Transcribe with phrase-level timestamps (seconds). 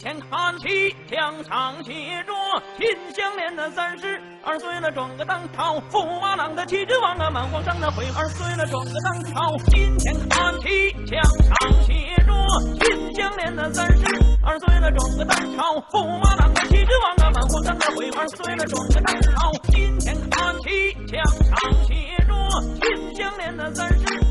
[0.00, 1.92] 前看齐，墙上写
[2.24, 2.32] 着
[2.76, 9.56] “秦香莲的三十二岁了，装个当朝；驸马郎的旗帜王啊，满皇上的徽二岁了，装个当朝。
[9.70, 11.92] 金前看齐，墙上写
[12.26, 12.32] 着
[12.80, 14.04] “秦香莲的三十
[14.44, 19.52] 二岁了，装个当朝；驸马郎的旗帜王啊，满皇上的徽二岁了，装个当朝。
[19.70, 21.94] 金前看齐，墙上写
[22.26, 22.34] 着
[22.82, 24.27] “秦香莲的三十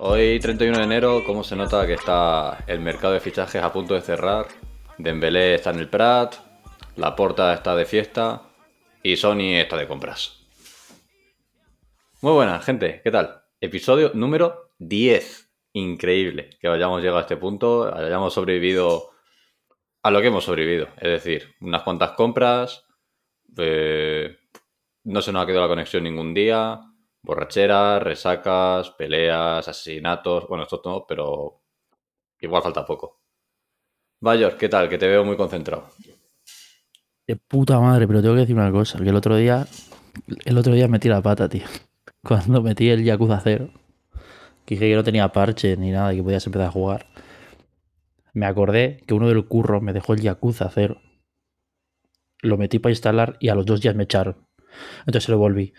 [0.00, 3.94] Hoy 31 de enero, como se nota que está el mercado de fichajes a punto
[3.94, 4.46] de cerrar.
[4.96, 6.36] Dembélé está en el Prat,
[6.96, 8.42] La Laporta está de fiesta
[9.02, 10.46] y Sony está de compras.
[12.22, 13.42] Muy buenas, gente, ¿qué tal?
[13.60, 15.50] Episodio número 10.
[15.74, 19.10] Increíble que hayamos llegado a este punto, hayamos sobrevivido
[20.02, 20.88] a lo que hemos sobrevivido.
[20.96, 22.86] Es decir, unas cuantas compras,
[23.58, 24.37] eh,
[25.08, 26.80] no se nos ha quedado la conexión ningún día,
[27.22, 30.46] borracheras, resacas, peleas, asesinatos.
[30.48, 31.62] Bueno, esto no, pero
[32.40, 33.22] igual falta poco.
[34.20, 34.88] Bayor, ¿qué tal?
[34.88, 35.88] Que te veo muy concentrado.
[37.26, 39.66] De puta madre, pero tengo que decir una cosa, que el otro día,
[40.44, 41.64] el otro día metí la pata, tío.
[42.22, 43.70] Cuando metí el Yakuza 0,
[44.66, 47.06] que dije que no tenía parche ni nada y que podías empezar a jugar.
[48.34, 51.00] Me acordé que uno del curro me dejó el Yakuza 0.
[52.42, 54.47] Lo metí para instalar y a los dos días me echaron.
[55.00, 55.72] Entonces se lo volví.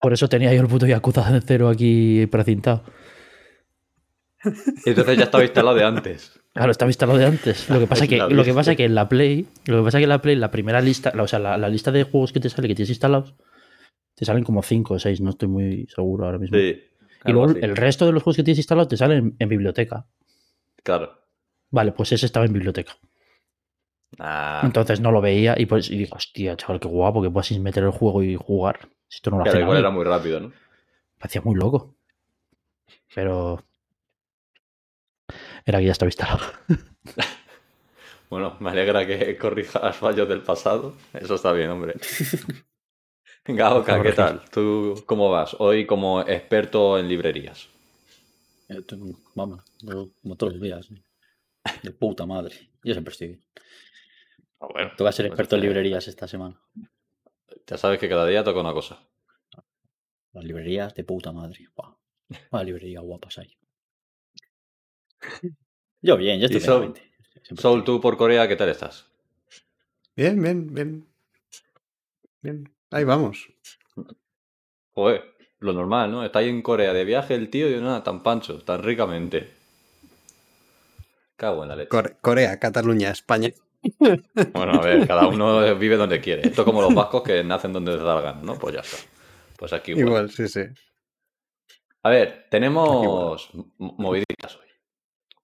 [0.00, 2.84] Por eso tenía yo el puto Yakuza 0 aquí precintado.
[4.86, 6.40] Entonces ya estaba instalado de antes.
[6.54, 7.68] Claro, estaba instalado de antes.
[7.68, 9.98] Lo que pasa Es que, lo que pasa que en la Play, lo que pasa
[9.98, 12.40] que en la Play, la primera lista, o sea, la, la lista de juegos que
[12.40, 13.34] te sale, que tienes instalados,
[14.14, 16.58] te salen como 5 o 6, no estoy muy seguro ahora mismo.
[16.58, 16.78] Sí.
[17.24, 20.06] y luego el resto de los juegos que tienes instalados te salen en, biblioteca.
[20.82, 21.18] Claro.
[21.70, 22.96] Vale, pues ese estaba en biblioteca.
[24.18, 27.50] Ah, Entonces no lo veía y pues y dije, hostia, chaval, qué guapo que puedas
[27.58, 28.88] meter el juego y jugar.
[29.08, 30.52] Si esto no lo claro, igual era muy rápido, ¿no?
[31.18, 31.94] Parecía muy loco.
[33.14, 33.64] Pero.
[35.64, 36.40] Era que ya estaba instalado.
[38.28, 40.94] Bueno, me alegra que corrijas fallos del pasado.
[41.12, 41.94] Eso está bien, hombre.
[43.44, 44.42] Gaoka, ¿qué tal?
[44.52, 45.56] ¿Tú cómo vas?
[45.58, 47.66] Hoy como experto en librerías.
[48.68, 50.88] Yo tengo- Vamos, yo como todos los días.
[50.92, 51.02] ¿eh?
[51.82, 52.54] De puta madre.
[52.84, 53.40] Yo siempre estoy bien.
[54.60, 56.60] Ah, bueno, Tengo que ser pues experto en este- librerías esta semana.
[57.66, 58.98] Ya sabes que cada día toca una cosa.
[60.32, 61.66] Las librerías de puta madre.
[61.74, 61.96] Guau.
[62.50, 63.56] Una librería guapas hay.
[66.02, 66.94] Yo bien, yo estoy Soul-
[67.58, 69.06] Soul, estoy tú por Corea, ¿qué tal estás?
[70.16, 71.06] Bien, bien, bien.
[72.42, 72.72] Bien.
[72.90, 73.48] Ahí vamos.
[74.92, 75.24] Joder,
[75.58, 76.24] lo normal, ¿no?
[76.24, 79.50] Está ahí en Corea de viaje el tío y nada, tan pancho, tan ricamente.
[81.36, 81.88] Cago en la leche.
[81.88, 83.50] Core- Corea, Cataluña, España.
[84.52, 86.46] Bueno, a ver, cada uno vive donde quiere.
[86.48, 88.58] Esto como los vascos que nacen donde les gana, ¿no?
[88.58, 88.96] Pues ya está.
[89.56, 90.06] Pues aquí igual.
[90.06, 90.60] Igual, sí, sí.
[92.02, 94.66] A ver, tenemos mo- moviditas hoy.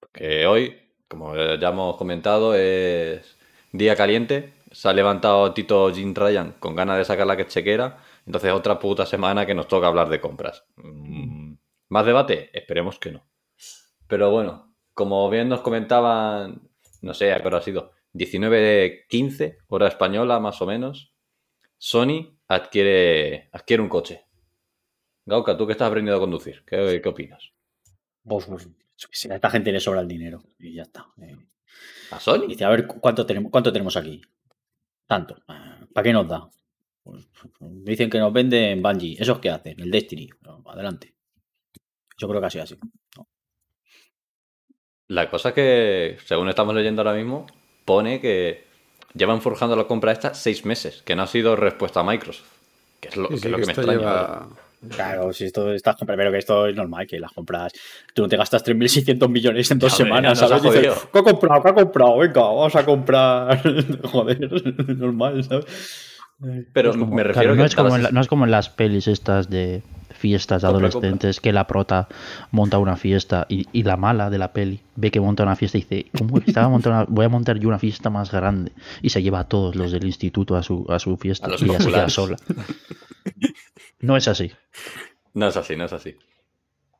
[0.00, 0.76] Porque hoy,
[1.08, 3.36] como ya hemos comentado, es
[3.72, 4.54] día caliente.
[4.72, 7.98] Se ha levantado Tito Jim Ryan con ganas de sacar la que chequera.
[8.26, 10.64] Entonces, otra puta semana que nos toca hablar de compras.
[10.76, 11.54] Mm,
[11.90, 12.50] ¿Más debate?
[12.52, 13.26] Esperemos que no.
[14.08, 16.62] Pero bueno, como bien nos comentaban,
[17.02, 21.12] no sé a qué hora ha sido, 19.15, hora española más o menos,
[21.78, 24.24] Sony adquiere, adquiere un coche.
[25.24, 27.52] Gauca, tú que estás aprendiendo a conducir, ¿qué, qué opinas?
[28.24, 28.68] Pues, pues,
[29.10, 30.42] sé, a esta gente le sobra el dinero.
[30.58, 31.08] Y ya está.
[31.20, 31.36] Eh,
[32.12, 32.46] ¿A Sony?
[32.48, 34.20] Dice, a ver, ¿cu- ¿cuánto tenemos, cuánto tenemos aquí?
[35.06, 35.36] Tanto.
[35.48, 36.48] Ah, ¿Para qué nos da?
[37.02, 37.28] Pues,
[37.60, 39.16] dicen que nos venden Bungie.
[39.20, 39.78] ¿Esos qué hacen?
[39.80, 40.28] El Destiny.
[40.40, 41.14] Bueno, Adelante.
[42.18, 42.78] Yo creo que ha sido así.
[45.08, 47.46] La cosa es que, según estamos leyendo ahora mismo,
[47.86, 48.66] pone que
[49.14, 52.44] llevan forjando la compra esta seis meses, que no ha sido respuesta a Microsoft.
[53.00, 53.98] Que es lo, Sí, que, sí, es lo que que me extraña.
[53.98, 54.48] lleva-
[54.90, 57.72] Claro, si esto estás comprando, pero que esto es normal, que las compras.
[58.14, 60.62] Tú no te gastas 3.600 millones en dos Ya, semanas, ¿sabes?
[60.62, 61.08] Dices.
[61.12, 61.62] ¿qué ha comprado?
[61.62, 62.18] ¿Qué ha comprado?
[62.18, 63.62] Venga, vamos a comprar.
[64.04, 64.38] Joder,
[64.96, 65.64] normal, ¿sabes?
[66.74, 68.50] Pero como- me claro, refiero no, que es como en la- no es como en
[68.50, 69.82] las pelis estas de
[70.16, 72.08] fiestas de adolescentes que la prota
[72.50, 75.78] monta una fiesta y, y la mala de la peli ve que monta una fiesta
[75.78, 78.72] y dice ¿Cómo que estaba montando una- voy a montar yo una fiesta más grande
[79.02, 81.64] y se lleva a todos los del instituto a su, a su fiesta A y
[81.64, 82.36] ella se queda sola
[84.00, 84.52] no es así
[85.34, 86.16] No es así, no es así.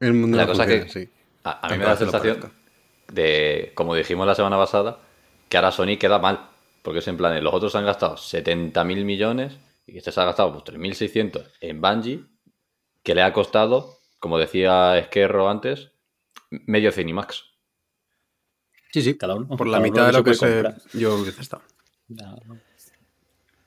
[0.01, 1.09] El mundo La no cosa que- así.
[1.45, 2.53] A, a mí me da la sensación
[3.13, 4.99] de, como dijimos la semana pasada,
[5.49, 6.41] que ahora Sony queda mal.
[6.83, 10.53] Porque es en plan, los otros han gastado 70.000 millones y este se ha gastado
[10.53, 12.25] pues, 3.600 en Bungie,
[13.07, 15.93] que le ha costado, como decía Esquerro antes,
[16.51, 17.45] medio Cinimax.
[18.93, 19.17] Sí, sí.
[19.17, 19.57] Cada uno.
[19.57, 21.63] Por la cada mitad de lo que se yo hubiese estado.
[22.09, 22.59] Ya, no.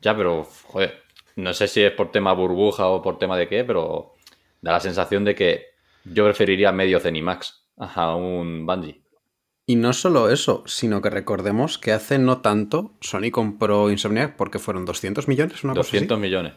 [0.02, 1.04] Ya, pero, joder,
[1.38, 4.14] no sé si es por tema burbuja o por tema de qué, pero
[4.62, 5.68] Da la sensación de que
[6.04, 9.02] yo preferiría medio Zenimax a un Bungie.
[9.66, 14.60] Y no solo eso, sino que recordemos que hace no tanto Sony compró Insomniac porque
[14.60, 16.22] fueron 200 millones, una 200 cosa así.
[16.22, 16.54] millones.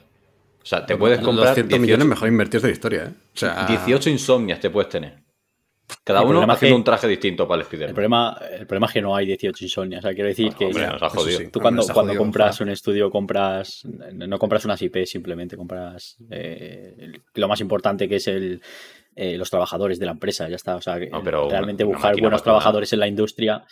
[0.63, 3.13] O sea, te puedes comprar 200 18, millones mejor invertidos de la historia, ¿eh?
[3.35, 5.23] O sea, 18 insomnias te puedes tener.
[6.05, 7.95] Cada El uno haciendo que- un traje distinto para el El Spider-Man.
[7.95, 9.99] problema, el problema es que no hay 18 insomnias.
[9.99, 11.39] O sea, quiero decir que Hombre, nos ha jodido.
[11.39, 11.45] sí.
[11.49, 13.83] tú Hombre, cuando, cuando jodido, compras un estudio compras
[14.15, 18.63] no compras unas IP simplemente compras eh, el- lo más importante que es el
[19.15, 22.19] eh, los trabajadores de la empresa ya está o sea que No, pero realmente buscar
[22.19, 23.63] buenos trabajadores en la industria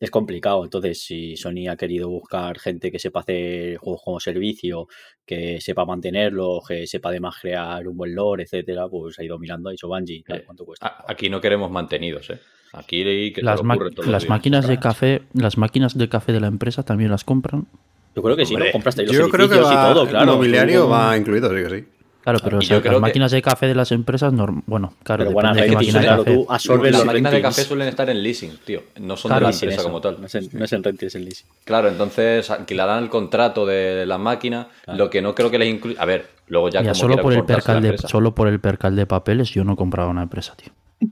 [0.00, 4.86] es complicado entonces si Sony ha querido buscar gente que sepa hacer juegos como servicio
[5.26, 9.68] que sepa mantenerlo que sepa además crear un buen lore etcétera pues ha ido mirando
[9.68, 12.38] ha dicho Bungie Eh, cuánto cuesta Aquí no queremos mantenidos, ¿eh?
[12.72, 13.60] Aquí que Las,
[14.06, 17.66] las máquinas de café, las máquinas de café de la empresa también las compran.
[18.14, 20.32] yo creo que sí Hombre, lo compras los yo creo que va, y todo claro
[20.32, 21.97] el mobiliario va incluido, sí que sí.
[22.28, 25.24] Claro, pero o sea, las que- máquinas de café de las empresas, norm- bueno, claro,
[25.24, 26.34] pero de ratings, máquina de café.
[26.34, 28.82] tú absorbes Las máquinas de café suelen estar en leasing, tío.
[29.00, 29.84] No son Claro, de la empresa eso.
[29.84, 30.20] como tal.
[30.20, 31.46] No es, en, no es en rent, es en leasing.
[31.64, 34.98] Claro, entonces alquilarán el contrato de la máquina, Claro.
[34.98, 36.02] lo que no creo que les incluya...
[36.02, 38.94] A ver, luego ya Mira, como solo por, el percal de, solo por el percal
[38.94, 40.72] de papeles yo no compraba una empresa, tío.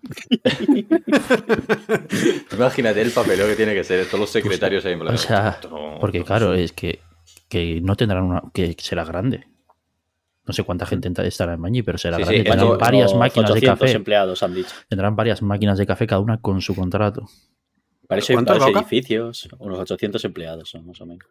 [2.52, 5.58] Imagínate el papeleo que tiene que ser, todos los secretarios ahí en plan, O sea,
[5.70, 7.00] no- porque claro, no- es que,
[7.48, 8.42] que no tendrán una...
[8.52, 9.46] que será grande.
[10.46, 12.44] No sé cuánta gente estará en Mañi, pero será Sí, grande.
[12.44, 13.92] Tendrán varias máquinas de 800 café.
[13.96, 14.74] empleados han dicho.
[14.88, 17.28] Tendrán varias máquinas de café, cada una con su contrato.
[18.06, 18.80] Para eso hay ¿Cuántos, varios Roca?
[18.88, 21.26] edificios, unos 800 empleados son más o menos.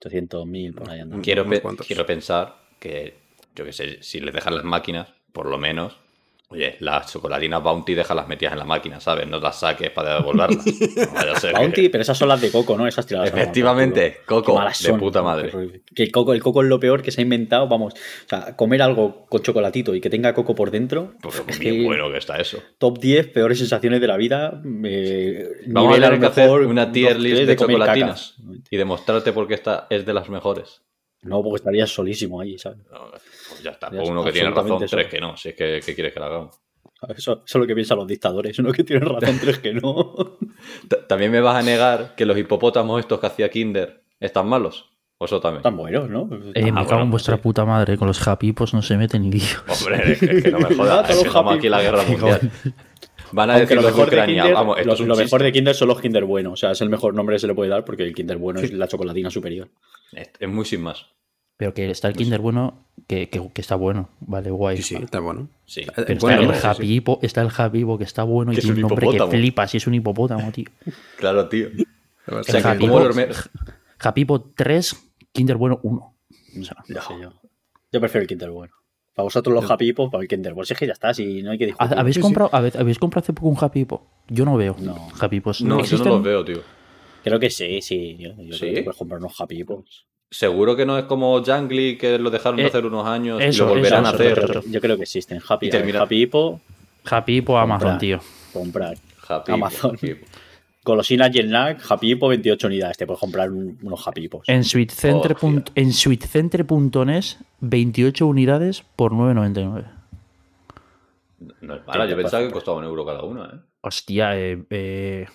[0.00, 1.20] 800.000 por ahí andan.
[1.20, 3.18] Quiero, pe- quiero pensar que,
[3.54, 5.96] yo qué sé, si les dejan las máquinas, por lo menos,
[6.50, 9.26] oye, las chocolatinas Bounty déjalas metidas en la máquina, ¿sabes?
[9.28, 10.64] No las saques para devolverlas.
[10.66, 12.86] No que- Bounty, pero esas son las de Coco, ¿no?
[12.86, 13.28] Esas tiradas.
[13.28, 15.82] Efectivamente, Coco, de son, puta madre.
[15.94, 17.94] Que el coco, el coco es lo peor que se ha inventado, vamos.
[17.94, 21.14] O sea, comer algo con chocolatito y que tenga coco por dentro.
[21.20, 22.62] Porque es bien que bueno que está eso.
[22.78, 24.60] Top 10 peores sensaciones de la vida.
[24.84, 28.36] eh, Vamos nivel a tener que hacer una tier list de chocolatinas
[28.70, 30.82] y demostrarte por qué esta es de las mejores.
[31.22, 32.78] No, porque estarías solísimo ahí, ¿sabes?
[32.92, 33.22] No, pues
[33.62, 33.86] ya está.
[33.86, 35.36] Ya Pues es uno que tiene razón, tres que no.
[35.36, 36.60] Si es que, ¿qué quieres que le hagamos?
[37.16, 38.58] Eso, eso es lo que piensan los dictadores.
[38.58, 40.14] Uno que tiene razón, tres que no.
[40.88, 44.90] Ta- ¿También me vas a negar que los hipopótamos estos que hacía Kinder están malos?
[45.20, 45.58] ¿O eso también?
[45.60, 46.28] Están buenos, ¿no?
[46.54, 47.42] Eh, me Ah, cago en vuestra sí.
[47.42, 49.62] puta madre, con los japipos no se meten ni Dios.
[49.68, 51.10] Hombre, es que, es que no me jodas.
[51.10, 52.50] Es que happy- aquí la guerra mundial.
[53.32, 55.00] Van a Aunque decir lo los de mejor, de Ucrania, Kinder, vamos, esto lo, es
[55.00, 55.44] un lo mejor chiste.
[55.44, 56.52] de Kinder son los Kinder buenos.
[56.52, 58.60] O sea, es el mejor nombre que se le puede dar porque el Kinder bueno
[58.60, 59.68] es la chocolatina superior.
[60.12, 61.04] Es, es muy sin más.
[61.58, 64.76] Pero que está el Kinder bueno, que, que- que está bueno, vale, guay.
[64.78, 65.48] Sí, sí, está bueno.
[65.66, 65.80] Sí.
[65.82, 66.66] Eh, Pero bueno, está, el hombre, sí, sí.
[67.02, 69.76] Happy está el Happy Hippo que está bueno y tiene un nombre que flipas y
[69.76, 70.66] es un hipopótamo, tío.
[71.18, 71.68] Claro, tío.
[72.30, 73.28] O sea, Happy me-
[73.98, 75.96] Happy Hippo 3, Kinder bueno 1.
[76.60, 77.32] O sea, No sé yo.
[77.92, 78.72] Yo prefiero el Kinder bueno.
[79.14, 80.64] Para vosotros los Happy Hippo, para el Kinder bueno.
[80.64, 81.98] Si es que ya está, si no hay que discutir.
[81.98, 82.20] ¿Habéis sí.
[82.22, 84.06] comprado, habéis, habéis comprado hace poco un Happy Hippo?
[84.28, 84.76] Yo no veo.
[84.78, 85.08] No.
[85.18, 85.60] Happy Hippos.
[85.62, 86.60] No, yo no los veo, tío.
[87.24, 88.16] Creo que sí, sí.
[88.16, 88.60] Yo, yo ¿Sí?
[88.60, 90.06] creo que puedes comprar unos Happy Hippos.
[90.30, 93.58] Seguro que no es como Jangly, que lo dejaron de Eh, hacer unos años y
[93.58, 94.38] lo volverán eso, a hacer.
[94.38, 95.40] eso, Yo creo que existen.
[95.48, 96.60] Happy, Y termina- Happy Hippo,
[97.10, 97.98] Happy Hippo Amazon, Comprar.
[98.00, 98.20] tío.
[98.52, 98.96] comprar.
[99.26, 99.94] Happy, Amazon.
[99.96, 100.16] Happy.
[101.32, 102.96] Genlac, Happy Hippo, 28 unidades.
[102.96, 104.48] Te puedes comprar un- unos Happy Hippos.
[104.48, 105.32] En sweetcenter.
[105.32, 105.48] Hostia.
[105.48, 109.84] punt- en sweetcenter.nes, 28 unidades por 9,99.
[111.60, 113.58] No es mala, yo pensaba que costaba un euro cada uno, ¿eh?
[113.82, 115.26] Hostia, eh, eh,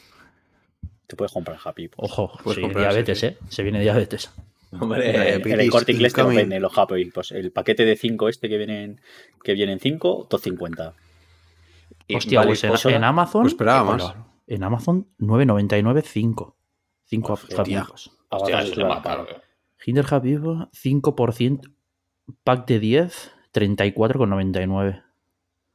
[1.07, 2.03] Te puedes comprar Happy Hippo.
[2.03, 3.33] ojo, sí, comprar, diabetes, sí, sí.
[3.33, 3.37] ¿eh?
[3.49, 4.31] Se viene diabetes.
[4.81, 7.31] Hombre, Eh, En el corte inglés te lo venden los Happy Hippos.
[7.31, 9.01] El paquete de 5 este que vienen
[9.43, 10.93] que vienen 5, 250.
[12.07, 13.41] y Hostia, vale, pues en, eso- en Amazon.
[13.43, 14.13] Pues esperaba eh, más.
[14.47, 16.57] En Amazon, 9,99, 5.
[17.05, 17.57] 5 Hostia.
[17.59, 18.07] Happy Hippos.
[18.29, 19.25] hostia, Ahora eso sí es más caro.
[19.25, 19.35] tío.
[19.83, 21.61] Kinder Happy Hippo, 5%.
[22.43, 25.03] Pack de 10, 34,99.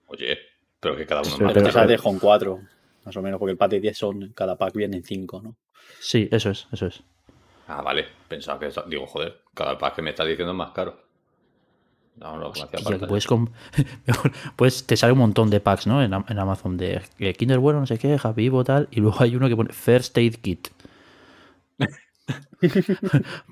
[0.07, 0.39] Oye,
[0.81, 1.55] pero que cada uno Pero- más.
[1.55, 2.59] Pero te sales con 4,
[3.05, 5.57] más o menos, porque el pack de 10 son, cada pack vienen 5, ¿no?
[6.01, 7.03] Sí, eso es, eso es.
[7.69, 8.07] Ah, vale.
[8.27, 8.67] Pensaba que.
[8.67, 10.99] eso- Digo, joder, cada pack que me estás diciendo es más caro.
[12.17, 13.29] No, no, Hostia, puedes
[14.57, 16.03] pues te sale un montón de packs, ¿no?
[16.03, 18.89] En, Am- en Amazon de eh, Kinder bueno, no sé qué, Happy Hippo, tal.
[18.91, 20.67] Y luego hay uno que pone First Aid Kit.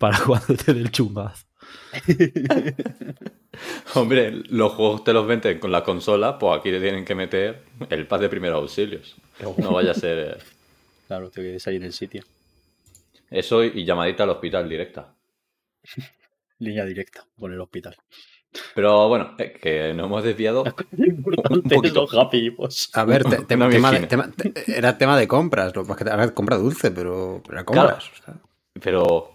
[0.01, 1.47] Para cuando te dé el chungazo.
[3.95, 7.63] Hombre, los juegos te los venden con la consola, pues aquí le tienen que meter
[7.89, 9.17] el pack de primeros auxilios.
[9.59, 10.37] No vaya a ser eh,
[11.07, 12.25] Claro, te quedes ahí en el sitio.
[13.31, 15.15] Eso y llamadita al hospital directa.
[16.59, 17.97] Línea directa con el hospital.
[18.75, 20.65] Pero bueno, eh, que nos hemos desviado.
[20.97, 22.03] Importante poquito.
[22.03, 22.91] los Happy Hippos.
[22.95, 25.75] A ver, te- te- Una tema de- tema- te- era tema de compras.
[25.77, 28.11] Lo es que ahora compra dulce, pero, pero era compras.
[28.11, 28.35] o sea.
[28.83, 29.33] Pero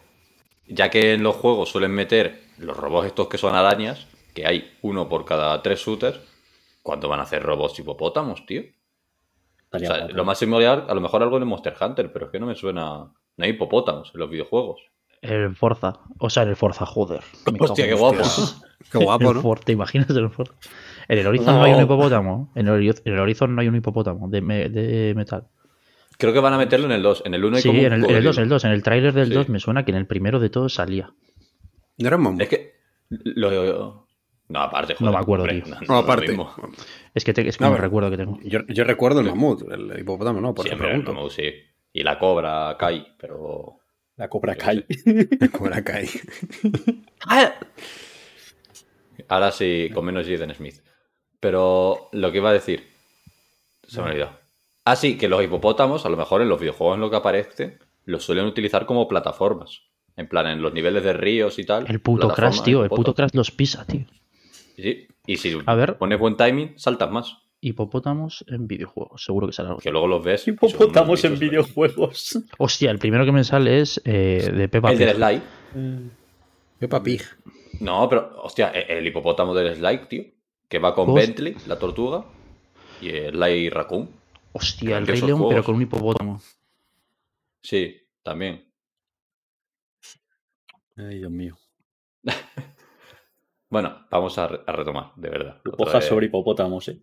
[0.68, 4.76] ya que en los juegos suelen meter los robots estos que son arañas, que hay
[4.82, 6.20] uno por cada tres shooters,
[6.84, 8.64] ¿Cuándo van a hacer robots hipopótamos, tío?
[9.72, 12.40] O sea, lo más similar, a lo mejor algo de Monster Hunter, pero es que
[12.40, 13.14] no me suena.
[13.42, 14.82] No hay hipopótamos en los videojuegos.
[15.22, 16.00] El Forza.
[16.20, 17.22] O sea, en el Forza, joder.
[17.60, 18.22] Hostia, qué guapo.
[18.92, 19.42] Qué guapo, ¿no?
[19.42, 20.54] Forza, ¿te imaginas el Forza?
[21.08, 22.52] En el Horizon no, hay un hipopótamo.
[22.56, 25.48] En el, en el Horizon no hay un hipopótamo de, me- de metal.
[26.18, 27.24] Creo que van a meterlo en el 2.
[27.26, 28.30] En el 1 hay Sí, como en el, en el cocodrilo.
[28.30, 28.66] 2, en el 2.
[28.66, 29.34] En el tráiler del Sí.
[29.34, 31.14] 2 me suena que en el primero de todos salía.
[31.98, 32.42] ¿No era un mamut?
[32.42, 32.74] Es que.
[33.10, 34.08] Lo...
[34.50, 35.06] No, aparte, joder.
[35.12, 35.76] No me acuerdo, hombre, tío.
[35.88, 36.38] no- aparte.
[37.14, 38.40] Es que, te- es que No, recuerdo que tengo.
[38.44, 41.44] Yo, yo recuerdo el mamut, el hipopótamo no, por el mamut, sí.
[41.94, 43.78] Y la cobra Kai, pero.
[44.18, 44.86] La Cobra Yo Kai.
[45.52, 46.08] Cobra Kai.
[49.28, 50.82] Ahora sí, con menos Jaden Smith.
[51.40, 52.88] Pero lo que iba a decir.
[53.88, 54.40] Se me ha olvidado.
[54.86, 57.78] Ah, sí, que los hipopótamos, a lo mejor en los videojuegos en lo que aparece,
[58.06, 59.84] los suelen utilizar como plataformas.
[60.18, 61.86] En plan, en los niveles de ríos y tal.
[61.90, 62.84] El puto Crash, tío.
[62.84, 64.06] El puto Crash los pisa, tío.
[64.76, 65.98] Sí, Y si A ver.
[65.98, 67.38] pones buen timing, saltas más.
[67.64, 69.24] Hipopótamos en videojuegos.
[69.24, 69.80] Seguro que sale algo.
[69.82, 70.48] Que luego los ves.
[70.48, 72.40] Hipopótamos en videojuegos.
[72.58, 75.16] Hostia, el primero que me sale es eh, de Peppa El del Pig.
[75.18, 75.42] slide.
[76.80, 77.22] Peppa Pig.
[77.80, 80.24] No, pero, hostia, e- el hipopótamo del slide, tío.
[80.68, 81.14] Que va con.
[81.14, 82.26] Bentley, la tortuga.
[83.00, 84.10] Y el Slide Raccoon.
[84.54, 86.42] Hostia, el Rey León, pero con un hipopótamo.
[87.62, 88.66] Sí, también.
[90.98, 91.58] Ay, Dios mío.
[93.70, 95.62] Bueno, vamos a, re- a retomar, de verdad.
[95.78, 97.00] Hojas sobre hipopótamos, eh.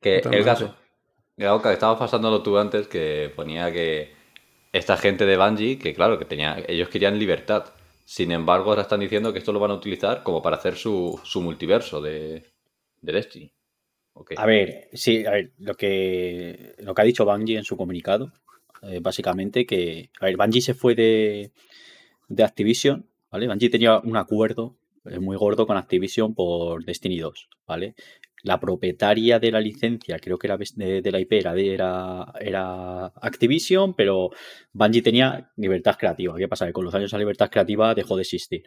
[0.00, 0.44] Que el Totalmente.
[0.44, 0.74] caso.
[1.38, 4.12] Algo que estabas pasándolo tú antes, que ponía que
[4.72, 7.66] esta gente de Bungie, que claro, que tenía, ellos querían libertad.
[8.04, 11.20] Sin embargo, ahora están diciendo que esto lo van a utilizar como para hacer su,
[11.24, 12.44] su multiverso de,
[13.02, 13.52] de Destiny.
[14.36, 18.32] A ver, sí, a ver, lo que, lo que ha dicho Bungie en su comunicado,
[18.82, 21.52] eh, básicamente que, a ver, Bungie se fue de,
[22.28, 23.46] de Activision, ¿vale?
[23.46, 27.94] Bungie tenía un acuerdo eh, muy gordo con Activision por Destiny 2, ¿vale?
[28.42, 34.30] La propietaria de la licencia, creo que era de, la IP, era, era, Activision, pero
[34.72, 36.36] Bungie tenía libertad creativa.
[36.36, 36.66] ¿Qué pasa?
[36.66, 38.62] Que con los años la libertad creativa dejó de existir.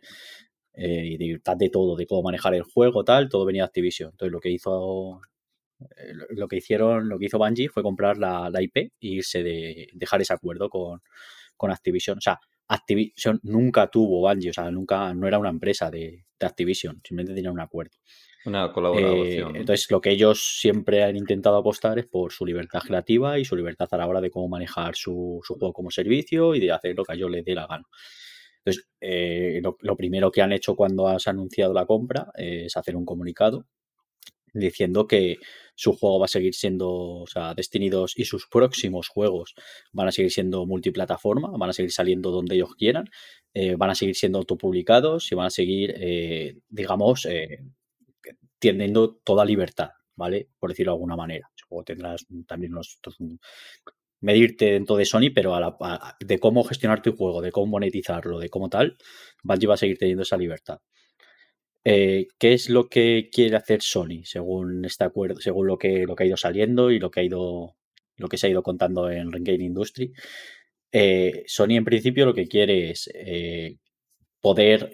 [0.74, 4.12] Eh, y libertad de todo, de cómo manejar el juego, tal, todo venía de Activision.
[4.12, 5.22] Entonces lo que hizo
[5.98, 9.44] eh, lo que hicieron, lo que hizo Bungie fue comprar la, la IP e irse
[9.44, 11.02] de dejar ese acuerdo con,
[11.58, 12.18] con Activision.
[12.18, 16.46] O sea, Activision nunca tuvo Bungie, o sea, nunca, no era una empresa de, de
[16.46, 17.98] Activision, simplemente tenía un acuerdo.
[18.44, 19.56] Una Eh, colaboración.
[19.56, 23.56] entonces, lo que ellos siempre han intentado apostar es por su libertad creativa y su
[23.56, 26.96] libertad a la hora de cómo manejar su, su juego como servicio y de hacer
[26.96, 27.86] lo que a ellos les dé la gana.
[28.66, 32.96] Entonces, eh, lo, lo primero que han hecho cuando has anunciado la compra es hacer
[32.96, 33.66] un comunicado
[34.54, 35.38] diciendo que
[35.76, 39.56] su juego va a seguir siendo, o sea, Destiny 2 y sus próximos juegos
[39.94, 43.10] van a seguir siendo multiplataforma, van a seguir saliendo donde ellos quieran,
[43.54, 47.60] eh, van a seguir siendo autopublicados y van a seguir, eh, digamos, eh,
[48.62, 50.50] teniendo toda libertad, ¿vale?
[50.60, 51.50] Por decirlo de alguna manera.
[51.70, 53.00] Luego tendrás también unos
[54.22, 55.58] medirte dentro de Sony, pero
[56.20, 58.98] de cómo gestionar tu juego, de cómo monetizarlo, de cómo tal,
[59.44, 60.80] Bungie va a seguir teniendo esa libertad.
[61.84, 66.16] Eh, ¿Qué es lo que quiere hacer Sony según este acuerdo, según lo que, lo
[66.16, 67.76] que ha ido saliendo y lo que ha ido,
[68.18, 70.14] lo que se ha ido contando en Game Industry?
[70.92, 73.78] Eh, Sony en principio lo que quiere es eh,
[74.40, 74.92] poder,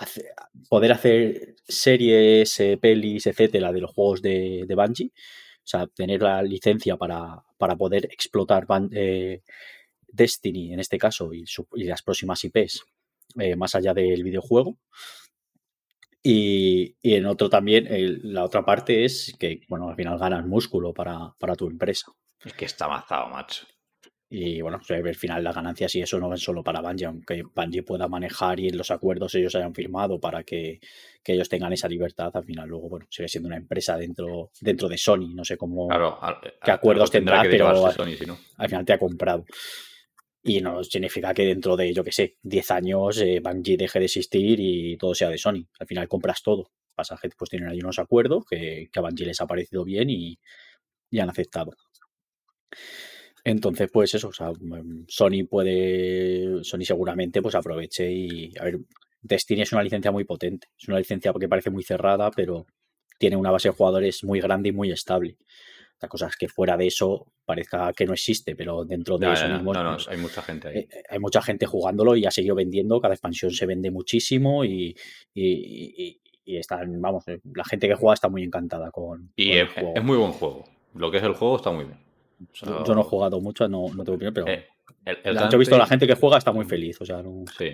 [0.00, 0.30] eh, hace-
[0.68, 5.12] poder hacer series, eh, pelis, etcétera, de los juegos de, de Bungie.
[5.14, 9.42] O sea, tener la licencia para, para poder explotar eh,
[10.08, 11.44] Destiny en este caso y,
[11.84, 12.84] las próximas IPs
[13.38, 14.76] eh, más allá del videojuego.
[16.22, 17.86] Y, y en otro también,
[18.22, 22.12] la otra parte es que, bueno, al final ganas músculo para, para tu empresa.
[22.42, 23.66] Es que está mazado, macho.
[24.36, 27.44] Y bueno, sea, al final las ganancias y eso no van solo para Bungie, aunque
[27.54, 30.80] Bungie pueda manejar y en los acuerdos ellos hayan firmado para que,
[31.22, 34.88] que ellos tengan esa libertad, al final luego, bueno, sigue siendo una empresa dentro, dentro
[34.88, 36.18] de Sony, no sé cómo Claro,
[36.64, 38.36] ¿Qué acuerdos tendrá que Pero- llevarse Sony, si no.
[38.56, 39.44] al final te ha comprado.
[40.42, 44.04] Y no significa que dentro de, yo que sé, 10 años eh, Bungie deje de
[44.06, 45.64] existir y todo sea de Sony.
[45.78, 46.70] Al final compras todo.
[46.94, 50.10] Pasa que pues tienen ahí unos acuerdos que, que a Bungie les ha parecido bien
[50.10, 50.38] y,
[51.10, 51.70] y han aceptado.
[53.44, 58.78] Entonces, pues eso, o sea, mm, Sony puede, Sony seguramente pues aproveche y, a ver,
[59.20, 62.66] Destiny es una licencia muy potente, es una licencia que parece muy cerrada, pero
[63.18, 65.36] tiene una base de jugadores muy grande y muy estable.
[66.00, 69.32] La cosa es que fuera de eso parezca que no existe, pero dentro de No,
[69.32, 70.78] eso no, mismo no, no, hay mucha gente ahí.
[70.78, 74.64] eh, eh, hay mucha gente jugándolo y ha seguido vendiendo, cada expansión se vende muchísimo
[74.64, 74.94] y,
[75.34, 79.48] y- y- y están, vamos, eh, la gente que juega está muy encantada con, Y
[79.48, 79.92] con el es, juego.
[79.96, 80.64] es muy buen juego.
[80.94, 81.98] Lo que es el juego está muy bien.
[82.52, 84.66] Yo, no he jugado mucho, no, no tengo opinión, pero eh,
[85.04, 87.00] el- el la- yo he visto a la gameplay- gente que juega está muy feliz,
[87.00, 87.44] o sea, no...
[87.58, 87.70] Sí.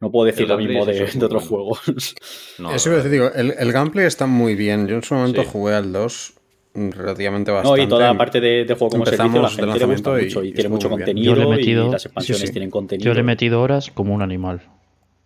[0.00, 1.80] No puedo decir El lo mismo es de, otros juegos.
[2.58, 4.88] No, Eso decir, digo, el, el gameplay está muy bien.
[4.88, 5.48] Yo en su momento Sí.
[5.52, 6.34] jugué al 2
[6.74, 7.82] relativamente No, bastante.
[7.82, 10.10] y toda la parte de, de juego como servicio, la Empezamos de gente le gusta
[10.10, 12.46] lanzamiento y mucho y, tiene mucho contenido Yo le he metido- y las expansiones sí,
[12.48, 12.52] sí.
[12.52, 13.04] tienen contenido.
[13.06, 14.62] Yo le he metido horas como un animal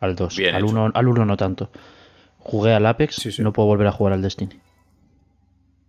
[0.00, 0.37] al 2.
[0.37, 0.73] Bien Al hecho.
[0.73, 1.71] 1 al uno no tanto.
[2.38, 3.42] Jugué al Apex, Sí, sí.
[3.42, 4.61] no puedo volver a jugar al Destiny.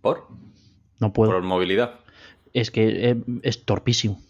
[0.00, 0.28] ¿Por?
[1.00, 1.32] No puedo.
[1.32, 2.00] Por movilidad.
[2.52, 4.20] Es que eh, es torpísimo.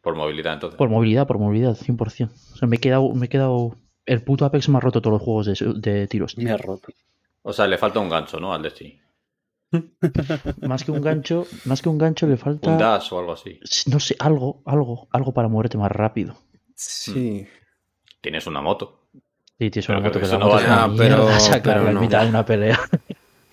[0.00, 0.76] Por movilidad, entonces.
[0.76, 2.30] Por movilidad, por movilidad, 100%.
[2.54, 3.76] O sea, me he quedado, me he quedado...
[4.04, 6.34] El puto Apex me ha roto todos los juegos de, de tiros.
[6.34, 6.44] tío.
[6.44, 6.88] Me ha roto.
[7.42, 8.52] O sea, le falta un gancho, ¿no?
[8.52, 8.98] Al Destiny.
[10.62, 12.70] Más que un gancho, más que un gancho le falta...
[12.72, 13.58] Un dash o algo así.
[13.86, 16.36] No sé, algo, algo, algo para moverte más rápido.
[16.74, 17.46] Sí.
[18.20, 19.06] Tienes una moto.
[19.58, 20.74] Sí, tienes Pero una moto que eso la no moto es vale.
[20.74, 22.00] una Ah, pero- mierda, pero en no.
[22.00, 22.80] mitad de una pelea.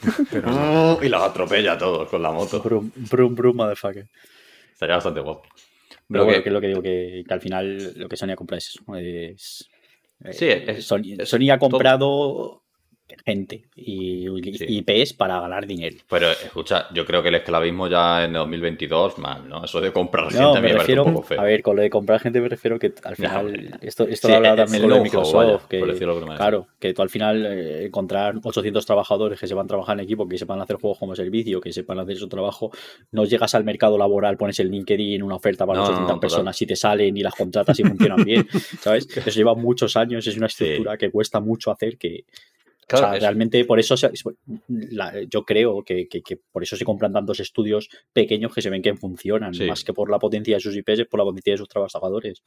[0.31, 2.61] Pero Y los atropella a todos con la moto.
[2.61, 4.07] Brum, brum, brum, motherfucker.
[4.75, 5.43] Sería bastante guapo.
[5.49, 8.17] Pero Pero bueno, que- que es lo que digo, que, que al final lo que
[8.17, 8.79] Sony ha comprado es.
[8.95, 9.69] Es,
[10.23, 12.63] eh, Sí, es- Sony, es Sony ha comprado
[13.25, 14.65] gente y, Sí.
[14.85, 15.97] IPs para ganar dinero.
[16.09, 19.63] Pero escucha, yo creo que el esclavismo ya en 2022, mal, ¿no?
[19.65, 21.39] Eso de comprar gente No, a me me parece refiero, un poco feo.
[21.41, 24.31] a ver, con lo de comprar gente me refiero que al final, esto, esto Sí,
[24.31, 27.45] lo hablaba el- también con lo de Microsoft, vaya, que, claro, que tú al final
[27.45, 31.59] eh, encontrar 800 trabajadores que sepan trabajar en equipo, que sepan hacer juegos como servicio,
[31.61, 32.71] que sepan hacer su trabajo,
[33.11, 36.19] no llegas al mercado laboral, pones el LinkedIn, una oferta para No, no, 800 no,
[36.19, 38.47] personas y te salen y las contratas y funcionan bien,
[38.81, 39.07] ¿sabes?
[39.17, 40.63] Eso lleva muchos años, es una Sí.
[40.63, 42.25] estructura que cuesta mucho hacer, que,
[42.89, 44.11] Claro, o sea, realmente por eso se-
[44.67, 48.69] la- yo creo que, que- que por eso se compran tantos estudios pequeños que se
[48.69, 49.65] ven que funcionan, Sí.
[49.65, 52.41] más que por la potencia de sus IPs, por la potencia de sus trabajadores.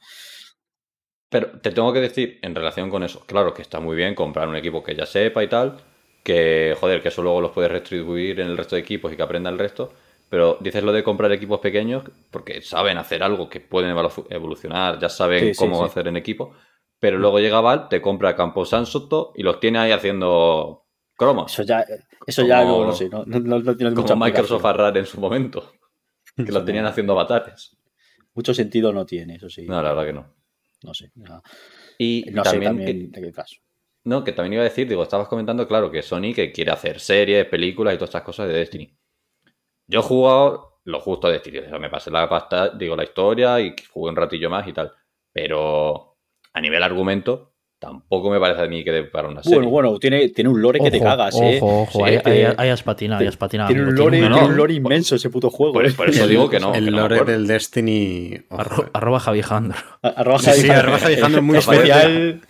[1.29, 4.47] Pero te tengo que decir, en relación con eso, claro que está muy bien comprar
[4.47, 5.77] un equipo que ya sepa y tal,
[6.23, 9.23] que, joder, que eso luego los puedes retribuir en el resto de equipos y que
[9.23, 9.93] aprenda el resto,
[10.29, 14.99] pero dices lo de comprar equipos pequeños porque saben hacer algo, que pueden evolu- evolucionar,
[14.99, 15.85] ya saben sí, cómo sí.
[15.85, 16.53] hacer en equipo,
[17.03, 20.85] pero luego llega Val, te compra Campo Sansoto y los tiene ahí haciendo
[21.17, 21.85] cromos, Eso ya,
[22.25, 24.63] eso ya no, no sé, no, no, no- tiene como Microsoft.
[24.65, 25.73] Arrar en su momento,
[26.37, 27.75] que lo tenían haciendo avatares.
[28.33, 29.67] Mucho sentido no tiene, eso sí.
[29.67, 30.33] No, la verdad que no.
[30.83, 31.11] No sé.
[31.15, 31.41] No,
[31.97, 33.55] Y no también, sé que- también de qué caso.
[34.05, 37.01] No, que también iba a decir, digo, estabas comentando, claro, que Sony que quiere hacer
[37.01, 38.97] series, películas y todas estas cosas de Destiny.
[39.87, 43.03] Yo he jugado lo justo a Destiny, o sea, me pasé la pasta, digo, la
[43.03, 44.91] historia y jugué un ratillo más y tal.
[45.33, 46.12] Pero
[46.53, 49.57] a nivel argumento, tampoco me parece a mí que dé para una serie.
[49.57, 51.57] Bueno, bueno, tiene, tiene un lore que te Ojo, cagas, ¿eh?
[51.61, 53.67] Ojo, ojo, Sí, ahí, que- ahí- ahí has patinado, ahí has patinado.
[53.67, 55.73] Tiene un lore, tiene un lore inmenso ese puto juego.
[55.73, 55.91] Por, ¿eh?
[55.91, 56.73] por eso digo que no.
[56.73, 58.39] el que lore del Destiny.
[58.49, 58.89] ojo, Arro- eh.
[58.93, 59.77] arroba Javi Jandro.
[60.01, 62.41] Arroba Sí, sí, Javi arroba Javi Jandro es muy especial,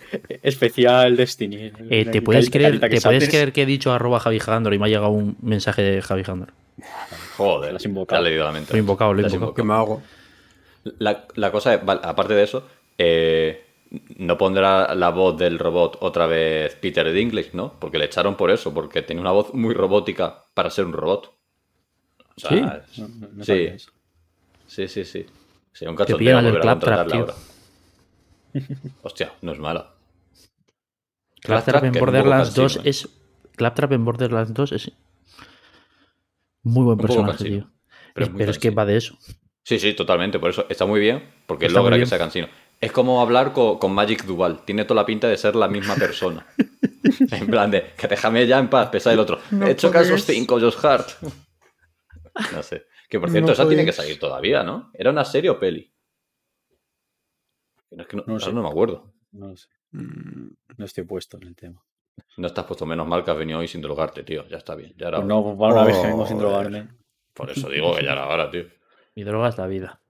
[0.42, 1.72] especial Destiny.
[1.90, 4.78] Eh, ¿Te puedes creer, que te puedes creer que he dicho arroba Javi Jandro y
[4.78, 6.52] me ha llegado un mensaje de Javi Jandro?
[7.36, 8.22] Joder, Lo has te invocado.
[8.22, 8.72] has leído la mente.
[8.72, 9.54] Lo he invocado, lo he Te invocado.
[9.54, 10.02] ¿Qué me hago?
[10.98, 12.66] La, la cosa es, vale, aparte de eso,
[12.98, 13.63] eh,
[14.16, 17.78] no pondrá la voz del robot otra vez Peter Dinklage, ¿no?
[17.78, 21.32] Porque le echaron por eso, porque tenía una voz muy robótica para ser un robot.
[22.36, 23.00] O sea, ¿Sí?
[23.02, 23.68] No, no- sí,
[24.66, 25.26] sí, sí, sí.
[25.72, 27.34] Sería un cachondeo volver a Claptrap, contratarla ahora.
[29.02, 29.90] Hostia, no es mala.
[31.40, 32.90] Claptrap en un poco Borderlands 2 cansino, ¿eh?
[32.90, 33.08] es.
[33.56, 34.92] Claptrap en Borderlands 2 es.
[36.62, 37.70] Muy buen personaje, tío.
[38.14, 39.16] pero Es- muy Pero es que va de eso.
[39.62, 40.38] Sí, sí, totalmente.
[40.38, 42.48] Por eso está muy bien, porque Está logra que sea cansino.
[42.80, 44.64] Es como hablar co- con, Magic Duval.
[44.64, 46.46] Tiene toda la pinta de ser la misma persona.
[47.32, 49.38] en plan de, que déjame ya en paz, pesa el otro.
[49.66, 50.24] He hecho casos puedes.
[50.26, 51.08] 5, Josh Hart.
[52.52, 52.86] no sé.
[53.08, 54.90] Que por cierto, No esa tiene que salir todavía, ¿no?
[54.94, 55.92] ¿Era una serie o peli?
[57.92, 58.52] No, es que no, No sé.
[58.52, 59.12] no me acuerdo.
[59.32, 59.68] No lo sé.
[59.92, 61.82] Mm, No estoy puesto en el tema.
[62.36, 64.46] No estás puesto menos mal que has venido hoy sin drogarte, tío.
[64.48, 64.94] Ya está bien.
[64.96, 66.50] Ya era Pues no, para una vez que vengo sin Joder.
[66.52, 66.88] drogarme.
[67.32, 68.64] Por eso digo que ya era hora, tío.
[69.16, 70.00] Mi droga es la vida.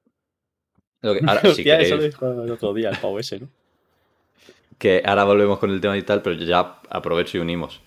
[1.04, 3.40] Lo que- ahora, si Hostia, eso lo queréis- dijo el otro día el pavo ese,
[3.40, 3.48] ¿no?
[4.78, 7.80] que ahora volvemos con el tema y tal, pero ya aprovecho y unimos.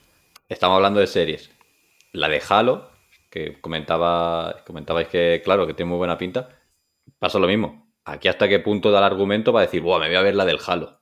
[0.50, 1.52] Estamos hablando de series.
[2.14, 2.90] La de Halo,
[3.30, 6.50] que comentaba, comentabais que, claro, que tiene muy buena pinta,
[7.20, 7.86] pasa lo mismo.
[8.06, 10.46] Aquí hasta qué punto da el argumento para decir, Buah, me voy a ver la
[10.46, 10.97] del Halo.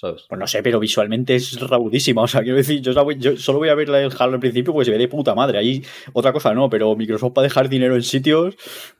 [0.00, 0.26] ¿Sabes?
[0.28, 2.22] Pues no sé, pero visualmente es raudísima.
[2.22, 2.92] O sea, quiero decir, yo,
[3.36, 5.58] solo voy a ver la del Halo al principio porque se ve de puta madre.
[5.58, 5.82] Ahí
[6.12, 8.54] otra cosa no, pero Microsoft para dejar dinero en sitios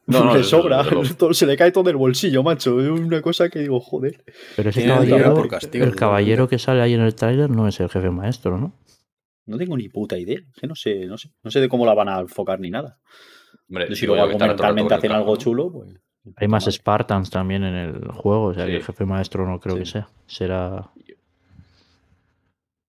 [0.07, 0.85] No, no, le sobra.
[1.33, 2.81] se le cae todo del bolsillo, macho.
[2.81, 4.25] Es una cosa que digo, joder.
[4.57, 5.35] Pero ese el caballero.
[5.35, 8.59] por castigo, el caballero que sale ahí en el tráiler no es el jefe maestro,
[8.59, 8.75] ¿no?
[9.47, 10.41] No tengo ni puta idea.
[10.53, 11.31] Es que no sé, no sé.
[11.45, 12.99] No sé de cómo la van a enfocar ni nada.
[13.69, 15.95] Hombre, si luego el rato hacen el algo chulo, pues.
[16.37, 16.73] Hay más madre.
[16.73, 18.77] Spartans también en el juego, o sea que Sí.
[18.77, 19.81] el jefe maestro no creo Sí.
[19.81, 20.09] que sea.
[20.27, 20.91] Será.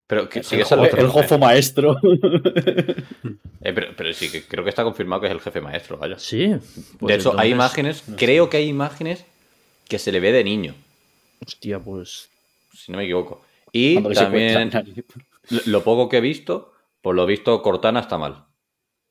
[0.07, 1.97] Pero que El, siendo jo- el jofo maestro.
[2.03, 6.18] Eh, pero, pero sí, que creo que está confirmado que es el jefe maestro, vaya.
[6.18, 6.49] Sí.
[6.49, 6.61] de
[6.99, 8.25] pues hecho, hay imágenes, no sé.
[8.25, 9.25] creo que hay imágenes
[9.88, 10.75] que se le ve de niño.
[11.47, 12.29] Hostia, pues.
[12.75, 13.42] si no me equivoco.
[13.73, 14.70] Y también,
[15.66, 18.43] lo poco que he visto, por lo visto, Cortana está mal.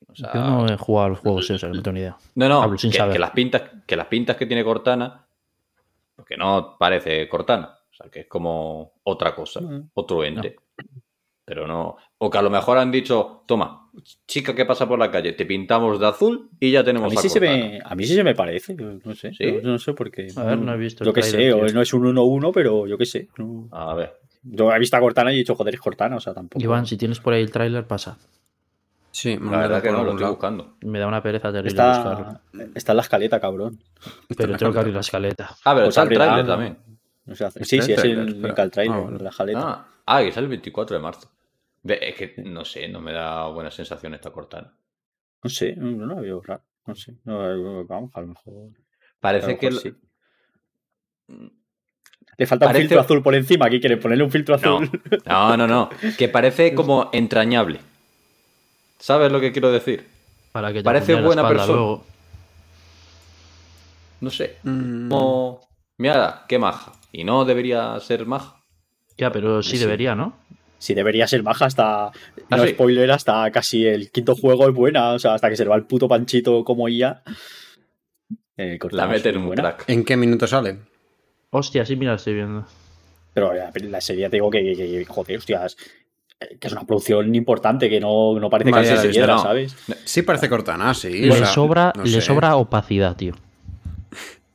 [0.08, 2.00] O sea, Yo no he jugado al juego, sí, o sea, que no tengo ni
[2.02, 2.18] idea.
[2.36, 3.14] No, no, Hablo sin que, saber.
[3.14, 5.26] que las pintas, que las pintas que tiene Cortana,
[6.26, 9.62] que no parece Cortana, o sea, que es como otra cosa,
[9.94, 10.56] otro ente.
[11.46, 11.98] Pero no.
[12.20, 13.90] O que a lo mejor han dicho, toma,
[14.26, 17.18] chica que pasa por la calle, te pintamos de azul y ya A tenemos mí,
[17.18, 19.34] a sí se me, a mí sí se me parece, yo no sé.
[19.34, 19.52] ¿Sí?
[19.62, 20.30] No, no sé por qué.
[20.38, 22.98] A ver, no he visto Yo qué sé, o no es un 1-1, pero yo
[22.98, 23.28] qué sé.
[23.38, 24.14] no- A ver.
[24.44, 26.64] Yo he visto a Cortana y he dicho, joder, es Cortana, o sea, tampoco.
[26.64, 28.18] Iván, si tienes por ahí el tráiler, pasa.
[29.16, 30.76] Sí, La verdad que no lo estoy buscando.
[30.82, 32.40] Me da una pereza terrible buscarlo.
[32.52, 33.80] está, está en la escaleta, cabrón.
[34.36, 35.50] Pero tengo que abrir la escaleta.
[35.64, 36.78] Ah, pero Pues está el trailer también.
[37.30, 39.24] O sea, Está sí, sí, es el link al trailer, Ah, vale.
[39.24, 39.60] la jaleta.
[39.64, 41.30] Ah, ah, es el 24 de marzo.
[41.84, 44.74] Es que no sé, no me da buena sensación esta Cortana.
[45.44, 46.64] No sé, no, la veo raro.
[46.88, 47.16] No sé.
[47.24, 48.54] No, vamos, a lo mejor.
[49.20, 49.70] Parece lo que.
[49.70, 51.50] mejor el- sí.
[52.38, 53.68] Le falta Parece- un filtro azul por encima.
[53.68, 55.02] Aquí quieren ponerle un filtro No, azul.
[55.28, 55.90] no, no, no.
[56.18, 57.80] Que parece como entrañable.
[59.04, 60.08] ¿Sabes lo que quiero decir?
[60.54, 61.74] Para que te Parece buena persona.
[61.74, 62.06] luego.
[64.22, 64.56] No sé.
[64.64, 65.60] Mm, Como.
[65.98, 66.94] Mira, qué maja.
[67.12, 68.64] Y no debería ser maja.
[69.18, 69.84] Ya, pero sí, Sí.
[69.84, 70.38] debería, ¿no?
[70.78, 72.06] Sí, debería ser baja hasta.
[72.08, 72.12] ¿Ah,
[72.50, 72.70] no sí?
[72.72, 75.12] spoiler, hasta casi el quinto juego es buena.
[75.12, 77.24] O sea, hasta que se le va el puto panchito como IA.
[78.56, 79.64] Eh, La Cortana es mete en muy un buena.
[79.64, 79.90] track.
[79.90, 80.78] ¿En qué minuto sale?
[81.50, 82.66] Hostia, sí, mira, estoy viendo.
[83.34, 85.76] Pero la, la serie, te digo que, que- que, joder, hostias.
[86.60, 89.42] Que es una producción importante, que no, no parece que se piedra, no.
[89.42, 89.76] ¿sabes?
[90.06, 91.10] Sí parece Cortana, sí.
[91.10, 92.22] Le, o sea, sobra, no le sé.
[92.22, 93.34] sobra opacidad, tío.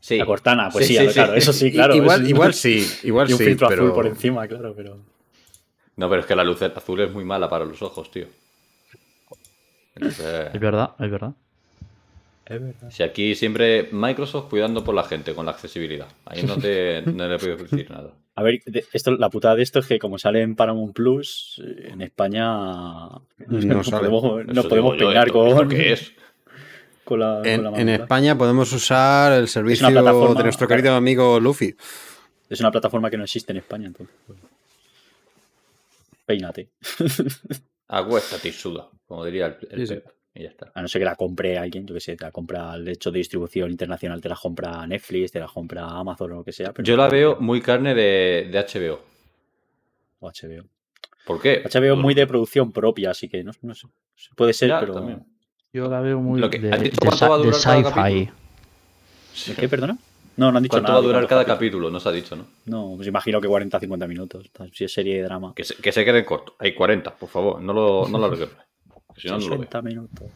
[0.01, 0.16] Sí.
[0.16, 1.12] La Cortana, pues Sí, sí, sí, sí.
[1.14, 1.94] claro, eso sí, claro.
[1.94, 3.83] igual, es- igual sí, igual y un sí, filtro pero...
[3.83, 4.98] azul por encima, claro, pero.
[5.96, 8.27] No, pero es que la luz azul es muy mala para los ojos, tío.
[9.94, 11.33] Entonces, Es verdad, es verdad.
[12.48, 12.90] Es verdad.
[12.90, 16.08] si aquí siempre Microsoft cuidando por la gente con la accesibilidad.
[16.24, 18.14] Ahí no, te, no le puedo decir nada.
[18.37, 18.61] A ver,
[18.92, 22.46] esto, la putada de esto es que como sale en Paramount Plus, eh, en España
[22.48, 23.20] no
[23.84, 24.08] sale.
[24.08, 26.12] podemos, nos podemos digo yo, peinar ¿esto- con, esto qué es?
[27.04, 27.88] con la, En, con la en.
[27.90, 31.74] España podemos usar el servicio de nuestro querido amigo Luffy.
[32.48, 34.14] Es una plataforma que no existe en España, entonces.
[34.26, 34.38] pues,
[36.26, 36.68] Peínate.
[37.88, 40.00] Acuéstate y suda, como diría el, el Sí, sí.
[40.00, 40.12] Pep.
[40.38, 40.70] Y ya está.
[40.72, 43.11] A no ser que la compre alguien, yo que sé, te la compra el hecho
[43.11, 46.72] de distribución internacional, te la compra Netflix, te la compra Amazon o lo que sea.
[46.72, 49.01] Pero Yo la veo muy carne de, de HBO.
[50.20, 50.64] O HBO.
[51.27, 51.62] ¿Por qué?
[51.64, 53.88] HBO muy de producción propia, así que no, no sé.
[54.37, 54.94] Puede ser, Ya, pero.
[54.94, 55.24] también.
[55.72, 58.09] Yo la veo muy Lo que- de, ¿has dicho de cuánto va a de cada.
[58.11, 59.98] ¿De qué, perdona?
[60.37, 61.01] No, no han dicho ¿Cuánto nada.
[61.01, 61.90] va a durar cada capítulo?
[61.90, 62.46] No se ha dicho, ¿no?
[62.66, 64.51] No, pues imagino que 40-50 minutos.
[64.72, 65.53] Si es serie de drama.
[65.55, 66.55] Que se, que se queden cortos.
[66.61, 67.61] Hay 40, por favor.
[67.61, 68.37] No lo, no lo.
[69.18, 69.59] Si no, no lo veo.
[69.59, 70.26] 60 minutos.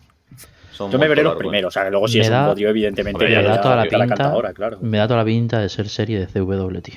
[0.72, 1.68] Son Yo me veré los primeros.
[1.68, 3.76] O sea, que luego si Me es da- un podio, evidentemente, Me ya, da toda
[3.76, 4.06] la pinta.
[4.06, 4.78] cantadora, claro.
[4.80, 6.94] Me da toda la pinta de ser serie de CW, tío.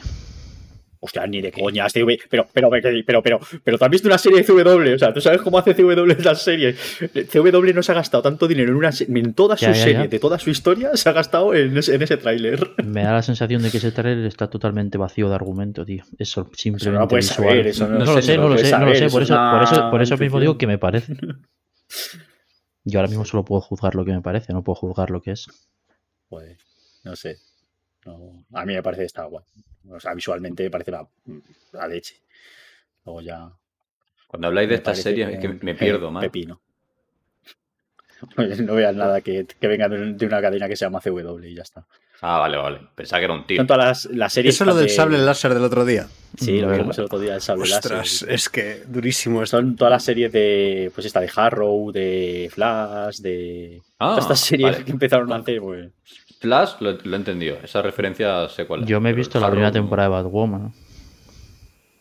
[1.02, 1.86] Hostia, ni de coña.
[1.86, 4.96] V- pero, pero, pero, pero, pero, ¿tú has visto una serie de CW?
[4.96, 6.78] O sea, ¿tú sabes cómo hace CW las series?
[7.32, 9.94] CW no se ha gastado tanto dinero en una en toda su Ya, ya, serie,
[10.04, 10.08] ya.
[10.08, 12.72] de toda su historia, se ha gastado en ese, en ese tráiler.
[12.84, 16.04] Me da la sensación de que ese trailer está totalmente vacío de argumento, tío.
[16.18, 17.50] Eso Eso simplemente no lo puedes visual.
[17.50, 19.10] saber, eso no, No No lo sé, no lo sé, no lo sé.
[19.10, 21.14] Por es eso, por eso, por eso mismo digo que me parece.
[22.84, 25.32] Yo ahora mismo solo puedo juzgar lo que me parece, no puedo juzgar lo que
[25.32, 25.48] es.
[26.30, 26.58] Joder,
[27.04, 27.40] no sé.
[28.06, 29.44] No, a mí me parece que está guay.
[29.90, 31.08] O sea, visualmente me parece la,
[31.74, 32.22] la leche.
[33.04, 33.52] Luego ya.
[34.28, 36.22] Cuando habláis de estas series es que me pierdo, man.
[36.22, 36.62] Pepino.
[38.38, 41.64] No veas nada que, que venga de una cadena que se llama CW y ya
[41.64, 41.86] está.
[42.22, 42.80] Ah, vale, vale.
[42.96, 43.58] Pensaba que era un tío.
[43.58, 44.56] Son todas las, las series.
[44.56, 46.08] Eso es lo del de- sable láser del otro día.
[46.38, 48.32] Sí, lo vimos el otro día, el sable Ostras, láser.
[48.32, 49.46] es que durísimo.
[49.46, 50.92] Son todas las series de.
[50.94, 53.82] Pues esta de Harrow, de Flash, de.
[54.00, 54.86] Ah, todas estas series vale.
[54.86, 55.90] que empezaron a hacer, pues.
[56.40, 57.58] Flash lo, lo he entendido.
[57.64, 58.88] Esa referencia sé cuál es.
[58.90, 60.74] Yo me he visto la primera Harrow- temporada de Batwoman.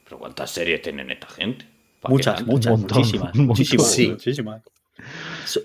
[0.05, 1.67] Pero ¿cuántas series tienen esta gente?
[2.01, 2.51] ¿Para qué Muchas, tanto?
[2.53, 3.35] muchas, muchísimas.
[3.35, 4.09] Muchísimas, Sí.
[4.09, 4.63] muchísimas.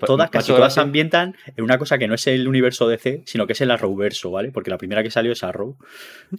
[0.00, 3.22] Pa- Todas, casi todas se ambientan en una cosa que no es el universo DC,
[3.26, 4.50] sino que es el Arrowverso, ¿vale?
[4.52, 5.76] Porque la primera que salió es Arrow,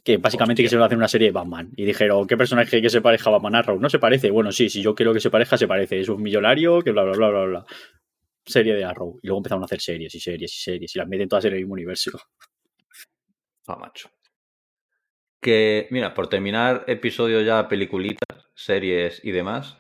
[0.04, 1.72] que básicamente quisieron hacer una serie de Batman.
[1.76, 3.80] Y dijeron, ¿qué personaje que se pareja a Batman Arrow?
[3.80, 4.30] No se parece.
[4.32, 6.00] Bueno, sí, si yo quiero que se parezca, se parece.
[6.00, 7.66] Es un millonario, que bla, bla, bla, bla, bla.
[8.46, 9.20] Serie de Arrow.
[9.22, 11.54] Y luego empezaron a hacer series y series y series y las meten todas en
[11.54, 12.12] el mismo universo.
[13.68, 14.10] Ah, macho.
[15.42, 19.78] Que, mira, por terminar episodio ya, peliculitas, series y demás,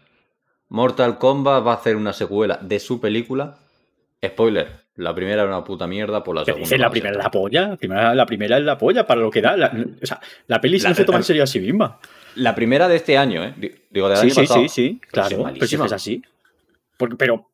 [0.71, 3.57] Mortal Kombat va a hacer una secuela de su película.
[4.25, 6.77] Spoiler, la primera era una puta mierda, por la Pero segunda.
[6.77, 7.67] la primera es la polla.
[7.69, 9.57] La primera, la primera es la polla para lo que da.
[9.57, 11.99] La- o sea, la peli La- no se toma la- en serio a sí misma.
[12.35, 13.53] La primera de este año, ¿eh?
[13.57, 14.61] Di- Digo, del Sí, año sí, pasado.
[14.61, 15.29] sí, sí, Pero claro.
[15.49, 16.21] sí, Pero si es así.
[16.95, 17.47] Porque- pero,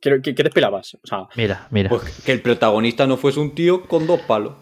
[0.00, 0.94] ¿qué, qué, qué te esperabas?
[1.02, 1.88] O sea, Mira, mira.
[1.88, 4.52] Pues que el protagonista no fuese un tío con dos palos.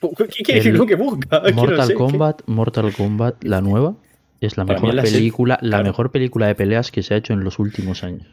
[0.00, 1.40] ¿qué, qué, qué es lo que busca?
[1.50, 3.94] No Mortal sé, Kombat, Mortal Kombat, la nueva,
[4.40, 5.84] es la Para mejor la se- película, la claro.
[5.84, 8.26] mejor película de peleas que se ha hecho en los últimos años.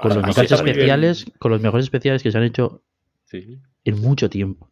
[0.00, 0.68] Con los mejores bien.
[0.68, 2.82] especiales, con los mejores especiales que se han hecho
[3.32, 4.68] en mucho tiempo.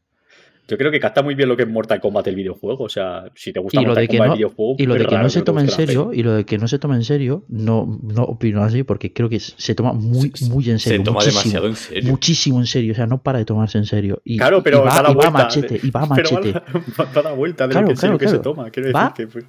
[0.70, 2.84] Yo creo que capta muy bien lo que es Mortal Kombat el videojuego.
[2.84, 4.84] O sea, si te gusta Y lo Mortal de que Kombat no, el videojuego, y
[4.86, 6.68] lo de que raro no se toma en la serio, y lo de que no
[6.68, 10.68] se toma en serio, no, no opino así porque creo que se toma muy, muy
[10.68, 10.98] en serio.
[10.98, 12.10] Se toma muchísimo, demasiado en serio.
[12.10, 14.20] Muchísimo en serio, o sea, no para de tomarse en serio.
[14.24, 16.52] Y, Claro, pero y va, da la y va machete, y va a Pero machete.
[17.00, 18.70] va, va a dar vuelta de Claro, lo que, claro, se toma.
[18.70, 19.32] Quiero Va- decir que.
[19.32, 19.44] pues,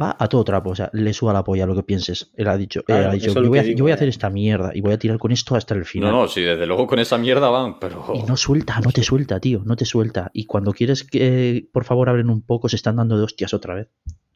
[0.00, 2.30] Va a todo trapo, o sea, le suda la polla lo que pienses.
[2.36, 3.96] Él ha dicho, él ha dicho yo, voy a, que yo digo, voy a eh.
[3.96, 6.10] hacer esta mierda y voy a tirar con esto hasta el final.
[6.10, 8.04] No, no, sí, desde luego con esa mierda van, pero.
[8.14, 10.30] Y no suelta, no te suelta, tío, no te suelta.
[10.32, 13.74] Y cuando quieres que, por favor, abren un poco, se están dando de hostias otra
[13.74, 13.88] vez.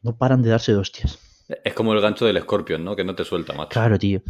[0.03, 1.19] No paran de darse de hostias.
[1.65, 2.95] Es como el gancho del Scorpion, ¿no?
[2.97, 3.71] Que no te suelta, macho.
[3.71, 4.21] Claro, tío.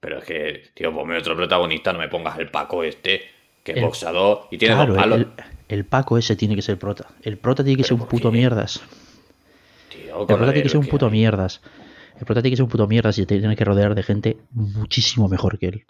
[0.00, 3.22] Pero es que, tío, ponme otro protagonista, no me pongas el Paco este,
[3.64, 5.18] que es El- boxeador y tiene Claro, dos palos.
[5.18, 5.28] el,
[5.68, 7.08] el Paco ese tiene que ser prota.
[7.22, 8.36] El prota tiene que ¿Pero ser un puto qué?
[8.38, 8.80] mierdas.
[10.22, 11.12] El prota tiene que ser un puto hay.
[11.12, 11.60] mierdas.
[12.18, 14.38] El prota tiene que ser un puto mierdas y te tiene que rodear de gente
[14.50, 15.86] muchísimo mejor que él.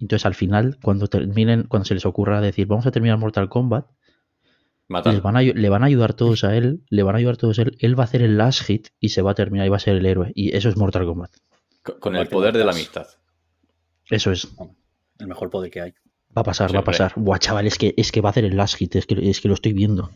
[0.00, 3.86] Entonces, al final, cuando terminen, cuando se les ocurra decir, vamos a terminar Mortal Kombat,
[5.12, 7.58] les van a le van a ayudar todos a él, le van a ayudar todos
[7.58, 9.70] a él, él va a hacer el last hit y se va a terminar y
[9.70, 10.32] va a ser el héroe.
[10.34, 11.30] Y eso es Mortal Kombat.
[11.82, 13.06] Con- Con el poder de la amistad.
[14.10, 14.48] Eso es.
[15.18, 15.90] el mejor poder que hay.
[16.36, 17.12] Va a pasar, va a pasar.
[17.16, 19.40] Buah, chaval, es que, es que va a hacer el last hit, es que, es
[19.40, 20.10] que lo estoy viendo.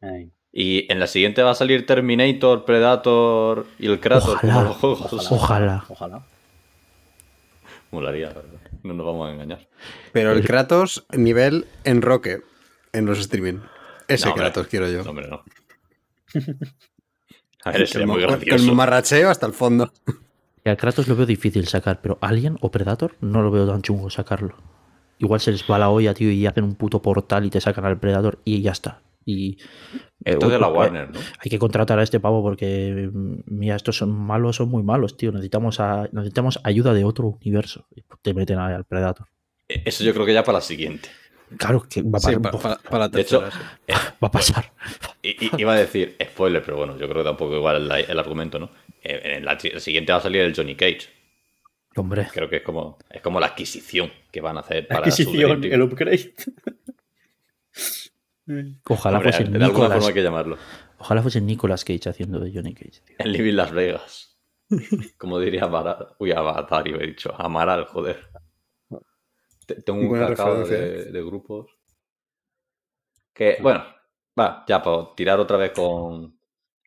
[0.00, 4.52] Ay, Y en la siguiente va a salir Terminator, Predator y el Kratos Ojalá.
[4.54, 5.00] como los juegos.
[5.12, 5.36] Ojalá.
[5.36, 5.84] Ojalá.
[5.88, 6.22] Ojalá.
[7.92, 8.60] Molaría, la verdad.
[8.82, 9.68] No nos vamos a engañar.
[10.12, 12.42] Pero el Kratos, nivel en Roque,
[12.92, 13.58] en los streaming.
[14.08, 14.46] Ese No, hombre.
[14.46, 15.04] Kratos quiero yo.
[15.04, 15.42] No, hombre, no.
[17.64, 18.56] A ver, el, sería muy gracioso.
[18.56, 19.92] el mamarracheo hasta el fondo.
[20.64, 23.82] Y al Kratos lo veo difícil sacar, pero Alien o Predator no lo veo tan
[23.82, 24.54] chungo sacarlo.
[25.18, 27.84] Igual se les va la olla, tío, y hacen un puto portal y te sacan
[27.84, 29.02] al Predator y ya está.
[29.24, 31.20] Y eh, Esto es de la eh, Warner, ¿no?
[31.38, 35.16] Hay que contratar a este pavo porque, mm, mira, estos son malos, son muy malos,
[35.16, 35.30] tío.
[35.30, 37.86] Necesitamos, a- necesitamos ayuda de otro universo.
[37.94, 39.26] Y Te meten al Predator.
[39.68, 41.08] E- Eso yo creo que ya para la siguiente.
[41.58, 42.80] Claro que va a pasar.
[42.82, 43.58] para la De hecho, sí.
[43.88, 44.72] eh, va a pasar.
[45.58, 48.70] iba a decir spoiler, pero bueno, yo creo que tampoco igual el, el argumento, ¿no?
[49.02, 51.08] Eh, En la, la siguiente va a salir el Johnny Cage.
[51.96, 55.22] Hombre, Creo que es como, es como la adquisición que van a hacer para su
[55.22, 56.34] Adquisición, Dream el upgrade.
[58.88, 59.92] ojalá Hombre, fuese de alguna Nicolas.
[59.92, 60.56] forma hay que llamarlo.
[60.98, 63.16] Ojalá fuese Nicolas Cage haciendo de Johnny Cage, tío.
[63.18, 64.38] En Living Las Vegas.
[65.18, 66.08] Como diría Amaral.
[66.18, 67.34] Uy, Avatar, he dicho.
[67.36, 68.28] Amaral, joder.
[69.66, 71.70] Te- Tengo un cacao de, grupos.
[73.32, 73.84] Que, bueno,
[74.38, 76.38] va, ya por tirar otra vez con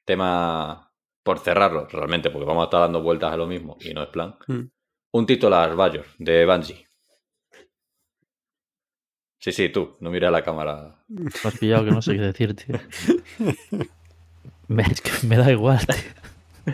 [0.06, 0.90] tema.
[1.24, 4.10] Por cerrarlo, realmente, porque vamos a estar dando vueltas a lo mismo y no es
[4.10, 4.36] plan.
[4.48, 4.62] Mm.
[5.14, 6.86] Un titular, Bayor, de Bungie.
[9.44, 10.96] Sí, sí, tú, no mires a la cámara.
[11.10, 12.80] Me has pillado que no sé qué decir, tío.
[14.70, 16.72] Me, es que me da igual, tío.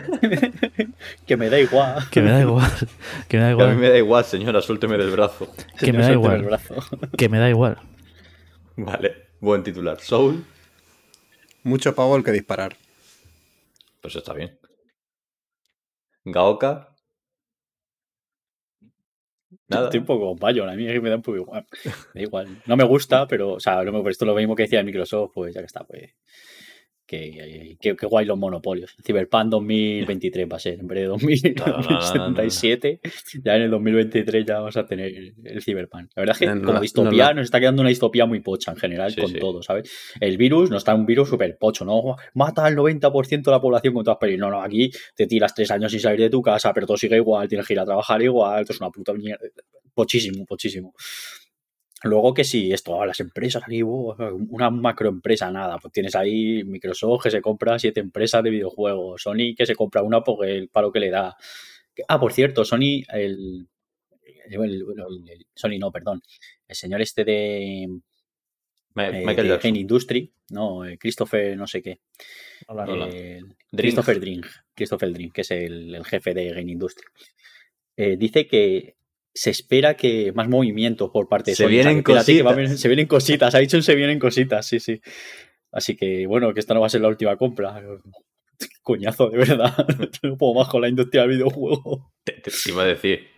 [1.26, 2.08] que me da igual.
[2.12, 2.70] Que me da igual.
[3.28, 3.76] Que me da Que a mí igual.
[3.76, 5.52] me da igual, señora, suélteme del brazo.
[5.80, 6.36] Que me da igual.
[6.36, 6.76] el brazo.
[7.18, 7.76] Que me da igual.
[8.76, 9.98] Vale, buen titular.
[10.00, 10.44] Soul,
[11.64, 12.76] Mucho pavo el que disparar.
[14.00, 14.56] pues está bien.
[16.24, 16.89] Gaoka.
[19.70, 19.84] Nada.
[19.84, 21.66] Estoy un poco Bayon, a mí me da un poco igual.
[22.14, 22.62] Da igual.
[22.66, 25.32] No me gusta, pero, o sea, no me, esto es lo mismo que decía Microsoft,
[25.34, 26.10] pues ya que está, pues.
[27.10, 28.94] Que, que, que guay los monopolios.
[29.04, 31.08] Cyberpunk 2023 va a ser, en vez de
[31.56, 31.96] No, no, no, no, no.
[31.96, 33.00] 2077,
[33.42, 36.10] ya en el 2023 ya vamos a tener el Cyberpunk.
[36.14, 37.34] La verdad es que como distopía no.
[37.40, 39.40] nos está quedando una distopía muy pocha en general Sí, con sí.
[39.40, 39.90] todo, ¿sabes?
[40.20, 42.14] El virus no está un virus súper pocho, ¿no?
[42.34, 44.38] Mata al 90% de la población con todas las pelis.
[44.38, 47.16] No, no, aquí te tiras tres años sin salir de tu casa, pero todo sigue
[47.16, 49.44] igual, tienes que ir a trabajar igual, esto es una puta mierda.
[49.94, 50.94] Pochísimo, pochísimo.
[52.02, 54.14] Luego que sí, esto, las empresas aquí, wow,
[54.50, 59.54] una macroempresa, nada, pues tienes ahí Microsoft que se compra siete empresas de videojuegos, Sony
[59.56, 61.36] que se compra una porque el paro que le da.
[62.08, 63.68] Ah, por cierto, Sony, el,
[64.46, 64.84] el- el-
[65.28, 66.22] el- Sony no, perdón,
[66.66, 67.88] el señor este de, eh,
[68.94, 72.00] Michael de Industry, no, eh, Christopher no sé qué,
[72.66, 73.08] Hola.
[73.12, 73.56] eh, Drink.
[73.76, 77.06] Christopher Drink, Christopher Drink, que es el, el jefe de Game Industry.
[77.96, 78.96] Eh, dice que
[79.32, 81.66] se espera que más movimiento por parte de Se Sony.
[81.66, 82.80] O sea, vienen que espérate que va a cositas.
[82.80, 85.00] se vienen cositas, ha dicho se vienen cositas, sí, sí.
[85.72, 87.80] Así que bueno, que esta no va a ser la última compra.
[88.82, 89.72] Coñazo, de verdad.
[90.22, 92.12] No puedo más con la industria del videojuego.
[92.24, 93.28] Te, te- te iba a decir.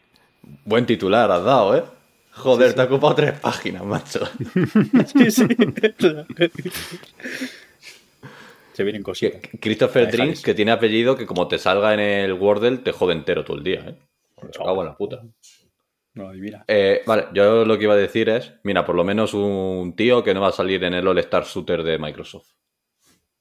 [0.64, 1.84] Buen titular has dado, ¿eh?
[2.32, 4.20] Joder, te ha ocupado tres páginas, macho.
[5.06, 5.46] Sí, sí.
[8.72, 9.40] Se vienen cositas.
[9.60, 10.42] Christopher Deja Drink, eso.
[10.42, 13.62] que tiene apellido que como te salga en el Wordle, te jode entero todo el
[13.64, 13.94] día, ¿eh?
[14.42, 15.22] Me cago en la puta.
[16.14, 16.64] No, adivina.
[16.68, 20.22] Eh, vale, yo lo que iba a decir es, mira, por lo menos un tío
[20.22, 22.50] que no va a salir en el All Star Shooter de Microsoft.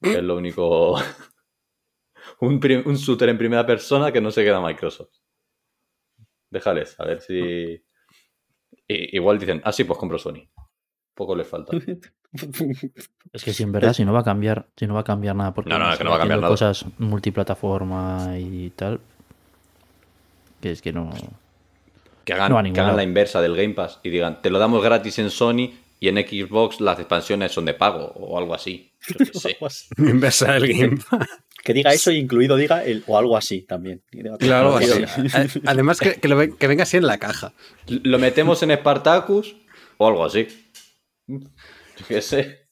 [0.02, 0.96] que es lo único.
[2.42, 5.18] un, un shooter en primera persona que no se queda Microsoft.
[6.50, 7.36] Déjales, a ver si.
[8.88, 10.48] I- igual dicen, ah, sí, pues compro Sony.
[11.14, 11.76] Poco les falta.
[13.34, 15.36] Es que si en verdad, si no va a cambiar, si no va a cambiar
[15.36, 16.50] nada, porque No, no, que no va a cambiar nada.
[16.50, 19.02] cosas multiplataforma y tal.
[20.62, 21.10] Que es que no.
[22.36, 25.20] Que hagan, No que la inversa del Game Pass y digan, te lo damos gratis
[25.20, 28.92] en Sony y en Xbox las expansiones son de pago o algo así.
[29.08, 29.58] Yo qué sé.
[29.98, 31.28] Inversa el Game Pass.
[31.64, 34.02] Que diga eso y incluido diga el o algo así también.
[34.40, 35.38] Claro, "Tío, así.
[35.64, 37.54] A- Además, que, que lo que venga así en la caja.
[37.86, 39.56] Lo metemos en Spartacus
[39.98, 40.48] o algo así.
[41.28, 41.38] Yo
[42.08, 42.68] qué sé.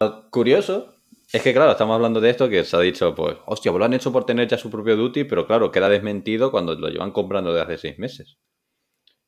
[0.00, 0.96] Lo curioso
[1.32, 3.84] es que, claro, estamos hablando de esto que se ha dicho, pues, hostia, pues lo
[3.84, 7.12] han hecho por tener ya su propio Duty, pero claro, queda desmentido cuando lo llevan
[7.12, 8.38] comprando desde hace seis meses.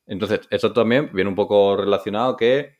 [0.05, 2.79] Entonces, eso también viene un poco relacionado que,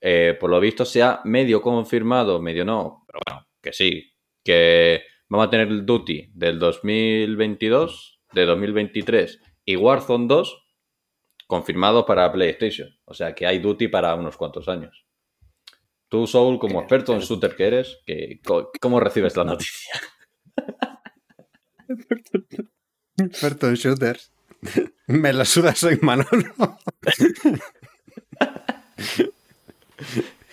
[0.00, 5.46] eh, por lo visto, sea medio confirmado, medio no, pero bueno, que sí, que vamos
[5.46, 10.64] a tener el Duty del 2022, de 2023 y Warzone 2
[11.46, 12.88] confirmados para PlayStation.
[13.04, 15.03] O sea que hay Duty para unos cuantos años.
[16.14, 18.40] Tú, Soul, como experto en shooter que eres, que,
[18.80, 20.00] ¿cómo recibes la noticia?
[23.18, 24.30] Experto en shooters.
[25.08, 26.28] Me la suda, soy Manolo.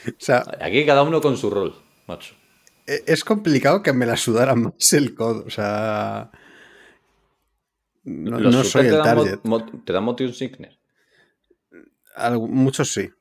[0.08, 1.76] o sea, Aquí cada uno con su rol,
[2.08, 2.34] macho.
[2.88, 5.44] e- es complicado que me la sudara más el codo.
[5.46, 6.32] O sea.
[8.04, 9.40] No, no soy te el dan target.
[9.44, 10.76] mo- ¿Te dan motion sickness?
[12.18, 13.12] Algu- muchos sí.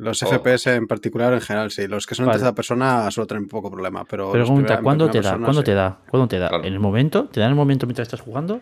[0.00, 0.26] Los Oh.
[0.28, 1.86] FPS en particular, en general, sí.
[1.86, 2.36] Los que son Vale.
[2.36, 4.04] en tercera persona suelen tener un poco problema.
[4.06, 5.30] Pero Pregunta, primera- ¿cuándo te da?
[5.38, 5.64] ¿Cuándo sí.
[5.64, 5.98] te da?
[6.10, 6.48] ¿Cuándo te da?
[6.48, 6.64] Claro.
[6.64, 7.24] ¿En el momento?
[7.26, 8.60] ¿Te da en el momento mientras estás jugando?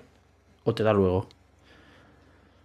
[0.65, 1.29] ¿O te da luego?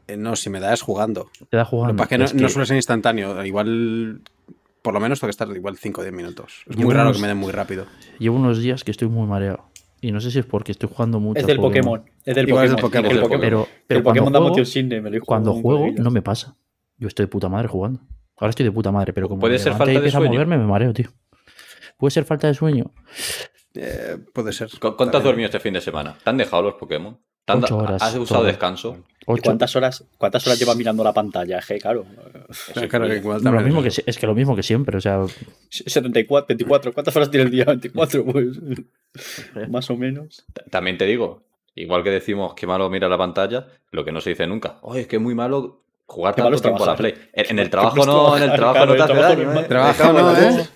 [0.07, 1.29] Eh, no, si me da es jugando.
[1.49, 1.93] Te da Lo jugando.
[1.93, 3.45] que pasa es que no, Es no que suele ser instantáneo.
[3.45, 4.21] Igual,
[4.81, 6.63] por lo menos, tengo que estar igual 5 o 10 minutos.
[6.69, 7.85] Es muy raro unos- que me den muy rápido.
[8.19, 9.65] Llevo unos días que estoy muy mareado.
[10.01, 11.39] Y no sé si es porque estoy jugando mucho.
[11.39, 12.03] Es del Pokémon.
[12.25, 13.07] Es del Igual es Pokémon.
[13.09, 13.39] del.
[13.39, 16.21] Pero, pero el cuando Pokémon da juego, motion sickness, me lo cuando juego no me
[16.21, 16.55] pasa.
[16.97, 18.01] Yo estoy de puta madre jugando.
[18.43, 20.19] Ahora estoy de puta madre, pero como Puede me ser falta y de empiezo a
[20.19, 20.33] sueño.
[20.33, 21.09] moverme, me mareo, tío.
[21.97, 22.91] Puede ser falta de sueño.
[23.75, 24.69] Eh, puede ser.
[24.79, 26.15] ¿Cu- ¿Cuánto has dormido este fin de semana?
[26.21, 27.17] ¿Te han dejado los Pokémon?
[27.45, 28.47] ¿Te han da- Ocho horas, ¿Has usado todo.
[28.47, 28.97] descanso?
[29.25, 31.61] ¿Y cuántas horas, cuántas horas llevas mirando la pantalla?
[31.65, 32.05] Que, claro.
[32.49, 33.15] Eso Claro, que influye.
[33.17, 35.21] igual No, lo también mismo es que, es lo mismo que siempre, o sea,
[35.69, 36.93] 74, 24.
[36.93, 37.65] ¿Cuántas horas tiene el día?
[37.65, 38.59] 24, pues.
[39.69, 40.45] Más o menos.
[40.69, 41.43] También te digo,
[41.75, 44.79] igual que decimos que malo mira la pantalla, lo que no se dice nunca.
[44.81, 46.95] Oye, es que es muy malo jugar tanto tiempo a la.
[46.95, 47.13] Play.
[47.33, 49.65] En, en el trabajo no, en el trabajar, trabajo no te hace daño, ¿eh?
[49.67, 50.67] Trabajo no, ¿eh?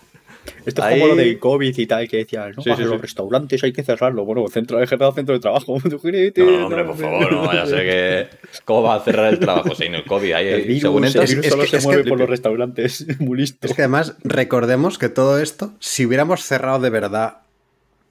[0.65, 2.85] Esto es como lo del COVID y tal, que decían, no, Sí, los sí.
[2.97, 4.23] restaurantes hay que cerrarlo.
[4.23, 5.77] Bueno, centro de general, centro de trabajo.
[5.83, 8.37] No, hombre, por favor, no vaya a ser que.
[8.63, 9.75] ¿Cómo va a cerrar el trabajo?
[9.75, 11.77] Si no el COVID, ahí, El virus, según el entras, virus es solo que- se
[11.77, 13.05] es mueve que- por los restaurantes.
[13.19, 13.67] Muy listo.
[13.67, 17.37] Es que además, recordemos que todo esto, si hubiéramos cerrado de verdad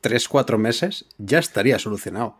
[0.02, 2.36] 3-4 meses, ya estaría solucionado.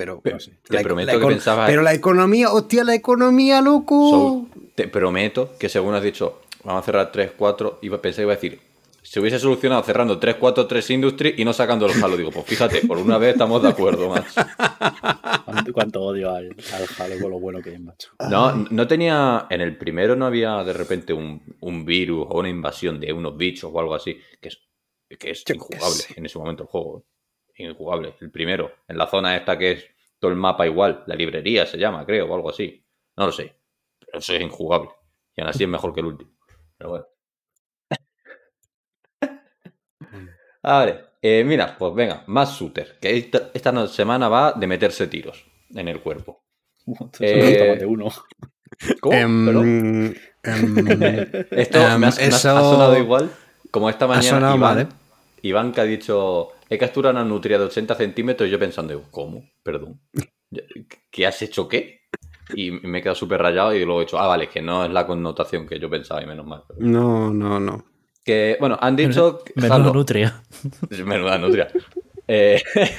[0.00, 3.60] Pero, no te La- prometo la que econ- pensaba- Pero la economía, hostia, la economía,
[3.60, 4.46] loco.
[4.74, 8.32] Te prometo que según has dicho, vamos a cerrar 3, 4, iba, pensé que iba
[8.32, 8.60] a decir,
[9.02, 12.16] se hubiese solucionado cerrando 3, 4, 3 Industry y no sacando el Halo.
[12.16, 14.28] Digo, pues fíjate, por una vez estamos de acuerdo, macho.
[15.44, 18.10] ¿Cuánto, cuánto odio al, al Halo con lo bueno que es, macho.
[18.30, 19.46] No, no tenía.
[19.50, 23.36] En el primero no había de repente un, un virus o una invasión de unos
[23.36, 24.16] bichos o algo así.
[24.40, 24.58] Que es,
[25.18, 26.14] que es Yo injugable sé.
[26.16, 27.04] en ese momento el juego.
[27.64, 28.14] Injugable.
[28.20, 28.72] El primero.
[28.88, 29.86] En la zona esta que es
[30.18, 31.04] todo el mapa igual.
[31.06, 32.84] La librería se llama, creo, o algo así.
[33.16, 33.54] No lo sé.
[33.98, 34.90] Pero eso es injugable.
[35.36, 36.32] Y aún así es mejor que el último.
[36.76, 37.06] Pero bueno.
[40.62, 42.98] A ver, eh, mira, pues venga, más shooter.
[43.00, 45.44] Que esta, semana va de meterse tiros
[45.74, 46.44] en el cuerpo.
[47.20, 47.68] Eh...
[47.70, 48.08] Más de uno.
[49.00, 49.14] ¿Cómo?
[50.42, 53.30] Esto me, ha, me ha- ha sonado igual.
[53.70, 54.88] Como esta mañana sonado Iván, mal, ¿eh?
[55.42, 59.06] Iván que ha dicho, he capturado una nutria de 80 centímetros y yo pensando, digo,
[59.10, 59.48] ¿cómo?
[59.62, 60.00] Perdón.
[61.10, 62.00] ¿Qué has hecho qué?
[62.54, 64.90] Y me he quedado súper rayado y luego he dicho, ah, vale, que no es
[64.90, 66.64] la connotación que yo pensaba y menos mal.
[66.78, 67.84] no, no, no.
[68.24, 69.42] Que, bueno, han dicho...
[69.54, 70.42] menuda Halo- nutria.
[71.04, 71.68] Menuda nutria.
[72.28, 72.62] Eh,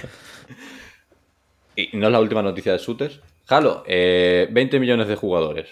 [1.75, 3.19] y no es la última noticia de shooters.
[3.47, 5.67] Halo, eh, 20 millones de jugadores.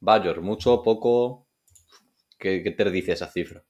[0.00, 1.48] Bayor, mucho, poco.
[2.38, 3.64] ¿Qué, qué te dice esa cifra?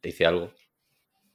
[0.00, 0.50] ¿Te dice algo?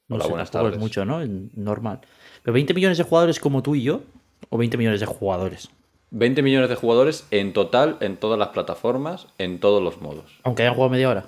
[0.08, 0.74] No Hola, sé, buenas tardes.
[0.74, 1.20] es mucho, ¿no?
[1.56, 2.02] Normal.
[2.44, 4.02] Pero 20 millones de jugadores como tú y yo,
[4.50, 5.70] o 20 millones de jugadores.
[6.12, 10.40] 20 millones de jugadores en total, en todas las plataformas, en todos los modos.
[10.44, 11.26] Aunque hayan jugado media hora.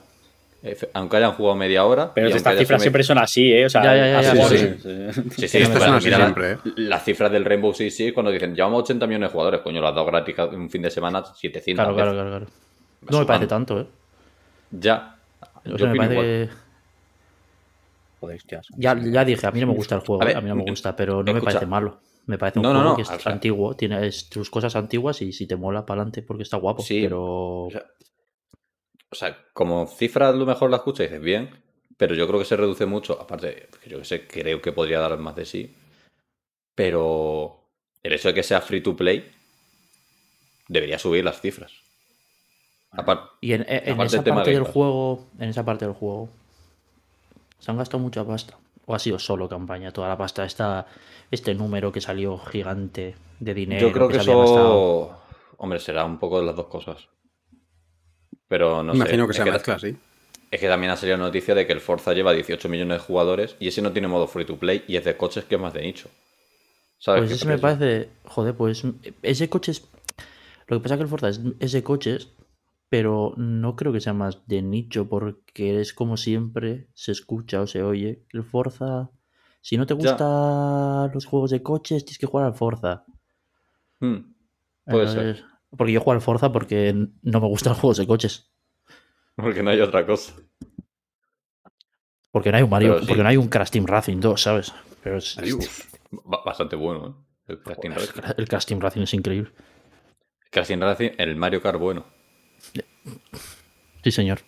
[0.94, 2.12] Aunque hayan jugado media hora.
[2.14, 3.66] Pero estas cifras siempre son así, ¿eh?
[3.66, 4.68] O sea, Ya, ya, ya, sí, sí.
[4.82, 5.22] sí.
[5.38, 6.58] Sí, sí, Estas son así mira, siempre, ¿eh?
[6.78, 9.90] Las cifras del Rainbow Six Siege cuando dicen llevamos 80 millones de jugadores, coño, las
[9.92, 12.24] has dado gratis un fin de semana 700 Claro, claro, veces.
[12.30, 13.12] claro, claro.
[13.12, 13.88] No me parece tanto, ¿eh?
[14.72, 15.18] Ya.
[15.66, 16.50] O Yo me parece.
[18.20, 18.68] Joder, hostias.
[18.78, 20.56] Ya, ya dije, a mí no me gusta el juego, A ver, a mí no
[20.56, 22.00] me gusta, pero no me parece malo.
[22.28, 25.22] Me parece un No, juego no, que es o sea- antiguo, tiene tus cosas antiguas
[25.22, 26.82] y si te mola para adelante porque está guapo.
[26.82, 27.86] Sí, pero O sea,
[29.12, 31.64] o sea, como cifra a lo mejor la escuchas y dices bien,
[31.98, 33.22] pero yo creo que se reduce mucho.
[33.22, 35.76] Aparte, yo que sé, creo que podría dar más de sí.
[36.74, 37.62] Pero
[38.04, 39.32] el hecho de que sea free to play
[40.68, 41.72] debería subir las cifras.
[42.92, 46.30] Aparte, Y en, en Aparte esa parte del juego, en esa parte del juego,
[47.66, 48.60] se han gastado mucha pasta.
[48.86, 50.86] O ha sido solo campaña, toda la pasta, esta,
[51.32, 53.88] este número que salió gigante de dinero.
[53.88, 55.06] yo creo que se había gastado.
[55.08, 55.22] eso.
[55.58, 57.08] Hombre, será un poco de las dos cosas.
[58.48, 58.98] Pero no sé.
[58.98, 59.98] Imagino que es sea que- mezcla, sí.
[60.52, 63.56] Es que también ha salido noticia de que el Forza lleva 18 millones de jugadores
[63.60, 65.74] y ese no tiene modo free to play y es de coches que es más
[65.74, 66.08] de nicho.
[67.00, 68.10] ¿Sabes Pues ese me parece.
[68.26, 68.84] Joder, pues
[69.24, 69.88] ese coche es.
[70.68, 72.30] Lo que pasa es que el Forza es, es de coches,
[72.90, 77.68] pero no creo que sea más de nicho, porque es como siempre se escucha o
[77.68, 78.24] se oye.
[78.30, 79.10] El Forza.
[79.62, 83.06] Si no te gustan los juegos de coches, tienes que jugar al Forza.
[84.00, 84.34] Hmm,
[84.86, 85.44] Puede ser.
[85.76, 88.52] Porque yo juego al Forza porque no me gustan los juegos de coches.
[89.36, 90.34] Porque no hay otra cosa.
[92.32, 93.06] Porque no hay un Mario, sí.
[93.08, 94.74] porque no hay un Crash Team Racing 2, ¿sabes?
[95.04, 95.38] Pero es-
[96.12, 97.54] Ba- Bastante bueno, ¿eh?
[97.54, 98.22] El Crash Team Racing.
[98.38, 99.52] el Crash Team Racing es increíble.
[100.52, 102.06] Crash Team Racing, el Mario Kart bueno.
[104.04, 104.40] Sí, señor.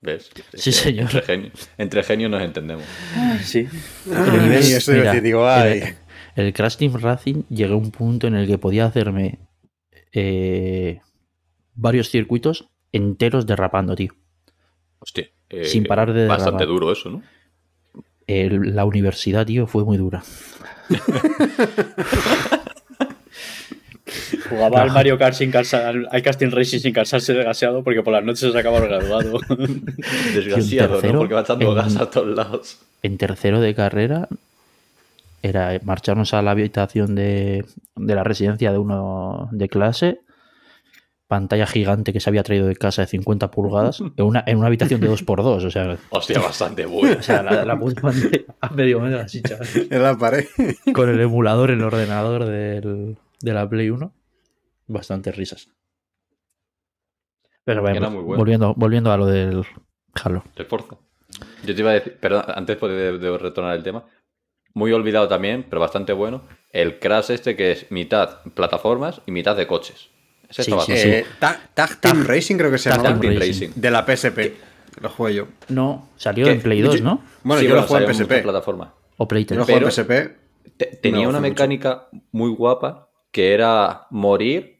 [0.00, 0.30] ¿Ves?
[0.34, 1.04] Sí, Es que señor.
[1.14, 2.84] Entre genios, entre genios nos entendemos.
[3.42, 3.66] Sí.
[4.14, 5.82] Ay, eso mira, decir, digo, ay.
[6.36, 9.38] El, el Crash Team Racing llegué a un punto en el que podía hacerme
[10.12, 11.00] eh,
[11.74, 14.12] varios circuitos enteros derrapando, tío.
[14.98, 15.28] Hostia.
[15.48, 16.80] eh, Sin parar de Bastante derramar.
[16.80, 17.22] duro eso, ¿no?
[18.26, 20.22] El- la universidad, tío, fue muy dura.
[24.54, 28.02] Jugaba al Mario Kart sin cansar, al al Casting Racing sin cansarse de gaseado porque
[28.02, 29.38] por las noches se acaba el graduado.
[30.34, 31.18] Desgraciado, tercero, ¿no?
[31.20, 32.78] Porque va echando en- gas a todos lados.
[33.02, 34.28] En tercero de carrera
[35.42, 37.64] era marcharnos a la habitación de,
[37.96, 40.20] de la residencia de uno de clase,
[41.28, 44.68] pantalla gigante que se había traído de casa de 50 pulgadas, en una, en una
[44.68, 47.16] habitación de 2x2, o sea, Hostia, bastante bueno.
[47.18, 48.00] o sea la, la puta
[48.60, 49.66] a medio metro así, chaval.
[49.90, 50.46] En la pared.
[50.94, 54.10] con el emulador en el ordenador del- de la Play 1.
[54.86, 55.68] Bastante risas.
[57.64, 58.38] Pero bueno, Era muy bueno.
[58.38, 59.64] volviendo, volviendo a lo del
[60.22, 60.44] Halo.
[60.56, 60.96] El Forza.
[61.64, 64.04] Yo te iba a decir, perdón, antes de, de retornar el tema,
[64.74, 69.56] muy olvidado también, pero bastante bueno, el Crash este que es mitad plataformas y mitad
[69.56, 70.10] de coches.
[70.48, 71.08] Ese Sí, sí, bastante sí.
[71.08, 73.02] Eh, Ta- Tag Team Racing creo que se llama.
[73.02, 73.70] Tag Team Racing.
[73.74, 74.38] De la PSP.
[75.00, 75.48] Lo juego yo.
[75.68, 76.52] No, salió ¿Qué?
[76.52, 77.22] en Play 2, ¿no?
[77.42, 78.42] Bueno, Sí, yo lo juego en PSP.
[78.42, 78.90] plataformas.
[79.16, 79.58] O Play Yo 3.
[79.58, 80.44] lo juego en Pero- PSP.
[80.76, 81.50] Te- tenía No, una mucho.
[81.50, 84.78] mecánica muy guapa que era morir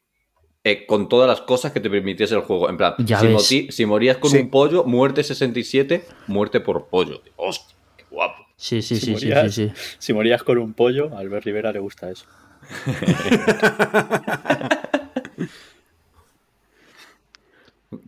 [0.62, 2.70] eh, con todas las cosas que te permitiese el juego.
[2.70, 3.34] En plan, Ya si, ves.
[3.34, 4.38] moti- si morías con Sí.
[4.38, 7.20] un pollo, muerte 67, muerte por pollo.
[7.34, 8.46] Hostia, qué guapo.
[8.56, 9.72] Sí, sí, Si sí, sí, sí.
[9.98, 12.26] Si morías con un pollo, a Albert Rivera le gusta eso.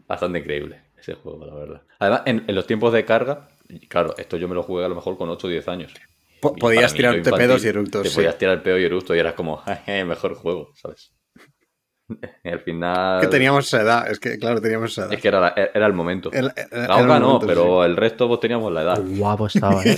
[0.06, 1.82] Bastante increíble ese juego, la verdad.
[1.98, 3.48] Además, en, en los tiempos de carga,
[3.88, 5.92] claro, esto yo me lo jugué a lo mejor con 8 o 10 años.
[6.40, 8.02] Po- podías tirarte infantil, pedos y eructos.
[8.02, 8.14] Te sí.
[8.16, 11.12] podías tirar el pedo y eructo y eras como, "Jeje, mejor juego, ¿sabes?
[12.44, 13.20] Y al final.
[13.20, 14.08] Que teníamos esa edad.
[14.10, 15.12] Es que, claro, teníamos esa edad.
[15.14, 16.30] Es que era, la- era el momento.
[16.32, 19.02] El- el- la el no, pero el resto vos teníamos la edad.
[19.04, 19.96] Guapo estaba, ¿eh?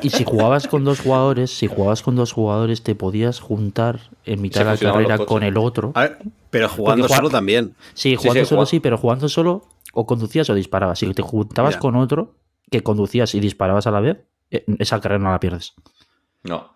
[0.00, 4.40] Y si jugabas con dos jugadores, si jugabas con dos jugadores, te podías juntar en
[4.40, 5.92] mitad de la carrera con el otro.
[5.94, 6.18] A ver,
[6.50, 7.74] pero jugando solo también.
[7.94, 10.98] Sí, jugando sí, solo sí, pero jugando solo o conducías o disparabas.
[10.98, 12.34] Si te juntabas con otro
[12.70, 14.16] que conducías y disparabas a la vez,
[14.78, 15.74] esa carrera no la pierdes.
[16.42, 16.72] No.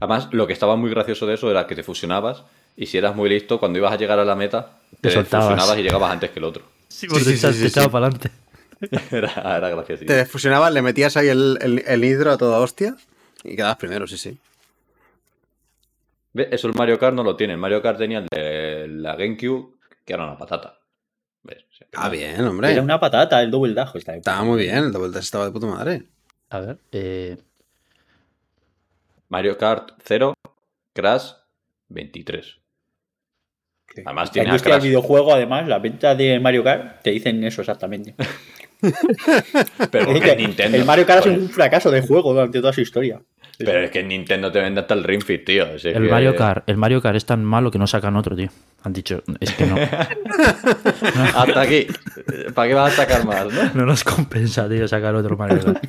[0.00, 2.44] Además, lo que estaba muy gracioso de eso era que te fusionabas
[2.76, 5.78] y si eras muy listo, cuando ibas a llegar a la meta, te, Te fusionabas
[5.78, 6.64] y llegabas antes que el otro.
[6.92, 7.90] Sí, porque sí, sí, te sí, echaba sí.
[7.90, 8.30] para adelante.
[9.16, 10.04] Era, era gracioso.
[10.04, 12.96] Te fusionabas, le metías ahí el, el, el hidro a toda hostia
[13.44, 14.38] y quedabas primero, sí, sí.
[16.32, 16.48] ¿Ves?
[16.50, 17.54] Eso el Mario Kart no lo tiene.
[17.54, 20.78] El Mario Kart tenía el de la GameCube, que era una patata.
[21.90, 22.72] Sea, Ah, bien, hombre.
[22.72, 23.94] Era una patata el Double Dash.
[23.96, 26.02] Está Estaba muy bien, el Double Dash estaba de puta madre.
[26.50, 27.36] A ver, eh,
[29.28, 30.34] Mario Kart 0,
[30.94, 31.32] Crash
[31.88, 32.58] 23.
[34.06, 37.42] Además La tiene a industria del videojuego, además, la venta de Mario Kart te dicen
[37.44, 38.14] eso exactamente.
[39.90, 40.76] Pero porque Nintendo.
[40.78, 43.22] el Mario Kart es un fracaso de juego durante toda su historia.
[43.58, 45.66] Pero es que en Nintendo te vende hasta el Ring Fit, tío.
[45.74, 48.34] Es el que- Mario Kart, el Mario Kart es tan malo que no sacan otro,
[48.34, 48.48] tío.
[48.82, 49.76] Han dicho, es que no,
[51.36, 51.86] Hasta aquí.
[52.54, 53.70] ¿Para qué vas a sacar más, no?
[53.74, 55.84] no nos compensa, tío, sacar otro Mario Kart.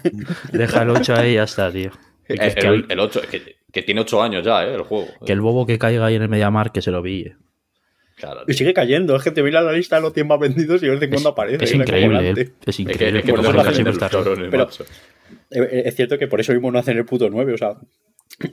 [0.51, 1.91] Deja el 8 ahí y ya está, tío.
[2.27, 4.73] Que, El, que el, el 8, que, que tiene 8 años ya, ¿eh?
[4.75, 5.07] El juego.
[5.25, 7.35] que el bobo que caiga ahí en el Mediamar que se lo pille.
[8.15, 9.15] Claro, Y sigue cayendo.
[9.15, 11.09] Es que te mira la lista de los 100 más vendidos y de vez en
[11.09, 11.65] cuando aparece.
[11.65, 12.29] Es era increíble.
[12.29, 12.33] ¿eh?
[12.65, 13.19] Es Es que, increíble.
[13.19, 13.97] es que cabrones,
[14.51, 14.69] Pero-.
[14.69, 14.85] Eh,
[15.49, 17.53] Es cierto que por eso mismo no hacen el puto 9.
[17.53, 17.77] O sea,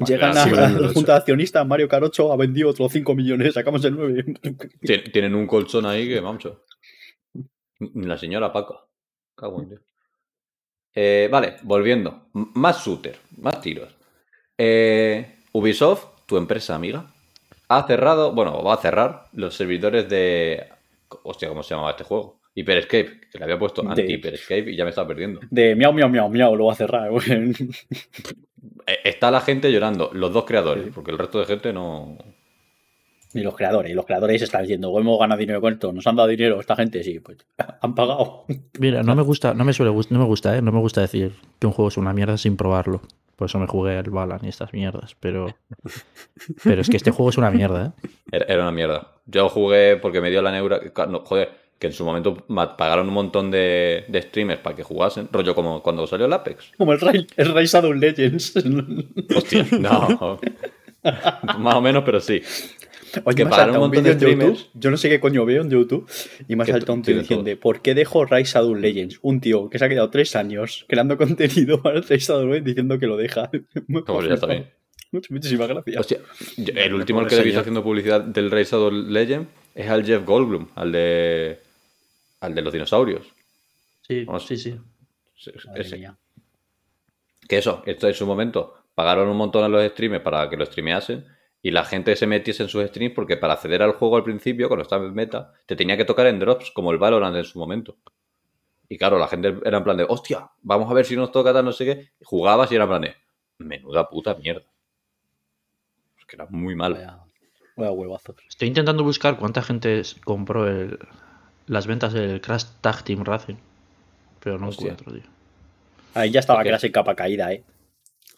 [0.07, 1.67] llegan a, la junta de accionistas.
[1.67, 3.55] Mario Carocho ha vendido otros 5 millones.
[3.55, 4.25] Sacamos el 9.
[4.83, 6.49] Tien- Tienen un colchón ahí que, vamos.
[7.95, 8.75] La señora Paca.
[9.35, 9.81] Cago en Dios.
[10.95, 12.29] Eh, vale, volviendo.
[12.35, 13.95] M- Más shooter, más tiros.
[14.59, 17.07] Eh, Ubisoft, tu empresa amiga,
[17.69, 20.67] ha cerrado, bueno, va a cerrar los servidores de.
[21.23, 22.40] Hostia, ¿cómo se llamaba este juego?
[22.55, 25.41] Hyper Escape, que le había puesto De- anti-Hyper Escape y ya me está perdiendo.
[25.51, 26.57] De miau, miau, miau, miau.
[26.57, 27.11] Lo va a cerrar.
[27.11, 27.55] güey.
[28.87, 32.17] Eh, Está la gente llorando, los dos creadores, porque el resto de gente no.
[33.33, 33.95] Y los creadores.
[33.95, 35.93] Los creadores están diciendo, hemos ganado dinero con esto.
[35.93, 36.59] Nos han dado dinero.
[36.59, 37.21] Esta gente sí.
[37.21, 37.39] Pues
[37.81, 38.45] han pagado.
[38.81, 40.63] Mira, no me gusta, no me suele no me gusta, ¿eh?
[40.63, 43.01] No me gusta decir que un juego es una mierda sin probarlo.
[43.37, 45.47] Por eso me jugué el Balan y estas mierdas, pero.
[46.65, 48.09] Pero es que este juego es una mierda, ¿eh?
[48.33, 49.13] Era, era una mierda.
[49.27, 50.81] Yo jugué porque me dio la neura.
[51.09, 52.37] no, joder, que en su momento
[52.77, 55.29] pagaron un montón de, de streamers para que jugasen.
[55.33, 56.73] Rollo como cuando salió el Apex.
[56.77, 58.55] Como el Ray, el Ray Shadow Legends.
[59.35, 60.39] Hostia, no.
[61.59, 62.43] Más o menos, pero sí.
[63.25, 64.59] Oye, Que me pagaron un montón de streamers.
[64.59, 64.71] YouTube.
[64.75, 66.07] Yo no sé qué coño veo en YouTube.
[66.47, 67.51] Y Que saltado un tío diciendo.
[67.59, 69.19] ¿Por qué dejo Rise Shadow Legends?
[69.23, 72.67] Un tío que se ha quedado tres años creando contenido para el Rise Shadow Legends
[72.67, 73.51] diciendo que lo deja.
[74.07, 74.67] Pues ya está bien.
[75.13, 75.97] Muchísimas gracias.
[75.97, 76.19] Hostia,
[76.77, 80.05] el último al que le he visto haciendo publicidad del Rey Shadow Legend es al
[80.05, 81.59] Jeff Goldblum, al de.
[82.41, 83.35] Al de los dinosaurios.
[84.01, 84.47] Sí, Vamos.
[84.47, 84.77] sí, sí.
[85.75, 86.13] Ese-.
[87.49, 90.67] Que eso, esto en su momento pagaron un montón a los streamers para que lo
[90.67, 91.27] streameasen
[91.63, 94.69] y la gente se metiese en sus streams porque para acceder al juego al principio,
[94.69, 97.59] cuando estaba en meta, te tenía que tocar en drops, como el Valorant en su
[97.59, 97.99] momento.
[98.89, 101.53] Y claro, la gente era en plan de, hostia, vamos a ver si nos toca
[101.53, 102.11] tal, no sé qué.
[102.19, 103.15] Y jugabas y era en plan de,
[103.59, 104.65] menuda puta mierda.
[106.19, 106.97] Es que era muy malo.
[106.97, 107.19] Vaya,
[107.77, 108.37] vaya huevazos.
[108.49, 110.99] Estoy intentando buscar cuánta gente compró el,
[111.71, 113.55] las ventas del Crash Tag Team Racing.
[114.43, 114.91] Pero no Hostia.
[114.93, 115.31] encuentro, tío.
[116.15, 116.67] Ahí ya estaba Ok.
[116.67, 117.63] Crash en capa caída, ¿eh?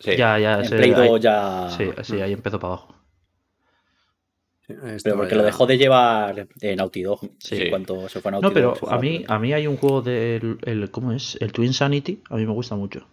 [0.00, 0.16] Sí.
[0.16, 1.68] Ya, ya, En ese- Play 2 ahí- ya.
[1.70, 2.94] Sí, sí, ahí empezó para abajo.
[5.02, 7.20] Pero porque lo dejó de llevar en Naughty Dog.
[7.38, 7.56] Sí.
[7.62, 9.76] En cuanto se fue a Naughty No, pero Dog, a mí, a mí hay un
[9.76, 10.58] juego del.
[10.62, 11.36] El, ¿Cómo es?
[11.40, 12.22] El Twin Sanity.
[12.30, 13.06] A mí me gusta mucho.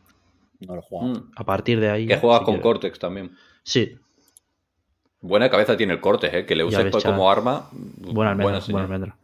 [0.59, 1.13] No lo jugaba.
[1.13, 1.31] Mm.
[1.35, 2.07] A partir de ahí.
[2.07, 2.59] Que juegas si con.
[2.59, 3.31] Cortex también.
[3.63, 3.97] Sí,
[5.21, 6.45] Buena cabeza tiene el Cortex, ¿eh?
[6.45, 7.69] Que le uses como arma.
[7.71, 8.59] buena almendra.
[8.69, 9.15] Buena almendra.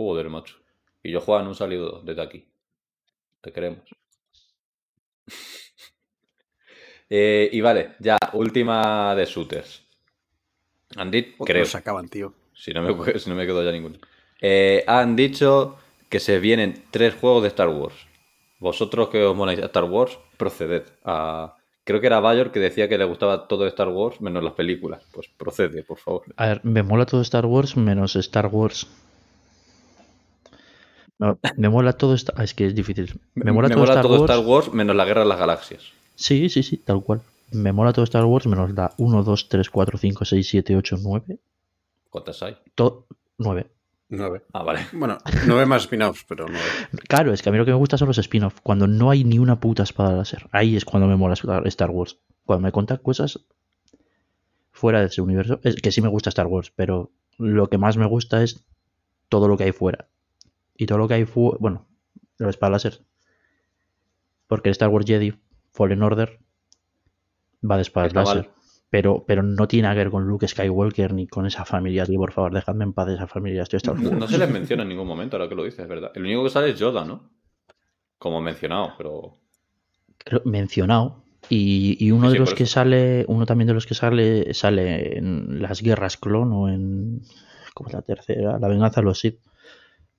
[0.00, 0.56] Joder, macho.
[1.02, 2.48] Y yo juego en un salido desde aquí.
[3.42, 3.82] Te queremos.
[7.12, 9.82] Eh, y vale, ya, última de shooters.
[10.94, 12.32] Han dicho, Otros creo, se acaban, tío.
[12.54, 13.96] si no me, si no me quedo ya ninguno.
[14.40, 15.76] Eh, han dicho
[16.08, 17.96] que se vienen tres juegos de Star Wars.
[18.60, 21.56] Vosotros que os moláis a Star Wars, proceded a...
[21.82, 24.52] Creo que era Bayor que decía que le gustaba todo de Star Wars menos las
[24.52, 25.02] películas.
[25.12, 26.22] Pues procede, por favor.
[26.36, 28.86] A ver, me mola todo Star Wars menos Star Wars.
[31.56, 32.34] Me mola todo Star...
[32.38, 33.20] ah, Es que es difícil.
[33.34, 34.22] Me mola todo, Star, Wars...
[34.22, 35.84] Star Wars menos la Guerra de las Galaxias.
[36.14, 37.22] Sí, sí, sí, tal cual.
[37.50, 40.96] Me mola todo Star Wars menos la 1, 2, 3, 4, 5, 6, 7, 8,
[41.02, 41.38] 9.
[42.08, 42.56] ¿Cuántas hay?
[42.74, 43.06] Todo...
[43.38, 43.66] 9.
[44.12, 44.42] Nueve.
[44.52, 44.86] Ah, vale.
[44.92, 46.66] Bueno, nueve más spin-offs, pero nueve.
[47.08, 48.58] Claro, es que a mí lo que me gusta son los spin-off.
[48.60, 50.48] Cuando no hay ni una puta espada láser.
[50.50, 52.18] Ahí es cuando me mola Star Star Wars.
[52.44, 53.38] Cuando me cuentan cosas
[54.72, 55.60] fuera de ese universo.
[55.62, 58.64] Es que sí me gusta Star Wars, pero lo que más me gusta es
[59.28, 60.08] todo lo que hay fuera.
[60.80, 61.58] Y todo lo que hay fuera.
[61.60, 61.86] Bueno,
[62.38, 63.04] los espadas láser.
[64.46, 65.34] Porque el Star Wars Jedi
[65.72, 66.40] Fallen Order
[67.68, 68.24] va de espadas mal.
[68.24, 68.50] láser.
[68.88, 72.02] Pero, pero no tiene que ver con Luke Skywalker ni con esa familia.
[72.04, 73.62] Así, por favor, dejadme en paz de esa familia.
[73.62, 75.88] Estoy hasta el No, se les menciona en ningún momento, ahora que lo dices, es
[75.88, 76.10] verdad.
[76.14, 77.30] El único que sale es Yoda, ¿no?
[78.18, 79.36] Como mencionado, pero.
[80.18, 81.22] creo, mencionado.
[81.50, 82.72] Y, y uno Sí, de los que eso.
[82.72, 87.20] sale, uno también de los que sale, sale en las guerras clon o en.
[87.74, 88.58] ¿Cómo es la tercera?
[88.58, 89.38] La venganza de los Sith.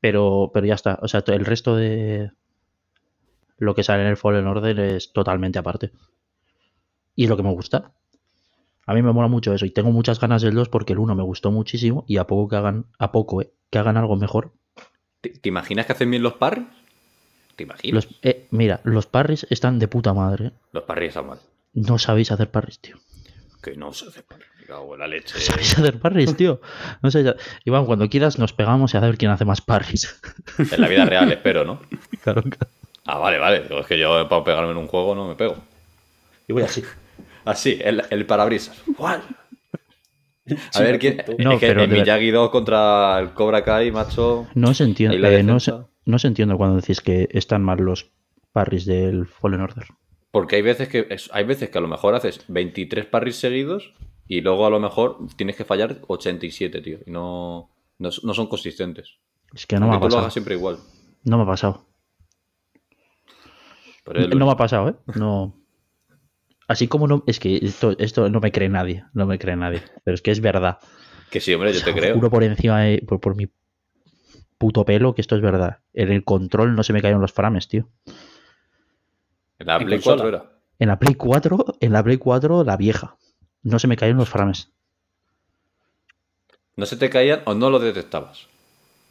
[0.01, 0.99] Pero, pero ya está.
[1.01, 2.31] O sea, el resto de
[3.57, 5.91] lo que sale en el Fallen Order es totalmente aparte.
[7.15, 7.91] Y es lo que me gusta.
[8.87, 9.65] A mí me mola mucho eso.
[9.65, 12.03] Y tengo muchas ganas del 2 porque el 1 me gustó muchísimo.
[12.07, 14.51] Y a poco que hagan, a poco, eh, que hagan algo mejor.
[15.21, 16.65] ¿Te, te imaginas que hacen bien los parries?
[17.55, 18.05] ¿Te imaginas?
[18.05, 20.47] Los, eh, mira, los parries están de puta madre.
[20.47, 20.51] eh.
[20.71, 21.39] Los parries están mal.
[21.73, 22.97] No sabéis hacer parries, tío.
[23.61, 24.49] Que no se hace parries.
[24.59, 25.39] Me cago en la leche.
[25.39, 26.61] ¿Sabéis hacer parries, tío?
[27.01, 27.35] No sé,
[27.65, 30.19] Iván, cuando quieras nos pegamos y a ver quién hace más parries.
[30.57, 31.81] En la vida real, espero, ¿no?
[32.23, 32.67] claro, claro.
[33.05, 33.65] Ah, vale, vale.
[33.69, 35.57] Es que yo para pegarme en un juego no me pego.
[36.47, 36.83] Y voy así.
[37.45, 38.81] Así, el, el parabrisas.
[38.95, 39.21] ¿Cuál?
[40.73, 41.23] A ver, ¿quién?
[41.37, 44.47] No, es que pero en Miyagi 2 contra el Cobra Kai, macho.
[44.55, 45.73] No se entiende, eh, no, se,
[46.05, 48.09] no se entiende cuando decís que están mal los
[48.51, 49.85] parries del Fallen Order.
[50.31, 53.93] Porque hay veces que hay veces que a lo mejor haces 23 parries seguidos
[54.27, 56.99] y luego a lo mejor tienes que fallar 87, tío.
[57.05, 57.69] Y no,
[57.99, 59.17] No, no son consistentes.
[59.53, 60.21] Es que no me ha tú lo pasado.
[60.21, 60.77] hagas siempre igual.
[61.25, 61.85] No me ha pasado.
[64.05, 64.95] Pero No me ha pasado, ¿eh?
[65.19, 65.55] No.
[66.67, 67.23] Así como no.
[67.27, 69.03] Es que esto, esto no me cree nadie.
[69.13, 69.81] No me cree nadie.
[70.05, 70.79] Pero es que es verdad.
[71.29, 72.15] Que sí, hombre, yo te creo.
[72.15, 73.03] Juro por encima de.
[73.05, 73.49] Por, por mi
[74.57, 75.79] puto pelo que esto es verdad.
[75.93, 77.89] En el control no se me cayeron los frames, tío.
[79.61, 80.21] En la En Play consola.
[80.21, 80.51] 4 era.
[80.79, 83.17] En la Play 4, en la Play 4, la vieja.
[83.61, 84.71] No se me cayeron los frames.
[86.75, 88.47] No se te caían o no lo detectabas.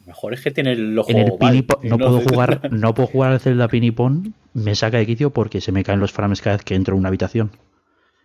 [0.05, 3.31] Mejor es que tiene el ojo En el y no puedo jugar, no puedo jugar
[3.31, 6.65] al Zelda Pinipon, me saca de quicio porque se me caen los frames cada vez
[6.65, 7.51] que entro en una habitación.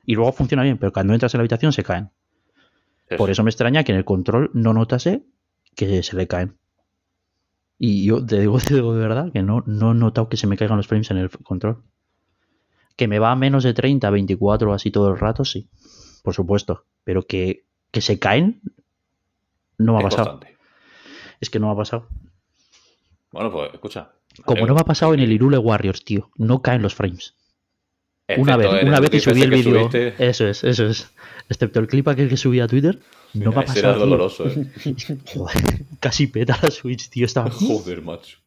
[0.05, 2.11] Y luego funciona bien, pero cuando entras en la habitación se caen.
[3.17, 5.23] Por eso me extraña que en el control no notase
[5.77, 6.57] que se le caen.
[7.79, 10.47] Y yo te digo, te digo de verdad que no, no he notado que se
[10.47, 11.85] me caigan los frames en el control.
[12.97, 15.69] Que me va a menos de 30, 24 o así todo el rato, sí.
[16.23, 16.85] Por supuesto.
[17.05, 18.61] Pero que, que se caen,
[19.79, 20.31] no me ha Es pasado.
[20.31, 20.57] constante.
[21.41, 22.09] Es que no me ha pasado.
[23.33, 24.11] Bueno, pues escucha.
[24.45, 26.31] Como no me ha pasado en el Irule Warriors, tío.
[26.37, 27.35] No caen los frames.
[28.39, 29.89] Una vez, una vez que subí el vídeo.
[29.89, 31.09] subiste, Eso es, eso es.
[31.49, 32.99] Excepto el clip aquel que subí a Twitter.
[33.35, 33.95] No me ha era pasado.
[33.95, 34.01] tío.
[34.01, 34.73] doloroso, eh.
[35.35, 35.63] Joder,
[36.01, 37.25] casi peta la Switch, tío.
[37.27, 37.51] Estaba.
[37.51, 38.39] Joder, macho.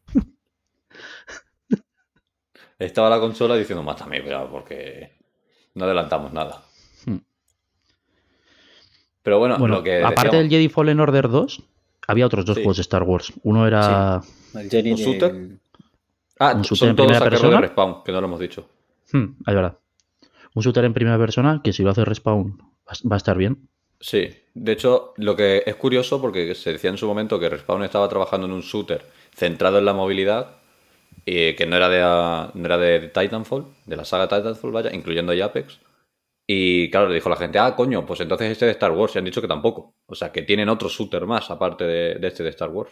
[2.80, 5.12] Estaba la consola diciendo, mátame, pero porque
[5.74, 6.62] no adelantamos nada.
[7.06, 7.18] Hmm.
[9.22, 11.62] Pero bueno, Bueno, lo que aparte decíamos, del Jedi Fallen Order 2,
[12.08, 12.62] había otros dos Sí.
[12.62, 13.32] juegos de Star Wars.
[13.42, 14.20] Uno era.
[14.54, 15.48] El Jenny ¿Un shooter?
[16.38, 17.56] ah, un shooter son en todos primera persona.
[17.56, 18.68] de Respawn, que no lo hemos dicho.
[19.12, 19.78] Hmm, es verdad.
[20.54, 23.68] Un shooter en primera persona que si lo hace Respawn va va a estar bien.
[24.00, 27.84] Sí, de hecho, lo que es curioso porque se decía en su momento que Respawn
[27.84, 29.04] estaba trabajando en un shooter
[29.34, 30.56] centrado en la movilidad
[31.24, 32.00] y que no era de,
[32.54, 35.80] no era de Titanfall, de la saga Titanfall, vaya, incluyendo ya Apex.
[36.46, 39.14] Y claro, le dijo la gente, ah, coño, pues entonces este de Star Wars.
[39.14, 39.94] Y han dicho que tampoco.
[40.06, 42.90] O sea, que tienen otro shooter más, aparte de, de este de Star Wars.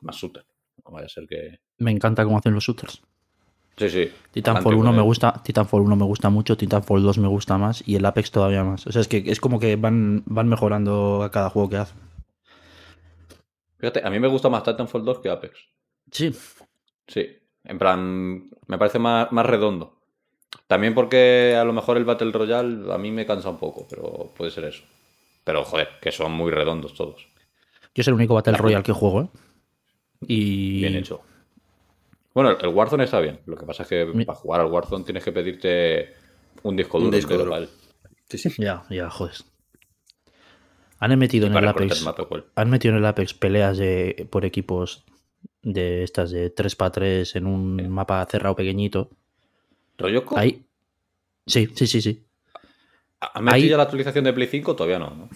[0.00, 0.44] Más shooter.
[0.84, 1.60] No vaya a ser que.
[1.78, 3.00] Me encanta cómo hacen los shooters.
[3.76, 4.12] Sí, sí.
[4.32, 5.04] Titanfall adelante 1 con me él.
[5.04, 8.64] gusta, Titanfall 1 me gusta mucho, Titanfall 2 me gusta más y el Apex todavía
[8.64, 8.86] más.
[8.86, 11.98] O sea, es que es como que van, van mejorando a cada juego que hacen.
[13.78, 15.68] Fíjate, a mí me gusta más Titanfall 2 que Apex.
[16.10, 16.34] Sí,
[17.12, 17.26] Sí,
[17.64, 19.98] en plan, me parece más, más redondo.
[20.66, 24.32] También porque a lo mejor el Battle Royale a mí me cansa un poco, pero
[24.36, 24.82] puede ser eso.
[25.44, 27.26] Pero joder, que son muy redondos todos.
[27.94, 29.28] yo es el único Battle Royale que juego, ¿eh?
[30.26, 31.20] Y Bien hecho.
[32.34, 33.40] Bueno, el Warzone está bien.
[33.46, 36.14] Lo que pasa es que Mi- para jugar al Warzone tienes que pedirte
[36.62, 37.16] un disco Un duro.
[37.16, 37.50] disco entero duro.
[37.50, 37.70] para él.
[38.28, 38.50] Sí, sí.
[38.62, 39.34] Ya, ya, joder.
[41.00, 41.98] Han metido en el Apex.
[41.98, 42.44] el mapa igual.
[42.54, 45.04] Han metido en el Apex peleas de, por equipos
[45.62, 49.10] de estas de 3 para 3 en un mapa cerrado pequeñito.
[49.98, 50.64] ¿Rollo co- Ahí.
[51.46, 52.22] Sí, sí, sí, sí.
[53.20, 54.74] ¿Han metido ahí- ya la actualización de Play 5?
[54.74, 55.28] Todavía no, ¿no?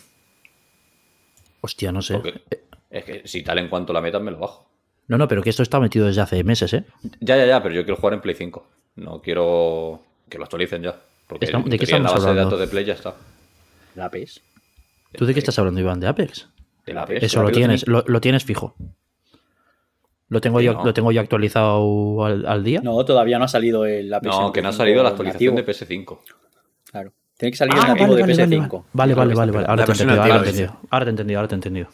[1.60, 2.14] Hostia, no sé.
[2.14, 2.42] Porque
[2.90, 4.68] es que si tal en cuanto la metan me lo bajo.
[5.08, 6.84] No, no, pero que esto está metido desde hace meses, ¿eh?
[7.20, 8.66] Ya, ya, ya, pero yo quiero jugar en Play 5.
[8.96, 11.00] No quiero que lo actualicen ya.
[11.28, 12.50] Porque Estamos- ¿de qué en la estamos base de hablando?
[12.50, 13.14] datos de Play ya está.
[13.94, 14.40] La PES.
[15.16, 16.00] ¿Tú de qué estás hablando, Iván?
[16.00, 16.48] ¿De Apex?
[16.84, 17.90] De la Eso lo tienes, 5.
[17.90, 18.74] lo, lo tienes fijo.
[20.28, 20.84] Lo tengo, yo, No.
[20.84, 22.80] lo tengo yo actualizado al, al día.
[22.82, 25.64] No, todavía no ha salido el la No, que no ha salido la actualización de
[25.64, 26.18] PS5.
[26.90, 27.12] Claro.
[27.36, 28.84] Tiene que salir Ah, el nativo vale, de vale, vale, PS5.
[28.92, 29.66] vale, vale, vale, vale.
[29.68, 30.80] Ahora te entendido, ahora te he nativa, entendido.
[30.90, 31.88] Ahora te he entendido, ahora te he entendido.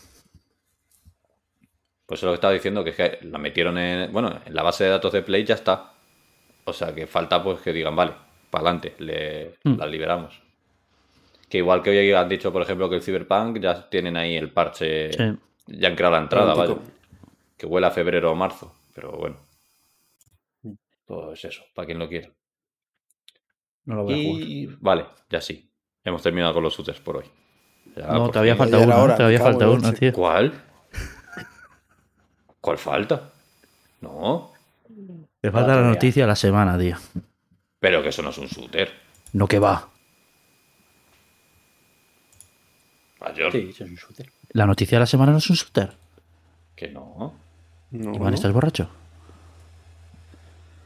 [2.06, 4.12] Pues eso es lo que estaba diciendo, que es que la metieron en.
[4.12, 5.92] Bueno, en la base de datos de Play ya está.
[6.64, 8.12] O sea que falta pues que digan, vale,
[8.50, 9.76] para adelante, le, Hmm.
[9.78, 10.40] la liberamos.
[11.48, 14.50] Que igual que hoy han dicho, por ejemplo, que el Cyberpunk ya tienen ahí el
[14.50, 15.12] parche.
[15.12, 15.38] Sí.
[15.66, 16.76] Ya han creado la entrada, vaya.
[17.62, 18.74] Que huele a febrero o marzo.
[18.92, 19.36] Pero bueno.
[21.06, 22.28] Pues eso, para quien lo quiera.
[23.84, 24.42] No lo voy a jugar.
[24.48, 25.70] Y vale, ya sí.
[26.02, 27.26] Hemos terminado con los shooters por hoy.
[27.94, 28.58] Ya, No, por todavía fin.
[28.58, 29.16] falta uno, hora, ¿eh?
[29.16, 30.12] todavía cago falta uno, tío.
[30.12, 30.60] ¿Cuál?
[32.60, 33.30] ¿Cuál falta?
[34.00, 34.52] No,
[35.40, 36.96] Me falta la noticia de la semana, tío.
[37.78, 38.90] pero que eso no es un shooter.
[39.34, 39.88] No que va.
[43.20, 44.32] Mayor, Sí, eso es un shooter.
[44.50, 45.92] La noticia de la semana no es un shooter.
[46.74, 47.40] que no.
[47.92, 48.34] No, Iván, no.
[48.34, 48.88] ¿estás borracho?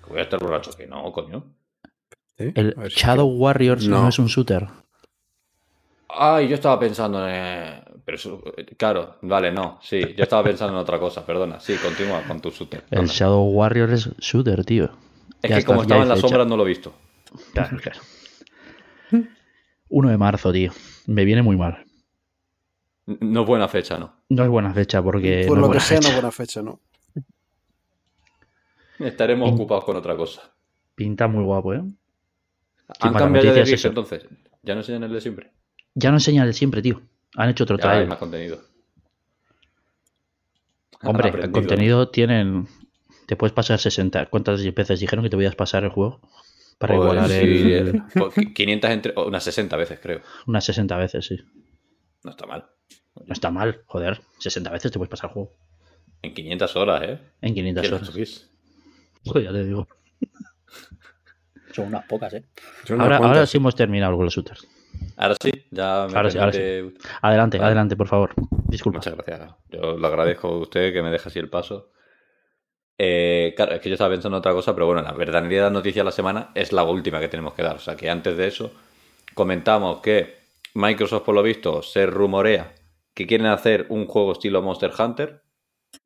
[0.05, 1.45] Que voy a estar borracho, que no, coño.
[2.39, 2.53] ¿Sí?
[2.55, 4.03] El si- Shadow Warriors no.
[4.03, 4.09] No.
[4.09, 4.67] es un shooter.
[6.09, 7.83] Ay, yo estaba pensando en.
[8.05, 8.41] Pero
[8.77, 9.79] claro, vale, no.
[9.83, 11.59] Sí, yo estaba pensando en otra cosa, perdona.
[11.61, 12.85] Sí, continúa con tu shooter.
[12.91, 13.13] El Anda.
[13.13, 14.91] Shadow Warrior es shooter, tío.
[15.43, 16.29] Es Ya que como estaba en la fecha.
[16.29, 16.95] sombra no lo he visto.
[17.53, 18.01] Claro, claro.
[19.89, 20.73] 1 de marzo, tío.
[21.07, 21.85] Me viene muy mal.
[23.07, 24.15] No es buena fecha, ¿no?
[24.29, 25.45] No es buena fecha porque.
[25.47, 26.15] Por no lo es que sea, no fecha.
[26.15, 26.81] buena fecha, ¿no?
[28.99, 30.53] Estaremos ocupados con otra cosa.
[30.95, 31.83] Pinta muy guapo, ¿eh?
[33.01, 33.89] ¿Han cambiado de eso.
[33.89, 34.27] entonces?
[34.63, 35.51] ¿Ya no enseñan el de siempre?
[35.95, 37.03] Ya no enseñan el de siempre, tío.
[37.37, 38.09] Han hecho otro Ya hay trailer.
[38.09, 38.61] más contenido.
[41.03, 42.67] Hombre, el contenido tienen.
[43.27, 44.27] Te puedes pasar 60.
[44.27, 46.21] ¿Cuántas veces dijeron que te podías pasar el juego?
[46.79, 47.89] Para Joder, igualar sí, el.
[47.97, 49.13] eh, pues, 500 entre.
[49.17, 50.21] o unas 60 veces, creo.
[50.47, 51.37] Unas 60 veces, sí.
[52.23, 52.67] No está mal.
[53.27, 54.21] No está mal, joder.
[54.39, 55.53] 60 veces te puedes pasar el juego.
[56.23, 57.21] En 500 horas, ¿eh?
[57.41, 58.51] En 500 ¿Quién lo horas.
[59.27, 59.87] Joder, ya te digo.
[61.73, 62.45] Son unas pocas, ¿eh?
[62.99, 64.67] Ahora, sí hemos terminado con los shooters.
[65.17, 66.53] Ahora sí, ya me Ahora sí, ahora
[67.23, 67.67] Adelante, Vale.
[67.67, 68.33] adelante, por favor.
[68.69, 68.99] Disculpa.
[68.99, 69.55] Muchas gracias.
[69.69, 71.91] Yo le agradezco a usted que me deje así el paso.
[72.99, 76.01] Eh, claro, es que yo estaba pensando en otra cosa, pero bueno, la verdadera noticia
[76.01, 77.77] de la semana es la última que tenemos que dar.
[77.77, 78.73] O sea, que antes de eso
[79.35, 80.37] comentamos que
[80.75, 82.75] Microsoft, por lo visto, se rumorea
[83.13, 85.43] que quieren hacer un juego estilo Monster Hunter.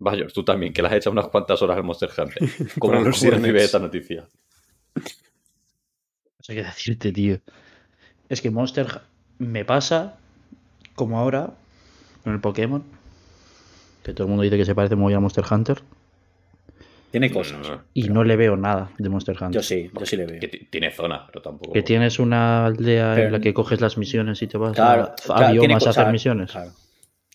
[0.03, 2.39] Vaya, tú también, que le has echado unas cuantas horas al Monster Hunter.
[2.79, 3.63] ¿Cómo, cómo recibes ciernes.
[3.63, 4.25] esta noticia?
[4.97, 5.03] No
[6.45, 7.39] sé qué decirte, tío.
[8.29, 9.01] Es que Monster
[9.39, 10.17] me pasa
[10.95, 11.51] como ahora
[12.25, 12.83] con el Pokémon.
[14.03, 15.83] Que todo el mundo dice que se parece muy a Monster Hunter.
[17.11, 17.67] Tiene cosas.
[17.93, 19.51] Y no le veo nada de Monster Hunter.
[19.61, 20.41] Yo sí, yo sí le veo.
[20.41, 21.73] Que ti- tiene zona, pero tampoco.
[21.73, 25.05] Que tienes una aldea en la que coges las misiones y te vas Claro, a,
[25.13, 26.53] a claro, tiene biomas a hacer misiones.
[26.53, 26.71] claro.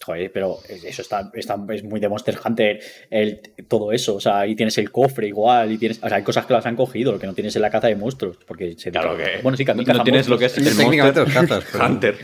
[0.05, 2.79] Joder, pero eso está, está- es muy de Monster Hunter,
[3.09, 4.15] el, todo eso.
[4.15, 5.97] O sea, ahí tienes el cofre igual, y tienes.
[6.03, 7.87] O sea, hay cosas que las han cogido, lo que no tienes en la caza
[7.87, 8.37] de monstruos.
[8.47, 9.39] Porque se Claro que.
[9.41, 11.69] Bueno, sí, que no, caza no tienes lo que es el Técnicamente Monster los cazas,
[11.71, 12.15] pero- Hunter.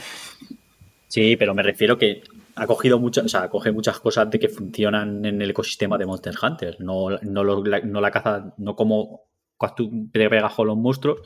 [1.07, 2.21] Sí, pero me refiero que
[2.55, 6.05] ha cogido muchas, o sea, coge muchas cosas de que funcionan en el ecosistema de
[6.05, 6.77] Monster Hunter.
[6.79, 9.21] No, no, lo- la, no la caza, no como
[9.57, 11.19] cuando tú te pegas con los monstruos,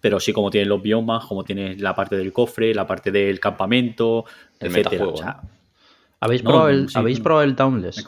[0.00, 3.40] pero sí como tienes los biomas, como tienes la parte del cofre, la parte del
[3.40, 4.24] campamento,
[4.60, 4.90] El etcétera.
[4.90, 5.40] metajuego, O sea,
[6.20, 7.24] ¿Habéis, No, probado, el, sí, ¿habéis no.
[7.24, 8.04] probado el Downless?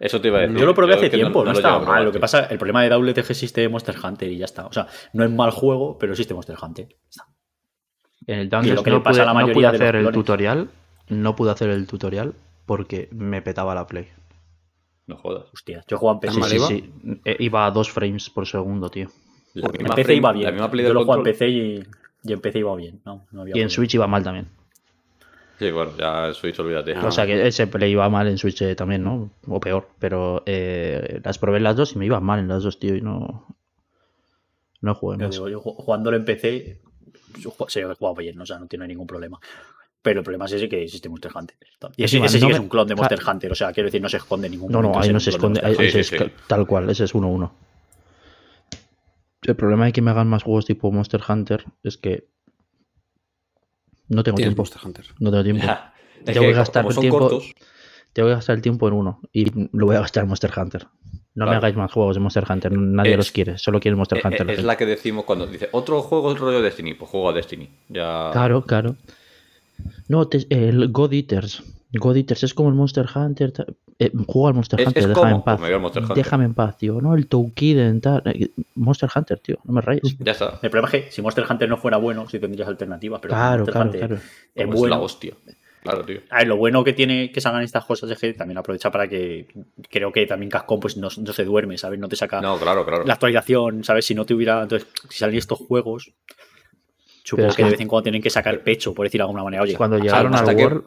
[0.00, 0.56] Eso te iba a decir.
[0.58, 2.00] Yo lo probé hace que no- tiempo, no, lo estaba.
[2.02, 4.66] Lo que pasa, el problema de Double es que existe Monster Hunter y ya está.
[4.66, 6.88] O sea, no es mal juego, pero existe Monster Hunter.
[7.08, 7.26] Está.
[8.26, 9.96] En el Downless que no pasa pude, a la no mayoría pude de los hacer
[9.96, 10.70] el tutorial.
[11.08, 12.34] No pude hacer el tutorial
[12.66, 14.08] porque me petaba la play.
[15.06, 15.46] No jodas.
[15.52, 16.42] Hostia, yo jugaba en PC.
[16.42, 16.66] Sí, sí, iba?
[16.66, 17.20] sí.
[17.26, 19.08] Eh, Iba a dos frames por segundo, tío.
[19.52, 20.44] La En PC frame- iba bien.
[20.46, 21.24] La misma play yo lo jugaba en.
[21.24, 21.84] PC y,
[22.24, 23.02] y en PC iba bien.
[23.04, 23.70] No, no había Y en problema.
[23.70, 24.48] Switch iba mal también.
[25.58, 26.98] Sí, bueno, ya el Switch, olvídate.
[26.98, 29.30] O sea que ese play iba mal en Switch eh, también, ¿no?
[29.46, 29.88] O peor.
[30.00, 32.96] Pero eh, las probé en las dos y me iban mal en las dos, tío.
[32.96, 33.46] Y no.
[34.80, 35.34] No jugué Yo más.
[35.34, 36.80] digo, yo ju- jugándolo en PC,
[37.38, 39.38] yo ju- se jugaba bien, o sea, no tiene ningún problema.
[40.02, 41.56] Pero el problema es ese que existe Monster Hunter.
[41.96, 43.20] Y ese, Encima, ese sí no que es un clon de Monster.
[43.26, 45.30] Hunter, o sea, quiero decir, no se esconde en ningún No, no, ahí no se
[45.30, 45.62] esconde.
[45.62, 45.86] Monster ahí- Hunter.
[45.86, 47.50] ese Sí, es sí, ca- tal cual, ese es 1-1.
[49.42, 52.28] El problema de que me hagan más juegos tipo Monster Hunter es que
[54.14, 54.62] no tengo tiempo.
[54.62, 55.06] Monster Hunter.
[55.18, 55.64] No tengo tiempo.
[55.66, 55.92] Ya.
[56.24, 57.52] Tengo que gastar el tiempo- cortos,
[58.14, 60.86] Tengo que gastar el tiempo en uno y lo voy a gastar en Monster Hunter.
[61.34, 64.18] No me hagáis más juegos de Monster Hunter, nadie Es- los quiere, solo quiere Monster
[64.18, 64.42] eh, Hunter.
[64.42, 67.28] eh, la es la que decimos cuando dice otro juego es rollo Destiny, pues juego
[67.28, 67.68] a Destiny.
[67.88, 68.30] Ya.
[68.32, 68.96] Claro, claro.
[70.08, 71.62] No, te- el God Eaters.
[71.98, 73.52] God Eaters es como el Monster Hunter.
[73.98, 75.60] Eh, juega al Monster Es- Hunter, es déjame como- en paz.
[75.80, 76.16] Monster Hunter.
[76.16, 77.00] Déjame en paz, tío.
[77.00, 78.22] No, el Toukiden, tal.
[78.26, 80.16] Eh, Monster Hunter, tío, no me rayes.
[80.18, 80.58] Ya está.
[80.62, 83.58] El problema es que si Monster Hunter no fuera bueno, sí tendrías alternativas, pero Claro,
[83.64, 84.14] Monster claro, Hunter claro.
[84.54, 84.96] es Como es bueno.
[84.96, 85.34] la hostia.
[85.82, 86.20] Claro, tío.
[86.30, 89.06] A ver, lo bueno que tiene que salgan estas cosas es que también aprovecha para
[89.06, 89.48] que
[89.90, 91.98] creo que también Cascom pues no, no se duerme, ¿sabes?
[92.00, 93.04] No te saca No, claro, claro.
[93.04, 94.06] la actualización, ¿sabes?
[94.06, 96.10] Si no tuviera, entonces, si salen estos juegos,
[97.22, 99.62] supongo que de vez en cuando tienen que sacar pecho, por decir de alguna manera.
[99.62, 100.80] Oye, Cuando hasta- llegaron hasta al que-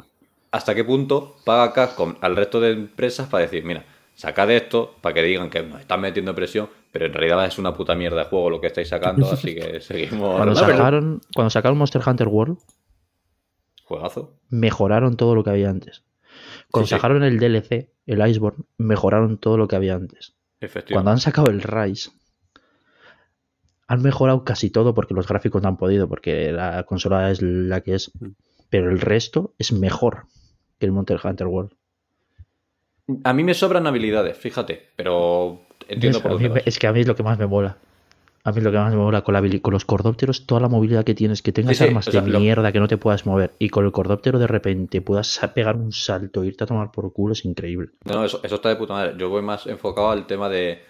[0.52, 3.86] ¿Hasta qué punto paga Capcom al resto de empresas para decir, mira,
[4.16, 7.74] sacad esto para que digan que nos están metiendo presión, pero en realidad es una
[7.74, 10.36] puta mierda de juego lo que estáis sacando, así que seguimos.
[10.38, 12.58] cuando sacaron, cuando sacaron Monster Hunter World,
[13.84, 14.34] Juegazo.
[14.50, 16.04] mejoraron todo lo que había antes.
[16.72, 16.95] Cuando Sí, sí.
[16.98, 20.34] sacaron el DLC, el Iceborne, mejoraron todo lo que había antes.
[20.91, 22.10] Cuando han sacado el Rise,
[23.88, 27.82] han mejorado casi todo porque los gráficos no han podido, porque la consola es la
[27.82, 28.12] que es.
[28.70, 30.26] Pero el resto es mejor
[30.80, 31.71] que el Monster Hunter World.
[33.23, 37.07] A mí me sobran habilidades, fíjate, pero entiendo por dónde es que a mí es
[37.07, 37.78] lo que más me mola.
[38.43, 40.61] A mí es lo que más me mola con, la habili- con los cordópteros, toda
[40.61, 42.80] la movilidad que tienes, que tengas Sí, sí, armas o sea, de lo- mierda que
[42.80, 46.47] no te puedas mover y con el cordóptero de repente puedas pegar un salto e
[46.47, 47.89] irte a tomar por culo es increíble.
[48.05, 49.15] No, eso, eso está de puta madre.
[49.17, 50.82] Yo voy más enfocado al tema de.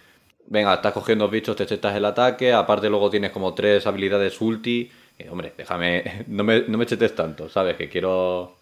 [0.48, 2.54] Venga, estás cogiendo bichos, te echas el ataque.
[2.54, 4.90] Aparte, luego tienes como tres habilidades ulti.
[5.20, 6.26] Y, hombre, déjame.
[6.28, 7.76] No me, no me chetes tanto, ¿sabes?
[7.76, 8.57] Que quiero.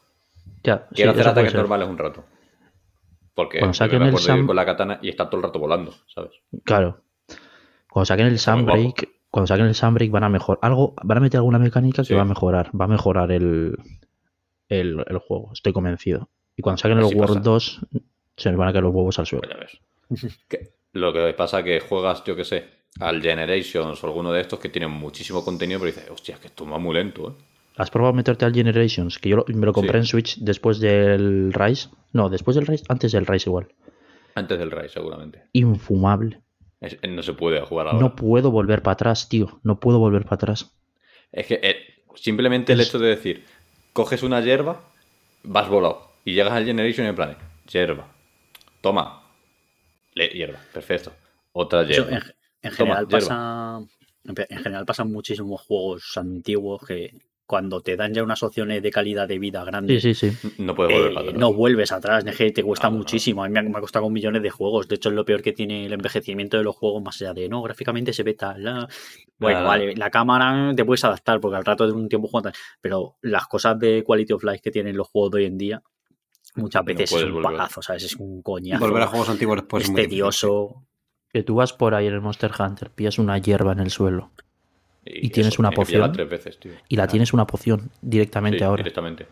[0.63, 2.25] Ya, Quiero sí, hacer ataques normales un rato.
[3.33, 5.93] Porque Cuando saquen me el ir con la katana y está todo el rato volando,
[6.07, 6.31] ¿sabes?
[6.63, 7.01] Claro.
[7.89, 11.37] Cuando saquen el Sunbreak, cuando saquen el Sunbreak van a mejorar algo, van a meter
[11.39, 12.13] alguna mecánica que Sí.
[12.13, 13.77] va a mejorar, va a mejorar el,
[14.69, 16.29] el, el juego, estoy convencido.
[16.55, 17.39] Y cuando saquen el World pasa.
[17.41, 17.85] 2
[18.37, 19.47] se les van a caer los huevos al suelo.
[20.09, 20.37] Pues.
[20.47, 22.65] Que- lo que pasa que juegas, yo que sé,
[23.01, 26.47] al Generations o alguno de estos que tienen muchísimo contenido, pero dices, hostia, es que
[26.47, 27.43] esto va muy lento, ¿eh?
[27.77, 29.19] ¿Has probado meterte al Generations?
[29.19, 29.97] Que yo lo- me lo compré Sí.
[29.97, 31.89] en Switch después del Rise.
[32.13, 33.67] No, después del Rise, antes del Rise igual.
[34.35, 35.43] Antes del Rise, seguramente.
[35.53, 36.41] infumable.
[36.81, 37.99] Es- no se puede jugar ahora.
[37.99, 39.59] No puedo volver para atrás, tío.
[39.63, 40.75] No puedo volver para atrás.
[41.31, 41.75] Es que eh,
[42.15, 43.43] simplemente el hecho de decir,
[43.93, 44.81] coges una hierba,
[45.43, 47.37] vas volado y llegas al Generation y en plan,
[47.71, 48.07] hierba,
[48.81, 49.23] toma,
[50.13, 51.11] Le- hierba, perfecto,
[51.51, 52.25] otra Eso hierba.
[52.61, 53.19] en, general hierba.
[53.19, 53.79] pasa.
[54.23, 57.13] En en general pasan muchísimos juegos antiguos que
[57.45, 60.31] cuando te dan ya unas opciones de calidad de vida Sí, grandes, sí, sí.
[60.57, 61.39] No puedes volver eh, para atrás.
[61.39, 62.97] no vuelves atrás, es que te cuesta No, no.
[62.99, 63.43] muchísimo.
[63.43, 64.87] A mí me ha, costado con millones de juegos.
[64.87, 67.47] De hecho, es lo peor que tiene el envejecimiento de los juegos, más allá de
[67.47, 68.63] no, gráficamente se ve tal.
[68.63, 68.87] la-
[69.37, 69.67] Bueno, Nada.
[69.69, 73.45] vale, la cámara te puedes adaptar porque al rato de un tiempo jugando, pero las
[73.47, 75.83] cosas de quality of life que tienen los juegos de hoy en día,
[76.55, 77.43] muchas No veces es un volver.
[77.43, 78.03] pagazo, ¿sabes?
[78.05, 78.83] Es un coñazo.
[78.85, 80.83] Volver a juegos antiguos después es tedioso.
[81.31, 84.31] Que tú vas por ahí en el Monster Hunter, pillas una hierba en el suelo
[85.05, 86.11] y tienes eso, una poción.
[86.11, 86.71] tres veces, tío.
[86.89, 88.83] y la tienes una poción directamente Sí, ahora.
[88.83, 89.27] Directamente.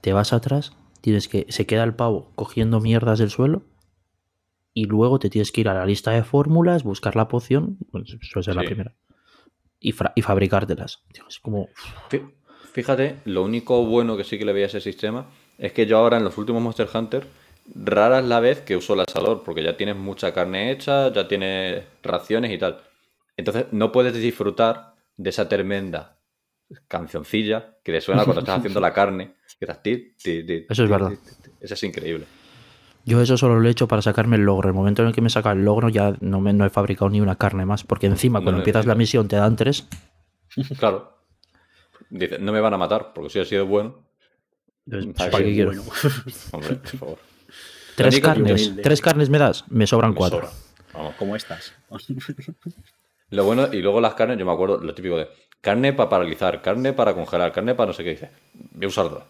[0.00, 1.46] Te vas atrás, tienes que.
[1.48, 3.62] Se queda el pavo cogiendo mierdas del suelo.
[4.74, 7.76] Y luego te tienes que ir a la lista de fórmulas, buscar la poción.
[7.90, 8.94] Pues suele ser la primera.
[9.78, 11.02] Y, fra- y fabricártelas.
[11.12, 11.68] Tío, Es como.
[12.10, 12.32] Fí-
[12.72, 15.26] Fíjate, lo único bueno que sí que le veía a ese sistema
[15.58, 17.26] es que yo ahora en los últimos Monster Hunter,
[17.74, 21.28] rara es la vez que uso el asador, porque ya tienes mucha carne hecha, ya
[21.28, 22.80] tienes raciones y tal.
[23.42, 26.18] Entonces no puedes disfrutar de esa tremenda
[26.86, 29.34] cancioncilla que te suena cuando estás haciendo la carne.
[29.58, 31.12] Que estás ti, ti, ti, Eso es verdad.
[31.60, 32.24] Eso es increíble.
[33.04, 34.68] Yo eso solo lo he hecho para sacarme el logro.
[34.68, 37.10] El momento en el que me saca el logro ya no, me, no he fabricado
[37.10, 37.82] ni una carne más.
[37.82, 39.88] Porque encima No cuando empiezas la misión te dan tres.
[40.78, 41.18] Claro.
[42.10, 44.04] Dice, no me van a matar, porque si he sido bueno.
[45.16, 45.70] ¿Para qué quiero?
[45.72, 45.84] Bueno.
[46.52, 47.18] Hombre, por favor.
[47.96, 48.72] Tres carnes.
[48.82, 49.64] Tres carnes me das.
[49.68, 50.38] Me sobran Me cuatro.
[50.40, 50.52] sobra.
[50.94, 51.14] Vamos.
[51.16, 51.72] ¿Cómo estás?
[53.32, 55.28] Lo bueno, y luego las carnes, yo me acuerdo lo típico de
[55.60, 58.30] carne para paralizar, carne para congelar, carne para no sé qué dice.
[58.72, 59.22] Voy a usar dos.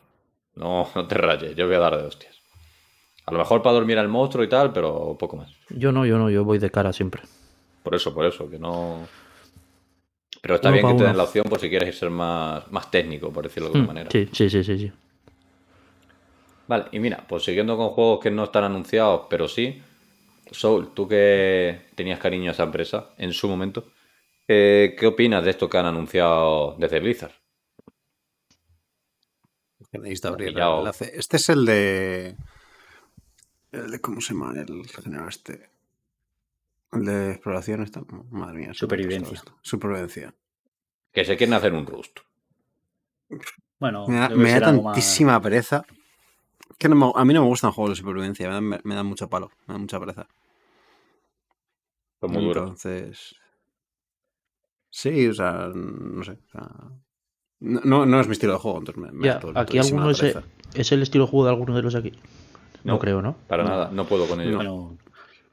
[0.57, 2.37] No, no te rayes, yo voy a dar de hostias.
[3.25, 5.51] A lo mejor para dormir al monstruo y tal, pero poco más.
[5.71, 7.23] Yo no, yo no, yo voy de cara siempre.
[7.83, 9.07] Por eso, por eso, que no.
[10.41, 12.91] Pero está Uno bien que te den la opción por si quieres ser más, más
[12.91, 14.11] técnico, por decirlo de alguna Mm, manera.
[14.11, 14.93] Sí, sí, sí, sí, sí.
[16.67, 19.81] Vale, y mira, pues siguiendo con juegos que no están anunciados, pero sí.
[20.53, 23.93] Soul, tú que tenías cariño a esa empresa en su momento,
[24.49, 27.33] eh, ¿qué opinas de esto que han anunciado desde Blizzard?
[29.91, 31.13] Que necesito abrir el enlace.
[31.15, 32.37] Este es el de.
[33.73, 34.01] El de.
[34.01, 34.53] ¿Cómo se llama?
[34.59, 35.69] El género este.
[36.93, 37.83] El de exploración.
[37.83, 38.03] Esta...
[38.31, 38.75] Madre mía.
[38.75, 39.43] Supervivencia.
[39.61, 40.35] Supervivencia.
[41.13, 42.21] Que se quieren hacer un Rust.
[43.79, 45.85] Bueno, Me da, me da más- tantísima pereza.
[46.79, 48.49] Que no me- a mí no me gustan juegos de supervivencia.
[48.49, 49.51] Me dan, me, me dan mucho palo.
[49.67, 50.27] Me dan mucha pereza.
[52.29, 52.61] Muy duro.
[52.63, 53.35] Entonces.
[54.91, 56.33] Sí, o sea, no sé.
[56.33, 56.69] o sea,
[57.61, 60.11] no, no, no es mi estilo de juego, entonces me, me Ya, todo- aquí alguno
[60.11, 60.43] es, pereza.
[60.75, 62.13] es el estilo de juego de alguno de los aquí.
[62.85, 62.99] No, No.
[62.99, 63.37] creo, ¿no?
[63.49, 64.57] Para nada, no puedo con ello.
[64.57, 64.99] Bueno,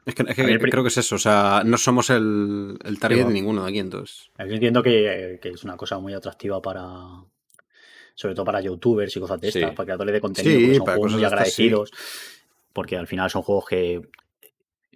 [0.05, 2.09] Es que, es que A ver, pri- creo que es eso, o sea, no somos
[2.09, 4.31] el, el target de ninguno de aquí, entonces.
[4.39, 6.91] yo entiendo que, que es una cosa muy atractiva para.
[8.15, 9.59] Sobre todo para youtubers y cosas de Sí.
[9.59, 11.63] estas, para creadores de contenido, Sí, porque son para juegos muy de estas, sí.
[11.63, 11.91] agradecidos.
[12.73, 14.01] Porque al final son juegos que.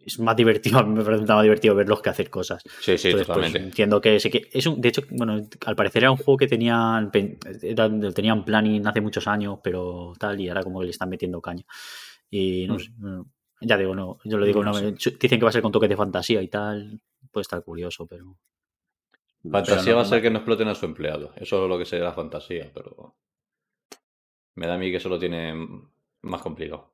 [0.05, 2.61] Es más divertido, me parece más divertido verlos que hacer cosas.
[2.81, 3.59] Sí, sí, Entonces, pues, totalmente.
[3.59, 6.47] entiendo que, sí que es un, de hecho, bueno, al parecer era un juego que
[6.47, 11.41] tenían, tenían planning hace muchos años, pero tal, y ahora como que le están metiendo
[11.41, 11.63] caña.
[12.29, 12.79] Y no Mm.
[12.79, 12.91] sé,
[13.61, 15.89] ya digo, no, yo lo digo, No no, dicen que va a ser con toques
[15.89, 16.99] de fantasía y tal,
[17.31, 18.37] puede estar curioso, pero
[19.43, 21.33] Fantasía pero no, va a ser que no exploten a su empleado.
[21.35, 23.15] Eso es lo que sería la fantasía, pero.
[24.55, 25.53] Me da a mí que eso lo tiene
[26.21, 26.93] más complicado.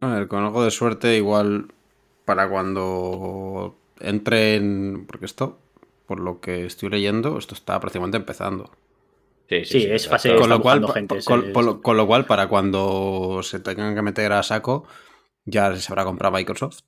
[0.00, 1.68] A ver, con algo de suerte, igual
[2.24, 5.06] para cuando entre en.
[5.06, 5.60] Porque esto,
[6.06, 8.70] por lo que estoy leyendo, esto está prácticamente empezando.
[9.48, 10.36] Sí, sí, Sí, es está.
[10.36, 14.32] Con lo, cual, gente, es- con, con lo cual, para cuando se tengan que meter
[14.32, 14.86] a saco,
[15.44, 16.80] ya se habrá comprado Microsoft.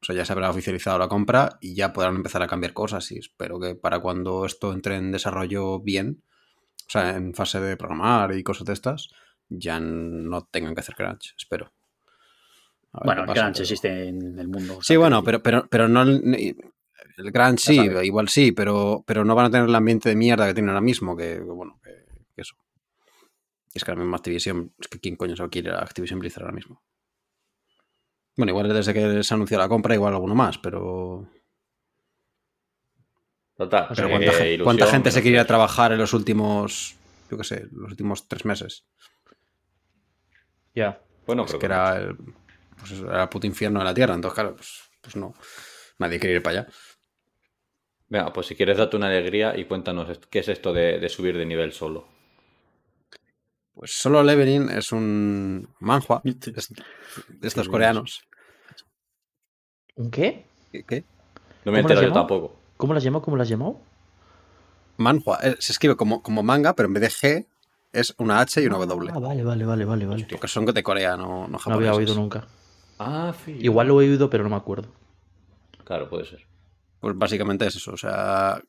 [0.00, 3.10] O sea, ya se habrá oficializado la compra y ya podrán empezar a cambiar cosas.
[3.10, 6.22] Y espero que para cuando esto entre en desarrollo bien,
[6.86, 9.08] o sea, en fase de programar y cosas de estas,
[9.48, 11.34] ya no tengan que hacer crunch.
[11.36, 11.72] Espero.
[12.92, 14.78] A ver bueno, el pero- existe en el mundo.
[14.78, 16.02] o Sí, bueno, pero, pero, pero no.
[16.02, 16.56] El
[17.18, 20.54] el sí, igual sí, pero, pero no van a tener el ambiente de mierda que
[20.54, 21.90] tienen ahora mismo, que, bueno, que,
[22.34, 22.54] que eso.
[23.74, 26.54] Es que ahora mismo Activision, es que quién coño se va a Activision Blizzard ahora
[26.54, 26.80] mismo.
[28.36, 31.28] Bueno, igual desde que se anunció la compra, igual alguno más, pero.
[33.56, 33.88] Total.
[33.96, 36.96] pero ¿cuánta, ilusión, cuánta gente se quería trabajar en los últimos.
[37.28, 38.84] Yo qué sé, los últimos tres meses?
[40.74, 41.00] Ya.
[41.26, 42.16] Bueno, Es pero que era el,
[42.78, 45.34] pues eso, era el puto infierno de la tierra, entonces, claro, pues, pues no.
[45.98, 46.68] Nadie quiere ir para allá.
[48.08, 51.36] Venga, pues si quieres date una alegría y cuéntanos qué es esto de, de subir
[51.36, 52.06] de nivel solo.
[53.74, 56.72] Pues solo Leveling es un manhua de est-
[57.28, 58.22] de estos coreanos
[59.96, 60.46] ¿Un qué?
[60.72, 60.84] ¿Qué?
[60.84, 61.04] qué?
[61.64, 62.56] No me he ¿Cómo lo enterado yo tampoco.
[62.76, 63.20] ¿Cómo las llamó?
[63.22, 63.82] ¿Cómo las llamó?
[64.96, 65.38] Manhua.
[65.42, 67.46] Eh, Se escribe como, como manga, pero en vez de G
[67.92, 69.10] es una H y una W.
[69.14, 70.26] Ah, vale, vale, vale, vale, vale.
[70.30, 71.88] Porque son de Corea, no, no No japoneses.
[71.88, 72.46] había oído nunca.
[72.98, 73.56] Ah, sí.
[73.60, 74.88] Igual lo he oído, pero no me acuerdo.
[75.84, 76.44] Claro, puede ser.
[77.00, 77.92] Pues básicamente es eso.
[77.92, 78.60] O sea,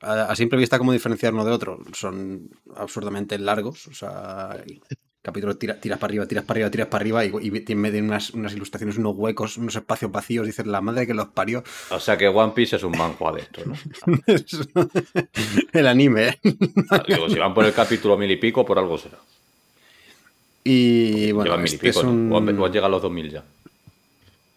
[0.00, 1.78] a, simple vista, ¿cómo diferenciar uno de otro?
[1.92, 3.86] Son absurdamente largos.
[3.86, 4.80] O sea, el
[5.22, 8.02] capítulo tira- tiras para arriba, tiras para arriba, tiras para arriba y, y tiene medio
[8.02, 10.44] unas, unas ilustraciones, unos huecos, unos espacios vacíos.
[10.46, 11.62] Dices, la madre que los parió.
[11.90, 13.74] O sea que One Piece es un manhua de esto, ¿no?
[15.72, 16.38] el anime.
[16.90, 19.18] Ah, Digo, si van por el capítulo mil y pico, por algo será.
[20.64, 22.10] Y bueno, Llevan mil y este pico, es ¿no?
[22.12, 22.32] un...
[22.32, 23.42] O han- o han llegado a los dos mil ya.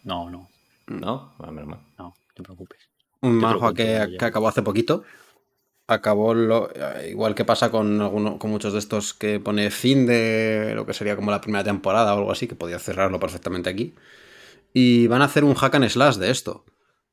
[0.03, 0.49] No, no,
[0.87, 1.33] ¿No?
[1.39, 1.79] Ah, menos mal.
[1.97, 2.79] no, no te preocupes.
[3.21, 5.03] Un cuento que, que acabó hace poquito.
[5.87, 10.05] Acabó lo, eh, igual que pasa con, alguno- con muchos de estos que pone fin
[10.05, 13.69] de lo que sería como la primera temporada o algo así, que podía cerrarlo perfectamente
[13.69, 13.93] aquí.
[14.73, 16.65] Y van a hacer un hack and slash de esto.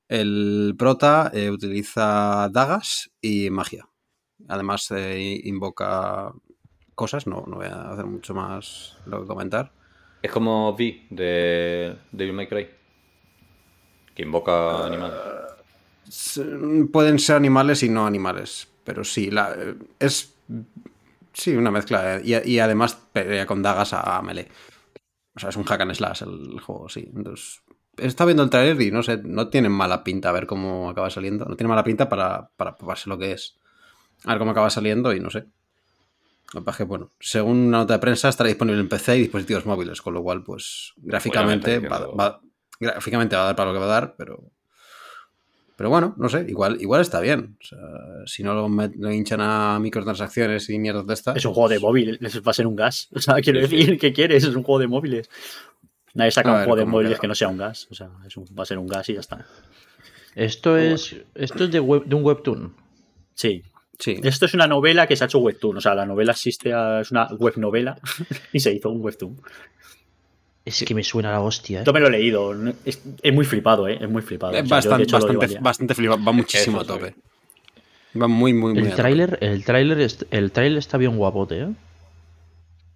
[0.08, 3.88] El prota eh, utiliza dagas y magia.
[4.48, 6.32] Además eh, invoca
[6.94, 9.72] cosas, no, no voy a hacer mucho más lo que comentar.
[10.22, 12.68] Es como V de Devil May Cry.
[14.18, 15.16] Que invoca animales.
[16.90, 19.54] Pueden ser animales y no animales, pero sí, la,
[20.00, 20.34] es
[21.32, 24.48] sí una mezcla eh, y, y además pelea con dagas a, melee.
[25.36, 27.08] O sea, es un hack and slash el juego, sí.
[27.14, 27.62] Entonces,
[27.96, 31.10] estado viendo el trailer y no sé, no tiene mala pinta a ver cómo acaba
[31.10, 31.44] saliendo.
[31.44, 33.54] No tiene mala pinta para, para, para ser lo que es.
[34.24, 35.46] A ver cómo acaba saliendo y no sé.
[36.54, 39.16] Lo que pasa es que, bueno, según una nota de prensa estará disponible en PC
[39.16, 42.40] y dispositivos móviles, con lo cual, pues, gráficamente, va-
[42.80, 44.50] gráficamente va a dar para lo que va a dar, pero
[45.76, 47.56] pero bueno, no sé, igual, igual está bien.
[47.62, 47.78] O sea,
[48.26, 51.36] si no lo, met- lo hinchan a microtransacciones y mierdas de estas.
[51.36, 53.08] Es un juego de pues- móviles, va a ser un gas.
[53.14, 53.76] O sea, quiero Sí, sí.
[53.76, 54.42] decir, ¿qué quieres?
[54.42, 55.30] Es un juego de móviles.
[56.14, 57.20] Nadie saca un juego de móviles queda.
[57.20, 57.86] que no sea un gas.
[57.92, 59.46] O sea, es un- va a ser un gas y ya está.
[60.34, 62.74] Esto es, esto es de, web, de un webtoon.
[63.34, 63.62] Sí.
[64.00, 64.18] Sí.
[64.24, 65.76] Esto es una novela que se ha hecho webtoon.
[65.76, 67.96] O sea, la novela existe, a- es una web novela
[68.52, 69.40] y se hizo un webtoon.
[70.68, 71.84] Es que me suena la hostia, ¿eh?
[71.86, 72.54] Yo me lo he leído.
[72.84, 73.98] Es, es muy flipado, ¿eh?
[74.00, 74.52] Es muy flipado.
[74.52, 77.14] Es O sea, bastante, hecho, bastante, bastante flipado, va muchísimo Eso a tope.
[78.20, 78.96] Va muy, muy, muy a El tope.
[79.02, 81.68] tráiler, el tráiler, el tráiler está bien guapote, ¿eh?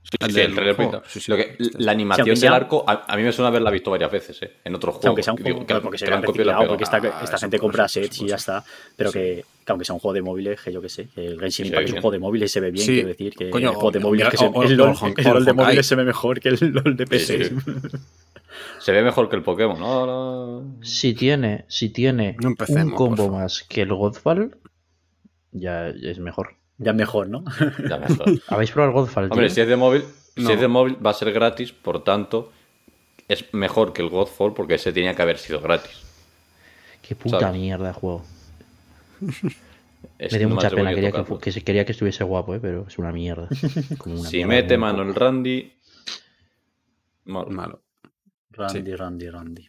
[0.03, 0.91] Sí, El sí, el del trailer juego.
[0.93, 1.09] pinta.
[1.09, 1.31] Sí, sí.
[1.31, 3.91] Lo que- Sí, la animación sea- del arco, a, a mí me suena haberla visto
[3.91, 4.53] varias veces, ¿eh?
[4.65, 5.07] En otros juegos.
[5.07, 7.39] aunque sea un juego, que- claro, porque que se han reciclado, porque esta, Ah, esta
[7.39, 8.65] gente compra eso sets y ya está.
[8.97, 11.39] Pero que, que aunque sea un juego de móviles, que yo que sé, que el
[11.41, 12.93] Genshin Impact es un juego de móviles y se ve bien, Sí.
[12.95, 15.95] quiero decir, que Coño, el juego de móviles, que se- el LOL, de móviles se
[15.95, 17.53] ve mejor que el LOL de PC.
[18.81, 20.77] Se ve mejor que el Pokémon, ¿no?
[20.83, 24.59] Si tiene, si tiene un combo más que el Godfall,
[25.53, 26.57] ya es mejor.
[26.83, 27.45] Ya es mejor, ¿no?
[27.89, 28.27] Ya mejor.
[28.49, 29.25] ¿Habéis probado el Godfall?
[29.31, 30.05] Hombre, si es de móvil,
[30.37, 30.47] No.
[30.47, 32.53] si es de móvil va a ser gratis, por tanto,
[33.29, 36.01] es mejor que el Godfall porque ese tenía que haber sido gratis.
[37.01, 37.61] Qué puta ¿sabes?
[37.61, 38.25] mierda de juego.
[40.19, 42.59] Es- Me dio no mucha pena, quería que, que se- quería que estuviese guapo, ¿eh?
[42.61, 43.49] pero es una mierda.
[43.99, 45.73] Como una Si mierda mete mano el Randy.
[47.27, 47.47] mal.
[47.51, 47.83] Malo.
[48.51, 49.69] Randy, Randy, Randy.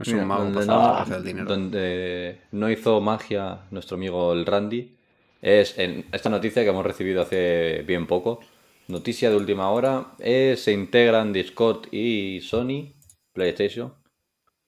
[0.00, 1.46] Es Mira, un mago donde, no, el dinero.
[1.48, 4.97] donde no hizo magia nuestro amigo el Randy
[5.42, 8.40] es en esta noticia que hemos recibido hace bien poco.
[8.88, 10.12] Noticia de última hora.
[10.18, 12.94] es se integran Discord y Sony,
[13.32, 13.94] PlayStation,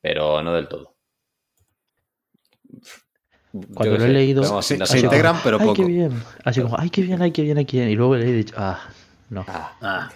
[0.02, 0.94] pero no del todo.
[3.74, 5.82] Cuando lo he sé, leído, se- integran, pero ay, poco.
[5.82, 6.12] qué bien.
[6.44, 7.90] Así como, ay, qué bien, ay, qué bien, ay, qué bien.
[7.90, 8.80] Y luego le he dicho, ah,
[9.30, 9.44] no.
[9.48, 10.10] Ah, Ah,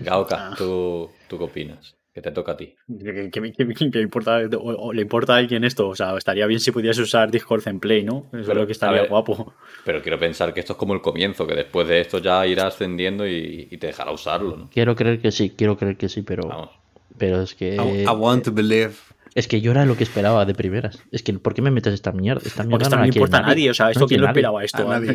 [0.00, 1.96] Gaoka, ¿tú, ¿tú qué opinas?
[2.12, 2.74] Que te toca a ti.
[2.98, 4.58] ¿qué, qué- qué- qué- qué importa, o-
[4.88, 5.88] o le importa a alguien esto?
[5.88, 8.26] O sea, estaría bien si pudiese usar Discord en Play, ¿no?
[8.32, 9.54] Eso es Pero, lo que a estaría ver, guapo.
[9.84, 12.66] Pero quiero pensar que esto es como el comienzo, que después de esto ya irá
[12.66, 14.70] ascendiendo y, y te dejará usarlo, ¿no?
[14.70, 16.70] Quiero creer que sí, quiero creer que sí, pero, Vamos.
[17.16, 18.94] pero es que I, I want to believe.
[19.36, 21.00] es que yo era lo que esperaba de primeras.
[21.12, 22.42] Es que ¿por qué me metes esta mierda?
[22.44, 23.70] Esta mierda no quiere importa a nadie.
[23.70, 24.40] O sea, No esto la quién lo nadie.
[24.40, 24.82] esperaba esto.
[24.90, 25.10] A nadie.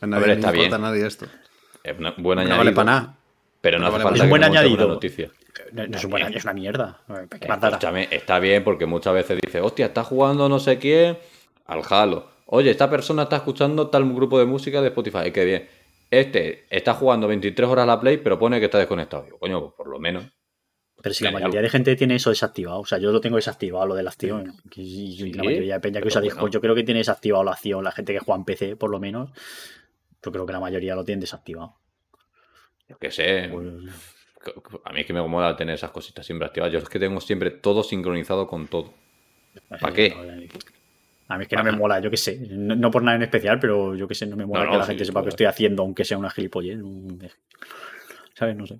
[0.00, 0.74] A nadie Hombre, le está importa bien.
[0.74, 1.26] a nadie esto.
[1.82, 2.58] Es un buen No añadido.
[2.58, 3.16] vale para nada.
[3.60, 4.16] Pero no No hace vale falta para nada.
[4.16, 4.84] Es un buen añadido.
[4.86, 5.30] una noticia.
[5.72, 7.00] No, no es, una mierda.
[7.06, 11.18] ¿Qué Eh, escúchame, está bien porque muchas veces dice, hostia, está jugando no sé quién
[11.66, 12.28] al Halo.
[12.46, 15.18] Oye, esta persona está escuchando tal grupo de música de Spotify.
[15.22, 15.68] Ay, qué bien.
[16.10, 19.24] Este está jugando 23 horas a la Play, pero pone que está desconectado.
[19.24, 20.24] Digo, coño, pues por lo menos.
[21.02, 22.80] Pero si la mayoría de gente tiene eso desactivado.
[22.80, 24.54] O sea, yo lo tengo desactivado, lo de la acción.
[24.76, 26.34] Y, y la mayoría de peña que usa bueno.
[26.34, 27.82] Discord, yo creo que tiene desactivado la acción.
[27.82, 29.30] La gente que juega en PC, por lo menos.
[30.22, 31.78] Yo creo que la mayoría lo tiene desactivado.
[32.88, 33.48] Yo qué sé.
[33.50, 33.66] Pues,
[34.84, 36.72] A mí es que me mola tener esas cositas siempre activadas.
[36.72, 38.92] Yo es que tengo siempre todo sincronizado con todo.
[39.68, 40.14] ¿Para qué?
[41.28, 42.38] A mí es que no me mola, yo qué sé.
[42.50, 44.76] No, no por nada en especial, pero yo qué sé, no me mola No, que
[44.78, 45.24] la sí, gente sepa claro.
[45.26, 46.78] que estoy haciendo, aunque sea una gilipollez.
[48.34, 48.56] ¿Sabes?
[48.56, 48.78] No sé.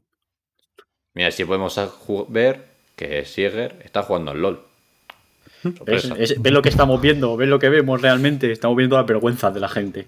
[1.14, 1.78] Mira, si podemos
[2.28, 2.64] ver
[2.96, 4.60] que Sieger está jugando al LOL.
[5.64, 6.14] Es- Sorpresa.
[6.18, 7.36] es- ¿Ves lo que estamos viendo?
[7.36, 8.50] ¿Ves lo que vemos realmente?
[8.50, 10.06] Estamos viendo las vergüenzas de la gente.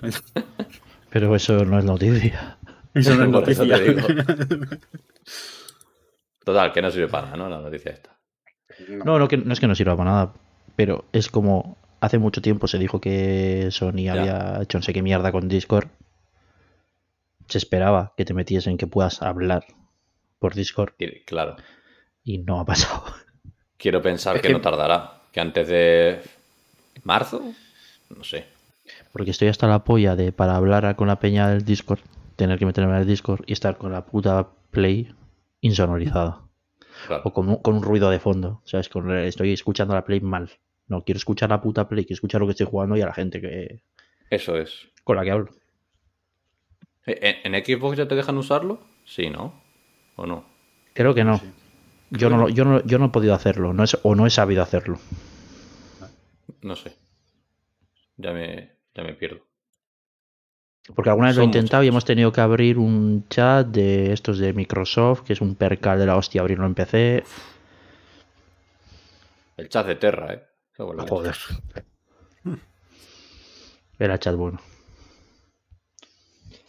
[1.10, 2.58] Pero eso no es noticia.
[3.00, 3.84] Eso no es Por eso noticia.
[3.84, 4.06] te digo.
[6.44, 7.48] Total, que no sirve para nada, ¿no?
[7.48, 8.16] La noticia esta.
[8.88, 10.34] No, no, que, no es que no sirva para nada,
[10.76, 15.02] pero es como hace mucho tiempo se dijo que Sony había hecho no sé qué
[15.02, 15.88] mierda con Discord.
[17.48, 19.64] Se esperaba que te metiesen que puedas hablar
[20.38, 21.56] por Discord Y, Claro.
[22.24, 23.04] y no ha pasado.
[23.78, 25.22] Quiero pensar Es que, que- no tardará.
[25.32, 26.20] Que antes de
[27.04, 27.42] marzo,
[28.16, 28.46] no sé.
[29.12, 31.98] Porque estoy hasta la polla de para hablar con la peña del Discord,
[32.36, 35.14] tener que meterme en el Discord y estar con la puta Play
[35.60, 36.42] insonorizada.
[37.06, 37.22] Claro.
[37.24, 38.62] O con un, con un ruido de fondo.
[38.64, 38.88] ¿Sabes?
[38.88, 40.50] Con, estoy escuchando la Play mal.
[40.88, 43.14] No, quiero escuchar la puta Play, quiero escuchar lo que estoy jugando y a la
[43.14, 43.82] gente que
[44.30, 44.88] Eso es.
[45.04, 45.50] con la que hablo.
[47.06, 48.80] ¿En, en Xbox ya te dejan usarlo?
[49.04, 49.62] Sí, ¿no?
[50.16, 50.44] ¿O no?
[50.94, 51.40] Creo que no.
[52.10, 54.62] Yo no, yo, no, yo no he podido hacerlo, no es, o no he sabido
[54.62, 54.98] hacerlo.
[56.62, 56.96] No sé.
[58.16, 59.40] Ya me, ya me pierdo.
[60.94, 64.38] Porque alguna vez lo he intentado y hemos tenido que abrir un chat de estos
[64.38, 67.24] de Microsoft, que es un percal de la hostia abrirlo en PC.
[69.56, 70.42] El chat de Terra, ¿eh?
[70.76, 71.36] Joder.
[73.98, 74.60] Era chat bueno.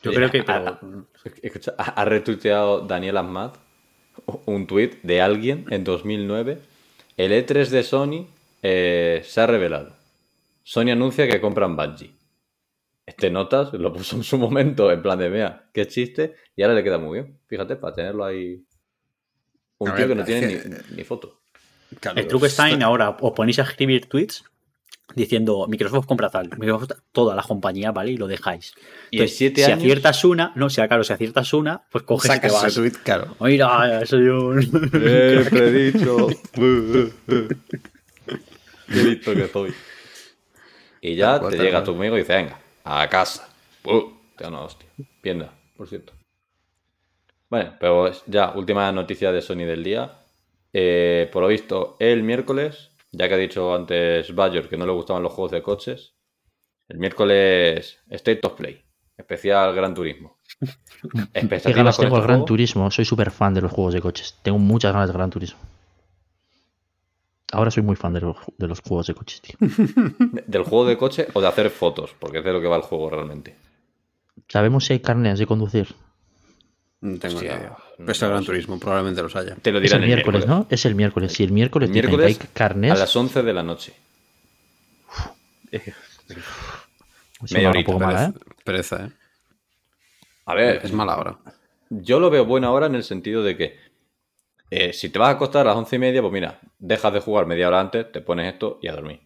[0.01, 0.43] Yo creo que.
[0.47, 3.51] Ha ha retuiteado Daniel Ahmad
[4.45, 6.59] un tuit de alguien en 2009.
[7.18, 8.28] El E3 de Sony
[8.61, 9.93] eh, se ha revelado.
[10.63, 12.16] Sony anuncia que compran Bungie.
[13.08, 16.76] Este notas lo puso en su momento en plan de mea, qué chiste, y ahora
[16.76, 17.39] le queda muy bien.
[17.47, 18.62] Fíjate, para tenerlo ahí.
[19.80, 21.39] Un A tío ver, que no tiene que- ni, ni foto.
[22.01, 24.43] Claro, El truco está en ahora, os ponéis a escribir tweets
[25.16, 28.12] diciendo Microsoft compra tal, Microsoft toda la compañía, ¿vale?
[28.12, 28.74] Y lo dejáis.
[29.10, 32.03] Y en Entonces, siete si años- aciertas una, no, sea claro, si aciertas una, pues
[32.03, 32.66] coges y te Sacas vas.
[32.66, 33.38] ese tweet, claro.
[33.39, 34.60] Mira, soy un.
[34.93, 36.28] Eh, predicho.
[38.88, 39.74] Qué listo que soy.
[40.99, 43.50] Y ya te llega tu amigo y dice, venga, a casa.
[43.84, 44.88] Uh, te da una hostia.
[45.22, 46.14] Pierda, por cierto.
[47.50, 50.20] Bueno, pero ya, última noticia de Sony del día.
[50.74, 54.92] Eh, por lo visto, el miércoles, ya que ha dicho antes Bayor que no le
[54.92, 56.16] gustaban los juegos de coches,
[56.90, 58.84] el miércoles State of Play,
[59.18, 60.40] especial Gran Turismo.
[61.34, 62.46] Qué ganas con tengo este al Gran juego?
[62.46, 62.92] Turismo.
[62.92, 64.38] Soy súper fan de los juegos de coches.
[64.42, 65.60] Tengo muchas ganas de Gran Turismo.
[67.54, 69.56] Ahora soy muy fan de los, de los juegos de coches, tío.
[70.48, 72.14] ¿Del juego de coche o de hacer fotos?
[72.20, 73.56] Porque es de lo que va el juego realmente.
[74.50, 75.88] ¿Sabemos si hay carnes de conducir?
[77.02, 77.78] No tengo Hostia, ni idea.
[78.00, 78.45] no Pese al lo Gran.
[78.45, 79.56] Turismo, probablemente los haya.
[79.56, 80.68] Te lo Es dirán el miércoles, ¿no?
[80.70, 81.32] Es el miércoles.
[81.34, 83.93] Si el miércoles, El dicen que miércoles hay carnes, a las 11 de la noche.
[85.72, 85.93] eso
[87.56, 88.34] media horita, poco mala, ¿eh?
[88.64, 89.12] Pereza, ¿eh?
[90.45, 91.38] A ver, Es mala hora.
[91.89, 93.78] yo lo veo buena hora en el sentido de que
[94.70, 97.20] eh, si te vas a acostar a las once y media, pues mira, dejas de
[97.20, 99.22] jugar media hora antes, te pones esto y a dormir.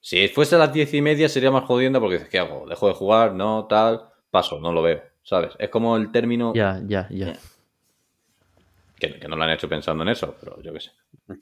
[0.00, 2.66] Si fuese a las diez y media sería más jodienda porque dices, ¿qué hago?
[2.68, 3.32] ¿Dejo de jugar?
[3.34, 5.52] No, tal, paso, no lo veo, ¿sabes?
[5.58, 7.36] Es como el término Ya, ya, ya.
[8.98, 10.92] que, que no lo han hecho pensando en eso, pero yo qué sé.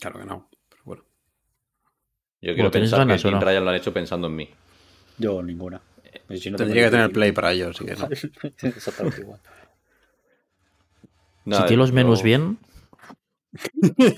[0.00, 0.48] Claro que no.
[0.68, 1.04] Pero bueno.
[2.40, 3.40] Yo quiero ¿tenéis pensar que ganas Team no?
[3.40, 4.50] Ryan lo han hecho pensando en mí.
[5.18, 5.80] Yo ninguna.
[6.26, 8.08] Pues si no Tendría que tener play para ello, así que no.
[8.62, 9.40] Exactamente igual.
[11.44, 12.58] No, si tiene los menús bien,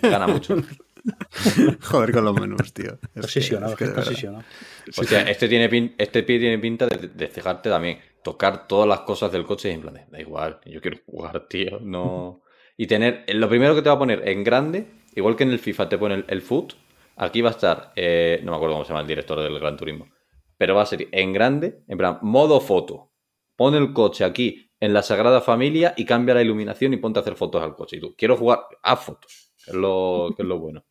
[0.03, 0.57] Gana mucho.
[1.83, 2.93] Joder con los menús, tío.
[2.93, 4.45] Es que- Obsesionado, es que obsesionado.
[4.99, 7.99] O sea, este, tiene pin- este pie tiene pinta de, de fijarte también.
[8.25, 11.47] Tocar todas las cosas del coche y en plan, de, da igual, yo quiero jugar,
[11.49, 11.79] tío.
[11.81, 12.43] No.
[12.79, 13.25] Y tener.
[13.29, 15.97] Lo primero que te va a poner en grande, igual que en el FIFA te
[15.97, 16.75] pone el, el foot,
[17.17, 17.93] aquí va a estar.
[17.97, 20.09] eh, no me acuerdo cómo se llama el director del Gran Turismo.
[20.59, 23.13] Pero va a ser en grande, en plan, modo foto.
[23.57, 27.23] Pon el coche aquí en la Sagrada Familia y cambia la iluminación y ponte a
[27.23, 27.97] hacer fotos al coche.
[27.97, 30.85] Y tú, quiero jugar a fotos, que es lo, que es lo bueno.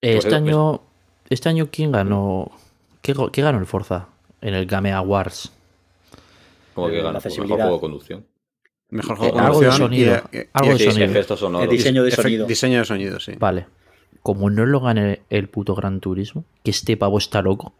[0.00, 0.80] eh, Pues este año,
[1.28, 2.50] este año ¿quién ganó?
[3.02, 4.08] ¿Qué, ganó el Forza?
[4.40, 5.52] En el Game Awards.
[6.74, 7.56] Como que La gana, pues, mejor accesibilidad.
[7.64, 8.26] juego de conducción.
[8.90, 11.62] Mejor Eh, juego de algo de conducción sonido, y- y- algo de y- sonido.
[11.62, 12.46] El diseño de Efe- sonido.
[12.46, 13.32] Diseño de sonido, sí.
[13.38, 13.66] Vale.
[14.22, 17.74] Como no lo gane el puto Gran Turismo, que este pavo está loco.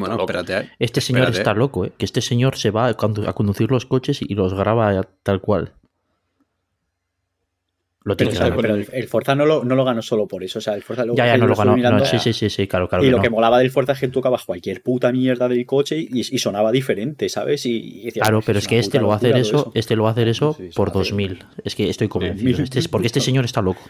[0.00, 0.30] Bueno, loco.
[0.30, 0.66] espérate.
[0.66, 0.70] ¿eh?
[0.78, 1.40] Este señor Espérate.
[1.40, 1.92] está loco, ¿eh?
[1.96, 5.40] Que este señor se va a, condu- a conducir los coches y los graba tal
[5.40, 5.72] cual.
[8.04, 8.60] Lo Pero, tiene que o sea, ganar.
[8.62, 10.58] pero el, el Forza no lo, no lo ganó solo por eso.
[10.58, 11.76] O sea, el Forza luego Ya, ya, no lo ganó.
[11.76, 13.22] mirando, No, sí, sí, sí, sí, claro, claro y que lo no.
[13.22, 16.72] que molaba del Forza es que tocabas cualquier puta mierda del coche y, y sonaba
[16.72, 17.64] diferente, ¿sabes?
[17.64, 19.94] Y, y decías, Claro, "Pues pero es que este lo va a hacer eso, este
[19.94, 20.94] lo va a hacer eso Sí, sí, por sí.
[20.94, 21.44] 2000.
[21.64, 22.56] Es que estoy convencido.
[22.56, 22.62] Sí.
[22.64, 23.82] Este es- porque este señor está loco.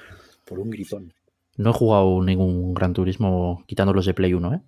[0.44, 1.14] Por un gritón.
[1.56, 4.60] No he jugado ningún Gran Turismo quitando los de Play 1, ¿eh?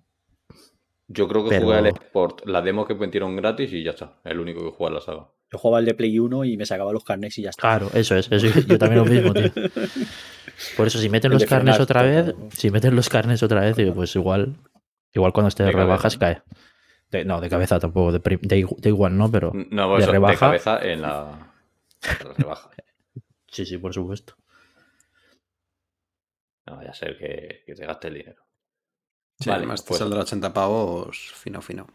[1.07, 4.19] Yo creo que Pero- jugué al Sport, la demo que metieron gratis y ya está.
[4.23, 5.29] El único que juega en la saga.
[5.51, 7.61] Yo jugaba el de Play 1 y me sacaba los carnets y ya está.
[7.61, 8.31] Claro, eso es.
[8.31, 9.51] Eso, yo también lo mismo, tío.
[10.77, 13.43] Por eso, si meten El los de carnes frenar, otra vez, si meten los carnes
[13.43, 14.55] otra vez, digo, pues igual,
[15.13, 16.41] igual cuando esté de De cabeza, rebajas cae.
[17.11, 20.11] De- no, de cabeza tampoco, de, de de igual no, pero No, de eso, de
[20.13, 20.39] rebaja.
[20.39, 21.53] cabeza en la,
[22.21, 22.69] en la rebaja.
[23.47, 24.33] Sí, sí, por supuesto.
[26.65, 28.41] No vaya a ser que, que te gaste el dinero.
[29.39, 31.87] Sí, Vale, además te pues- saldrá 80 pavos fino, fino.